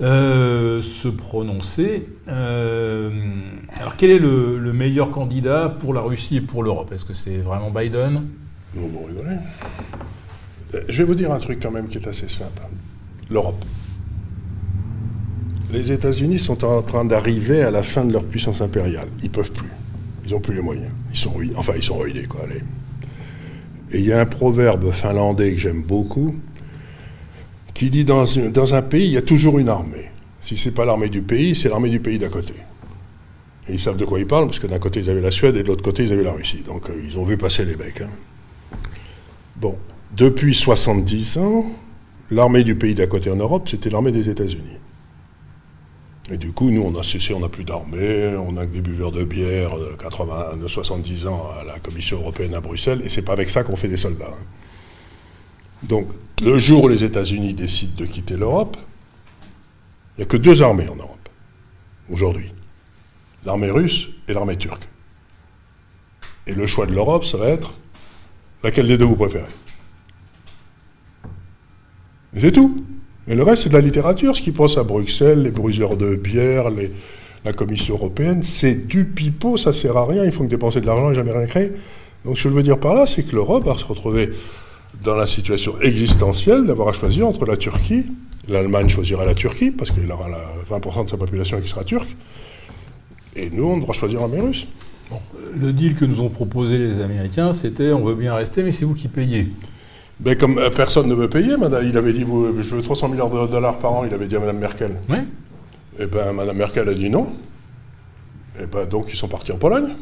euh, 0.00 0.80
se 0.80 1.08
prononcer. 1.08 2.06
alors 2.28 3.96
quel 3.96 4.10
est 4.10 4.18
le, 4.18 4.72
meilleur 4.72 5.10
candidat 5.10 5.74
pour 5.80 5.94
la 5.94 6.02
Russie 6.02 6.36
et 6.36 6.40
pour 6.40 6.62
l'Europe? 6.62 6.92
Est-ce 6.92 7.04
que 7.04 7.14
c'est 7.14 7.38
vraiment 7.38 7.70
Biden? 7.70 8.22
Vous 8.74 8.88
vous 8.88 9.04
rigolez. 9.06 9.38
Je 10.88 10.98
vais 10.98 11.04
vous 11.04 11.14
dire 11.14 11.32
un 11.32 11.38
truc 11.38 11.60
quand 11.62 11.70
même 11.70 11.88
qui 11.88 11.98
est 11.98 12.06
assez 12.06 12.28
simple. 12.28 12.62
L'Europe. 13.30 13.64
Les 15.72 15.90
États-Unis 15.90 16.38
sont 16.38 16.64
en 16.64 16.82
train 16.82 17.04
d'arriver 17.04 17.62
à 17.62 17.70
la 17.70 17.82
fin 17.82 18.04
de 18.04 18.12
leur 18.12 18.24
puissance 18.24 18.60
impériale. 18.60 19.08
Ils 19.22 19.30
peuvent 19.30 19.50
plus. 19.50 19.70
Ils 20.24 20.32
n'ont 20.32 20.40
plus 20.40 20.54
les 20.54 20.62
moyens. 20.62 20.92
Ils 21.12 21.18
sont 21.18 21.34
enfin 21.56 21.72
ils 21.76 21.82
sont 21.82 21.98
ruinés 21.98 22.26
quoi. 22.26 22.42
Allez. 22.44 22.62
Et 23.92 23.98
il 23.98 24.06
y 24.06 24.12
a 24.12 24.20
un 24.20 24.26
proverbe 24.26 24.92
finlandais 24.92 25.52
que 25.52 25.58
j'aime 25.58 25.82
beaucoup, 25.82 26.34
qui 27.74 27.90
dit 27.90 28.04
dans, 28.04 28.24
dans 28.52 28.74
un 28.74 28.82
pays, 28.82 29.06
il 29.06 29.12
y 29.12 29.16
a 29.16 29.22
toujours 29.22 29.58
une 29.58 29.68
armée. 29.68 30.10
Si 30.40 30.56
ce 30.56 30.68
n'est 30.68 30.74
pas 30.74 30.84
l'armée 30.84 31.08
du 31.08 31.22
pays, 31.22 31.54
c'est 31.54 31.68
l'armée 31.68 31.90
du 31.90 32.00
pays 32.00 32.18
d'à 32.18 32.28
côté. 32.28 32.54
Et 33.68 33.74
ils 33.74 33.80
savent 33.80 33.96
de 33.96 34.04
quoi 34.04 34.18
ils 34.18 34.26
parlent, 34.26 34.46
parce 34.46 34.58
que 34.58 34.66
d'un 34.66 34.78
côté, 34.78 35.00
ils 35.00 35.10
avaient 35.10 35.20
la 35.20 35.30
Suède 35.30 35.56
et 35.56 35.62
de 35.62 35.68
l'autre 35.68 35.82
côté, 35.82 36.04
ils 36.04 36.12
avaient 36.12 36.22
la 36.22 36.32
Russie. 36.32 36.62
Donc, 36.64 36.88
euh, 36.88 36.94
ils 37.04 37.18
ont 37.18 37.24
vu 37.24 37.36
passer 37.36 37.64
les 37.64 37.76
mecs. 37.76 38.00
Hein. 38.00 38.10
Bon, 39.56 39.76
depuis 40.16 40.54
70 40.54 41.38
ans, 41.38 41.66
l'armée 42.30 42.64
du 42.64 42.76
pays 42.76 42.94
d'à 42.94 43.06
côté 43.06 43.30
en 43.30 43.36
Europe, 43.36 43.68
c'était 43.68 43.90
l'armée 43.90 44.12
des 44.12 44.28
États-Unis. 44.28 44.78
Et 46.28 46.38
du 46.38 46.52
coup, 46.52 46.70
nous, 46.70 46.82
on 46.82 46.98
a 46.98 47.04
cessé, 47.04 47.34
on 47.34 47.40
n'a 47.40 47.48
plus 47.48 47.62
d'armée, 47.64 48.34
on 48.36 48.56
a 48.56 48.66
que 48.66 48.72
des 48.72 48.80
buveurs 48.80 49.12
de 49.12 49.22
bière 49.22 49.78
de, 49.78 49.94
80, 49.94 50.56
de 50.56 50.66
70 50.66 51.26
ans 51.28 51.50
à 51.60 51.64
la 51.64 51.78
Commission 51.78 52.18
européenne 52.18 52.54
à 52.54 52.60
Bruxelles, 52.60 53.00
et 53.04 53.08
c'est 53.08 53.22
pas 53.22 53.32
avec 53.32 53.48
ça 53.48 53.62
qu'on 53.62 53.76
fait 53.76 53.88
des 53.88 53.96
soldats. 53.96 54.26
hein. 54.26 54.44
Donc, 55.84 56.08
le 56.42 56.58
jour 56.58 56.84
où 56.84 56.88
les 56.88 57.04
États-Unis 57.04 57.54
décident 57.54 57.94
de 57.96 58.06
quitter 58.06 58.36
l'Europe, 58.36 58.76
il 60.16 60.20
n'y 60.20 60.22
a 60.24 60.26
que 60.26 60.36
deux 60.36 60.62
armées 60.62 60.88
en 60.88 60.96
Europe, 60.96 61.28
aujourd'hui. 62.10 62.50
L'armée 63.44 63.70
russe 63.70 64.08
et 64.26 64.32
l'armée 64.32 64.56
turque. 64.56 64.88
Et 66.48 66.54
le 66.54 66.66
choix 66.66 66.86
de 66.86 66.92
l'Europe, 66.92 67.24
ça 67.24 67.36
va 67.36 67.48
être 67.48 67.72
laquelle 68.64 68.88
des 68.88 68.98
deux 68.98 69.04
vous 69.04 69.16
préférez? 69.16 69.46
C'est 72.36 72.52
tout. 72.52 72.85
Et 73.28 73.34
le 73.34 73.42
reste, 73.42 73.64
c'est 73.64 73.68
de 73.68 73.74
la 73.74 73.80
littérature. 73.80 74.36
Ce 74.36 74.42
qui 74.42 74.52
passe 74.52 74.78
à 74.78 74.84
Bruxelles, 74.84 75.42
les 75.42 75.50
bruiseurs 75.50 75.96
de 75.96 76.14
bière, 76.14 76.66
la 77.44 77.52
Commission 77.52 77.94
européenne, 77.94 78.42
c'est 78.42 78.86
du 78.86 79.04
pipeau, 79.04 79.56
ça 79.56 79.72
sert 79.72 79.96
à 79.96 80.06
rien. 80.06 80.24
Ils 80.24 80.32
font 80.32 80.44
que 80.44 80.50
dépenser 80.50 80.80
de 80.80 80.86
l'argent 80.86 81.10
et 81.10 81.14
jamais 81.14 81.32
rien 81.32 81.46
créer. 81.46 81.72
Donc, 82.24 82.38
ce 82.38 82.44
que 82.44 82.48
je 82.50 82.54
veux 82.54 82.62
dire 82.62 82.78
par 82.78 82.94
là, 82.94 83.06
c'est 83.06 83.22
que 83.22 83.34
l'Europe 83.34 83.64
va 83.64 83.74
se 83.78 83.84
retrouver 83.84 84.30
dans 85.02 85.16
la 85.16 85.26
situation 85.26 85.74
existentielle 85.80 86.66
d'avoir 86.66 86.88
à 86.88 86.92
choisir 86.92 87.26
entre 87.26 87.46
la 87.46 87.56
Turquie, 87.56 88.06
l'Allemagne 88.48 88.88
choisira 88.88 89.24
la 89.24 89.34
Turquie, 89.34 89.70
parce 89.70 89.90
qu'il 89.90 90.10
aura 90.10 90.28
la 90.28 90.78
20% 90.78 91.04
de 91.04 91.08
sa 91.10 91.16
population 91.16 91.60
qui 91.60 91.68
sera 91.68 91.84
turque, 91.84 92.16
et 93.36 93.50
nous, 93.50 93.64
on 93.64 93.78
devra 93.78 93.92
choisir 93.92 94.20
l'armée 94.20 94.40
russe. 94.40 94.66
Le 95.60 95.72
deal 95.72 95.94
que 95.94 96.04
nous 96.04 96.20
ont 96.20 96.28
proposé 96.28 96.78
les 96.78 97.00
Américains, 97.00 97.52
c'était 97.52 97.92
on 97.92 98.04
veut 98.04 98.14
bien 98.14 98.34
rester, 98.34 98.62
mais 98.62 98.72
c'est 98.72 98.84
vous 98.84 98.94
qui 98.94 99.08
payez. 99.08 99.48
Mais 100.20 100.36
comme 100.36 100.58
euh, 100.58 100.70
personne 100.70 101.08
ne 101.08 101.14
veut 101.14 101.28
payer, 101.28 101.56
madame, 101.56 101.86
il 101.86 101.96
avait 101.96 102.12
dit 102.12 102.24
vous, 102.24 102.62
je 102.62 102.74
veux 102.74 102.82
300 102.82 103.08
milliards 103.08 103.30
de 103.30 103.46
dollars 103.46 103.78
par 103.78 103.92
an, 103.92 104.04
il 104.04 104.14
avait 104.14 104.26
dit 104.26 104.36
à 104.36 104.40
Mme 104.40 104.58
Merkel. 104.58 104.96
Oui 105.08 105.18
Et 105.98 106.06
ben 106.06 106.32
Mme 106.32 106.56
Merkel 106.56 106.88
a 106.88 106.94
dit 106.94 107.10
non. 107.10 107.32
Et 108.60 108.66
ben 108.66 108.86
donc 108.86 109.12
ils 109.12 109.16
sont 109.16 109.28
partis 109.28 109.52
en 109.52 109.58
Pologne. 109.58 109.94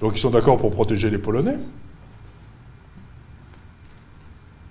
Donc 0.00 0.16
ils 0.16 0.20
sont 0.20 0.30
d'accord 0.30 0.58
pour 0.58 0.70
protéger 0.70 1.10
les 1.10 1.18
Polonais. 1.18 1.58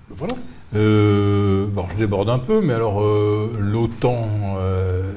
Ben 0.09 0.15
Voilà. 0.17 0.34
Euh, 0.76 1.65
bon, 1.67 1.85
je 1.91 1.97
déborde 1.97 2.30
un 2.30 2.39
peu, 2.39 2.61
mais 2.61 2.73
alors 2.73 3.01
euh, 3.01 3.51
l'OTAN, 3.59 4.57
euh, 4.59 5.13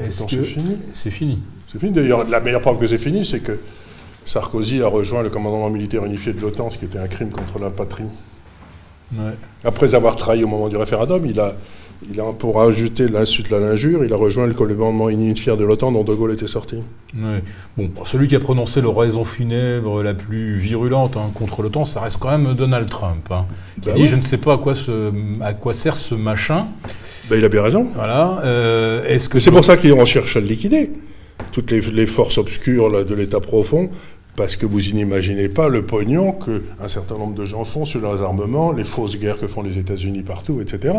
est-ce 0.00 0.24
que 0.24 0.30
c'est 0.30 0.42
fini. 0.42 0.76
C'est 0.94 1.10
fini. 1.10 1.42
C'est 1.68 1.78
fini. 1.78 1.92
D'ailleurs, 1.92 2.28
la 2.28 2.40
meilleure 2.40 2.60
preuve 2.60 2.78
que 2.78 2.88
c'est 2.88 2.98
fini, 2.98 3.24
c'est 3.24 3.40
que 3.40 3.58
Sarkozy 4.24 4.82
a 4.82 4.88
rejoint 4.88 5.22
le 5.22 5.30
commandement 5.30 5.70
militaire 5.70 6.04
unifié 6.04 6.32
de 6.32 6.40
l'OTAN, 6.40 6.70
ce 6.70 6.78
qui 6.78 6.86
était 6.86 6.98
un 6.98 7.06
crime 7.06 7.30
contre 7.30 7.58
la 7.58 7.70
patrie. 7.70 8.06
Ouais. 9.14 9.32
Après 9.64 9.94
avoir 9.94 10.16
trahi 10.16 10.42
au 10.44 10.48
moment 10.48 10.68
du 10.68 10.76
référendum, 10.76 11.24
il 11.26 11.38
a, 11.38 11.52
il 12.12 12.18
a 12.20 12.24
pour 12.32 12.60
ajouter 12.60 13.08
l'insulte 13.08 13.52
à 13.52 13.60
l'injure, 13.60 14.04
il 14.04 14.12
a 14.12 14.16
rejoint 14.16 14.46
le 14.46 14.54
commandement 14.54 15.08
unifié 15.08 15.56
de 15.56 15.64
l'OTAN 15.64 15.92
dont 15.92 16.02
De 16.04 16.14
Gaulle 16.14 16.32
était 16.32 16.48
sorti. 16.48 16.76
Ouais. 17.16 17.42
Bon, 17.76 17.88
celui 18.04 18.26
qui 18.26 18.34
a 18.36 18.40
prononcé 18.40 18.80
l'oraison 18.80 19.22
funèbre 19.24 20.02
la 20.02 20.12
plus 20.14 20.56
virulente 20.56 21.16
hein, 21.16 21.30
contre 21.34 21.62
l'OTAN, 21.62 21.84
ça 21.84 22.00
reste 22.00 22.18
quand 22.18 22.36
même 22.36 22.54
Donald 22.54 22.88
Trump. 22.90 23.26
hein, 23.30 23.46
qui 23.74 23.88
Bah 23.88 23.92
dit 23.94 24.02
oui. 24.02 24.08
je 24.08 24.16
ne 24.16 24.22
sais 24.22 24.38
pas 24.38 24.54
à 24.54 24.58
quoi, 24.58 24.74
ce, 24.74 25.12
à 25.40 25.54
quoi 25.54 25.72
sert 25.72 25.96
ce 25.96 26.14
machin. 26.14 26.66
Ben, 27.30 27.36
il 27.38 27.44
a 27.44 27.48
bien 27.48 27.62
raison. 27.62 27.88
Voilà. 27.94 28.40
euh, 28.44 29.04
Est-ce 29.06 29.28
que 29.28 29.40
C'est 29.40 29.50
pour 29.50 29.64
ça 29.64 29.76
qu'on 29.76 30.04
cherche 30.04 30.36
à 30.36 30.40
le 30.40 30.46
liquider. 30.46 30.90
Toutes 31.52 31.70
les, 31.70 31.80
les 31.80 32.06
forces 32.06 32.38
obscures 32.38 32.88
là, 32.90 33.04
de 33.04 33.14
l'État 33.14 33.40
profond, 33.40 33.88
parce 34.36 34.54
que 34.56 34.66
vous 34.66 34.80
n'imaginez 34.80 35.48
pas 35.48 35.68
le 35.68 35.84
pognon 35.86 36.32
qu'un 36.32 36.88
certain 36.88 37.16
nombre 37.18 37.34
de 37.34 37.44
gens 37.46 37.64
font 37.64 37.84
sur 37.84 38.00
leurs 38.00 38.22
armements, 38.22 38.70
les 38.72 38.84
fausses 38.84 39.18
guerres 39.18 39.38
que 39.38 39.46
font 39.46 39.62
les 39.62 39.78
États-Unis 39.78 40.22
partout, 40.22 40.60
etc. 40.60 40.94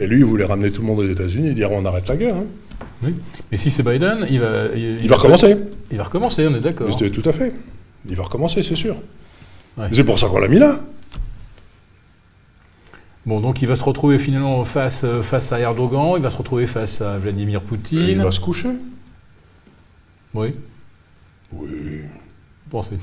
Et 0.00 0.06
lui, 0.06 0.18
il 0.20 0.24
voulait 0.24 0.46
ramener 0.46 0.70
tout 0.70 0.80
le 0.80 0.86
monde 0.88 1.00
aux 1.00 1.08
États-Unis 1.08 1.48
et 1.48 1.54
dire 1.54 1.70
on 1.70 1.84
arrête 1.84 2.08
la 2.08 2.16
guerre. 2.16 2.36
hein. 2.36 2.44
Oui. 3.02 3.14
Mais 3.52 3.58
si 3.58 3.70
c'est 3.70 3.82
Biden, 3.82 4.26
il 4.30 4.40
va. 4.40 4.74
Il 4.74 5.08
va 5.08 5.16
recommencer. 5.16 5.56
Il 5.90 5.98
va 5.98 6.04
recommencer, 6.04 6.46
on 6.48 6.54
est 6.54 6.60
d'accord. 6.60 6.88
Tout 6.96 7.22
à 7.28 7.32
fait. 7.32 7.52
Il 8.08 8.16
va 8.16 8.22
recommencer, 8.24 8.62
c'est 8.62 8.76
sûr. 8.76 8.96
Ouais. 9.76 9.88
C'est 9.92 10.04
pour 10.04 10.18
ça 10.18 10.26
qu'on 10.28 10.38
l'a 10.38 10.48
mis 10.48 10.58
là. 10.58 10.80
Bon, 13.26 13.40
donc 13.40 13.60
il 13.62 13.68
va 13.68 13.74
se 13.74 13.84
retrouver 13.84 14.18
finalement 14.18 14.64
face, 14.64 15.04
face 15.22 15.52
à 15.52 15.60
Erdogan, 15.60 16.14
il 16.16 16.22
va 16.22 16.30
se 16.30 16.36
retrouver 16.36 16.66
face 16.66 17.02
à 17.02 17.18
Vladimir 17.18 17.60
Et 17.60 17.62
il 17.62 17.68
Poutine. 17.68 18.22
va 18.22 18.32
se 18.32 18.40
coucher. 18.40 18.70
Oui, 20.34 20.54
Oui. 21.52 21.68
Pensez. 22.68 22.96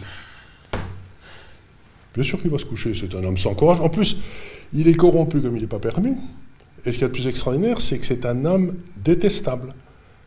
Bien 2.13 2.23
sûr 2.23 2.41
qu'il 2.41 2.49
va 2.49 2.57
se 2.57 2.65
coucher, 2.65 2.93
c'est 2.95 3.13
un 3.13 3.23
homme 3.23 3.37
sans 3.37 3.55
courage. 3.55 3.81
En 3.81 3.89
plus, 3.89 4.17
il 4.71 4.87
est 4.87 4.93
corrompu 4.93 5.41
comme 5.41 5.57
il 5.57 5.61
n'est 5.61 5.67
pas 5.67 5.79
permis. 5.79 6.15
Et 6.85 6.91
ce 6.91 6.97
qu'il 6.97 7.01
y 7.01 7.05
a 7.05 7.07
de 7.07 7.13
plus 7.13 7.27
extraordinaire, 7.27 7.81
c'est 7.81 7.99
que 7.99 8.05
c'est 8.05 8.25
un 8.25 8.45
homme 8.45 8.75
détestable. 9.03 9.73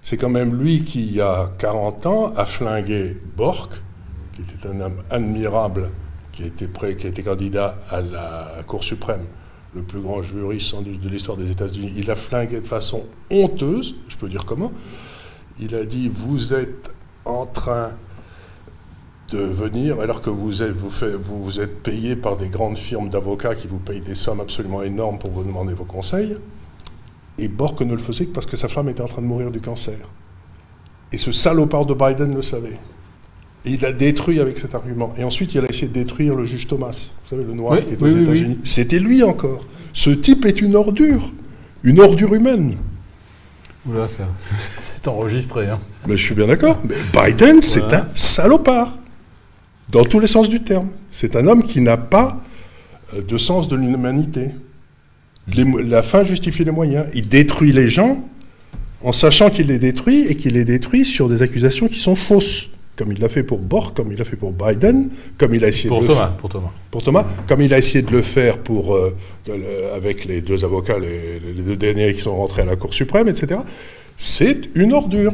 C'est 0.02 0.16
quand 0.16 0.28
même 0.28 0.54
lui 0.54 0.82
qui, 0.82 1.06
il 1.06 1.14
y 1.14 1.20
a 1.20 1.50
40 1.58 2.06
ans, 2.06 2.32
a 2.36 2.44
flingué 2.44 3.16
Bork, 3.36 3.82
qui 4.34 4.42
était 4.42 4.68
un 4.68 4.80
homme 4.80 5.02
admirable, 5.10 5.90
qui 6.32 6.44
été, 6.44 6.68
prêt, 6.68 6.94
qui 6.96 7.06
été 7.06 7.22
candidat 7.22 7.78
à 7.90 8.00
la 8.00 8.62
Cour 8.66 8.84
suprême, 8.84 9.24
le 9.74 9.82
plus 9.82 10.00
grand 10.00 10.22
juriste 10.22 10.70
sans 10.70 10.82
doute 10.82 11.00
de 11.00 11.08
l'histoire 11.08 11.36
des 11.36 11.50
États-Unis. 11.50 11.92
Il 11.96 12.10
a 12.10 12.16
flingué 12.16 12.60
de 12.60 12.66
façon 12.66 13.06
honteuse, 13.30 13.96
je 14.08 14.16
peux 14.16 14.28
dire 14.28 14.44
comment. 14.44 14.72
Il 15.60 15.74
a 15.74 15.84
dit 15.84 16.10
Vous 16.12 16.52
êtes 16.52 16.92
en 17.24 17.46
train 17.46 17.92
de 19.30 19.38
venir 19.38 20.00
alors 20.00 20.22
que 20.22 20.30
vous 20.30 20.62
êtes, 20.62 20.72
vous, 20.74 20.90
fait- 20.90 21.14
vous, 21.16 21.42
vous 21.42 21.60
êtes 21.60 21.82
payé 21.82 22.16
par 22.16 22.36
des 22.36 22.48
grandes 22.48 22.78
firmes 22.78 23.10
d'avocats 23.10 23.54
qui 23.54 23.68
vous 23.68 23.78
payent 23.78 24.00
des 24.00 24.14
sommes 24.14 24.40
absolument 24.40 24.82
énormes 24.82 25.18
pour 25.18 25.30
vous 25.30 25.44
demander 25.44 25.74
vos 25.74 25.84
conseils. 25.84 26.36
Et 27.38 27.48
Bork 27.48 27.80
ne 27.82 27.92
le 27.92 27.98
faisait 27.98 28.26
que 28.26 28.32
parce 28.32 28.46
que 28.46 28.56
sa 28.56 28.68
femme 28.68 28.88
était 28.88 29.02
en 29.02 29.06
train 29.06 29.22
de 29.22 29.26
mourir 29.26 29.50
du 29.50 29.60
cancer. 29.60 29.98
Et 31.12 31.18
ce 31.18 31.30
salopard 31.32 31.86
de 31.86 31.94
Biden 31.94 32.34
le 32.34 32.42
savait. 32.42 32.78
Et 33.64 33.70
il 33.72 33.80
l'a 33.80 33.92
détruit 33.92 34.40
avec 34.40 34.58
cet 34.58 34.74
argument. 34.74 35.12
Et 35.16 35.24
ensuite, 35.24 35.54
il 35.54 35.60
a 35.64 35.68
essayé 35.68 35.88
de 35.88 35.92
détruire 35.92 36.34
le 36.34 36.44
juge 36.44 36.66
Thomas. 36.66 37.10
Vous 37.24 37.28
savez, 37.28 37.44
le 37.44 37.52
noir 37.52 37.72
Oui, 37.74 37.84
qui 37.84 37.92
est 37.94 38.02
aux 38.02 38.06
oui, 38.06 38.14
oui, 38.14 38.22
États-Unis. 38.22 38.58
C'était 38.64 38.98
lui 38.98 39.22
encore. 39.22 39.60
Ce 39.92 40.10
type 40.10 40.44
est 40.46 40.60
une 40.60 40.74
ordure. 40.74 41.32
Une 41.82 42.00
ordure 42.00 42.34
humaine. 42.34 42.76
Oula, 43.88 44.08
ça, 44.08 44.24
c'est 44.80 45.06
enregistré. 45.08 45.68
Hein. 45.68 45.78
Mais 46.06 46.16
je 46.16 46.24
suis 46.24 46.34
bien 46.34 46.46
d'accord. 46.46 46.80
Mais 46.88 46.96
Biden, 47.12 47.60
c'est 47.60 47.92
un 47.92 48.08
salopard. 48.14 48.96
Dans 49.90 50.04
tous 50.04 50.20
les 50.20 50.26
sens 50.26 50.48
du 50.48 50.60
terme. 50.60 50.88
C'est 51.10 51.36
un 51.36 51.46
homme 51.46 51.62
qui 51.62 51.80
n'a 51.80 51.96
pas 51.96 52.40
euh, 53.14 53.22
de 53.22 53.38
sens 53.38 53.68
de 53.68 53.76
l'humanité. 53.76 54.50
La 55.56 56.02
fin 56.02 56.24
justifie 56.24 56.64
les 56.64 56.70
moyens. 56.72 57.06
Il 57.14 57.26
détruit 57.28 57.72
les 57.72 57.88
gens 57.88 58.22
en 59.02 59.12
sachant 59.12 59.48
qu'il 59.48 59.68
les 59.68 59.78
détruit 59.78 60.26
et 60.28 60.34
qu'il 60.36 60.52
les 60.54 60.64
détruit 60.66 61.04
sur 61.06 61.28
des 61.28 61.40
accusations 61.40 61.88
qui 61.88 61.98
sont 61.98 62.14
fausses. 62.14 62.68
Comme 62.96 63.12
il 63.12 63.20
l'a 63.20 63.28
fait 63.28 63.44
pour 63.44 63.58
Bork, 63.60 63.96
comme 63.96 64.10
il 64.12 64.18
l'a 64.18 64.24
fait 64.24 64.36
pour 64.36 64.52
Biden, 64.52 65.08
comme 65.38 65.54
il 65.54 65.64
a 65.64 65.68
essayé 65.68 65.88
Pour 65.88 66.00
de 66.00 66.08
le 66.08 66.12
Thomas, 66.12 66.26
faire 66.26 66.36
pour 66.36 66.48
Thomas. 66.50 66.70
pour 66.90 67.02
Thomas, 67.02 67.26
comme 67.46 67.62
il 67.62 67.72
a 67.72 67.78
essayé 67.78 68.02
de 68.02 68.10
le 68.10 68.22
faire 68.22 68.58
pour, 68.58 68.92
euh, 68.94 69.16
le- 69.46 69.92
avec 69.94 70.24
les 70.24 70.40
deux 70.40 70.64
avocats, 70.64 70.98
les, 70.98 71.38
les 71.38 71.62
deux 71.62 71.76
derniers 71.76 72.12
qui 72.12 72.20
sont 72.22 72.34
rentrés 72.36 72.62
à 72.62 72.64
la 72.64 72.74
Cour 72.74 72.92
suprême, 72.92 73.28
etc. 73.28 73.60
C'est 74.16 74.68
une 74.74 74.92
ordure. 74.92 75.32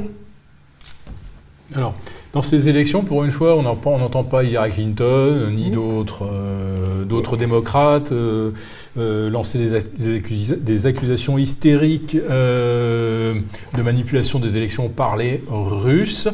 Alors, 1.75 1.95
dans 2.35 2.43
ces 2.43 2.69
élections, 2.69 3.05
pour 3.05 3.23
une 3.23 3.31
fois, 3.31 3.55
on 3.57 3.63
n'en- 3.63 3.79
on 3.87 3.99
n'entend 3.99 4.25
pas 4.25 4.43
Hillary 4.43 4.73
Clinton, 4.73 5.51
ni 5.55 5.71
d'autres 5.71 6.25
euh, 6.31 7.05
d'autres 7.05 7.37
démocrates 7.37 8.11
euh, 8.11 8.51
euh, 8.99 9.31
lancer 9.31 9.59
des, 9.59 10.87
accusations 10.87 11.39
hystériques 11.39 12.17
de 12.17 13.35
manipulation 13.83 14.41
des 14.41 14.57
élections 14.57 14.89
par 14.89 15.17
les 15.17 15.43
Russes. 15.49 16.29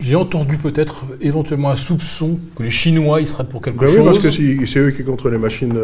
J'ai 0.00 0.16
entendu 0.16 0.56
peut-être 0.56 1.04
éventuellement 1.20 1.70
un 1.70 1.76
soupçon 1.76 2.38
que 2.56 2.62
les 2.62 2.70
Chinois, 2.70 3.20
ils 3.20 3.26
seraient 3.26 3.48
pour 3.48 3.60
quelque 3.60 3.80
Ben 3.80 3.88
oui, 3.88 3.96
chose. 3.96 4.22
parce 4.22 4.36
que 4.38 4.66
c'est 4.66 4.78
eux 4.78 4.90
qui 4.92 5.04
contrôlent 5.04 5.32
les 5.32 5.38
machines, 5.38 5.76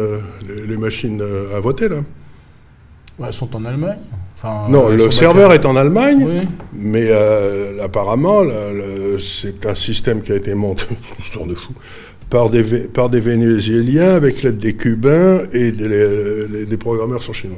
les, 0.47 0.65
les 0.65 0.77
machines 0.77 1.21
à 1.55 1.59
voter, 1.59 1.87
là. 1.89 1.97
Ouais, 3.19 3.27
elles 3.27 3.33
sont 3.33 3.55
en 3.55 3.63
Allemagne. 3.65 3.99
Enfin, 4.45 4.69
non, 4.71 4.89
elles 4.91 4.97
le 4.97 5.11
serveur 5.11 5.53
est 5.53 5.65
en 5.65 5.75
Allemagne, 5.75 6.25
Oui. 6.27 6.47
mais 6.73 7.07
euh, 7.09 7.83
apparemment, 7.83 8.41
le- 8.41 9.11
le- 9.13 9.17
c'est 9.17 9.65
un 9.65 9.73
système 9.75 10.21
qui 10.21 10.31
a 10.31 10.35
été 10.35 10.53
monté, 10.53 10.85
histoire 11.19 11.45
de 11.47 11.55
fou, 11.55 11.73
par 12.29 12.49
des, 12.49 12.63
par 12.87 13.09
des 13.09 13.19
Vénézuéliens 13.21 14.13
avec 14.13 14.43
l'aide 14.43 14.57
des 14.57 14.73
Cubains 14.73 15.41
et 15.51 15.71
des, 15.71 15.87
les- 15.87 16.47
les- 16.47 16.65
des 16.65 16.77
programmeurs 16.77 17.23
sont 17.23 17.33
chinois. 17.33 17.57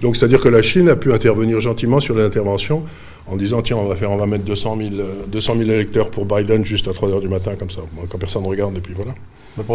Donc, 0.00 0.16
c'est-à-dire 0.16 0.40
que 0.40 0.48
la 0.48 0.62
Chine 0.62 0.88
a 0.88 0.96
pu 0.96 1.12
intervenir 1.12 1.60
gentiment 1.60 2.00
sur 2.00 2.14
l'intervention 2.14 2.84
en 3.26 3.36
disant 3.36 3.60
tiens, 3.60 3.76
on 3.76 3.84
va, 3.86 3.96
faire, 3.96 4.10
on 4.10 4.16
va 4.16 4.26
mettre 4.26 4.44
200 4.44 4.78
000, 4.78 4.90
euh, 5.00 5.04
200 5.30 5.56
000 5.58 5.70
électeurs 5.70 6.10
pour 6.10 6.24
Biden 6.24 6.64
juste 6.64 6.88
à 6.88 6.94
3 6.94 7.10
h 7.10 7.20
du 7.20 7.28
matin, 7.28 7.52
comme 7.58 7.68
ça, 7.70 7.80
quand 8.10 8.16
personne 8.18 8.42
ne 8.44 8.48
regarde, 8.48 8.76
et 8.78 8.80
puis 8.80 8.94
voilà. 8.94 9.12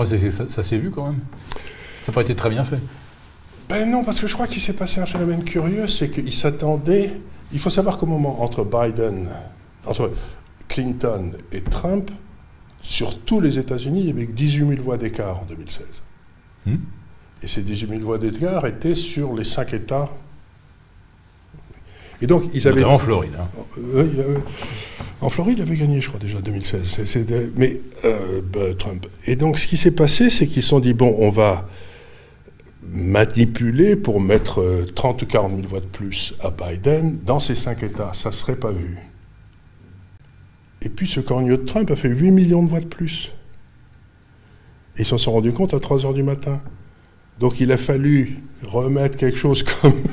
C'est 0.06 0.18
que 0.20 0.32
ça, 0.32 0.46
ça 0.50 0.64
s'est 0.64 0.78
vu 0.78 0.90
quand 0.90 1.06
même. 1.06 1.20
Ça 2.02 2.12
n'a 2.12 2.16
pas 2.16 2.22
été 2.22 2.34
très 2.34 2.50
bien 2.50 2.64
fait. 2.64 2.80
Ben 3.70 3.90
non, 3.90 4.04
parce 4.04 4.20
que 4.20 4.28
je 4.28 4.34
crois 4.34 4.48
qu'il 4.48 4.62
s'est 4.62 4.74
passé 4.74 5.02
un 5.02 5.06
phénomène 5.06 5.44
curieux, 5.44 5.88
c'est 5.88 6.10
qu'il 6.10 6.34
s'attendait. 6.34 7.12
Il 7.52 7.60
faut 7.60 7.70
savoir 7.70 7.98
qu'au 7.98 8.06
moment 8.06 8.44
entre 8.44 8.64
Biden, 8.64 9.28
entre 9.86 10.12
Clinton 10.68 11.32
et 11.52 11.62
Trump, 11.62 12.12
sur 12.82 13.18
tous 13.20 13.40
les 13.40 13.58
États-Unis, 13.58 14.02
il 14.02 14.08
y 14.08 14.12
avait 14.12 14.28
que 14.28 14.34
18 14.34 14.68
000 14.68 14.84
voix 14.84 14.98
d'écart 14.98 15.40
en 15.40 15.46
2016. 15.46 16.04
Hmm. 16.68 16.76
Et 17.42 17.48
ces 17.48 17.64
18 17.64 17.90
000 17.90 18.02
voix 18.02 18.18
d'Edgar 18.18 18.66
étaient 18.66 18.96
sur 18.96 19.34
les 19.34 19.44
cinq 19.44 19.74
États. 19.74 20.10
Et 22.22 22.28
donc, 22.28 22.44
ils 22.54 22.68
avaient. 22.68 22.84
en 22.84 22.98
Floride. 22.98 23.34
Hein. 23.38 23.48
Euh, 23.96 24.40
en 25.22 25.30
Floride, 25.30 25.58
il 25.58 25.62
avait 25.64 25.76
gagné, 25.76 26.00
je 26.00 26.08
crois, 26.08 26.20
déjà 26.20 26.38
en 26.38 26.42
2016. 26.42 27.26
mais 27.56 27.82
euh, 28.06 28.42
bah, 28.54 28.74
Trump. 28.78 29.06
Et 29.26 29.36
donc, 29.36 29.60
ce 29.60 29.68
qui 29.68 29.78
s'est 29.78 29.92
passé, 29.92 30.30
c'est 30.30 30.48
qu'ils 30.48 30.64
se 30.64 30.70
sont 30.70 30.80
dit 30.80 30.94
bon, 30.94 31.16
on 31.20 31.30
va 31.30 31.68
manipuler 32.92 33.96
pour 33.96 34.22
mettre 34.22 34.86
30 34.96 35.22
ou 35.22 35.26
40 35.26 35.56
000 35.56 35.68
voix 35.68 35.80
de 35.80 35.88
plus 35.88 36.36
à 36.40 36.52
Biden 36.52 37.20
dans 37.26 37.40
ces 37.40 37.56
cinq 37.56 37.84
États. 37.84 38.14
Ça 38.14 38.30
ne 38.30 38.34
serait 38.34 38.56
pas 38.56 38.72
vu. 38.72 38.98
Et 40.82 40.90
puis 40.90 41.08
ce 41.08 41.20
corneau 41.20 41.58
de 41.58 41.64
Trump 41.64 41.90
a 41.90 41.96
fait 41.96 42.10
8 42.10 42.32
millions 42.32 42.64
de 42.64 42.70
voix 42.70 42.80
de 42.80 42.86
plus. 42.86 43.34
Et 44.98 45.02
ils 45.02 45.06
s'en 45.06 45.18
sont 45.18 45.32
rendus 45.32 45.52
compte 45.52 45.74
à 45.74 45.80
3 45.80 46.06
heures 46.06 46.14
du 46.14 46.24
matin. 46.24 46.62
Donc 47.40 47.60
il 47.60 47.72
a 47.72 47.78
fallu 47.78 48.38
remettre 48.64 49.18
quelque 49.18 49.38
chose 49.38 49.64
comme 49.82 50.04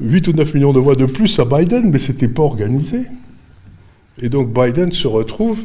8 0.00 0.28
ou 0.28 0.32
9 0.32 0.54
millions 0.54 0.72
de 0.72 0.78
voix 0.78 0.94
de 0.94 1.06
plus 1.06 1.38
à 1.38 1.44
Biden, 1.44 1.90
mais 1.90 1.98
ce 1.98 2.12
n'était 2.12 2.28
pas 2.28 2.42
organisé. 2.42 3.06
Et 4.20 4.28
donc 4.28 4.52
Biden 4.52 4.92
se 4.92 5.08
retrouve 5.08 5.64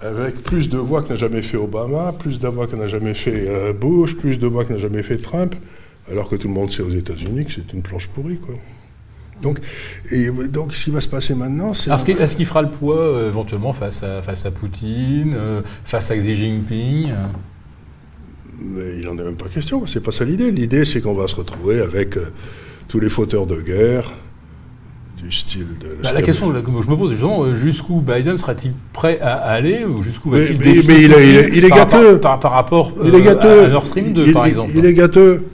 avec 0.00 0.42
plus 0.42 0.68
de 0.68 0.78
voix 0.78 1.02
que 1.02 1.10
n'a 1.10 1.16
jamais 1.16 1.42
fait 1.42 1.56
Obama, 1.56 2.12
plus 2.12 2.38
de 2.38 2.48
voix 2.48 2.66
que 2.66 2.76
n'a 2.76 2.88
jamais 2.88 3.14
fait 3.14 3.48
euh, 3.48 3.72
Bush, 3.72 4.16
plus 4.16 4.38
de 4.38 4.46
voix 4.46 4.64
que 4.64 4.72
n'a 4.72 4.78
jamais 4.78 5.02
fait 5.02 5.16
Trump, 5.16 5.54
alors 6.10 6.28
que 6.28 6.36
tout 6.36 6.48
le 6.48 6.54
monde 6.54 6.70
sait 6.70 6.82
aux 6.82 6.90
États-Unis 6.90 7.46
que 7.46 7.52
c'est 7.52 7.72
une 7.72 7.82
planche 7.82 8.08
pourrie. 8.08 8.38
Quoi. 8.38 8.54
Donc, 9.42 9.60
et 10.12 10.30
donc, 10.48 10.72
ce 10.72 10.84
qui 10.84 10.90
va 10.90 11.00
se 11.00 11.08
passer 11.08 11.34
maintenant, 11.34 11.74
c'est. 11.74 11.90
Est-ce 11.90 12.36
qu'il 12.36 12.46
fera 12.46 12.62
le 12.62 12.70
poids 12.70 13.00
euh, 13.00 13.28
éventuellement 13.28 13.72
face 13.72 14.02
à, 14.02 14.22
face 14.22 14.46
à 14.46 14.50
Poutine, 14.50 15.34
euh, 15.34 15.62
face 15.84 16.10
à 16.10 16.16
Xi 16.16 16.34
Jinping 16.34 17.12
Mais 18.60 18.98
il 18.98 19.06
n'en 19.06 19.18
est 19.18 19.24
même 19.24 19.36
pas 19.36 19.48
question, 19.48 19.86
c'est 19.86 20.00
pas 20.00 20.12
ça 20.12 20.24
l'idée. 20.24 20.50
L'idée, 20.50 20.84
c'est 20.84 21.00
qu'on 21.00 21.14
va 21.14 21.26
se 21.28 21.36
retrouver 21.36 21.80
avec 21.80 22.16
tous 22.88 23.00
les 23.00 23.08
fauteurs 23.10 23.46
de 23.46 23.60
guerre, 23.60 24.10
du 25.24 25.32
style 25.32 25.66
de... 25.66 26.02
Bah, 26.02 26.12
la 26.12 26.22
question 26.22 26.52
que 26.52 26.82
je 26.82 26.90
me 26.90 26.96
pose 26.96 27.10
justement, 27.10 27.44
euh, 27.44 27.54
jusqu'où 27.54 28.00
Biden 28.00 28.36
sera-t-il 28.36 28.72
prêt 28.92 29.18
à 29.20 29.34
aller 29.34 29.84
ou 29.84 30.02
jusqu'où 30.02 30.30
va-t-il 30.30 30.58
mais, 30.58 30.82
mais, 30.86 31.02
il, 31.02 31.12
est, 31.12 31.48
il, 31.54 31.64
est, 31.64 31.70
gâteux 31.70 32.20
par, 32.20 32.38
par, 32.38 32.52
rapport 32.52 32.92
il 33.02 33.14
est 33.14 33.18
euh, 33.18 33.24
gâteux. 33.24 33.64
à 33.64 33.68
Nord 33.68 33.86
Stream 33.86 34.12
2, 34.12 34.32
par 34.32 34.46
exemple 34.46 34.70
Il 34.74 34.84
est 34.84 34.94
gâteux. 34.94 35.44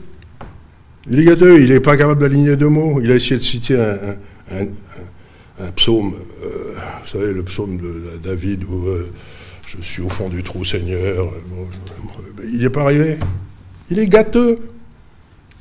Il 1.09 1.19
est 1.19 1.23
gâteux, 1.23 1.61
il 1.61 1.69
n'est 1.69 1.79
pas 1.79 1.97
capable 1.97 2.21
d'aligner 2.21 2.55
deux 2.55 2.69
mots. 2.69 2.99
Il 3.01 3.11
a 3.11 3.15
essayé 3.15 3.37
de 3.37 3.43
citer 3.43 3.79
un, 3.79 3.97
un, 4.51 4.65
un, 5.59 5.71
psaume, 5.75 6.13
euh, 6.43 6.75
vous 7.03 7.09
savez, 7.09 7.33
le 7.33 7.43
psaume 7.43 7.77
de 7.77 8.19
David 8.23 8.63
où 8.65 8.85
je 9.65 9.81
suis 9.81 10.01
au 10.01 10.09
fond 10.09 10.29
du 10.29 10.43
trou, 10.43 10.63
Seigneur. 10.63 11.27
il 12.43 12.59
n'est 12.59 12.69
pas 12.69 12.81
arrivé. 12.83 13.17
Il 13.89 13.99
est 13.99 14.07
gâteux. 14.07 14.59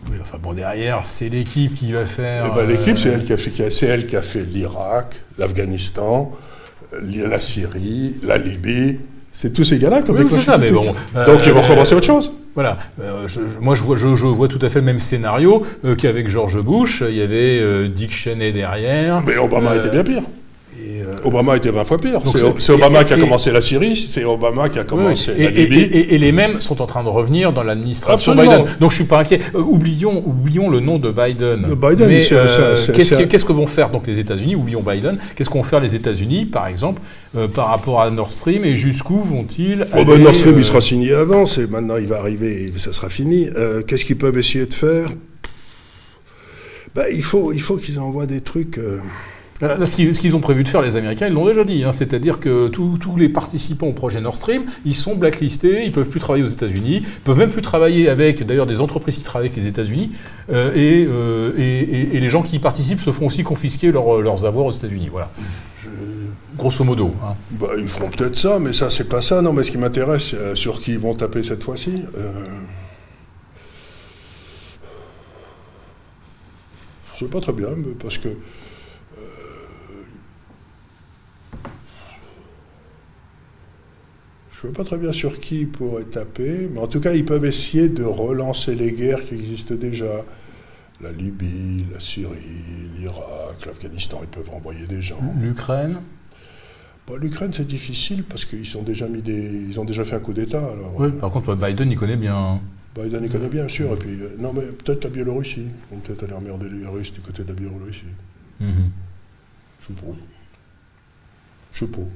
Oui, 0.09 0.16
enfin 0.20 0.39
bon, 0.43 0.55
derrière, 0.55 1.05
c'est 1.05 1.28
l'équipe 1.28 1.74
qui 1.74 1.93
va 1.93 2.06
faire. 2.06 2.51
Eh 2.51 2.56
ben, 2.56 2.66
l'équipe, 2.66 2.98
c'est 2.98 3.10
elle 3.10 3.24
qui 3.24 3.32
a 3.32 3.36
fait, 3.36 3.70
c'est 3.70 3.86
elle 3.86 4.06
qui 4.06 4.16
a 4.16 4.22
fait 4.22 4.43
l'Irak, 4.43 5.22
l'Afghanistan, 5.39 6.32
la 7.02 7.39
Syrie, 7.39 8.16
la 8.22 8.39
Libye. 8.39 8.98
C'est 9.32 9.52
tous 9.52 9.64
ces 9.64 9.78
gars-là 9.78 10.02
qui 10.02 10.10
ont 10.10 10.14
oui, 10.14 10.43
ça, 10.43 10.59
mais 10.59 10.70
bon, 10.70 10.85
Donc 11.27 11.40
ils 11.47 11.52
vont 11.52 11.62
recommencer 11.62 11.94
autre 11.94 12.06
chose. 12.06 12.32
Voilà. 12.55 12.78
Euh, 13.01 13.27
moi, 13.60 13.74
je 13.74 13.82
vois, 13.82 13.97
je, 13.97 14.06
vois, 14.06 14.48
tout 14.48 14.59
à 14.62 14.68
fait 14.68 14.81
le 14.81 14.85
même 14.85 14.98
scénario 14.98 15.62
euh, 15.85 15.94
qu'avec 15.94 16.28
George 16.28 16.60
Bush. 16.60 17.02
Il 17.09 17.14
y 17.14 17.22
avait 17.22 17.60
euh, 17.60 17.89
Dick 17.89 18.12
Cheney 18.12 18.52
derrière. 18.52 19.22
Mais 19.24 19.36
Obama 19.36 19.77
était 19.77 19.90
bien 19.90 20.02
pire. 20.02 20.22
Euh, 21.20 21.28
Obama 21.28 21.56
était 21.56 21.70
20 21.70 21.84
fois 21.84 21.98
pire. 21.98 22.20
C'est 22.59 22.72
Obama 22.72 23.05
qui 23.05 23.12
a 23.12 23.18
commencé 23.18 23.52
la 23.52 23.60
Syrie, 23.60 23.97
c'est 23.97 24.24
Obama 24.24 24.68
qui 24.68 24.78
a 24.78 24.84
commencé 24.84 25.32
la 25.36 25.51
Libye. 25.51 25.80
Et, 25.80 26.18
les 26.18 26.32
mêmes 26.32 26.60
sont 26.60 26.82
en 26.82 26.86
train 26.86 27.02
de 27.02 27.09
revenir 27.09 27.52
dans 27.52 27.62
l'administration 27.62 28.34
Biden. 28.34 28.64
Donc 28.80 28.90
je 28.90 28.97
suis 28.97 29.05
pas 29.05 29.20
inquiet. 29.20 29.40
Euh, 29.55 29.60
oublions, 29.60 30.22
oublions 30.26 30.68
le 30.68 30.80
nom 30.80 30.98
de 30.98 31.10
Biden. 31.10 31.66
Biden 31.74 32.10
euh, 32.10 32.76
qu'est-ce 32.94 33.44
que 33.44 33.52
vont 33.52 33.66
faire 33.66 33.90
donc 33.90 34.06
les 34.06 34.18
États-Unis? 34.18 34.55
Oublions 34.55 34.82
Biden. 34.82 35.18
Qu'est-ce 35.34 35.51
qu'ont 35.51 35.62
faire 35.62 35.80
les 35.80 35.97
États-Unis, 35.97 36.47
par 36.47 36.66
exemple, 36.66 37.01
par 37.55 37.68
rapport 37.68 38.01
à 38.01 38.10
Nord 38.10 38.30
Stream? 38.30 38.64
Et 38.64 38.76
jusqu'où 38.76 39.22
vont-ils 39.22 39.86
oh 39.97 40.05
ben, 40.05 40.22
Nord 40.22 40.34
Stream, 40.34 40.56
il 40.59 40.64
sera 40.64 40.80
signé 40.80 41.12
avant. 41.12 41.44
Et 41.44 41.66
maintenant, 41.66 41.97
il 41.97 42.06
va 42.06 42.18
arriver, 42.18 42.72
et 42.74 42.78
ça 42.78 42.92
sera 42.92 43.09
fini. 43.09 43.48
qu'est-ce 43.86 44.05
qu'ils 44.05 44.18
peuvent 44.18 44.38
essayer 44.38 44.66
de 44.66 44.74
faire? 44.74 45.09
Ben, 46.94 47.05
il 47.12 47.22
faut, 47.22 47.52
il 47.52 47.60
faut 47.60 47.76
qu'ils 47.76 47.98
envoient 47.98 48.26
des 48.26 48.40
trucs. 48.40 48.78
Euh, 49.62 49.85
ce 49.85 50.20
qu'ils 50.20 50.37
ont 50.37 50.41
prévu 50.41 50.65
de 50.65 50.69
faire, 50.69 50.81
les 50.82 50.97
Américains, 50.97 51.27
ils 51.27 51.35
l'ont 51.35 51.47
déjà 51.47 51.65
dit. 51.65 51.85
Hein. 51.85 51.93
C'est-à-dire 51.93 52.41
que 52.41 52.69
tous 52.69 53.16
les 53.16 53.28
participants 53.28 53.87
au 53.87 53.93
projet 53.93 54.20
Nord 54.20 54.37
Stream, 54.37 54.65
ils 54.85 54.95
sont 54.95 55.16
blacklistés, 55.16 55.85
ils 55.85 55.93
peuvent 55.93 56.09
plus 56.09 56.20
travailler 56.20 56.45
aux 56.45 56.49
États-Unis, 56.49 57.03
peuvent 57.24 57.39
même 57.39 57.51
plus 57.51 57.62
travailler 57.62 58.09
avec, 58.09 58.45
d'ailleurs, 58.47 58.66
des 58.66 58.81
entreprises 58.81 59.16
qui 59.16 59.23
travaillent 59.23 59.49
avec 59.49 59.61
les 59.61 59.69
États-Unis. 59.69 60.12
Euh, 60.51 60.73
euh, 60.77 61.53
et, 61.59 62.20
les 62.20 62.28
gens 62.28 62.43
qui 62.43 62.57
y 62.57 62.59
participent 62.59 63.01
se 63.01 63.11
font 63.11 63.27
aussi 63.27 63.43
confisquer 63.43 63.93
leurs 63.93 64.45
avoirs 64.45 64.66
aux 64.66 64.70
États-Unis. 64.70 65.09
Voilà. 65.11 65.31
grosso 66.57 66.85
modo. 66.85 67.15
Hein. 67.23 67.35
Bah, 67.53 67.69
ils 67.78 67.89
feront 67.89 68.09
peut-être 68.09 68.37
ça, 68.37 68.59
mais 68.59 68.73
ça, 68.73 68.91
c'est 68.91 69.09
pas 69.09 69.20
ça. 69.20 69.43
Non, 69.43 69.53
mais 69.53 69.62
ce 69.62 69.70
qui 69.70 69.78
m'intéresse, 69.78 70.35
sur 70.55 70.81
qui 70.81 70.93
ils 70.93 70.99
vont 70.99 71.15
taper 71.15 71.43
cette 71.43 71.62
fois-ci. 71.62 72.03
Je 77.15 77.27
sais 77.27 77.31
pas 77.31 77.41
très 77.41 77.53
bien, 77.53 77.69
parce 78.01 78.16
que 78.16 78.28
Je 84.61 84.66
ne 84.66 84.73
sais 84.73 84.77
pas 84.77 84.85
très 84.85 84.99
bien 84.99 85.12
sur 85.12 85.41
qui 85.41 85.62
ils 85.62 85.69
pourraient 85.69 86.05
taper, 86.05 86.69
mais 86.73 86.81
en 86.81 86.87
tout 86.87 87.01
cas, 87.01 87.15
ils 87.15 87.24
peuvent 87.24 87.47
essayer 87.47 87.89
de 87.89 88.05
relancer 88.05 88.74
les 88.74 88.93
guerres 88.93 89.23
qui 89.23 89.35
existent 89.35 89.74
déjà. 89.74 90.24
La 91.01 91.12
Libye, 91.12 91.87
la 91.91 91.99
Syrie, 91.99 92.91
l'Irak, 92.95 93.65
l'Afghanistan, 93.65 94.20
ils 94.23 94.28
peuvent 94.28 94.51
envoyer 94.55 94.87
des 94.87 95.01
gens. 95.01 95.19
L'Ukraine? 95.41 96.03
Bah, 97.09 97.15
L'Ukraine, 97.19 97.53
c'est 97.55 97.66
difficile 97.66 98.23
parce 98.23 98.45
qu'ils 98.45 98.77
ont 98.77 98.82
déjà 98.82 99.09
mis 99.09 99.23
des, 99.23 99.65
ils 99.70 99.81
ont 99.81 99.87
déjà 99.87 100.05
fait 100.05 100.16
un 100.16 100.20
coup 100.20 100.35
d'État. 100.35 100.62
oui, 100.99 101.07
euh, 101.07 101.11
par 101.12 101.31
contre, 101.31 101.55
Biden, 101.55 101.91
il 101.91 101.97
connaît 101.97 102.19
bien. 102.19 102.61
Biden, 102.95 103.24
il 103.24 103.31
connaît 103.31 103.49
bien, 103.49 103.65
bien 103.65 103.69
sûr. 103.69 103.95
Et 103.95 103.97
puis, 103.97 104.11
euh, 104.11 104.37
non, 104.39 104.53
mais 104.53 104.66
peut-être 104.66 105.05
la 105.05 105.11
Biélorussie. 105.11 105.69
Vont 105.91 106.01
peut-être 106.01 106.24
aller 106.24 106.35
emmerder 106.35 106.69
les 106.69 106.87
Russes 106.87 107.15
du 107.15 107.20
côté 107.20 107.45
de 107.45 107.49
la 107.49 107.55
Biélorussie. 107.55 108.12
Mm 108.61 108.66
-hmm. 108.66 108.91
Je 109.81 109.87
sais 109.87 109.93
pas. 109.95 110.16
Je 111.73 111.78
sais 111.78 111.91
pas. 111.91 112.09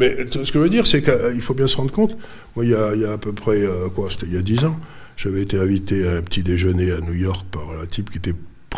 Mais 0.00 0.16
ce 0.30 0.38
que 0.38 0.44
je 0.54 0.58
veux 0.58 0.70
dire, 0.70 0.86
c'est 0.86 1.02
qu'il 1.02 1.42
faut 1.42 1.52
bien 1.52 1.66
se 1.66 1.76
rendre 1.76 1.92
compte. 1.92 2.16
Moi, 2.56 2.64
il 2.64 2.70
y 2.70 2.74
a, 2.74 3.12
à 3.12 3.18
peu 3.18 3.34
près, 3.34 3.60
euh, 3.60 3.90
quoi, 3.90 4.10
c'était 4.10 4.26
il 4.26 4.34
y 4.34 4.38
a 4.38 4.42
dix 4.42 4.64
ans, 4.64 4.80
j'avais 5.16 5.42
été 5.42 5.58
invité 5.58 6.08
à 6.08 6.16
un 6.16 6.22
petit 6.22 6.42
déjeuner 6.42 6.90
à 6.90 7.00
New 7.00 7.12
York 7.12 7.46
par 7.50 7.70
un 7.78 7.84
type 7.84 8.08
qui 8.08 8.16
était 8.16 8.34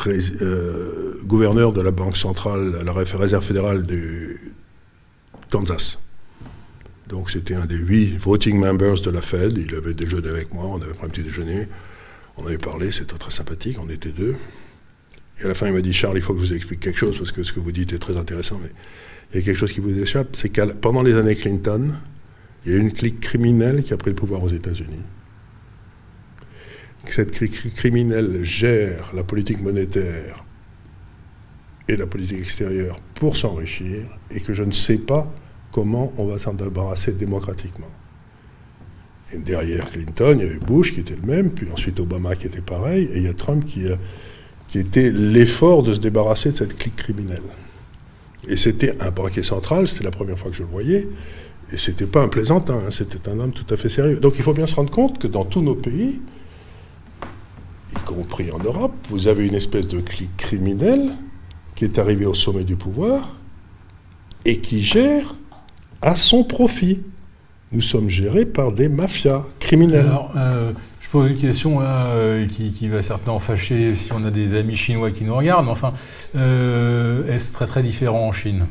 euh, 0.07 1.15
gouverneur 1.25 1.73
de 1.73 1.81
la 1.81 1.93
Banque 1.93 2.17
centrale, 2.17 2.73
la 2.85 2.93
réserve 2.93 3.45
fédérale 3.45 3.87
du 3.87 4.53
Kansas. 5.49 6.01
Donc 7.09 7.31
c'était 7.31 7.55
un 7.55 7.67
des 7.67 7.77
huit 7.77 8.17
voting 8.19 8.59
members 8.59 9.01
de 9.01 9.11
la 9.11 9.21
Fed. 9.21 9.59
Il 9.59 9.77
avait 9.77 9.95
déjeuné 9.95 10.29
avec 10.29 10.53
moi, 10.53 10.65
on 10.65 10.83
avait 10.83 10.93
pris 10.93 11.07
un 11.07 11.09
petit 11.09 11.23
déjeuner, 11.23 11.69
on 12.37 12.47
avait 12.47 12.59
parlé, 12.59 12.91
c'était 12.91 13.17
très 13.17 13.31
sympathique, 13.31 13.77
on 13.81 13.89
était 13.89 14.11
deux. 14.11 14.35
Et 15.41 15.45
à 15.45 15.49
la 15.49 15.55
fin, 15.55 15.69
il 15.69 15.73
m'a 15.73 15.83
dit 15.83 15.93
Charles, 15.93 16.17
il 16.17 16.23
faut 16.23 16.35
que 16.35 16.41
je 16.41 16.47
vous 16.47 16.55
explique 16.55 16.81
quelque 16.81 16.99
chose 16.99 17.17
parce 17.17 17.31
que 17.31 17.45
ce 17.45 17.53
que 17.53 17.61
vous 17.61 17.71
dites 17.71 17.93
est 17.93 17.99
très 17.99 18.17
intéressant. 18.17 18.59
Mais 18.61 18.71
il 19.33 19.41
y 19.41 19.43
a 19.43 19.45
quelque 19.45 19.59
chose 19.59 19.73
qui 19.73 19.81
vous 19.81 19.99
échappe, 19.99 20.37
c'est 20.37 20.51
que 20.51 20.61
pendant 20.75 21.03
les 21.03 21.15
années 21.15 21.35
Clinton, 21.35 21.91
il 22.65 22.73
y 22.73 22.75
a 22.75 22.79
une 22.79 22.93
clique 22.93 23.21
criminelle 23.21 23.83
qui 23.83 23.93
a 23.93 23.97
pris 23.97 24.11
le 24.11 24.17
pouvoir 24.17 24.43
aux 24.43 24.49
États-Unis. 24.49 25.05
Cette 27.07 27.33
clique 27.33 27.75
criminelle 27.75 28.45
gère 28.45 29.11
la 29.15 29.25
politique 29.25 29.61
monétaire 29.61 30.45
et 31.89 31.97
la 31.97 32.07
politique 32.07 32.39
extérieure 32.39 33.01
pour 33.15 33.37
s'enrichir 33.37 34.05
et 34.31 34.41
que 34.41 34.55
je 34.55 34.63
ne 34.63 34.71
sais 34.71 34.99
pas 34.99 35.33
comment 35.73 36.13
on 36.19 36.27
va 36.27 36.39
s'en 36.39 36.55
débarrasser 36.55 37.15
démocratiquement. 37.15 37.91
Et 39.33 39.39
derrière 39.39 39.91
Clinton, 39.91 40.37
il 40.39 40.47
y 40.47 40.49
avait 40.49 40.59
Bush 40.59 40.93
qui 40.93 41.01
était 41.01 41.17
le 41.17 41.27
même, 41.27 41.51
puis 41.51 41.71
ensuite 41.73 41.99
Obama 41.99 42.37
qui 42.37 42.47
était 42.47 42.61
pareil, 42.61 43.09
et 43.13 43.17
il 43.17 43.23
y 43.25 43.29
a 43.29 43.33
Trump 43.33 43.65
qui, 43.65 43.87
qui 44.69 44.79
était 44.79 45.11
l'effort 45.11 45.83
de 45.83 45.95
se 45.95 46.01
débarrasser 46.01 46.53
de 46.53 46.57
cette 46.57 46.77
clique 46.77 46.97
criminelle. 46.97 47.41
Et 48.49 48.57
c'était 48.57 49.01
un 49.03 49.11
braquet 49.11 49.43
central, 49.43 49.89
c'était 49.89 50.05
la 50.05 50.11
première 50.11 50.39
fois 50.39 50.51
que 50.51 50.57
je 50.57 50.63
le 50.63 50.69
voyais. 50.69 51.09
Et 51.73 51.79
c'était 51.79 52.07
pas 52.07 52.23
un 52.23 52.29
plaisantin, 52.29 52.75
hein, 52.87 52.91
c'était 52.91 53.29
un 53.29 53.41
homme 53.41 53.53
tout 53.53 53.73
à 53.73 53.77
fait 53.77 53.89
sérieux. 53.89 54.21
Donc 54.21 54.35
il 54.37 54.43
faut 54.43 54.53
bien 54.53 54.67
se 54.67 54.75
rendre 54.75 54.91
compte 54.91 55.19
que 55.19 55.27
dans 55.27 55.45
tous 55.45 55.63
nos 55.63 55.75
pays, 55.75 56.21
y 57.93 58.01
compris 58.05 58.51
en 58.51 58.59
Europe, 58.59 58.93
vous 59.09 59.29
avez 59.29 59.47
une 59.47 59.55
espèce 59.55 59.89
de 59.89 60.01
clique 60.01 60.37
criminelle 60.37 61.13
qui 61.75 61.85
est 61.85 61.99
arrivée 61.99 62.27
au 62.27 62.35
sommet 62.35 62.65
du 62.65 62.77
pouvoir 62.77 63.37
et 64.45 64.59
qui 64.59 64.83
gère 64.83 65.35
à 66.03 66.17
son 66.17 66.45
profit. 66.45 67.03
Nous 67.71 67.81
sommes 67.81 68.09
gérés 68.09 68.45
par 68.45 68.73
des 68.73 68.89
mafias 68.89 69.47
criminelles. 69.59 70.07
Alors, 70.07 70.33
euh, 70.37 70.73
pose 71.13 71.31
une 71.31 71.37
question 71.37 71.81
euh, 71.83 72.47
qui, 72.47 72.89
va 72.89 73.03
certainement 73.03 73.39
fâcher 73.39 73.95
si 73.95 74.11
on 74.15 74.25
a 74.25 74.31
des 74.31 74.55
amis 74.55 74.77
chinois 74.77 75.11
qui 75.11 75.25
nous 75.25 75.35
regardent, 75.35 75.69
enfin, 75.69 75.93
euh, 76.37 77.31
est-ce 77.31 77.53
très 77.53 77.67
très 77.67 77.83
différent 77.83 78.29
en 78.29 78.33
Chine? 78.33 78.67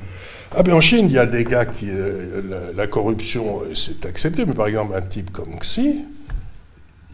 Ah 0.57 0.63
ben 0.63 0.73
en 0.73 0.81
Chine, 0.81 1.05
il 1.07 1.13
y 1.13 1.19
a 1.19 1.27
des 1.27 1.45
gars 1.45 1.65
qui... 1.67 1.85
Euh, 1.91 2.41
la, 2.75 2.87
corruption, 2.87 3.61
c'est 3.75 4.07
accepté, 4.07 4.47
mais 4.47 4.55
par 4.55 4.65
exemple, 4.65 4.95
un 4.95 5.01
type 5.01 5.31
comme 5.31 5.55
Xi, 5.59 6.03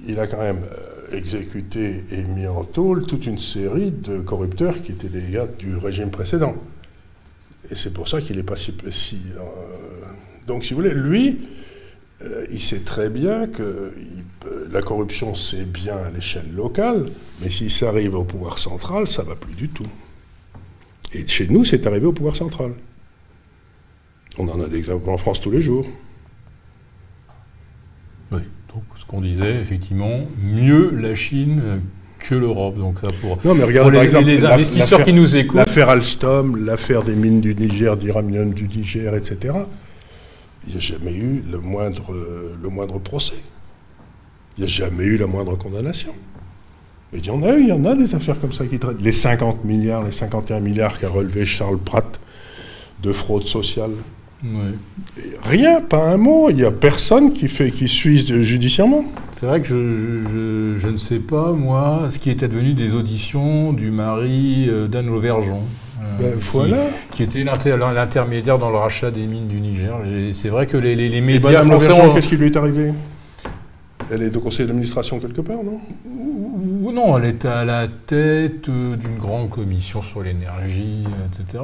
il 0.07 0.17
a 0.17 0.27
quand 0.27 0.39
même 0.39 0.61
exécuté 1.11 2.05
et 2.13 2.23
mis 2.23 2.47
en 2.47 2.63
tôle 2.63 3.05
toute 3.05 3.25
une 3.25 3.37
série 3.37 3.91
de 3.91 4.21
corrupteurs 4.21 4.81
qui 4.81 4.93
étaient 4.93 5.09
des 5.09 5.33
gars 5.33 5.47
du 5.47 5.75
régime 5.75 6.09
précédent. 6.09 6.55
Et 7.69 7.75
c'est 7.75 7.93
pour 7.93 8.07
ça 8.07 8.21
qu'il 8.21 8.37
n'est 8.37 8.43
pas 8.43 8.55
si... 8.55 8.71
donc, 10.47 10.63
si 10.63 10.73
vous 10.73 10.79
voulez, 10.79 10.93
lui, 10.93 11.41
euh, 12.23 12.45
il 12.51 12.61
sait 12.61 12.79
très 12.79 13.09
bien 13.09 13.47
que 13.47 13.93
la 14.71 14.81
corruption, 14.81 15.33
c'est 15.33 15.71
bien 15.71 15.97
à 15.97 16.09
l'échelle 16.09 16.51
locale, 16.55 17.05
mais 17.41 17.49
si 17.49 17.69
ça 17.69 17.89
arrive 17.89 18.15
au 18.15 18.23
pouvoir 18.23 18.57
central, 18.57 19.07
ça 19.07 19.23
ne 19.23 19.29
va 19.29 19.35
plus 19.35 19.53
du 19.53 19.69
tout. 19.69 19.87
Et 21.13 21.25
chez 21.27 21.47
nous, 21.47 21.63
c'est 21.63 21.85
arrivé 21.85 22.05
au 22.05 22.13
pouvoir 22.13 22.35
central. 22.35 22.73
On 24.37 24.47
en 24.47 24.61
a 24.61 24.67
des 24.67 24.77
exemples 24.77 25.09
en 25.09 25.17
France 25.17 25.41
tous 25.41 25.51
les 25.51 25.61
jours. 25.61 25.87
Oui, 28.31 28.41
donc 28.73 28.83
ce 28.95 29.05
qu'on 29.05 29.21
disait, 29.21 29.59
effectivement, 29.61 30.19
mieux 30.43 30.91
la 30.91 31.15
Chine 31.15 31.81
que 32.19 32.35
l'Europe. 32.35 32.77
Donc 32.77 32.99
ça 32.99 33.07
pour, 33.21 33.39
non, 33.45 33.55
mais 33.55 33.63
regardez, 33.63 33.91
les, 33.91 33.97
par 33.97 34.03
exemple, 34.03 34.25
les 34.25 34.45
investisseurs 34.45 35.03
qui 35.03 35.13
nous 35.13 35.35
écoutent. 35.35 35.57
L'affaire 35.57 35.89
Alstom, 35.89 36.65
l'affaire 36.65 37.03
des 37.03 37.15
mines 37.15 37.41
du 37.41 37.55
Niger, 37.55 37.95
d'Iranium 37.97 38.53
du 38.53 38.67
Niger, 38.67 39.15
etc. 39.15 39.53
Il 40.65 40.71
n'y 40.71 40.77
a 40.77 40.79
jamais 40.79 41.13
eu 41.13 41.43
le 41.49 41.59
moindre, 41.59 42.13
le 42.61 42.69
moindre 42.69 42.99
procès. 42.99 43.43
Il 44.57 44.63
n'y 44.63 44.69
a 44.69 44.73
jamais 44.73 45.03
eu 45.03 45.17
la 45.17 45.27
moindre 45.27 45.55
condamnation. 45.55 46.13
Mais 47.13 47.19
il 47.19 47.25
y 47.25 47.29
en 47.29 47.43
a 47.43 47.55
eu, 47.55 47.61
il 47.61 47.67
y 47.67 47.71
en 47.71 47.85
a 47.85 47.95
des 47.95 48.15
affaires 48.15 48.39
comme 48.39 48.51
ça 48.51 48.65
qui 48.65 48.79
traitent. 48.79 49.01
Les 49.01 49.13
50 49.13 49.63
milliards, 49.63 50.03
les 50.03 50.11
51 50.11 50.59
milliards 50.59 50.99
qu'a 50.99 51.09
relevé 51.09 51.45
Charles 51.45 51.77
Pratt 51.77 52.19
de 53.01 53.13
fraude 53.13 53.43
sociale. 53.43 53.91
Rien, 55.43 55.81
pas 55.81 56.11
un 56.11 56.17
mot. 56.17 56.49
Il 56.49 56.57
n'y 56.57 56.63
a 56.63 56.71
personne 56.71 57.33
qui, 57.33 57.47
fait, 57.47 57.71
qui 57.71 57.87
suit 57.87 58.19
judiciairement. 58.43 59.05
C'est 59.31 59.45
vrai 59.45 59.61
que 59.61 59.67
je, 59.67 60.79
je, 60.79 60.87
ne 60.87 60.97
sais 60.97 61.19
pas, 61.19 61.53
moi, 61.53 62.07
ce 62.09 62.19
qui 62.19 62.29
était 62.29 62.47
devenu 62.47 62.73
des 62.73 62.93
auditions 62.93 63.73
du 63.73 63.89
mari 63.89 64.65
euh, 64.67 64.87
d'Anne 64.87 65.07
Lauvergeon. 65.07 65.61
Euh, 65.99 66.17
ben, 66.19 66.37
voilà. 66.39 66.77
Qui, 67.11 67.23
était 67.23 67.43
l'intermédiaire 67.43 68.59
dans 68.59 68.69
le 68.69 68.77
rachat 68.77 69.11
des 69.11 69.25
mines 69.25 69.47
du 69.47 69.59
Niger. 69.59 69.97
C'est 70.33 70.49
vrai 70.49 70.67
que 70.67 70.77
les, 70.77 70.95
les, 70.95 71.09
les 71.09 71.21
médias 71.21 71.63
français... 71.63 71.93
Qu'est-ce 72.13 72.27
qui 72.27 72.37
lui 72.37 72.47
est 72.47 72.57
arrivé? 72.57 72.93
Elle 74.11 74.23
est 74.23 74.35
au 74.35 74.39
conseil 74.39 74.65
d'administration 74.65 75.19
quelque 75.19 75.41
part, 75.41 75.63
non? 75.63 75.81
Non, 76.93 77.17
elle 77.17 77.25
est 77.25 77.45
à 77.45 77.65
la 77.65 77.87
tête 77.87 78.69
euh, 78.69 78.95
d'une 78.95 79.17
grande 79.17 79.49
commission 79.49 80.01
sur 80.01 80.23
l'énergie, 80.23 81.03
etc. 81.27 81.63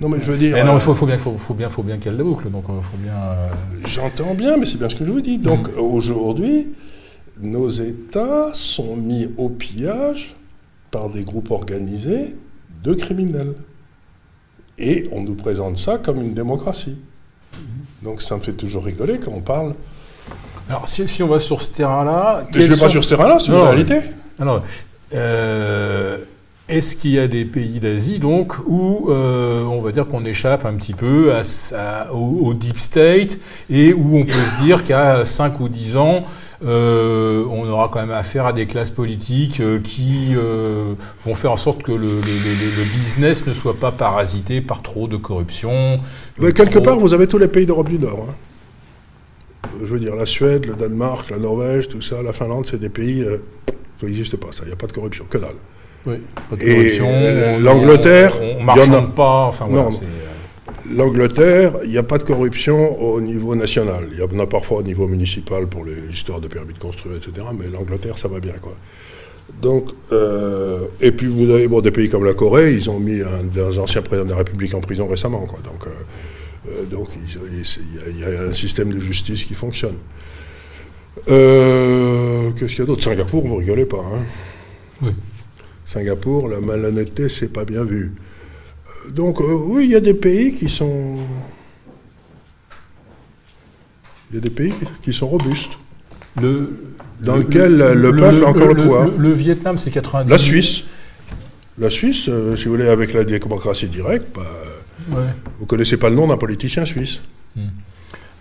Non, 0.00 0.08
mais 0.08 0.18
je 0.22 0.30
veux 0.30 0.38
dire. 0.38 0.64
non, 0.64 0.74
il 0.74 0.80
faut, 0.80 1.06
bien, 1.06 1.18
faut, 1.18 1.54
bien, 1.54 1.68
faut 1.68 1.82
bien 1.82 1.96
qu'elle 1.98 2.16
la 2.16 2.22
boucle. 2.24 2.50
Donc, 2.50 2.66
faut 2.66 2.98
bien. 2.98 3.14
Euh, 3.14 3.48
J'entends 3.84 4.34
bien, 4.34 4.56
mais 4.56 4.66
c'est 4.66 4.78
bien 4.78 4.88
ce 4.88 4.94
que 4.96 5.04
je 5.04 5.10
vous 5.10 5.20
dis. 5.20 5.38
Donc, 5.38 5.68
mm. 5.68 5.80
aujourd'hui, 5.80 6.68
nos 7.40 7.68
États 7.68 8.50
sont 8.52 8.96
mis 8.96 9.28
au 9.38 9.48
pillage 9.48 10.36
par 10.90 11.08
des 11.10 11.24
groupes 11.24 11.50
organisés 11.50 12.36
de 12.82 12.94
criminels. 12.94 13.54
Et 14.78 15.08
on 15.12 15.22
nous 15.22 15.34
présente 15.34 15.76
ça 15.76 15.98
comme 15.98 16.20
une 16.20 16.34
démocratie. 16.34 16.96
Donc, 18.02 18.22
ça 18.22 18.36
me 18.36 18.40
fait 18.40 18.54
toujours 18.54 18.84
rigoler 18.84 19.18
quand 19.18 19.32
on 19.32 19.40
parle 19.40 19.74
alors, 20.70 20.88
si, 20.88 21.22
on 21.24 21.26
va 21.26 21.40
sur 21.40 21.62
ce 21.62 21.70
terrain-là. 21.70 22.44
Mais 22.54 22.60
je 22.60 22.70
ne 22.70 22.74
vais 22.74 22.80
pas 22.80 22.88
sur 22.88 23.02
ce 23.02 23.08
terrain-là, 23.08 23.38
c'est 23.40 23.48
une 23.48 23.54
réalité. 23.54 23.98
Alors, 24.38 24.62
euh, 25.12 26.18
est-ce 26.68 26.94
qu'il 26.94 27.10
y 27.10 27.18
a 27.18 27.26
des 27.26 27.44
pays 27.44 27.80
d'Asie, 27.80 28.20
donc, 28.20 28.54
où 28.68 29.10
euh, 29.10 29.64
on 29.64 29.80
va 29.80 29.90
dire 29.90 30.06
qu'on 30.06 30.24
échappe 30.24 30.64
un 30.64 30.74
petit 30.74 30.94
peu 30.94 31.34
à, 31.34 32.12
au, 32.12 32.54
deep 32.54 32.78
state 32.78 33.38
et 33.68 33.92
où 33.92 34.16
on 34.16 34.24
peut 34.24 34.44
se 34.44 34.62
dire 34.62 34.84
qu'à 34.84 35.24
5 35.24 35.58
ou 35.58 35.68
10 35.68 35.96
ans, 35.96 36.22
euh, 36.62 37.44
on 37.50 37.66
aura 37.68 37.88
quand 37.88 38.00
même 38.00 38.10
affaire 38.10 38.46
à 38.46 38.52
des 38.52 38.66
classes 38.66 38.90
politiques 38.90 39.62
qui 39.82 40.34
vont 40.34 41.34
faire 41.34 41.52
en 41.52 41.56
sorte 41.56 41.82
que 41.82 41.92
le, 41.92 42.20
business 42.92 43.46
ne 43.46 43.52
soit 43.52 43.74
pas 43.74 43.92
parasité 43.92 44.60
par 44.60 44.82
trop 44.82 45.08
de 45.08 45.16
corruption. 45.16 46.00
Mais 46.38 46.52
quelque 46.52 46.78
part, 46.78 46.98
vous 46.98 47.14
avez 47.14 47.26
tous 47.26 47.38
les 47.38 47.48
pays 47.48 47.66
d'Europe 47.66 47.88
du 47.88 47.98
Nord. 47.98 48.26
Hein 48.28 48.34
je 49.78 49.86
veux 49.86 50.00
dire, 50.00 50.16
la 50.16 50.26
Suède, 50.26 50.66
le 50.66 50.74
Danemark, 50.74 51.30
la 51.30 51.38
Norvège, 51.38 51.88
tout 51.88 52.02
ça, 52.02 52.22
la 52.22 52.32
Finlande, 52.32 52.66
c'est 52.66 52.80
des 52.80 52.88
pays, 52.88 53.22
euh, 53.22 53.38
ça 53.96 54.06
n'existe 54.06 54.36
pas, 54.36 54.48
ça, 54.52 54.62
il 54.64 54.68
n'y 54.68 54.72
a 54.72 54.76
pas 54.76 54.86
de 54.86 54.92
corruption, 54.92 55.26
que 55.28 55.38
dalle. 55.38 55.54
Oui, 56.06 56.16
pas 56.48 56.56
de 56.56 56.60
corruption. 56.60 57.06
Et 57.06 57.58
l'Angleterre, 57.60 58.34
on, 58.40 58.64
ne 58.64 58.96
a 58.96 59.02
pas, 59.02 59.44
enfin 59.46 59.66
voilà, 59.68 59.88
euh, 59.88 59.90
L'Angleterre, 60.92 61.78
il 61.84 61.90
n'y 61.90 61.98
a 61.98 62.02
pas 62.02 62.18
de 62.18 62.24
corruption 62.24 63.00
au 63.00 63.20
niveau 63.20 63.54
national. 63.54 64.08
Il 64.12 64.18
y 64.18 64.22
en 64.22 64.38
a 64.38 64.46
parfois 64.46 64.78
au 64.78 64.82
niveau 64.82 65.06
municipal 65.06 65.66
pour 65.66 65.84
les 65.84 66.12
histoires 66.12 66.40
de 66.40 66.48
permis 66.48 66.72
de 66.72 66.78
construire, 66.78 67.16
etc. 67.16 67.46
Mais 67.58 67.66
l'Angleterre, 67.68 68.18
ça 68.18 68.28
va 68.28 68.40
bien, 68.40 68.54
quoi. 68.60 68.76
Donc, 69.60 69.90
euh, 70.12 70.86
et 71.00 71.12
puis 71.12 71.26
vous 71.26 71.50
avez 71.50 71.68
bon, 71.68 71.80
des 71.80 71.90
pays 71.90 72.08
comme 72.08 72.24
la 72.24 72.34
Corée, 72.34 72.74
ils 72.74 72.88
ont 72.88 72.98
mis 72.98 73.20
un, 73.20 73.44
des 73.44 73.78
anciens 73.78 74.02
présidents 74.02 74.26
de 74.26 74.30
la 74.30 74.38
République 74.38 74.74
en 74.74 74.80
prison 74.80 75.06
récemment, 75.06 75.46
quoi. 75.46 75.58
Donc, 75.64 75.86
euh, 75.86 76.84
donc 76.86 77.08
il 77.16 78.18
y, 78.18 78.24
a 78.24 78.48
un 78.48 78.52
système 78.52 78.92
de 78.92 79.00
justice 79.00 79.44
qui 79.44 79.54
fonctionne. 79.54 79.96
Euh, 81.28 82.50
qu'est-ce 82.52 82.70
qu'il 82.70 82.80
y 82.80 82.82
a 82.82 82.86
d'autre? 82.86 83.02
Singapour, 83.02 83.46
vous 83.46 83.56
rigolez 83.56 83.86
pas. 83.86 83.98
Hein? 83.98 84.24
Oui. 85.02 85.10
Singapour, 85.84 86.48
la 86.48 86.60
malhonnêteté, 86.60 87.28
c'est 87.28 87.52
pas 87.52 87.64
bien 87.64 87.84
vu. 87.84 88.12
Euh, 89.06 89.10
donc 89.10 89.40
oui, 89.40 89.84
il 89.84 89.90
y 89.90 89.96
a 89.96 90.00
des 90.00 90.14
pays 90.14 90.54
qui 90.54 90.68
sont... 90.68 91.16
Il 94.30 94.36
y 94.36 94.38
a 94.38 94.40
des 94.40 94.50
pays 94.50 94.72
qui 95.02 95.12
sont 95.12 95.26
robustes. 95.26 95.72
Le, 96.40 96.94
dans 97.20 97.36
lequel 97.36 97.76
le, 97.76 98.16
peuple 98.16 98.44
a 98.44 98.48
encore 98.48 98.68
le, 98.68 98.76
pouvoir. 98.76 99.08
Le, 99.18 99.32
Vietnam, 99.32 99.76
c'est 99.76 99.90
90. 99.90 100.30
La 100.30 100.38
Suisse. 100.38 100.84
La 101.78 101.90
Suisse, 101.90 102.24
si 102.24 102.64
vous 102.64 102.70
voulez, 102.70 102.86
avec 102.88 103.12
la 103.12 103.24
démocratie 103.24 103.88
directe, 103.88 104.26
bah, 104.36 104.42
vous 105.08 105.16
Vous 105.60 105.66
connaissez 105.66 105.96
pas 105.96 106.10
le 106.10 106.16
nom 106.16 106.26
d'un 106.26 106.36
politicien 106.36 106.84
suisse 106.84 107.22
hmm. 107.56 107.60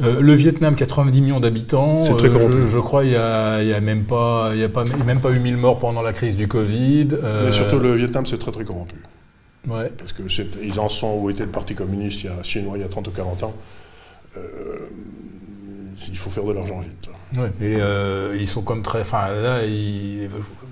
euh, 0.03 0.21
le 0.21 0.33
Vietnam, 0.33 0.75
90 0.75 1.21
millions 1.21 1.39
d'habitants. 1.39 2.01
C'est 2.01 2.15
très 2.15 2.29
euh, 2.29 2.67
je, 2.67 2.79
crois 2.79 3.01
qu'il 3.01 3.11
n'y 3.11 3.15
a, 3.17 3.81
même 3.81 4.03
pas, 4.03 4.51
il 4.53 4.59
y 4.59 4.63
a 4.63 4.69
pas, 4.69 4.85
même 5.05 5.19
pas 5.19 5.31
eu 5.31 5.39
1000 5.39 5.57
morts 5.57 5.79
pendant 5.79 6.01
la 6.01 6.13
crise 6.13 6.35
du 6.35 6.47
Covid. 6.47 7.09
Euh, 7.11 7.45
Mais 7.45 7.51
surtout, 7.51 7.79
le 7.79 7.95
Vietnam, 7.95 8.25
c'est 8.25 8.37
très 8.37 8.51
très 8.51 8.63
corrompu. 8.63 8.95
Ouais. 9.69 9.91
Parce 9.97 10.13
qu'ils 10.13 10.79
en 10.79 10.89
sont 10.89 11.19
où 11.19 11.29
était 11.29 11.45
le 11.45 11.51
Parti 11.51 11.75
communiste 11.75 12.23
il 12.23 12.25
y 12.25 12.29
a, 12.29 12.41
chinois 12.43 12.77
il 12.77 12.81
y 12.81 12.83
a 12.83 12.87
30 12.87 13.07
ou 13.07 13.11
40 13.11 13.43
ans. 13.43 13.53
Il 16.07 16.17
faut 16.17 16.29
faire 16.29 16.45
de 16.45 16.53
l'argent 16.53 16.79
vite. 16.79 17.09
Ouais. 17.37 17.51
Et 17.61 17.77
ils 18.39 18.47
sont 18.47 18.61
comme 18.61 18.81
très. 18.81 19.01
Enfin, 19.01 19.29
là, 19.29 19.65
ils, 19.65 20.29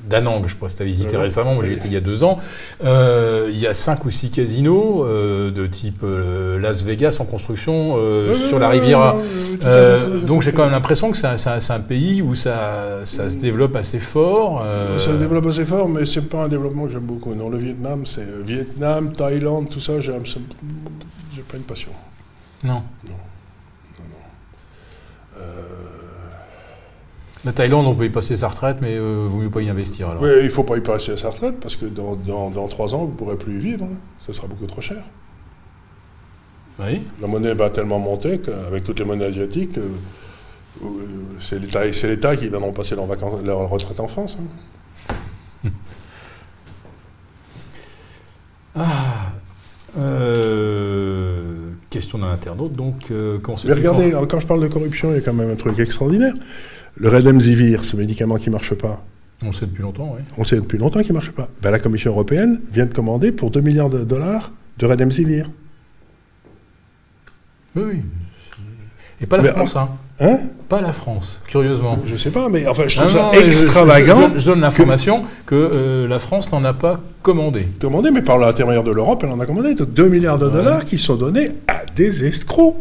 Danang, 0.07 0.47
je 0.47 0.55
pense 0.55 0.73
que 0.73 0.77
tu 0.77 0.83
as 0.83 0.85
visité 0.85 1.17
récemment, 1.17 1.53
moi 1.53 1.65
j'y 1.65 1.73
étais 1.73 1.87
il 1.87 1.93
y 1.93 1.97
a 1.97 2.01
deux 2.01 2.23
ans. 2.23 2.39
Euh, 2.83 3.49
il 3.51 3.59
y 3.59 3.67
a 3.67 3.73
cinq 3.73 4.05
ou 4.05 4.09
six 4.09 4.31
casinos 4.31 5.03
euh, 5.05 5.51
de 5.51 5.67
type 5.67 6.01
euh, 6.03 6.59
Las 6.59 6.83
Vegas 6.83 7.17
en 7.19 7.25
construction 7.25 7.97
sur 8.33 8.59
la 8.59 8.69
Riviera. 8.69 9.17
donc 10.25 10.41
j'ai 10.41 10.51
quand 10.51 10.63
même 10.63 10.71
l'impression 10.71 11.11
que 11.11 11.17
c'est 11.17 11.27
un, 11.71 11.79
pays 11.79 12.21
où 12.21 12.35
ça, 12.35 13.01
ça, 13.03 13.29
se 13.29 13.37
développe 13.37 13.75
assez 13.75 13.99
fort. 13.99 14.63
Ça 14.97 15.13
se 15.13 15.17
développe 15.17 15.47
assez 15.47 15.65
fort, 15.65 15.89
mais 15.89 16.05
c'est 16.05 16.29
pas 16.29 16.45
un 16.45 16.47
développement 16.47 16.85
que 16.85 16.91
j'aime 16.91 17.01
beaucoup. 17.01 17.33
Non, 17.35 17.49
le 17.49 17.57
Vietnam, 17.57 18.05
c'est 18.05 18.25
Vietnam, 18.43 19.13
Thaïlande, 19.13 19.69
tout 19.69 19.79
ça, 19.79 19.99
j'ai 19.99 20.11
pas 20.11 21.57
une 21.57 21.63
passion. 21.63 21.91
Non. 22.63 22.83
Non. 23.07 23.15
La 27.47 27.53
Thaïlande, 27.53 27.85
on 27.85 27.95
peut 27.95 28.03
y 28.03 28.09
passer 28.09 28.35
sa 28.35 28.49
retraite, 28.49 28.77
mais 28.81 28.97
euh, 28.97 29.25
vaut 29.25 29.37
mieux 29.37 29.49
pas 29.49 29.61
y 29.61 29.69
investir. 29.69 30.09
Alors. 30.09 30.21
Oui, 30.21 30.31
il 30.39 30.45
ne 30.45 30.49
faut 30.49 30.65
pas 30.65 30.75
y 30.75 30.81
passer 30.81 31.15
sa 31.15 31.29
retraite, 31.29 31.61
parce 31.61 31.77
que 31.77 31.85
dans, 31.85 32.67
trois 32.67 32.93
ans, 32.93 33.05
vous 33.05 33.11
ne 33.11 33.15
pourrez 33.15 33.37
plus 33.37 33.55
y 33.55 33.59
vivre. 33.59 33.85
Hein. 33.85 33.95
Ça 34.19 34.33
sera 34.33 34.47
beaucoup 34.47 34.65
trop 34.65 34.81
cher. 34.81 34.97
Oui. 36.79 37.03
La 37.21 37.27
monnaie 37.27 37.53
va 37.53 37.69
tellement 37.69 37.99
monter 37.99 38.39
qu'avec 38.39 38.83
toutes 38.83 38.99
les 38.99 39.05
monnaies 39.05 39.27
asiatiques, 39.27 39.77
euh, 39.77 39.91
euh, 40.83 40.87
c'est 41.39 42.07
l'État 42.07 42.35
qui 42.35 42.49
viendront 42.49 42.73
passer 42.73 42.95
leur, 42.95 43.05
vacances, 43.05 43.41
leur 43.45 43.69
retraite 43.69 44.01
en 44.01 44.09
France. 44.09 44.37
Hein. 45.63 45.69
ah. 48.75 49.31
Question 51.89 52.19
d'un 52.19 52.31
internaute, 52.31 52.73
donc. 52.73 53.09
Mais 53.09 53.73
regardez, 53.73 54.13
quand 54.29 54.39
je 54.39 54.47
parle 54.47 54.61
de 54.61 54.67
corruption, 54.67 55.11
il 55.11 55.15
y 55.15 55.17
a 55.17 55.21
quand 55.21 55.33
même 55.33 55.49
un 55.49 55.55
truc 55.55 55.79
extraordinaire. 55.79 56.33
Le 56.95 57.09
Redemzivir, 57.09 57.85
ce 57.85 57.95
médicament 57.95 58.37
qui 58.37 58.49
ne 58.49 58.53
marche 58.53 58.73
pas. 58.73 59.05
On 59.43 59.51
sait 59.51 59.67
depuis 59.67 59.83
longtemps, 59.83 60.15
oui. 60.15 60.21
On 60.37 60.43
sait 60.43 60.59
depuis 60.59 60.79
longtemps 60.79 61.01
qu'il 61.01 61.11
ne 61.11 61.17
marche 61.17 61.31
pas. 61.31 61.47
Ben, 61.61 61.69
la 61.69 61.77
Commission 61.77 62.11
européenne 62.11 62.59
vient 62.71 62.87
de 62.87 62.93
commander 62.93 63.31
pour 63.31 63.51
2 63.51 63.61
milliards 63.61 63.91
de 63.91 64.03
dollars 64.03 64.51
de 64.79 64.85
Redemzivir. 64.87 65.47
Oui, 67.75 67.83
oui. 67.85 68.01
Et 69.21 69.27
pas 69.27 69.37
la 69.37 69.53
France, 69.53 69.75
hein. 69.75 69.89
Hein 70.19 70.39
Pas 70.67 70.81
la 70.81 70.93
France, 70.93 71.41
curieusement. 71.47 71.99
Je 72.05 72.13
ne 72.13 72.17
sais 72.17 72.31
pas, 72.31 72.49
mais 72.49 72.67
enfin, 72.67 72.83
je 72.87 72.97
trouve 72.97 73.11
ça 73.11 73.31
extravagant. 73.33 74.31
Je, 74.35 74.45
donne 74.45 74.61
l'information 74.61 75.23
que, 75.45 75.55
euh, 75.55 76.07
la 76.07 76.17
France 76.17 76.51
n'en 76.51 76.63
a 76.63 76.73
pas 76.73 76.99
commandé. 77.21 77.67
Commandé, 77.79 78.09
mais 78.09 78.23
par 78.23 78.39
l'intérieur 78.39 78.83
de 78.83 78.91
l'Europe, 78.91 79.21
elle 79.23 79.31
en 79.31 79.39
a 79.39 79.45
commandé. 79.45 79.75
Donc 79.75 79.93
2 79.93 80.07
milliards 80.07 80.39
de 80.39 80.49
dollars 80.49 80.85
qui 80.85 80.97
sont 80.97 81.15
donnés 81.15 81.49
à 81.67 81.83
des 81.95 82.25
escrocs. 82.25 82.75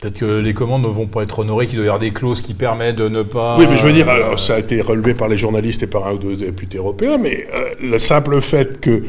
Peut-être 0.00 0.18
que 0.18 0.40
les 0.40 0.52
commandes 0.52 0.82
ne 0.82 0.88
vont 0.88 1.06
pas 1.06 1.22
être 1.22 1.38
honorées, 1.38 1.66
qu'il 1.66 1.76
doit 1.76 1.86
y 1.86 1.88
avoir 1.88 2.00
des 2.00 2.10
clauses 2.10 2.42
qui 2.42 2.54
permettent 2.54 2.96
de 2.96 3.08
ne 3.08 3.22
pas. 3.22 3.56
Oui, 3.56 3.66
mais 3.70 3.76
je 3.76 3.86
veux 3.86 3.92
dire, 3.92 4.08
alors, 4.08 4.38
ça 4.38 4.56
a 4.56 4.58
été 4.58 4.82
relevé 4.82 5.14
par 5.14 5.28
les 5.28 5.38
journalistes 5.38 5.84
et 5.84 5.86
par 5.86 6.08
un 6.08 6.14
ou 6.14 6.18
deux 6.18 6.36
députés 6.36 6.78
européens, 6.78 7.18
mais 7.18 7.46
euh, 7.54 7.70
le 7.80 7.98
simple 8.00 8.40
fait 8.40 8.80
que 8.80 9.04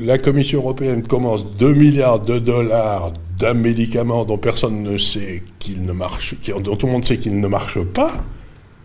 la 0.00 0.18
Commission 0.18 0.60
européenne 0.60 1.02
commence 1.02 1.46
2 1.56 1.74
milliards 1.74 2.20
de 2.20 2.38
dollars 2.38 3.12
d'un 3.38 3.54
médicament 3.54 4.24
dont 4.24 4.38
personne 4.38 4.82
ne 4.82 4.98
sait 4.98 5.42
qu'il 5.58 5.82
ne 5.82 5.92
marche, 5.92 6.34
dont 6.62 6.76
tout 6.76 6.86
le 6.86 6.92
monde 6.92 7.04
sait 7.04 7.18
qu'il 7.18 7.38
ne 7.40 7.48
marche 7.48 7.82
pas, 7.82 8.24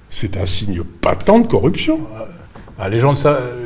c'est 0.09 0.37
un 0.37 0.45
signe 0.45 0.83
patent 1.01 1.39
de 1.39 1.47
corruption. 1.47 2.01
Ah, 2.79 2.89
les, 2.89 2.99
gens 2.99 3.13
ne 3.13 3.17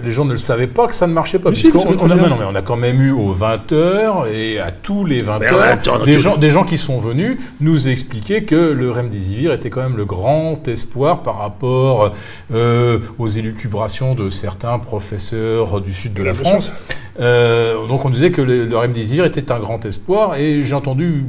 les 0.04 0.12
gens 0.12 0.26
ne 0.26 0.34
le 0.34 0.38
savaient 0.38 0.68
pas 0.68 0.86
que 0.88 0.94
ça 0.94 1.08
ne 1.08 1.14
marchait 1.14 1.40
pas. 1.40 1.54
Si, 1.54 1.72
on, 1.74 2.12
a, 2.12 2.16
non, 2.16 2.36
mais 2.38 2.46
on 2.46 2.56
a 2.56 2.62
quand 2.62 2.76
même 2.76 3.02
eu 3.02 3.12
aux 3.12 3.34
20h 3.34 4.30
et 4.34 4.60
à 4.60 4.72
tous 4.72 5.06
les 5.06 5.24
20h 5.24 6.04
des, 6.04 6.20
gens, 6.20 6.36
des 6.36 6.50
gens 6.50 6.66
qui 6.66 6.78
sont 6.78 7.00
venus 7.00 7.38
nous 7.62 7.88
expliquer 7.88 8.44
que 8.44 8.56
le 8.56 8.92
remdesivir 8.92 9.54
était 9.54 9.70
quand 9.70 9.82
même 9.82 9.96
le 9.96 10.04
grand 10.04 10.68
espoir 10.68 11.24
par 11.24 11.38
rapport 11.38 12.12
euh, 12.54 13.00
aux 13.18 13.30
élucubrations 13.30 14.14
de 14.14 14.30
certains 14.30 14.78
professeurs 14.78 15.80
du 15.80 15.94
sud 15.94 16.14
de 16.14 16.24
la 16.24 16.34
France. 16.34 16.74
Euh, 17.20 17.88
donc 17.88 18.04
on 18.04 18.10
disait 18.10 18.32
que 18.32 18.42
le, 18.42 18.66
le 18.66 18.78
remdesivir 18.78 19.24
était 19.24 19.54
un 19.54 19.60
grand 19.60 19.86
espoir 19.86 20.36
et 20.36 20.64
j'ai 20.64 20.76
entendu, 20.76 21.26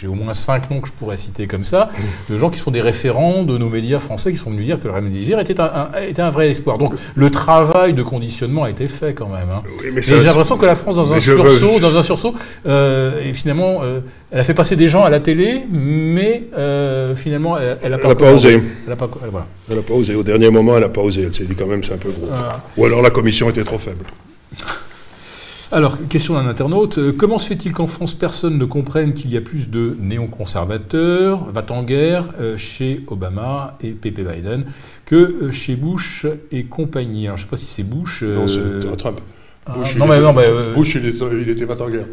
j'ai 0.00 0.06
au 0.06 0.14
moins 0.14 0.32
cinq 0.32 0.70
noms 0.70 0.80
que 0.80 0.88
je 0.88 0.92
pourrais 0.92 1.18
citer 1.18 1.46
comme 1.46 1.64
ça, 1.64 1.90
de 2.30 2.38
gens 2.38 2.48
qui 2.48 2.58
sont 2.58 2.70
des 2.70 2.80
référents 2.80 3.42
de 3.42 3.58
nos 3.58 3.68
médias 3.68 3.98
français 3.98 4.32
qui 4.32 4.38
sont 4.38 4.50
venus 4.50 4.64
dire 4.64 4.80
que 4.80 4.88
le 4.88 4.94
remdesivir 4.94 5.38
était 5.40 5.60
un, 5.60 5.90
était 6.08 6.22
un 6.22 6.30
vrai 6.30 6.50
espoir. 6.50 6.78
Donc 6.78 6.94
le 7.14 7.30
travail 7.30 7.92
de 7.92 8.02
conditionnement 8.02 8.64
a 8.64 8.70
été 8.70 8.88
fait 8.88 9.12
quand 9.12 9.28
même. 9.28 9.48
Hein. 9.54 9.62
j'ai 9.98 10.22
l'impression 10.22 10.56
que 10.56 10.64
la 10.64 10.74
France, 10.74 10.96
dans 10.96 11.12
un 11.12 11.20
sursaut, 11.20 11.78
dans 11.80 11.96
un 11.98 12.02
sursaut, 12.02 12.34
euh, 12.66 13.22
et 13.22 13.34
finalement, 13.34 13.80
euh, 13.82 14.00
elle 14.30 14.40
a 14.40 14.44
fait 14.44 14.54
passer 14.54 14.74
des 14.74 14.88
gens 14.88 15.04
à 15.04 15.10
la 15.10 15.20
télé, 15.20 15.64
mais 15.70 16.44
euh, 16.56 17.14
finalement, 17.14 17.58
elle 17.58 17.90
n'a 17.90 17.98
pas, 17.98 18.14
pas, 18.14 18.32
osé. 18.32 18.54
Elle 18.54 18.88
n'a 18.88 18.96
pas, 18.96 19.10
voilà. 19.30 19.82
pas, 19.82 19.94
osé. 19.94 20.14
Au 20.14 20.22
dernier 20.22 20.48
moment, 20.48 20.76
elle 20.76 20.82
n'a 20.82 20.88
pas 20.88 21.02
osé. 21.02 21.24
Elle 21.26 21.34
s'est 21.34 21.44
dit 21.44 21.54
quand 21.54 21.66
même, 21.66 21.84
c'est 21.84 21.92
un 21.94 21.98
peu 21.98 22.10
gros. 22.10 22.28
Ou 22.78 22.84
alors 22.86 23.02
la 23.02 23.10
commission 23.10 23.50
était 23.50 23.64
trop 23.64 23.78
faible. 23.78 24.04
Alors, 25.72 25.96
question 26.08 26.34
d'un 26.34 26.48
internaute. 26.48 26.98
Euh, 26.98 27.12
comment 27.12 27.38
se 27.38 27.46
fait-il 27.46 27.72
qu'en 27.72 27.86
France, 27.86 28.14
personne 28.14 28.58
ne 28.58 28.64
comprenne 28.64 29.14
qu'il 29.14 29.30
y 29.30 29.36
a 29.36 29.40
plus 29.40 29.70
de 29.70 29.96
néoconservateurs, 30.00 31.44
va 31.44 31.64
en 31.70 31.84
guerre, 31.84 32.30
euh, 32.40 32.56
chez 32.56 33.04
Obama 33.06 33.78
et 33.80 33.92
Pepe 33.92 34.20
Biden, 34.20 34.64
que 35.06 35.14
euh, 35.14 35.52
chez 35.52 35.76
Bush 35.76 36.26
et 36.50 36.64
compagnie? 36.64 37.28
Alors, 37.28 37.36
Je 37.36 37.42
ne 37.42 37.46
sais 37.46 37.50
pas 37.50 37.56
si 37.56 37.66
c'est 37.66 37.84
Bush. 37.84 38.22
Non, 38.24 38.48
c'est 38.48 38.96
Trump. 38.96 39.20
Ah, 39.66 39.74
Bush, 39.74 39.96
non, 39.96 40.06
il, 40.06 40.10
mais, 40.10 40.18
était, 40.18 40.50
non, 40.50 40.72
Bush, 40.74 40.94
il, 40.96 41.06
était, 41.06 41.24
il 41.40 41.48
était 41.48 41.64
va 41.66 41.80
en 41.80 41.88
guerre. 41.88 42.06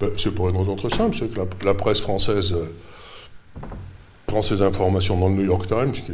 Ben, 0.00 0.10
c'est 0.18 0.34
pour 0.34 0.48
une 0.48 0.56
raison 0.56 0.74
très 0.74 0.90
simple, 0.90 1.16
c'est 1.16 1.32
que 1.32 1.64
la, 1.64 1.74
presse 1.74 2.00
française 2.00 2.52
prend 4.26 4.42
ses 4.42 4.60
informations 4.60 5.16
dans 5.16 5.28
le 5.28 5.34
New 5.34 5.44
York 5.44 5.68
Times, 5.68 5.92
qui 5.92 6.10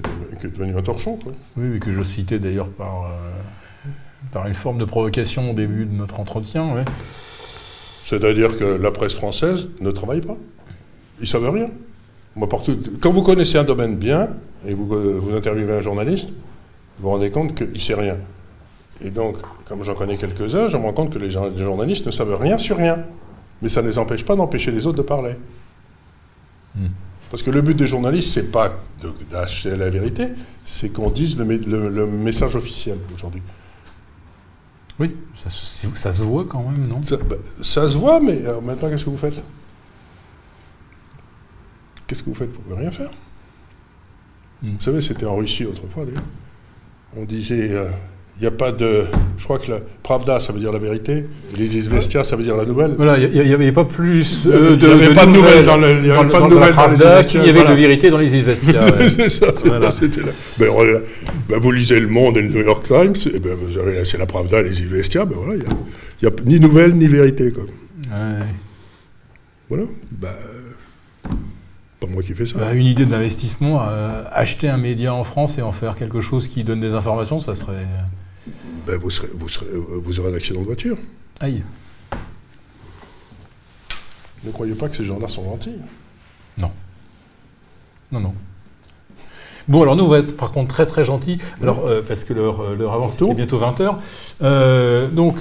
est, 0.47 0.51
devenu 0.51 0.77
un 0.77 0.83
torchon. 0.83 1.17
Quoi. 1.17 1.33
Oui, 1.57 1.69
mais 1.73 1.79
que 1.79 1.93
je 1.93 2.03
citais 2.03 2.39
d'ailleurs 2.39 2.69
par 2.69 3.11
par 4.33 4.47
une 4.47 4.55
forme 4.55 4.79
de 4.79 4.85
provocation 4.85 5.51
au 5.51 5.55
début 5.55 5.87
de 5.87 5.95
notre 5.95 6.21
entretien. 6.21 6.75
Ouais. 6.75 6.85
C'est-à-dire 8.07 8.59
que 8.59 8.65
la 8.65 8.91
presse 8.91 9.15
française 9.15 9.69
ne 9.81 9.91
travaille 9.91 10.21
pas. 10.21 10.37
Ils 11.19 11.23
ne 11.23 11.27
savent 11.27 11.51
rien. 11.51 11.71
Moi, 12.37 12.49
partout, 12.49 12.79
quand 13.01 13.13
vous 13.13 13.23
connaissez 13.23 13.59
un 13.59 13.65
domaine 13.65 13.97
bien 13.97 14.31
et 14.67 14.75
vous, 14.75 14.93
euh, 14.95 15.19
vous 15.21 15.35
interviewez 15.37 15.75
un 15.75 15.81
journaliste, 15.81 16.31
vous 16.31 17.05
vous 17.05 17.11
rendez 17.11 17.31
compte 17.31 17.55
qu'il 17.55 17.73
ne 17.73 17.79
sait 17.79 17.95
rien. 17.95 18.17
Et 19.03 19.11
donc, 19.11 19.37
comme 19.65 19.83
j'en 19.83 19.95
connais 19.95 20.17
quelques-uns, 20.17 20.69
je 20.69 20.77
me 20.77 20.83
rends 20.83 20.93
compte 20.93 21.13
que 21.13 21.19
les, 21.19 21.31
journalistes 21.31 22.07
ne 22.07 22.11
savent 22.11 22.37
rien 22.37 22.59
sur 22.59 22.77
rien. 22.77 23.05
Mais 23.63 23.69
ça 23.69 23.83
ne 23.83 23.89
les 23.89 23.99
empêche 23.99 24.25
pas 24.25 24.37
d'empêcher 24.37 24.71
les 24.71 24.87
autres 24.87 24.99
de 24.99 25.03
parler. 25.03 25.35
Hmm. 26.75 26.89
Parce 27.31 27.43
que 27.43 27.51
le 27.51 27.63
but 27.63 27.77
des 27.77 27.87
journalistes, 27.87 28.33
c'est 28.33 28.51
pas 28.51 28.75
d'acheter 29.31 29.77
la 29.77 29.89
vérité, 29.89 30.29
c'est 30.65 30.91
qu'on 30.91 31.11
dise 31.11 31.39
le 31.39 32.07
message 32.07 32.57
officiel 32.57 32.99
aujourd'hui. 33.15 33.43
Oui, 35.01 35.17
ça, 35.35 35.49
se 36.13 36.23
voit 36.23 36.45
quand 36.45 36.63
même, 36.63 36.87
non? 36.87 37.01
Bah, 37.27 37.37
ça, 37.63 37.89
se 37.89 37.97
voit, 37.97 38.21
mais 38.21 38.45
euh, 38.47 38.61
maintenant, 38.61 38.91
qu'est-ce 38.91 39.07
que 39.07 39.11
vous 39.11 39.17
faites? 39.17 39.43
Qu'est-ce 42.07 42.23
que 42.23 42.29
vous 42.29 42.35
faites 42.35 42.53
Vous 42.53 42.61
pouvez 42.61 42.77
rien 42.77 42.91
faire? 42.91 43.11
Hmm. 44.63 44.75
Vous 44.75 44.81
savez, 44.81 45.01
c'était 45.01 45.25
en 45.25 45.37
Russie 45.37 45.65
autrefois, 45.65 46.05
d'ailleurs. 46.05 46.23
On 47.17 47.25
disait, 47.25 47.73
euh, 47.73 47.91
il 48.41 48.45
n'y 48.45 48.49
a 48.49 48.53
pas 48.53 48.73
de. 48.73 49.05
Je 49.37 49.45
crois 49.45 49.59
que 49.59 49.71
la 49.71 49.81
Pravda, 50.03 50.41
ça 50.41 50.55
veut 50.55 50.61
dire 50.61 50.73
la 50.73 50.79
vérité, 50.79 51.27
les 51.59 51.77
Izvestia, 51.77 52.25
ça 52.25 52.37
veut 52.37 52.43
dire 52.43 52.57
la 52.57 52.65
nouvelle. 52.65 52.95
Voilà, 52.97 53.19
il 53.19 53.43
n'y 53.43 53.53
avait 53.53 53.71
pas 53.71 53.85
plus 53.85 54.47
de. 54.47 54.79
Il 54.81 54.87
n'y 54.87 55.05
avait 55.05 55.15
pas 55.15 55.27
de 55.27 55.33
nouvelles 55.33 55.67
dans, 55.67 55.77
le, 55.77 55.89
il 55.91 56.07
y 56.07 56.11
avait 56.11 56.31
pas 56.31 56.41
de 56.41 56.47
nouvelles 56.47 56.59
dans, 56.59 56.67
les 56.67 56.73
Pravda 56.97 57.23
qu'il 57.23 57.45
y 57.45 57.51
avait 57.51 57.65
de 57.65 57.75
vérité 57.75 58.09
dans 58.09 58.17
les 58.17 58.35
Izvestia. 58.35 58.81
c'est 59.15 59.29
ça, 59.29 59.53
voilà. 59.67 59.91
c'était 59.91 60.23
là. 60.23 60.33
Ben, 60.59 60.69
ben, 61.51 61.59
vous 61.59 61.71
lisez 61.71 62.01
Le 62.01 62.09
Monde 62.09 62.39
et 62.39 62.43
le 62.43 62.49
New 62.49 62.65
York 62.65 62.87
Times, 62.87 63.13
et 63.31 63.39
ben, 63.41 63.55
vous 63.61 63.77
avez, 63.77 64.07
c'est 64.07 64.17
la 64.17 64.25
Pravda 64.25 64.61
et 64.61 64.65
les 64.65 64.81
Izvestia, 64.81 65.27
ben 65.27 65.37
voilà, 65.39 65.63
il 65.63 66.27
n'y 66.27 66.27
a, 66.27 66.31
a, 66.35 66.45
ni 66.47 66.61
nouvelles 66.61 66.95
ni 66.95 67.09
vérité. 67.09 67.53
Quoi. 67.53 67.65
Ouais. 67.65 68.47
Voilà. 69.69 69.85
Ben, 70.13 70.29
pas 72.01 72.07
moi 72.07 72.23
qui 72.23 72.33
fais 72.33 72.47
ça. 72.47 72.59
Bah, 72.59 72.73
une 72.73 72.87
idée 72.87 73.05
d'investissement, 73.05 73.83
euh, 73.87 74.25
acheter 74.33 74.71
un 74.71 74.79
média 74.79 75.13
en 75.13 75.25
France 75.25 75.59
et 75.59 75.63
en 75.63 75.73
faire 75.73 75.95
quelque 75.95 76.23
chose 76.23 76.49
qui 76.49 76.65
donne 76.65 76.81
des 76.81 76.95
informations, 76.95 77.39
ça 77.39 77.55
serait. 77.55 77.85
Ben, 78.87 78.99
vous, 78.99 79.11
serez, 79.11 79.29
vous, 79.35 79.49
serez, 79.49 79.67
euh, 79.67 80.01
vous 80.03 80.21
aurez 80.21 80.33
un 80.33 80.35
accident 80.37 80.61
de 80.61 80.67
voiture. 80.67 80.97
Aïe. 81.41 81.63
Ne 84.45 84.51
croyez 84.51 84.75
pas 84.75 84.89
que 84.89 84.97
ces 84.97 85.05
gens-là 85.05 85.29
sont 85.29 85.45
gentils? 85.45 85.81
Non. 86.57 86.71
Non, 88.13 88.21
non. 88.21 88.35
Bon, 89.69 89.83
alors 89.83 89.95
nous, 89.95 90.05
on 90.05 90.09
va 90.09 90.19
être 90.19 90.37
par 90.37 90.53
contre 90.53 90.69
très 90.75 90.87
très 90.87 91.05
gentils, 91.05 91.39
alors, 91.63 91.87
euh, 91.87 92.03
parce 92.07 92.25
que 92.25 92.33
leur, 92.33 92.61
euh, 92.61 92.77
leur 92.77 92.93
avance 92.93 93.21
est 93.21 93.35
bientôt 93.35 93.59
20h. 93.59 93.97
Euh, 94.43 95.09
donc, 95.09 95.37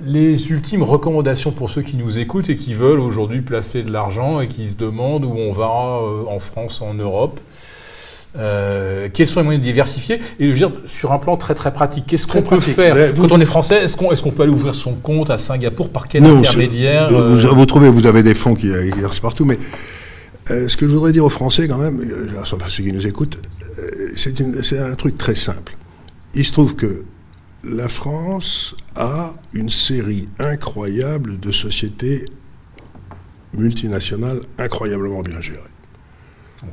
les 0.00 0.50
ultimes 0.50 0.82
recommandations 0.82 1.52
pour 1.52 1.70
ceux 1.70 1.82
qui 1.82 1.96
nous 1.96 2.18
écoutent 2.18 2.50
et 2.50 2.56
qui 2.56 2.74
veulent 2.74 3.00
aujourd'hui 3.00 3.40
placer 3.40 3.82
de 3.82 3.92
l'argent 3.92 4.40
et 4.40 4.48
qui 4.48 4.66
se 4.66 4.76
demandent 4.76 5.24
où 5.24 5.32
on 5.36 5.52
va 5.52 5.68
en 5.68 6.38
France, 6.38 6.82
en 6.82 6.94
Europe. 6.94 7.40
Euh, 8.34 9.08
quels 9.12 9.26
sont 9.26 9.40
les 9.40 9.44
moyens 9.44 9.62
de 9.62 9.68
diversifier 9.70 10.18
Et 10.40 10.46
je 10.48 10.52
veux 10.52 10.58
dire, 10.58 10.72
sur 10.86 11.12
un 11.12 11.18
plan 11.18 11.36
très 11.36 11.54
très 11.54 11.72
pratique, 11.72 12.04
qu'est-ce 12.06 12.26
qu'on 12.26 12.42
peut 12.42 12.60
faire 12.60 13.12
Quand 13.14 13.32
on 13.32 13.40
est 13.40 13.44
français, 13.44 13.84
est-ce 13.84 13.96
qu'on 13.96 14.10
est 14.10 14.30
peut 14.32 14.42
aller 14.42 14.52
ouvrir 14.52 14.74
son 14.74 14.94
compte 14.94 15.30
à 15.30 15.38
Singapour 15.38 15.90
Par 15.90 16.08
quel 16.08 16.24
intermédiaire 16.24 17.10
vous, 17.10 17.54
vous, 17.54 17.66
trouvez, 17.66 17.90
vous 17.90 18.06
avez 18.06 18.22
des 18.22 18.34
fonds 18.34 18.54
qui 18.54 18.72
exercent 18.72 19.20
partout, 19.20 19.44
mais 19.44 19.58
euh, 20.50 20.68
ce 20.68 20.76
que 20.76 20.88
je 20.88 20.94
voudrais 20.94 21.12
dire 21.12 21.24
aux 21.24 21.30
Français 21.30 21.68
quand 21.68 21.78
même, 21.78 22.00
enfin 22.40 22.56
ceux 22.68 22.82
qui 22.82 22.92
nous 22.92 23.06
écoutent, 23.06 23.38
euh, 23.78 24.12
c'est 24.16 24.78
un 24.78 24.94
truc 24.94 25.16
très 25.16 25.34
simple. 25.34 25.76
Il 26.34 26.44
se 26.44 26.52
trouve 26.52 26.74
que 26.74 27.04
la 27.64 27.88
France 27.88 28.74
a 28.96 29.34
une 29.52 29.68
série 29.68 30.28
incroyable 30.38 31.38
de 31.38 31.52
sociétés 31.52 32.24
multinationales 33.54 34.40
incroyablement 34.58 35.20
bien 35.20 35.40
gérées. 35.40 35.60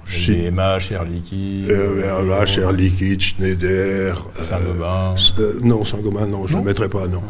GMA, 0.06 0.80
Cher 0.80 1.04
Liquide. 1.04 1.70
Euh, 1.70 2.46
Cher 2.46 2.72
Liquide, 2.72 3.22
Schneider. 3.22 4.16
Saint-Gobain. 4.36 5.16
Euh, 5.16 5.42
euh, 5.42 5.60
non, 5.62 5.84
Saint-Gobain, 5.84 6.28
non, 6.28 6.48
je 6.48 6.56
ne 6.56 6.60
le 6.60 6.66
mettrai 6.66 6.90
pas, 6.90 7.08
non. 7.08 7.24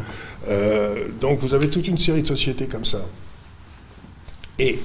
Euh, 0.48 1.08
donc 1.20 1.40
vous 1.40 1.54
avez 1.54 1.70
toute 1.70 1.88
une 1.88 1.98
série 1.98 2.22
de 2.22 2.28
sociétés 2.28 2.68
comme 2.68 2.86
ça. 2.86 3.02
Et 4.58 4.80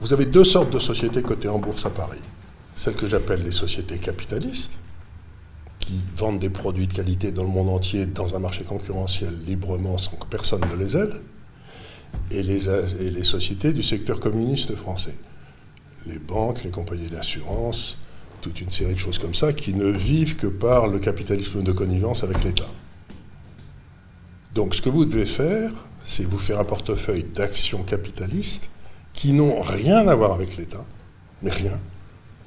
vous 0.00 0.12
avez 0.12 0.26
deux 0.26 0.44
sortes 0.44 0.70
de 0.70 0.78
sociétés 0.78 1.22
cotées 1.22 1.48
en 1.48 1.58
bourse 1.58 1.86
à 1.86 1.90
Paris. 1.90 2.20
Celles 2.74 2.94
que 2.94 3.06
j'appelle 3.06 3.42
les 3.42 3.52
sociétés 3.52 3.98
capitalistes, 3.98 4.72
qui 5.80 6.00
vendent 6.16 6.38
des 6.38 6.50
produits 6.50 6.88
de 6.88 6.92
qualité 6.92 7.30
dans 7.30 7.44
le 7.44 7.48
monde 7.48 7.70
entier, 7.70 8.06
dans 8.06 8.34
un 8.34 8.38
marché 8.38 8.64
concurrentiel, 8.64 9.34
librement, 9.46 9.98
sans 9.98 10.16
que 10.16 10.26
personne 10.26 10.62
ne 10.70 10.76
les 10.76 10.96
aide 10.96 11.22
et 12.30 12.42
les, 12.42 13.24
sociétés 13.24 13.72
du 13.72 13.82
secteur 13.82 14.20
communiste 14.20 14.74
français. 14.74 15.14
Les 16.06 16.18
banques, 16.18 16.64
les 16.64 16.70
compagnies 16.70 17.08
d'assurance, 17.08 17.98
toute 18.40 18.60
une 18.60 18.70
série 18.70 18.94
de 18.94 18.98
choses 18.98 19.18
comme 19.18 19.34
ça 19.34 19.52
qui 19.52 19.74
ne 19.74 19.88
vivent 19.88 20.36
que 20.36 20.46
par 20.46 20.86
le 20.86 20.98
capitalisme 20.98 21.62
de 21.62 21.72
connivence 21.72 22.24
avec 22.24 22.42
l'État. 22.44 22.68
Donc 24.54 24.74
ce 24.74 24.82
que 24.82 24.88
vous 24.88 25.04
devez 25.04 25.26
faire, 25.26 25.70
c'est 26.04 26.24
vous 26.24 26.38
faire 26.38 26.60
un 26.60 26.64
portefeuille 26.64 27.24
d'actions 27.24 27.82
capitalistes 27.82 28.70
qui 29.12 29.32
n'ont 29.32 29.60
rien 29.60 30.06
à 30.08 30.14
voir 30.14 30.32
avec 30.32 30.56
l'État, 30.56 30.84
mais 31.42 31.50
rien. 31.50 31.78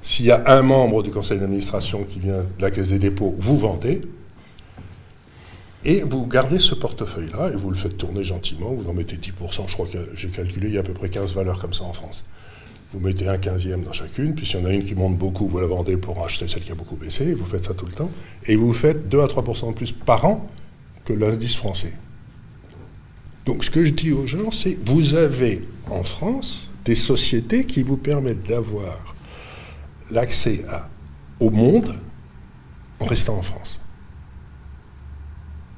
S'il 0.02 0.26
y 0.26 0.30
a 0.30 0.42
un 0.46 0.62
membre 0.62 1.02
du 1.02 1.10
conseil 1.10 1.38
d'administration 1.38 2.04
qui 2.04 2.20
vient 2.20 2.42
de 2.42 2.62
la 2.62 2.70
Caisse 2.70 2.88
des 2.88 2.98
dépôts, 2.98 3.34
vous 3.38 3.58
vendez, 3.58 4.00
et 5.84 6.02
vous 6.02 6.26
gardez 6.26 6.58
ce 6.58 6.74
portefeuille-là 6.74 7.50
et 7.52 7.56
vous 7.56 7.70
le 7.70 7.76
faites 7.76 7.96
tourner 7.96 8.22
gentiment, 8.22 8.72
vous 8.72 8.88
en 8.88 8.94
mettez 8.94 9.16
10%, 9.16 9.66
je 9.66 9.72
crois 9.72 9.86
que 9.86 9.98
j'ai 10.14 10.28
calculé, 10.28 10.68
il 10.68 10.74
y 10.74 10.76
a 10.76 10.80
à 10.80 10.84
peu 10.84 10.92
près 10.92 11.08
15 11.08 11.34
valeurs 11.34 11.58
comme 11.58 11.72
ça 11.72 11.84
en 11.84 11.92
France. 11.92 12.24
Vous 12.92 13.00
mettez 13.00 13.28
un 13.28 13.38
quinzième 13.38 13.84
dans 13.84 13.92
chacune, 13.92 14.34
puis 14.34 14.44
s'il 14.44 14.60
y 14.60 14.62
en 14.62 14.66
a 14.66 14.72
une 14.72 14.82
qui 14.82 14.94
monte 14.94 15.16
beaucoup, 15.16 15.46
vous 15.46 15.60
la 15.60 15.66
vendez 15.66 15.96
pour 15.96 16.22
acheter 16.24 16.48
celle 16.48 16.62
qui 16.62 16.72
a 16.72 16.74
beaucoup 16.74 16.96
baissé, 16.96 17.34
vous 17.34 17.44
faites 17.44 17.64
ça 17.64 17.72
tout 17.72 17.86
le 17.86 17.92
temps. 17.92 18.10
Et 18.46 18.56
vous 18.56 18.72
faites 18.72 19.08
2 19.08 19.20
à 19.20 19.26
3% 19.26 19.68
de 19.68 19.74
plus 19.74 19.92
par 19.92 20.24
an 20.24 20.46
que 21.04 21.12
l'indice 21.12 21.54
français. 21.54 21.94
Donc 23.46 23.64
ce 23.64 23.70
que 23.70 23.84
je 23.84 23.90
dis 23.90 24.12
aux 24.12 24.26
gens, 24.26 24.50
c'est 24.50 24.78
vous 24.84 25.14
avez 25.14 25.66
en 25.88 26.02
France 26.02 26.68
des 26.84 26.96
sociétés 26.96 27.64
qui 27.64 27.82
vous 27.82 27.96
permettent 27.96 28.46
d'avoir 28.46 29.14
l'accès 30.10 30.64
au 31.38 31.50
monde 31.50 31.96
en 32.98 33.06
restant 33.06 33.36
en 33.38 33.42
France. 33.42 33.79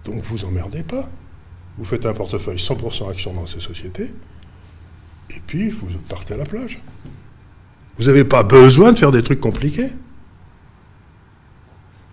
Donc 0.05 0.23
vous 0.25 0.45
emmerdez 0.45 0.83
pas. 0.83 1.09
Vous 1.79 1.85
faites 1.85 2.05
un 2.07 2.13
portefeuille 2.13 2.59
100% 2.59 3.11
action 3.11 3.33
dans 3.33 3.47
ces 3.47 3.61
sociétés, 3.61 4.13
et 5.31 5.41
puis 5.47 5.71
vous 5.71 5.87
partez 6.09 6.35
à 6.35 6.37
la 6.37 6.45
plage. 6.45 6.81
Vous 7.99 8.05
n'avez 8.05 8.25
pas 8.25 8.43
besoin 8.43 8.93
de 8.93 8.99
faire 8.99 9.13
des 9.13 9.23
trucs 9.23 9.41
compliqués. 9.41 9.91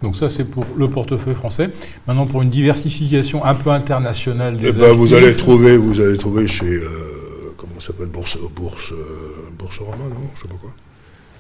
Donc 0.02 0.16
ça, 0.16 0.30
c'est 0.30 0.46
pour 0.46 0.66
le 0.78 0.90
portefeuille 0.90 1.36
français. 1.36 1.72
Maintenant, 2.08 2.26
pour 2.26 2.42
une 2.42 2.50
diversification 2.50 3.44
un 3.44 3.54
peu 3.54 3.70
internationale 3.70 4.56
des 4.56 4.70
eh 4.70 4.72
ben, 4.72 4.94
vous 4.94 5.14
allez 5.14 5.36
trouver, 5.36 5.76
vous 5.76 6.00
allez 6.00 6.18
trouver 6.18 6.48
chez, 6.48 6.66
euh, 6.66 7.54
comment 7.58 7.80
ça 7.82 7.88
s'appelle, 7.88 8.08
Bourse, 8.08 8.38
Bourse, 8.56 8.94
euh, 8.94 9.50
Boursorama, 9.58 10.06
non 10.06 10.30
Je 10.36 10.44
sais 10.44 10.48
pas 10.48 10.56
quoi. 10.56 10.74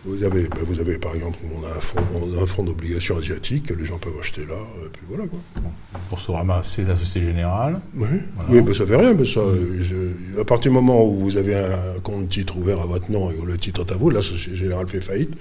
Vous 0.06 0.24
avez, 0.24 0.44
ben, 0.44 0.62
vous 0.66 0.80
avez 0.80 0.98
par 0.98 1.14
exemple, 1.14 1.38
on 1.54 1.66
a 1.66 1.72
un 1.78 1.82
fonds, 1.82 2.02
on 2.16 2.40
a 2.40 2.44
un 2.44 2.46
fonds 2.46 2.64
d'obligation 2.64 3.18
asiatique 3.18 3.66
que 3.66 3.74
les 3.74 3.84
gens 3.84 3.98
peuvent 3.98 4.18
acheter 4.20 4.46
là, 4.46 4.56
et 4.86 4.90
puis 4.90 5.02
voilà 5.10 5.28
quoi. 5.28 5.40
Bon, 5.58 5.70
Boursorama, 6.10 6.62
c'est 6.64 6.88
la 6.88 6.96
Société 6.96 7.28
Générale. 7.28 7.82
Oui, 7.96 8.08
oui 8.50 8.62
ben, 8.62 8.74
ça 8.74 8.88
fait 8.88 8.96
rien, 8.96 9.14
mais 9.14 9.26
ça, 9.26 9.42
à 10.40 10.46
partir 10.46 10.72
du 10.72 10.76
moment 10.76 11.06
où 11.06 11.16
vous 11.16 11.36
avez 11.36 11.56
un 11.56 12.00
compte 12.02 12.30
titre 12.30 12.58
ouvert 12.58 12.80
à 12.80 12.86
votre 12.86 13.12
nom 13.12 13.30
et 13.30 13.36
où 13.36 13.46
le 13.46 13.58
titre 13.58 13.86
est 13.86 13.92
à 13.92 13.98
vous, 13.98 14.10
la 14.10 14.22
Société 14.22 14.56
Générale 14.56 14.88
fait 14.88 15.02
faillite, 15.02 15.34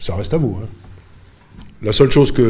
ça 0.00 0.16
reste 0.16 0.34
à 0.34 0.38
vous. 0.38 0.58
Hein. 0.60 0.66
La 1.82 1.92
seule 1.92 2.10
chose 2.10 2.32
que 2.32 2.42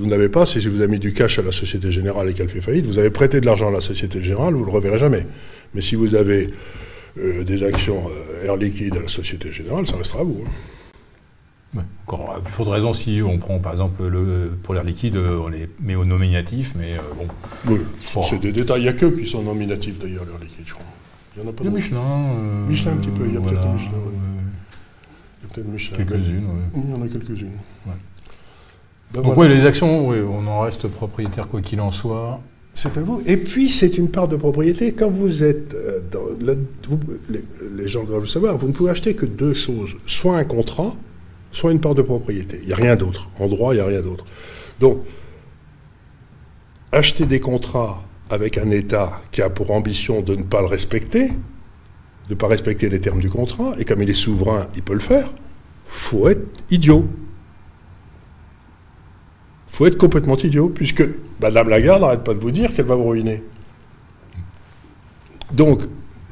vous 0.00 0.06
n'avez 0.06 0.28
pas, 0.28 0.46
c'est 0.46 0.60
si 0.60 0.68
vous 0.68 0.80
avez 0.80 0.90
mis 0.90 0.98
du 0.98 1.12
cash 1.12 1.38
à 1.38 1.42
la 1.42 1.52
Société 1.52 1.92
Générale 1.92 2.30
et 2.30 2.34
qu'elle 2.34 2.48
fait 2.48 2.60
faillite, 2.60 2.86
vous 2.86 2.98
avez 2.98 3.10
prêté 3.10 3.40
de 3.40 3.46
l'argent 3.46 3.68
à 3.68 3.72
la 3.72 3.80
Société 3.80 4.20
Générale, 4.22 4.54
vous 4.54 4.62
ne 4.62 4.66
le 4.66 4.72
reverrez 4.72 4.98
jamais. 4.98 5.26
Mais 5.74 5.80
si 5.80 5.94
vous 5.94 6.16
avez 6.16 6.48
euh, 7.18 7.44
des 7.44 7.62
actions 7.62 8.02
euh, 8.08 8.46
Air 8.46 8.56
Liquide 8.56 8.96
à 8.96 9.02
la 9.02 9.08
Société 9.08 9.52
Générale, 9.52 9.86
ça 9.86 9.96
restera 9.96 10.20
à 10.20 10.24
vous. 10.24 10.42
Hein. 10.44 10.50
Encore 12.06 12.40
plus 12.42 12.52
forte 12.52 12.68
raison 12.68 12.92
si 12.92 13.20
on 13.22 13.38
prend 13.38 13.58
par 13.58 13.72
exemple 13.72 14.06
le, 14.06 14.52
pour 14.62 14.74
l'air 14.74 14.84
liquide, 14.84 15.16
on 15.16 15.48
les 15.48 15.68
met 15.80 15.94
au 15.94 16.04
nominatif, 16.04 16.74
mais 16.76 16.94
euh, 16.94 17.00
bon. 17.16 17.26
Oui, 17.66 17.80
c'est 18.28 18.40
des 18.40 18.52
détails. 18.52 18.80
Il 18.80 18.84
n'y 18.84 18.88
a 18.88 18.92
que 18.92 19.06
qui 19.06 19.26
sont 19.26 19.42
nominatifs 19.42 19.98
d'ailleurs, 19.98 20.24
l'air 20.24 20.38
liquide, 20.40 20.64
je 20.66 20.74
crois. 20.74 20.86
Il 21.36 21.42
y 21.42 21.46
en 21.46 21.48
a 21.48 21.52
pas 21.52 21.64
a 21.64 21.70
Michelin. 21.70 22.34
Michelin 22.68 22.92
un 22.92 22.96
petit 22.96 23.10
peu, 23.10 23.26
il 23.26 23.34
y 23.34 23.36
a 23.36 23.40
peut-être 23.40 23.68
Michelin. 23.68 23.98
Il 25.40 25.42
y 25.42 25.50
a 25.50 25.54
peut-être 25.54 25.68
Michelin. 25.68 25.96
Quelques-unes, 25.96 26.46
oui. 26.46 26.82
Il 26.84 26.90
y 26.90 26.94
en 26.94 27.02
a 27.02 27.08
quelques-unes. 27.08 27.58
Ben 29.12 29.22
Donc 29.22 29.36
oui, 29.36 29.48
les 29.48 29.64
actions, 29.64 30.08
oui, 30.08 30.18
on 30.20 30.46
en 30.46 30.60
reste 30.60 30.88
propriétaire 30.88 31.48
quoi 31.48 31.60
qu'il 31.60 31.80
en 31.80 31.90
soit. 31.90 32.40
C'est 32.76 32.98
à 32.98 33.02
vous. 33.02 33.22
Et 33.24 33.36
puis, 33.36 33.70
c'est 33.70 33.96
une 33.98 34.08
part 34.08 34.26
de 34.26 34.34
propriété. 34.34 34.92
Quand 34.92 35.08
vous 35.08 35.44
êtes 35.44 35.74
euh, 35.74 36.00
dans... 36.10 36.24
les, 37.28 37.88
gens 37.88 38.02
doivent 38.02 38.22
le 38.22 38.26
savoir, 38.26 38.58
vous 38.58 38.66
ne 38.66 38.72
pouvez 38.72 38.90
acheter 38.90 39.14
que 39.14 39.26
deux 39.26 39.54
choses. 39.54 39.94
Soit 40.06 40.38
un 40.38 40.44
contrat, 40.44 40.96
soit 41.54 41.72
une 41.72 41.80
part 41.80 41.94
de 41.94 42.02
propriété. 42.02 42.58
Il 42.62 42.66
n'y 42.66 42.72
a 42.72 42.76
rien 42.76 42.96
d'autre. 42.96 43.28
En 43.38 43.48
droit, 43.48 43.72
il 43.72 43.76
n'y 43.76 43.82
a 43.82 43.86
rien 43.86 44.02
d'autre. 44.02 44.26
Donc, 44.80 44.98
acheter 46.92 47.24
des 47.24 47.40
contrats 47.40 48.02
avec 48.30 48.58
un 48.58 48.70
État 48.70 49.20
qui 49.30 49.40
a 49.40 49.48
pour 49.48 49.70
ambition 49.70 50.20
de 50.20 50.36
ne 50.36 50.42
pas 50.42 50.60
le 50.60 50.66
respecter, 50.66 51.28
de 51.28 52.30
ne 52.30 52.34
pas 52.34 52.48
respecter 52.48 52.88
les 52.88 53.00
termes 53.00 53.20
du 53.20 53.30
contrat, 53.30 53.72
et 53.78 53.84
comme 53.84 54.02
il 54.02 54.10
est 54.10 54.14
souverain, 54.14 54.68
il 54.76 54.82
peut 54.82 54.94
le 54.94 55.00
faire, 55.00 55.32
faut 55.86 56.28
être 56.28 56.42
idiot 56.70 57.08
faut 59.74 59.86
être 59.86 59.98
complètement 59.98 60.36
idiot, 60.36 60.68
puisque 60.68 61.02
Madame 61.40 61.68
Lagarde 61.68 62.02
n'arrête 62.02 62.22
pas 62.22 62.32
de 62.32 62.38
vous 62.38 62.52
dire 62.52 62.72
qu'elle 62.72 62.86
va 62.86 62.94
vous 62.94 63.08
ruiner. 63.08 63.42
Donc, 65.52 65.80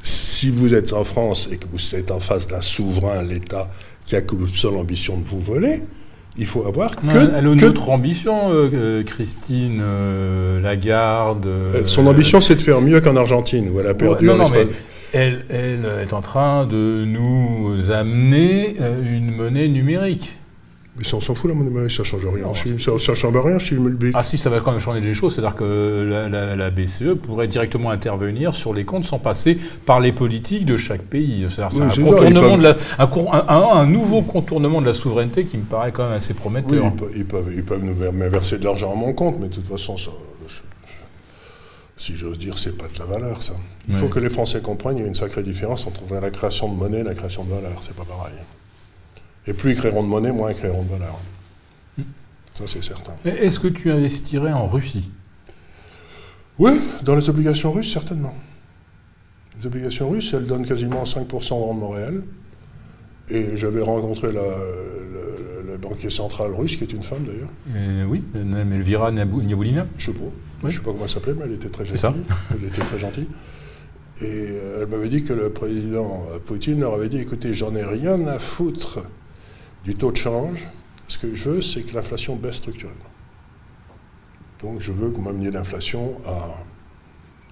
si 0.05 0.49
vous 0.53 0.75
êtes 0.75 0.93
en 0.93 1.03
France 1.03 1.49
et 1.51 1.57
que 1.57 1.67
vous 1.69 1.97
êtes 1.97 2.13
en 2.13 2.21
face 2.21 2.47
d'un 2.47 2.61
souverain, 2.61 3.21
l'État, 3.23 3.69
qui 4.07 4.17
a 4.17 4.21
comme 4.21 4.49
seule 4.53 4.77
ambition 4.77 5.17
de 5.17 5.25
vous 5.25 5.41
voler, 5.41 5.83
il 6.37 6.47
faut 6.47 6.67
avoir 6.67 6.97
que... 6.97 7.07
Elle 7.07 7.35
a 7.35 7.41
une 7.41 7.65
autre 7.65 7.91
ambition, 7.91 8.53
euh, 8.53 8.71
euh, 8.73 9.03
Christine 9.03 9.81
euh, 9.83 10.61
Lagarde. 10.61 11.47
son 11.85 12.07
ambition, 12.07 12.41
c'est 12.41 12.57
de 12.57 12.61
faire 12.63 12.81
mieux 12.81 13.01
qu'en 13.01 13.17
Argentine, 13.17 13.69
où 13.69 13.81
elle 13.81 13.87
a 13.87 13.95
perdu... 13.95 14.25
non, 14.27 14.37
non, 14.37 14.49
mais 14.49 14.67
elle, 15.13 15.45
elle, 15.51 15.85
est 16.03 16.13
en 16.13 16.23
train 16.23 16.67
de 16.67 17.05
nous 17.07 17.91
amener 17.91 18.77
une 19.05 19.31
monnaie 19.31 19.69
numérique. 19.69 20.37
Mais 20.97 21.05
ça, 21.05 21.17
on 21.17 21.21
s'en 21.23 21.35
fout 21.35 21.51
la 21.51 21.57
monnaie 21.57 21.89
ça 21.89 22.05
change 22.05 22.27
rien. 22.27 22.53
ça, 22.79 22.99
ça 22.99 23.15
change 23.15 23.37
rien 23.39 23.59
si 23.59 23.75
Ah 24.13 24.23
si, 24.23 24.37
ça 24.37 24.51
va 24.51 24.61
quand 24.61 24.73
même 24.73 24.81
changer 24.81 25.01
des 25.01 25.15
choses. 25.15 25.35
C'est-à-dire 25.35 25.55
que 25.55 26.29
la, 26.31 26.71
BCE 26.71 27.15
pourrait 27.23 27.49
directement 27.49 27.91
intervenir 27.91 28.55
sur 28.55 28.75
les 28.75 28.85
comptes 28.85 29.05
sans 29.05 29.19
passer 29.19 29.59
par 29.87 30.01
les 30.01 30.13
politiques 30.13 30.67
de 30.67 30.77
chaque 30.77 31.01
pays. 31.03 31.47
C'est 31.49 31.63
un, 31.63 31.71
nouveau 33.87 34.21
contournement 34.21 34.83
de 34.83 34.87
la 34.87 34.93
souveraineté 34.93 35.45
qui 35.45 35.57
me 35.57 35.65
paraît 35.65 35.93
quand 35.93 36.05
même 36.05 36.13
assez 36.13 36.35
prometteur. 36.35 36.85
Oui, 36.85 36.91
ils, 37.17 37.25
peuvent, 37.25 37.51
ils, 37.55 37.65
peuvent, 37.65 37.83
nous 37.83 37.95
verser 38.31 38.59
de 38.59 38.65
l'argent 38.65 38.93
à 38.93 38.95
mon 38.95 39.15
compte, 39.15 39.37
mais 39.41 39.49
de 39.49 39.55
toute 39.55 39.67
façon, 39.67 39.97
ça, 39.97 40.11
si 41.97 42.17
j'ose 42.17 42.37
dire, 42.37 42.59
c'est 42.59 42.77
pas 42.77 42.89
de 42.93 42.99
la 42.99 43.07
valeur, 43.07 43.43
ça. 43.43 43.55
Il 43.89 43.95
faut 43.95 44.09
que 44.09 44.19
les 44.19 44.31
Français 44.31 44.61
comprennent, 44.61 44.99
il 44.99 45.03
y 45.03 45.05
a 45.05 45.09
une 45.09 45.15
sacrée 45.15 45.43
différence 45.43 45.87
entre 45.87 46.03
la 46.13 46.31
création 46.31 46.69
de 46.69 46.75
monnaie 46.75 47.01
et 47.01 47.05
la 47.05 47.15
création 47.15 47.45
de 47.45 47.51
valeur. 47.51 47.81
C'est 47.81 47.95
pas 47.95 48.05
pareil. 48.05 48.35
Et 49.47 49.53
plus 49.53 49.73
ils 49.73 49.77
créeront 49.77 50.03
de 50.03 50.09
monnaie, 50.09 50.33
moins 50.33 50.51
ils 50.51 50.57
créeront 50.57 50.83
de 50.83 50.91
valeur. 50.91 51.19
Ça, 52.55 52.65
c'est 52.67 52.85
certain. 52.85 53.13
Est-ce 53.25 53.59
que 53.59 53.69
tu 53.69 53.91
investirais 53.91 54.53
en 54.53 54.69
Russie? 54.69 55.11
Oui, 56.59 56.73
dans 57.03 57.17
les 57.17 57.29
obligations 57.31 57.73
russes, 57.73 57.93
certainement. 57.93 58.35
Les 59.59 59.67
obligations 59.67 60.11
russes, 60.11 60.33
elles 60.35 60.47
donnent 60.47 60.67
quasiment 60.67 61.05
5% 61.05 61.49
de 61.49 61.55
rendement 61.55 61.89
réel. 61.89 62.25
Et 63.31 63.57
j'avais 63.57 63.83
rencontré 63.83 64.33
la, 64.33 64.43
banquier 65.79 66.11
central 66.11 66.53
russe, 66.53 66.77
qui 66.77 66.85
est 66.85 66.93
une 66.93 67.03
femme 67.03 67.25
d'ailleurs. 67.25 67.51
Euh, 67.75 68.05
oui, 68.05 68.23
Elvira 68.35 69.11
Niabulina. 69.11 69.87
Je 69.97 70.07
sais 70.07 70.13
pas. 70.13 70.21
Je 70.61 70.67
ne 70.67 70.71
sais 70.71 70.79
pas 70.79 70.93
comment 70.93 71.05
elle 71.05 71.11
s'appelait, 71.11 71.35
mais 71.35 71.47
elle 71.47 71.53
était 71.53 71.71
très 71.71 71.87
gentille. 71.87 72.25
Elle 72.51 72.69
était 72.69 72.83
très 72.83 72.99
gentille. 72.99 73.29
Et 74.21 74.25
euh, 74.27 74.83
elle 74.83 74.89
m'avait 74.89 75.09
dit 75.09 75.25
que 75.25 75.33
le 75.33 75.51
président 75.51 76.23
Poutine 76.45 76.81
leur 76.81 76.95
avait 76.95 77.09
dit 77.09 77.19
écoutez, 77.19 77.55
j'en 77.55 77.75
ai 77.75 77.83
rien 77.83 78.25
à 78.27 78.39
foutre 78.39 79.01
du 79.85 79.95
taux 79.95 80.13
de 80.13 80.17
change, 80.17 80.69
ce 81.09 81.19
que 81.19 81.35
je 81.35 81.49
veux, 81.49 81.63
c'est 81.63 81.83
que 81.83 81.95
l'inflation 81.95 82.37
baisse 82.37 82.57
structurellement. 82.57 83.01
Donc 84.61 84.81
je 84.81 84.93
veux 84.93 85.11
que 85.11 85.17
vous 85.17 85.23
m'ameniez 85.23 85.51
l'inflation 85.51 86.17
à 86.27 86.63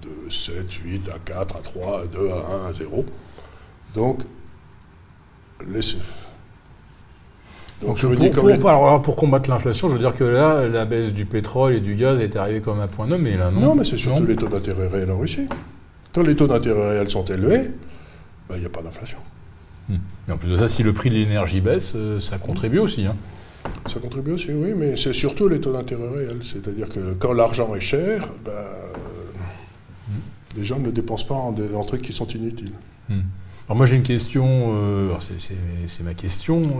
de 0.02 0.30
7, 0.30 0.72
8, 0.84 1.08
à 1.14 1.18
4, 1.18 1.56
à 1.56 1.60
3, 1.60 2.02
à 2.02 2.06
2, 2.06 2.30
à 2.30 2.64
1, 2.64 2.66
à 2.68 2.72
0. 2.72 3.04
Donc, 3.94 4.20
laissez. 5.66 5.98
Donc, 7.82 7.96
je 7.96 8.06
pour, 8.06 9.02
pour, 9.02 9.16
combattre 9.16 9.48
l'inflation, 9.48 9.88
je 9.88 9.94
veux 9.94 9.98
dire 9.98 10.14
que 10.14 10.24
là, 10.24 10.68
la 10.68 10.84
baisse 10.84 11.14
du 11.14 11.24
pétrole 11.24 11.74
et 11.74 11.80
du 11.80 11.94
gaz 11.94 12.20
est 12.20 12.36
arrivée 12.36 12.60
comme 12.60 12.80
un 12.80 12.88
point 12.88 13.06
nommé, 13.06 13.36
là, 13.36 13.50
non? 13.50 13.60
Non, 13.60 13.74
mais 13.74 13.84
c'est 13.84 13.96
surtout 13.96 14.26
les 14.26 14.36
taux 14.36 14.48
d'intérêt 14.48 14.88
réels 14.88 15.10
en 15.10 15.18
Russie. 15.18 15.48
Quand 16.14 16.22
les 16.22 16.36
taux 16.36 16.46
d'intérêt 16.46 16.90
réels 16.90 17.10
sont 17.10 17.24
élevés, 17.24 17.70
ben, 18.48 18.56
il 18.56 18.60
n'y 18.60 18.66
a 18.66 18.70
pas 18.70 18.82
d'inflation. 18.82 19.18
Et 20.28 20.32
en 20.32 20.36
plus 20.36 20.48
de 20.48 20.56
ça, 20.56 20.68
si 20.68 20.82
le 20.82 20.92
prix 20.92 21.10
de 21.10 21.14
l'énergie 21.14 21.60
baisse, 21.60 21.94
euh, 21.96 22.20
ça 22.20 22.38
contribue 22.38 22.78
aussi. 22.78 23.06
Hein. 23.06 23.16
Ça 23.92 23.98
contribue 24.00 24.32
aussi, 24.32 24.52
oui, 24.52 24.72
mais 24.76 24.96
c'est 24.96 25.12
surtout 25.12 25.48
les 25.48 25.60
taux 25.60 25.72
d'intérêt 25.72 26.08
réels. 26.08 26.38
C'est-à-dire 26.42 26.88
que 26.88 27.14
quand 27.14 27.32
l'argent 27.32 27.74
est 27.74 27.80
cher, 27.80 28.28
bah, 28.44 28.52
les 30.56 30.64
gens 30.64 30.78
ne 30.78 30.86
le 30.86 30.92
dépensent 30.92 31.26
pas 31.26 31.34
en, 31.34 31.84
trucs 31.84 32.02
qui 32.02 32.12
sont 32.12 32.26
inutiles. 32.26 32.72
Hmm. 33.08 33.20
Alors 33.68 33.76
moi 33.76 33.86
j'ai 33.86 33.94
une 33.94 34.02
question, 34.02 34.72
euh, 34.74 35.10
c'est 35.86 36.02
ma 36.02 36.14
question. 36.14 36.62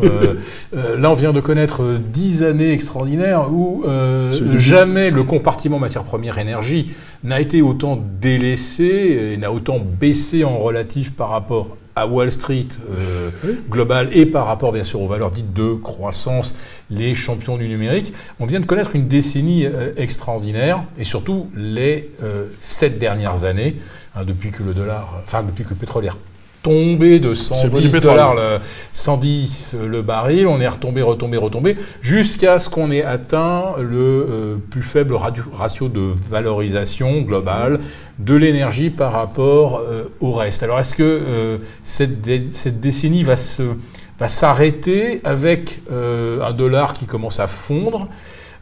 Euh, 0.73 0.97
là 0.97 1.11
on 1.11 1.15
vient 1.15 1.33
de 1.33 1.41
connaître 1.41 1.99
dix 2.13 2.43
années 2.43 2.73
extraordinaires 2.73 3.53
où 3.53 3.85
jamais 4.57 5.11
le 5.11 5.23
compartiment 5.23 5.79
matière 5.79 6.05
première 6.05 6.39
énergie 6.39 6.93
n'a 7.23 7.41
été 7.41 7.63
autant 7.63 8.01
délaissé 8.21 9.33
et 9.33 9.37
n'a 9.37 9.53
autant 9.53 9.79
baissé 9.81 10.45
en 10.45 10.59
relatif 10.59 11.13
par 11.13 11.31
rapport 11.31 11.77
à 12.01 12.07
Wall 12.07 12.33
Street 12.33 12.69
euh, 12.91 13.31
global 13.69 14.09
et 14.13 14.25
par 14.25 14.47
rapport 14.47 14.73
bien 14.73 14.85
sûr 14.85 15.03
aux 15.03 15.07
valeurs 15.07 15.31
dites 15.31 15.53
de 15.53 15.75
croissance, 15.75 16.57
les 16.89 17.15
champions 17.15 17.59
du 17.59 17.69
numérique. 17.69 18.15
On 18.39 18.47
vient 18.47 18.61
de 18.61 18.65
connaître 18.65 18.97
une 18.97 19.07
décennie 19.07 19.67
euh, 19.67 19.93
extraordinaire 19.97 20.85
et 20.97 21.05
surtout 21.05 21.51
les 21.55 22.11
euh, 22.23 22.47
sept 22.61 22.99
dernières 22.99 23.45
années, 23.45 23.77
hein, 24.15 24.25
depuis 24.25 24.51
que 24.51 24.63
le 24.63 24.73
dollar, 24.73 25.21
enfin 25.23 25.43
depuis 25.43 25.65
que 25.65 25.71
le 25.71 25.77
pétrole 25.77 26.07
est 26.07 26.11
tombé 26.63 27.21
de 27.21 27.33
110 27.33 28.01
dollars, 28.01 28.35
le, 28.35 28.59
110 28.93 29.77
le 29.87 30.03
baril, 30.03 30.47
on 30.47 30.61
est 30.61 30.69
retombé, 30.69 31.03
retombé, 31.03 31.37
retombé, 31.37 31.77
jusqu'à 32.03 32.59
ce 32.59 32.69
qu'on 32.69 32.91
ait 32.91 33.03
atteint 33.03 33.77
le 33.79 33.99
euh, 33.99 34.57
plus 34.71 34.83
faible 34.83 35.15
ratio 35.15 35.89
de 35.89 36.13
valorisation 36.31 37.23
globale 37.23 37.81
de 38.19 38.35
l'énergie 38.35 38.91
par 38.91 39.13
rapport 39.13 39.79
euh, 39.79 40.05
au 40.21 40.33
reste. 40.33 40.63
Alors 40.63 40.79
est-ce 40.79 40.95
que 40.95 41.03
euh, 41.03 41.59
cette, 41.83 42.27
cette, 42.53 42.81
décennie 42.81 43.25
va 43.25 43.37
se 43.37 43.63
va 44.19 44.29
s'arrêter 44.29 45.23
avec 45.25 45.81
un 45.91 46.53
dollar 46.53 46.93
qui 46.93 47.07
commence 47.07 47.41
à 47.41 47.47
fondre 47.47 48.07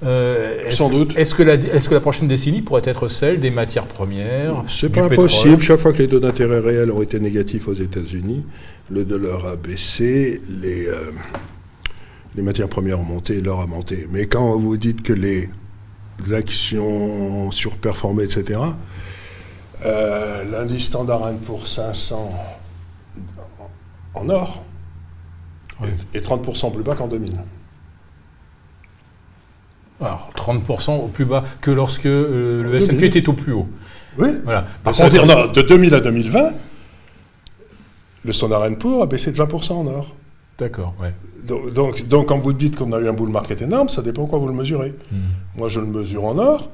Euh, 0.04 0.70
Sans 0.70 0.90
doute. 0.90 1.16
Est-ce 1.16 1.34
que, 1.34 1.42
la, 1.42 1.54
est 1.54 1.88
que 1.88 1.94
la 1.94 2.00
prochaine 2.00 2.28
décennie 2.28 2.62
pourrait 2.62 2.82
être 2.84 3.08
celle 3.08 3.40
des 3.40 3.50
matières 3.50 3.86
premières 3.86 4.62
C'est 4.68 4.90
pas 4.90 5.02
impossible. 5.02 5.60
Chaque 5.60 5.80
fois 5.80 5.92
que 5.92 5.98
les 5.98 6.08
taux 6.08 6.20
d'intérêt 6.20 6.60
réels 6.60 6.92
ont 6.92 7.02
été 7.02 7.18
négatifs 7.18 7.66
aux 7.66 7.74
États-Unis, 7.74 8.46
le 8.90 9.04
dollar 9.04 9.44
a 9.46 9.56
baissé, 9.56 10.40
les, 10.48 10.86
euh, 10.86 11.10
les 12.36 12.42
matières 12.42 12.68
premières 12.68 13.00
ont 13.00 13.04
monté, 13.04 13.40
l'or 13.40 13.60
a 13.60 13.66
monté. 13.66 14.06
Mais 14.12 14.26
quand 14.26 14.56
vous 14.58 14.76
dites 14.76 15.02
que 15.02 15.12
les 15.12 15.50
actions 16.32 17.50
surperformées, 17.50 18.24
etc., 18.24 18.60
euh, 19.84 20.44
l'indice 20.50 20.86
standard 20.86 21.32
pour 21.44 21.66
500 21.66 22.32
en 24.14 24.28
or 24.28 24.64
Oui. 25.80 25.88
est, 26.14 26.18
est 26.18 26.26
30% 26.26 26.72
plus 26.72 26.82
bas 26.82 26.94
qu'en 26.94 27.08
2000. 27.08 27.32
Alors, 30.00 30.30
30% 30.36 30.96
au 31.04 31.08
plus 31.08 31.24
bas 31.24 31.42
que 31.60 31.70
lorsque 31.70 32.06
euh, 32.06 32.62
le 32.62 32.74
S&P 32.76 33.06
était 33.06 33.28
au 33.28 33.32
plus 33.32 33.52
haut. 33.52 33.66
Oui. 34.16 34.28
Voilà. 34.44 34.64
Par 34.84 34.92
contre, 34.92 35.10
dire, 35.10 35.26
non, 35.26 35.46
de 35.52 35.62
2000 35.62 35.94
à 35.94 36.00
2020, 36.00 36.52
le 38.24 38.32
standard 38.32 38.64
Poor's 38.78 39.02
a 39.02 39.06
baissé 39.06 39.32
de 39.32 39.36
20% 39.38 39.72
en 39.72 39.86
or. 39.86 40.14
D'accord, 40.58 40.94
ouais. 41.00 41.14
Donc, 41.46 41.72
donc, 41.72 42.06
donc, 42.08 42.26
quand 42.28 42.38
vous 42.38 42.52
dites 42.52 42.76
qu'on 42.76 42.92
a 42.92 42.98
eu 43.00 43.08
un 43.08 43.12
bull 43.12 43.28
market 43.28 43.62
énorme, 43.62 43.88
ça 43.88 44.02
dépend 44.02 44.26
quoi 44.26 44.38
vous 44.38 44.48
le 44.48 44.54
mesurez. 44.54 44.94
Hmm. 45.12 45.16
Moi, 45.56 45.68
je 45.68 45.78
le 45.80 45.86
mesure 45.86 46.24
en 46.24 46.36
or, 46.38 46.68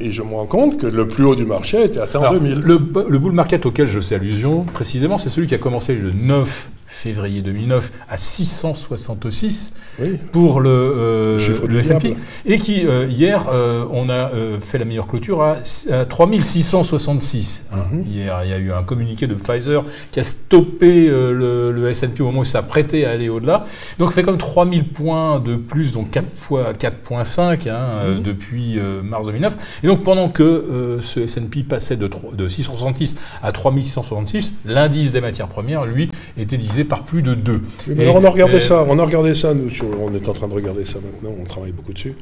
et 0.00 0.12
je 0.12 0.22
me 0.22 0.32
rends 0.34 0.46
compte 0.46 0.78
que 0.78 0.86
le 0.86 1.06
plus 1.08 1.24
haut 1.24 1.34
du 1.34 1.44
marché 1.44 1.78
a 1.78 1.84
été 1.84 2.00
atteint 2.00 2.20
en 2.20 2.22
Alors, 2.22 2.34
2000. 2.34 2.60
le, 2.60 2.80
le 3.08 3.18
bull 3.18 3.32
market 3.32 3.66
auquel 3.66 3.86
je 3.86 4.00
fais 4.00 4.14
allusion, 4.14 4.64
précisément, 4.64 5.18
c'est 5.18 5.28
celui 5.30 5.46
qui 5.46 5.54
a 5.54 5.58
commencé 5.58 5.94
le 5.94 6.10
9 6.10 6.70
février 6.90 7.42
2009 7.42 7.92
à 8.08 8.16
666 8.16 9.74
Oui. 10.00 10.18
pour 10.32 10.60
le, 10.60 10.70
euh, 10.70 11.66
le 11.68 11.78
S&P, 11.78 12.16
et 12.46 12.58
qui, 12.58 12.86
euh, 12.86 13.06
hier, 13.08 13.46
euh, 13.52 13.84
on 13.92 14.08
a 14.08 14.32
euh, 14.34 14.58
fait 14.60 14.78
la 14.78 14.84
meilleure 14.84 15.06
clôture 15.06 15.42
à, 15.42 15.58
à 15.92 16.04
3666. 16.06 17.66
hein. 17.72 17.76
Mhm. 17.92 18.04
Hier, 18.06 18.40
il 18.44 18.50
y 18.50 18.52
a 18.52 18.58
eu 18.58 18.72
un 18.72 18.82
communiqué 18.82 19.26
de 19.26 19.34
Pfizer 19.34 19.84
qui 20.12 20.20
a 20.20 20.24
stoppé 20.24 21.06
le, 21.08 21.72
le 21.72 21.88
S&P 21.90 22.22
au 22.22 22.26
moment 22.26 22.40
où 22.40 22.44
ça 22.44 22.62
prêtait 22.62 23.04
à 23.04 23.10
aller 23.10 23.28
au-delà. 23.28 23.66
Donc, 23.98 24.08
ça 24.10 24.16
fait 24.16 24.22
comme 24.22 24.38
3000 24.38 24.88
points 24.88 25.40
de 25.40 25.56
plus, 25.56 25.92
donc 25.92 26.10
4 26.10 26.26
fois 26.40 26.72
4.5 26.72 27.68
hein, 27.68 27.78
Mhm. 28.16 28.22
depuis 28.22 28.78
mars 29.02 29.26
2009. 29.26 29.56
Et 29.82 29.86
donc, 29.86 30.02
pendant 30.04 30.28
que 30.28 30.98
ce 31.00 31.20
S&P 31.20 31.62
passait 31.62 31.96
de, 31.96 32.08
de 32.32 32.48
666 32.48 33.16
à 33.42 33.52
3666, 33.52 34.54
l'indice 34.64 35.12
des 35.12 35.20
matières 35.20 35.48
premières, 35.48 35.84
lui, 35.84 36.10
était 36.36 36.56
divisé 36.56 36.77
par 36.84 37.04
plus 37.04 37.22
de 37.22 37.34
2. 37.34 37.52
Oui, 37.88 37.94
mais 37.96 37.96
Et- 37.96 38.02
alors 38.04 38.16
on 38.16 38.24
a 38.24 38.30
regardé 38.30 38.56
et- 38.56 38.60
ça, 38.60 38.84
on 38.88 38.98
a 38.98 39.04
regardé 39.04 39.34
ça, 39.34 39.54
nous, 39.54 39.70
sur- 39.70 39.88
on 40.00 40.12
est 40.14 40.28
en 40.28 40.32
train 40.32 40.48
de 40.48 40.54
regarder 40.54 40.84
ça 40.84 40.98
maintenant, 41.00 41.34
on 41.40 41.44
travaille 41.44 41.72
beaucoup 41.72 41.92
dessus. 41.92 42.14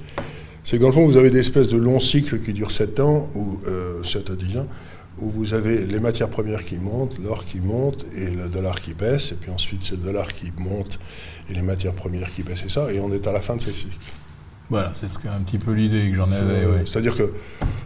C'est 0.65 0.77
que 0.79 0.83
dans 0.83 0.89
le 0.89 0.95
fond, 0.95 1.07
vous 1.07 1.17
avez 1.17 1.31
des 1.31 1.39
espèces 1.41 1.69
de 1.69 1.77
longs 1.77 2.01
cycles 2.01 2.41
qui 2.41 2.53
durent 2.53 2.71
7 2.73 2.99
ans, 3.01 3.31
ou 3.35 3.61
euh, 3.69 4.03
7 4.03 4.31
à 4.31 4.35
10 4.35 4.57
ans, 4.59 4.67
où 5.19 5.31
vous 5.31 5.55
avez 5.55 5.87
les 5.87 6.01
matières 6.01 6.29
premières 6.29 6.65
qui 6.65 6.77
montent, 6.79 7.19
l'or 7.25 7.45
qui 7.45 7.61
monte, 7.61 8.05
et 8.17 8.31
le 8.31 8.49
dollar 8.49 8.81
qui 8.81 8.93
baisse, 8.93 9.33
et 9.33 9.37
puis 9.37 9.51
ensuite 9.51 9.83
c'est 9.83 9.93
le 9.97 10.03
dollar 10.03 10.33
qui 10.33 10.53
monte, 10.59 10.99
et 11.49 11.55
les 11.55 11.63
matières 11.63 11.93
premières 11.95 12.29
qui 12.33 12.43
baissent, 12.43 12.65
et 12.67 12.69
ça, 12.69 12.93
et 12.93 12.99
on 13.01 13.11
est 13.13 13.27
à 13.27 13.33
la 13.33 13.41
fin 13.41 13.57
de 13.57 13.61
ces 13.61 13.73
cycles. 13.73 13.97
Voilà, 14.69 14.93
c'est 14.97 15.09
ce 15.09 15.17
un 15.29 15.43
petit 15.43 15.59
peu 15.59 15.71
l'idée 15.73 16.11
que 16.11 16.17
j'en 16.17 16.25
avais. 16.31 16.67
ouais. 16.67 16.83
C'est-à-dire 16.85 17.15
que 17.15 17.33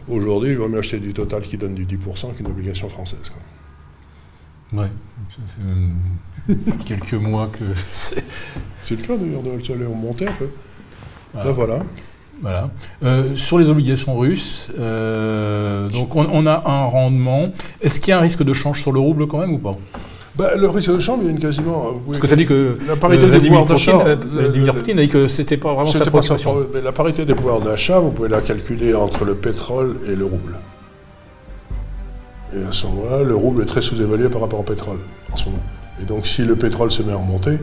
aujourd'hui, 0.08 0.52
il 0.52 0.56
vaut 0.56 0.66
mieux 0.68 0.78
acheter 0.78 0.98
du 0.98 1.12
total 1.12 1.42
qui 1.42 1.58
donne 1.58 1.74
du 1.74 1.84
10% 1.84 2.30
qu'une 2.34 2.46
obligation 2.46 2.88
française. 2.88 3.30
quoi. 3.30 4.82
Ouais, 4.82 4.88
ça 5.28 5.42
fait 5.56 5.62
même 5.62 5.98
quelques 6.84 7.12
mois 7.14 7.48
que 7.52 7.64
c'est. 7.90 8.24
C'est 8.82 8.96
le 9.00 9.06
cas 9.06 9.16
d'ailleurs, 9.16 9.42
de 9.42 9.62
ça 9.64 9.72
allait 9.74 9.84
remonter 9.86 10.26
un 10.26 10.32
peu. 10.32 10.48
Voilà. 11.34 11.48
Là 11.48 11.52
voilà. 11.54 11.82
Voilà. 12.42 12.70
Euh, 13.04 13.36
sur 13.36 13.58
les 13.58 13.68
obligations 13.68 14.16
russes, 14.18 14.70
euh, 14.78 15.90
donc 15.90 16.16
on, 16.16 16.26
on 16.32 16.46
a 16.46 16.62
un 16.66 16.84
rendement. 16.86 17.50
Est-ce 17.82 18.00
qu'il 18.00 18.10
y 18.10 18.12
a 18.12 18.18
un 18.18 18.22
risque 18.22 18.42
de 18.42 18.54
change 18.54 18.80
sur 18.80 18.92
le 18.92 18.98
rouble 19.00 19.26
quand 19.26 19.38
même 19.38 19.52
ou 19.52 19.58
pas? 19.58 19.76
Bah, 20.36 20.56
le 20.56 20.68
risque 20.70 20.90
de 20.90 20.98
change, 20.98 21.18
il 21.20 21.26
y 21.26 21.28
a 21.28 21.32
une 21.32 21.38
quasiment. 21.38 21.92
pouvez- 21.92 22.02
Parce 22.06 22.18
que 22.20 22.26
tu 22.28 22.32
as 22.32 22.36
dit 22.36 22.46
que 22.46 22.78
La 22.88 22.96
parité 22.96 23.24
euh, 23.26 23.30
des 23.30 23.40
pouvoirs 23.40 23.66
d'achat. 23.66 23.92
Poutine, 23.92 24.08
euh, 24.08 24.16
le- 24.16 24.40
Vladimir 24.40 24.72
le- 24.72 24.80
Poutine 24.80 24.98
a 24.98 25.02
dit 25.02 25.08
que 25.08 25.28
c'était 25.28 25.58
pas 25.58 25.74
vraiment 25.74 25.90
sa 25.90 26.04
pas 26.06 26.22
mais 26.72 26.80
la 26.80 26.92
parité 26.92 27.26
des 27.26 27.34
pouvoirs 27.34 27.60
d'achat, 27.60 27.98
vous 27.98 28.10
pouvez 28.10 28.30
la 28.30 28.40
calculer 28.40 28.94
entre 28.94 29.26
le 29.26 29.34
pétrole 29.34 29.96
et 30.08 30.16
le 30.16 30.24
rouble. 30.24 30.56
Et 32.56 32.62
à 32.64 32.72
ce 32.72 32.86
moment-là, 32.86 33.22
le 33.22 33.34
rouble 33.34 33.62
est 33.62 33.66
très 33.66 33.82
sous-évalué 33.82 34.30
par 34.30 34.40
rapport 34.40 34.60
au 34.60 34.64
pétrole, 34.64 34.98
en 35.30 35.36
ce 35.36 35.44
moment. 35.44 35.58
Et 36.00 36.04
donc, 36.04 36.26
si 36.26 36.42
le 36.42 36.56
pétrole 36.56 36.90
se 36.90 37.02
met 37.02 37.12
à 37.12 37.16
remonter, 37.16 37.58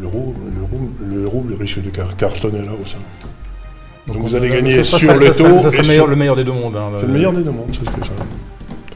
le 0.00 0.06
rouble, 0.06 0.38
le 0.54 0.62
rouble, 0.62 0.92
le 1.08 1.26
rouble 1.26 1.54
risque 1.54 1.80
de 1.82 1.90
car- 1.90 2.16
cartonner 2.16 2.58
là 2.64 2.72
haut. 2.72 4.12
Donc, 4.12 4.22
vous 4.22 4.34
allez 4.34 4.48
ça- 4.48 4.54
gagner 4.56 4.84
ça 4.84 4.98
sur 4.98 5.08
ça 5.10 5.14
serait- 5.16 5.30
taux 5.30 5.62
Ça 5.62 5.68
et 5.68 5.80
le 5.80 5.82
meilleur, 5.88 5.92
sur- 5.94 6.06
le 6.08 6.16
meilleur 6.16 6.36
des 6.36 6.44
deux 6.44 6.52
mondes. 6.52 6.76
hein, 6.76 6.90
C'est 6.96 7.06
le 7.06 7.12
meilleur 7.12 7.32
des 7.32 7.42
deux 7.42 7.50
mondes, 7.52 7.70
c'est 7.72 7.84
ce 7.86 7.90
que 7.90 8.06
ça. 8.06 8.12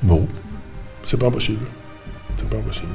Bon. 0.03 0.27
C'est 1.07 1.17
pas 1.19 1.27
impossible. 1.29 1.65
C'est 2.39 2.49
pas 2.49 2.57
impossible. 2.57 2.89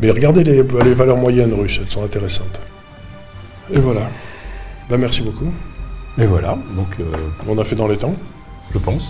Mais 0.00 0.10
regardez 0.10 0.42
les, 0.42 0.62
les 0.62 0.94
valeurs 0.94 1.16
moyennes 1.16 1.54
russes, 1.54 1.78
elles 1.80 1.88
sont 1.88 2.02
intéressantes. 2.04 2.58
Et 3.72 3.78
voilà. 3.78 4.02
Ben, 4.90 4.96
merci 4.98 5.22
beaucoup. 5.22 5.52
Et 6.18 6.26
voilà, 6.26 6.58
donc 6.76 6.88
euh, 7.00 7.04
On 7.48 7.56
a 7.58 7.64
fait 7.64 7.76
dans 7.76 7.86
les 7.88 7.96
temps. 7.96 8.14
je 8.72 8.78
pense. 8.78 9.04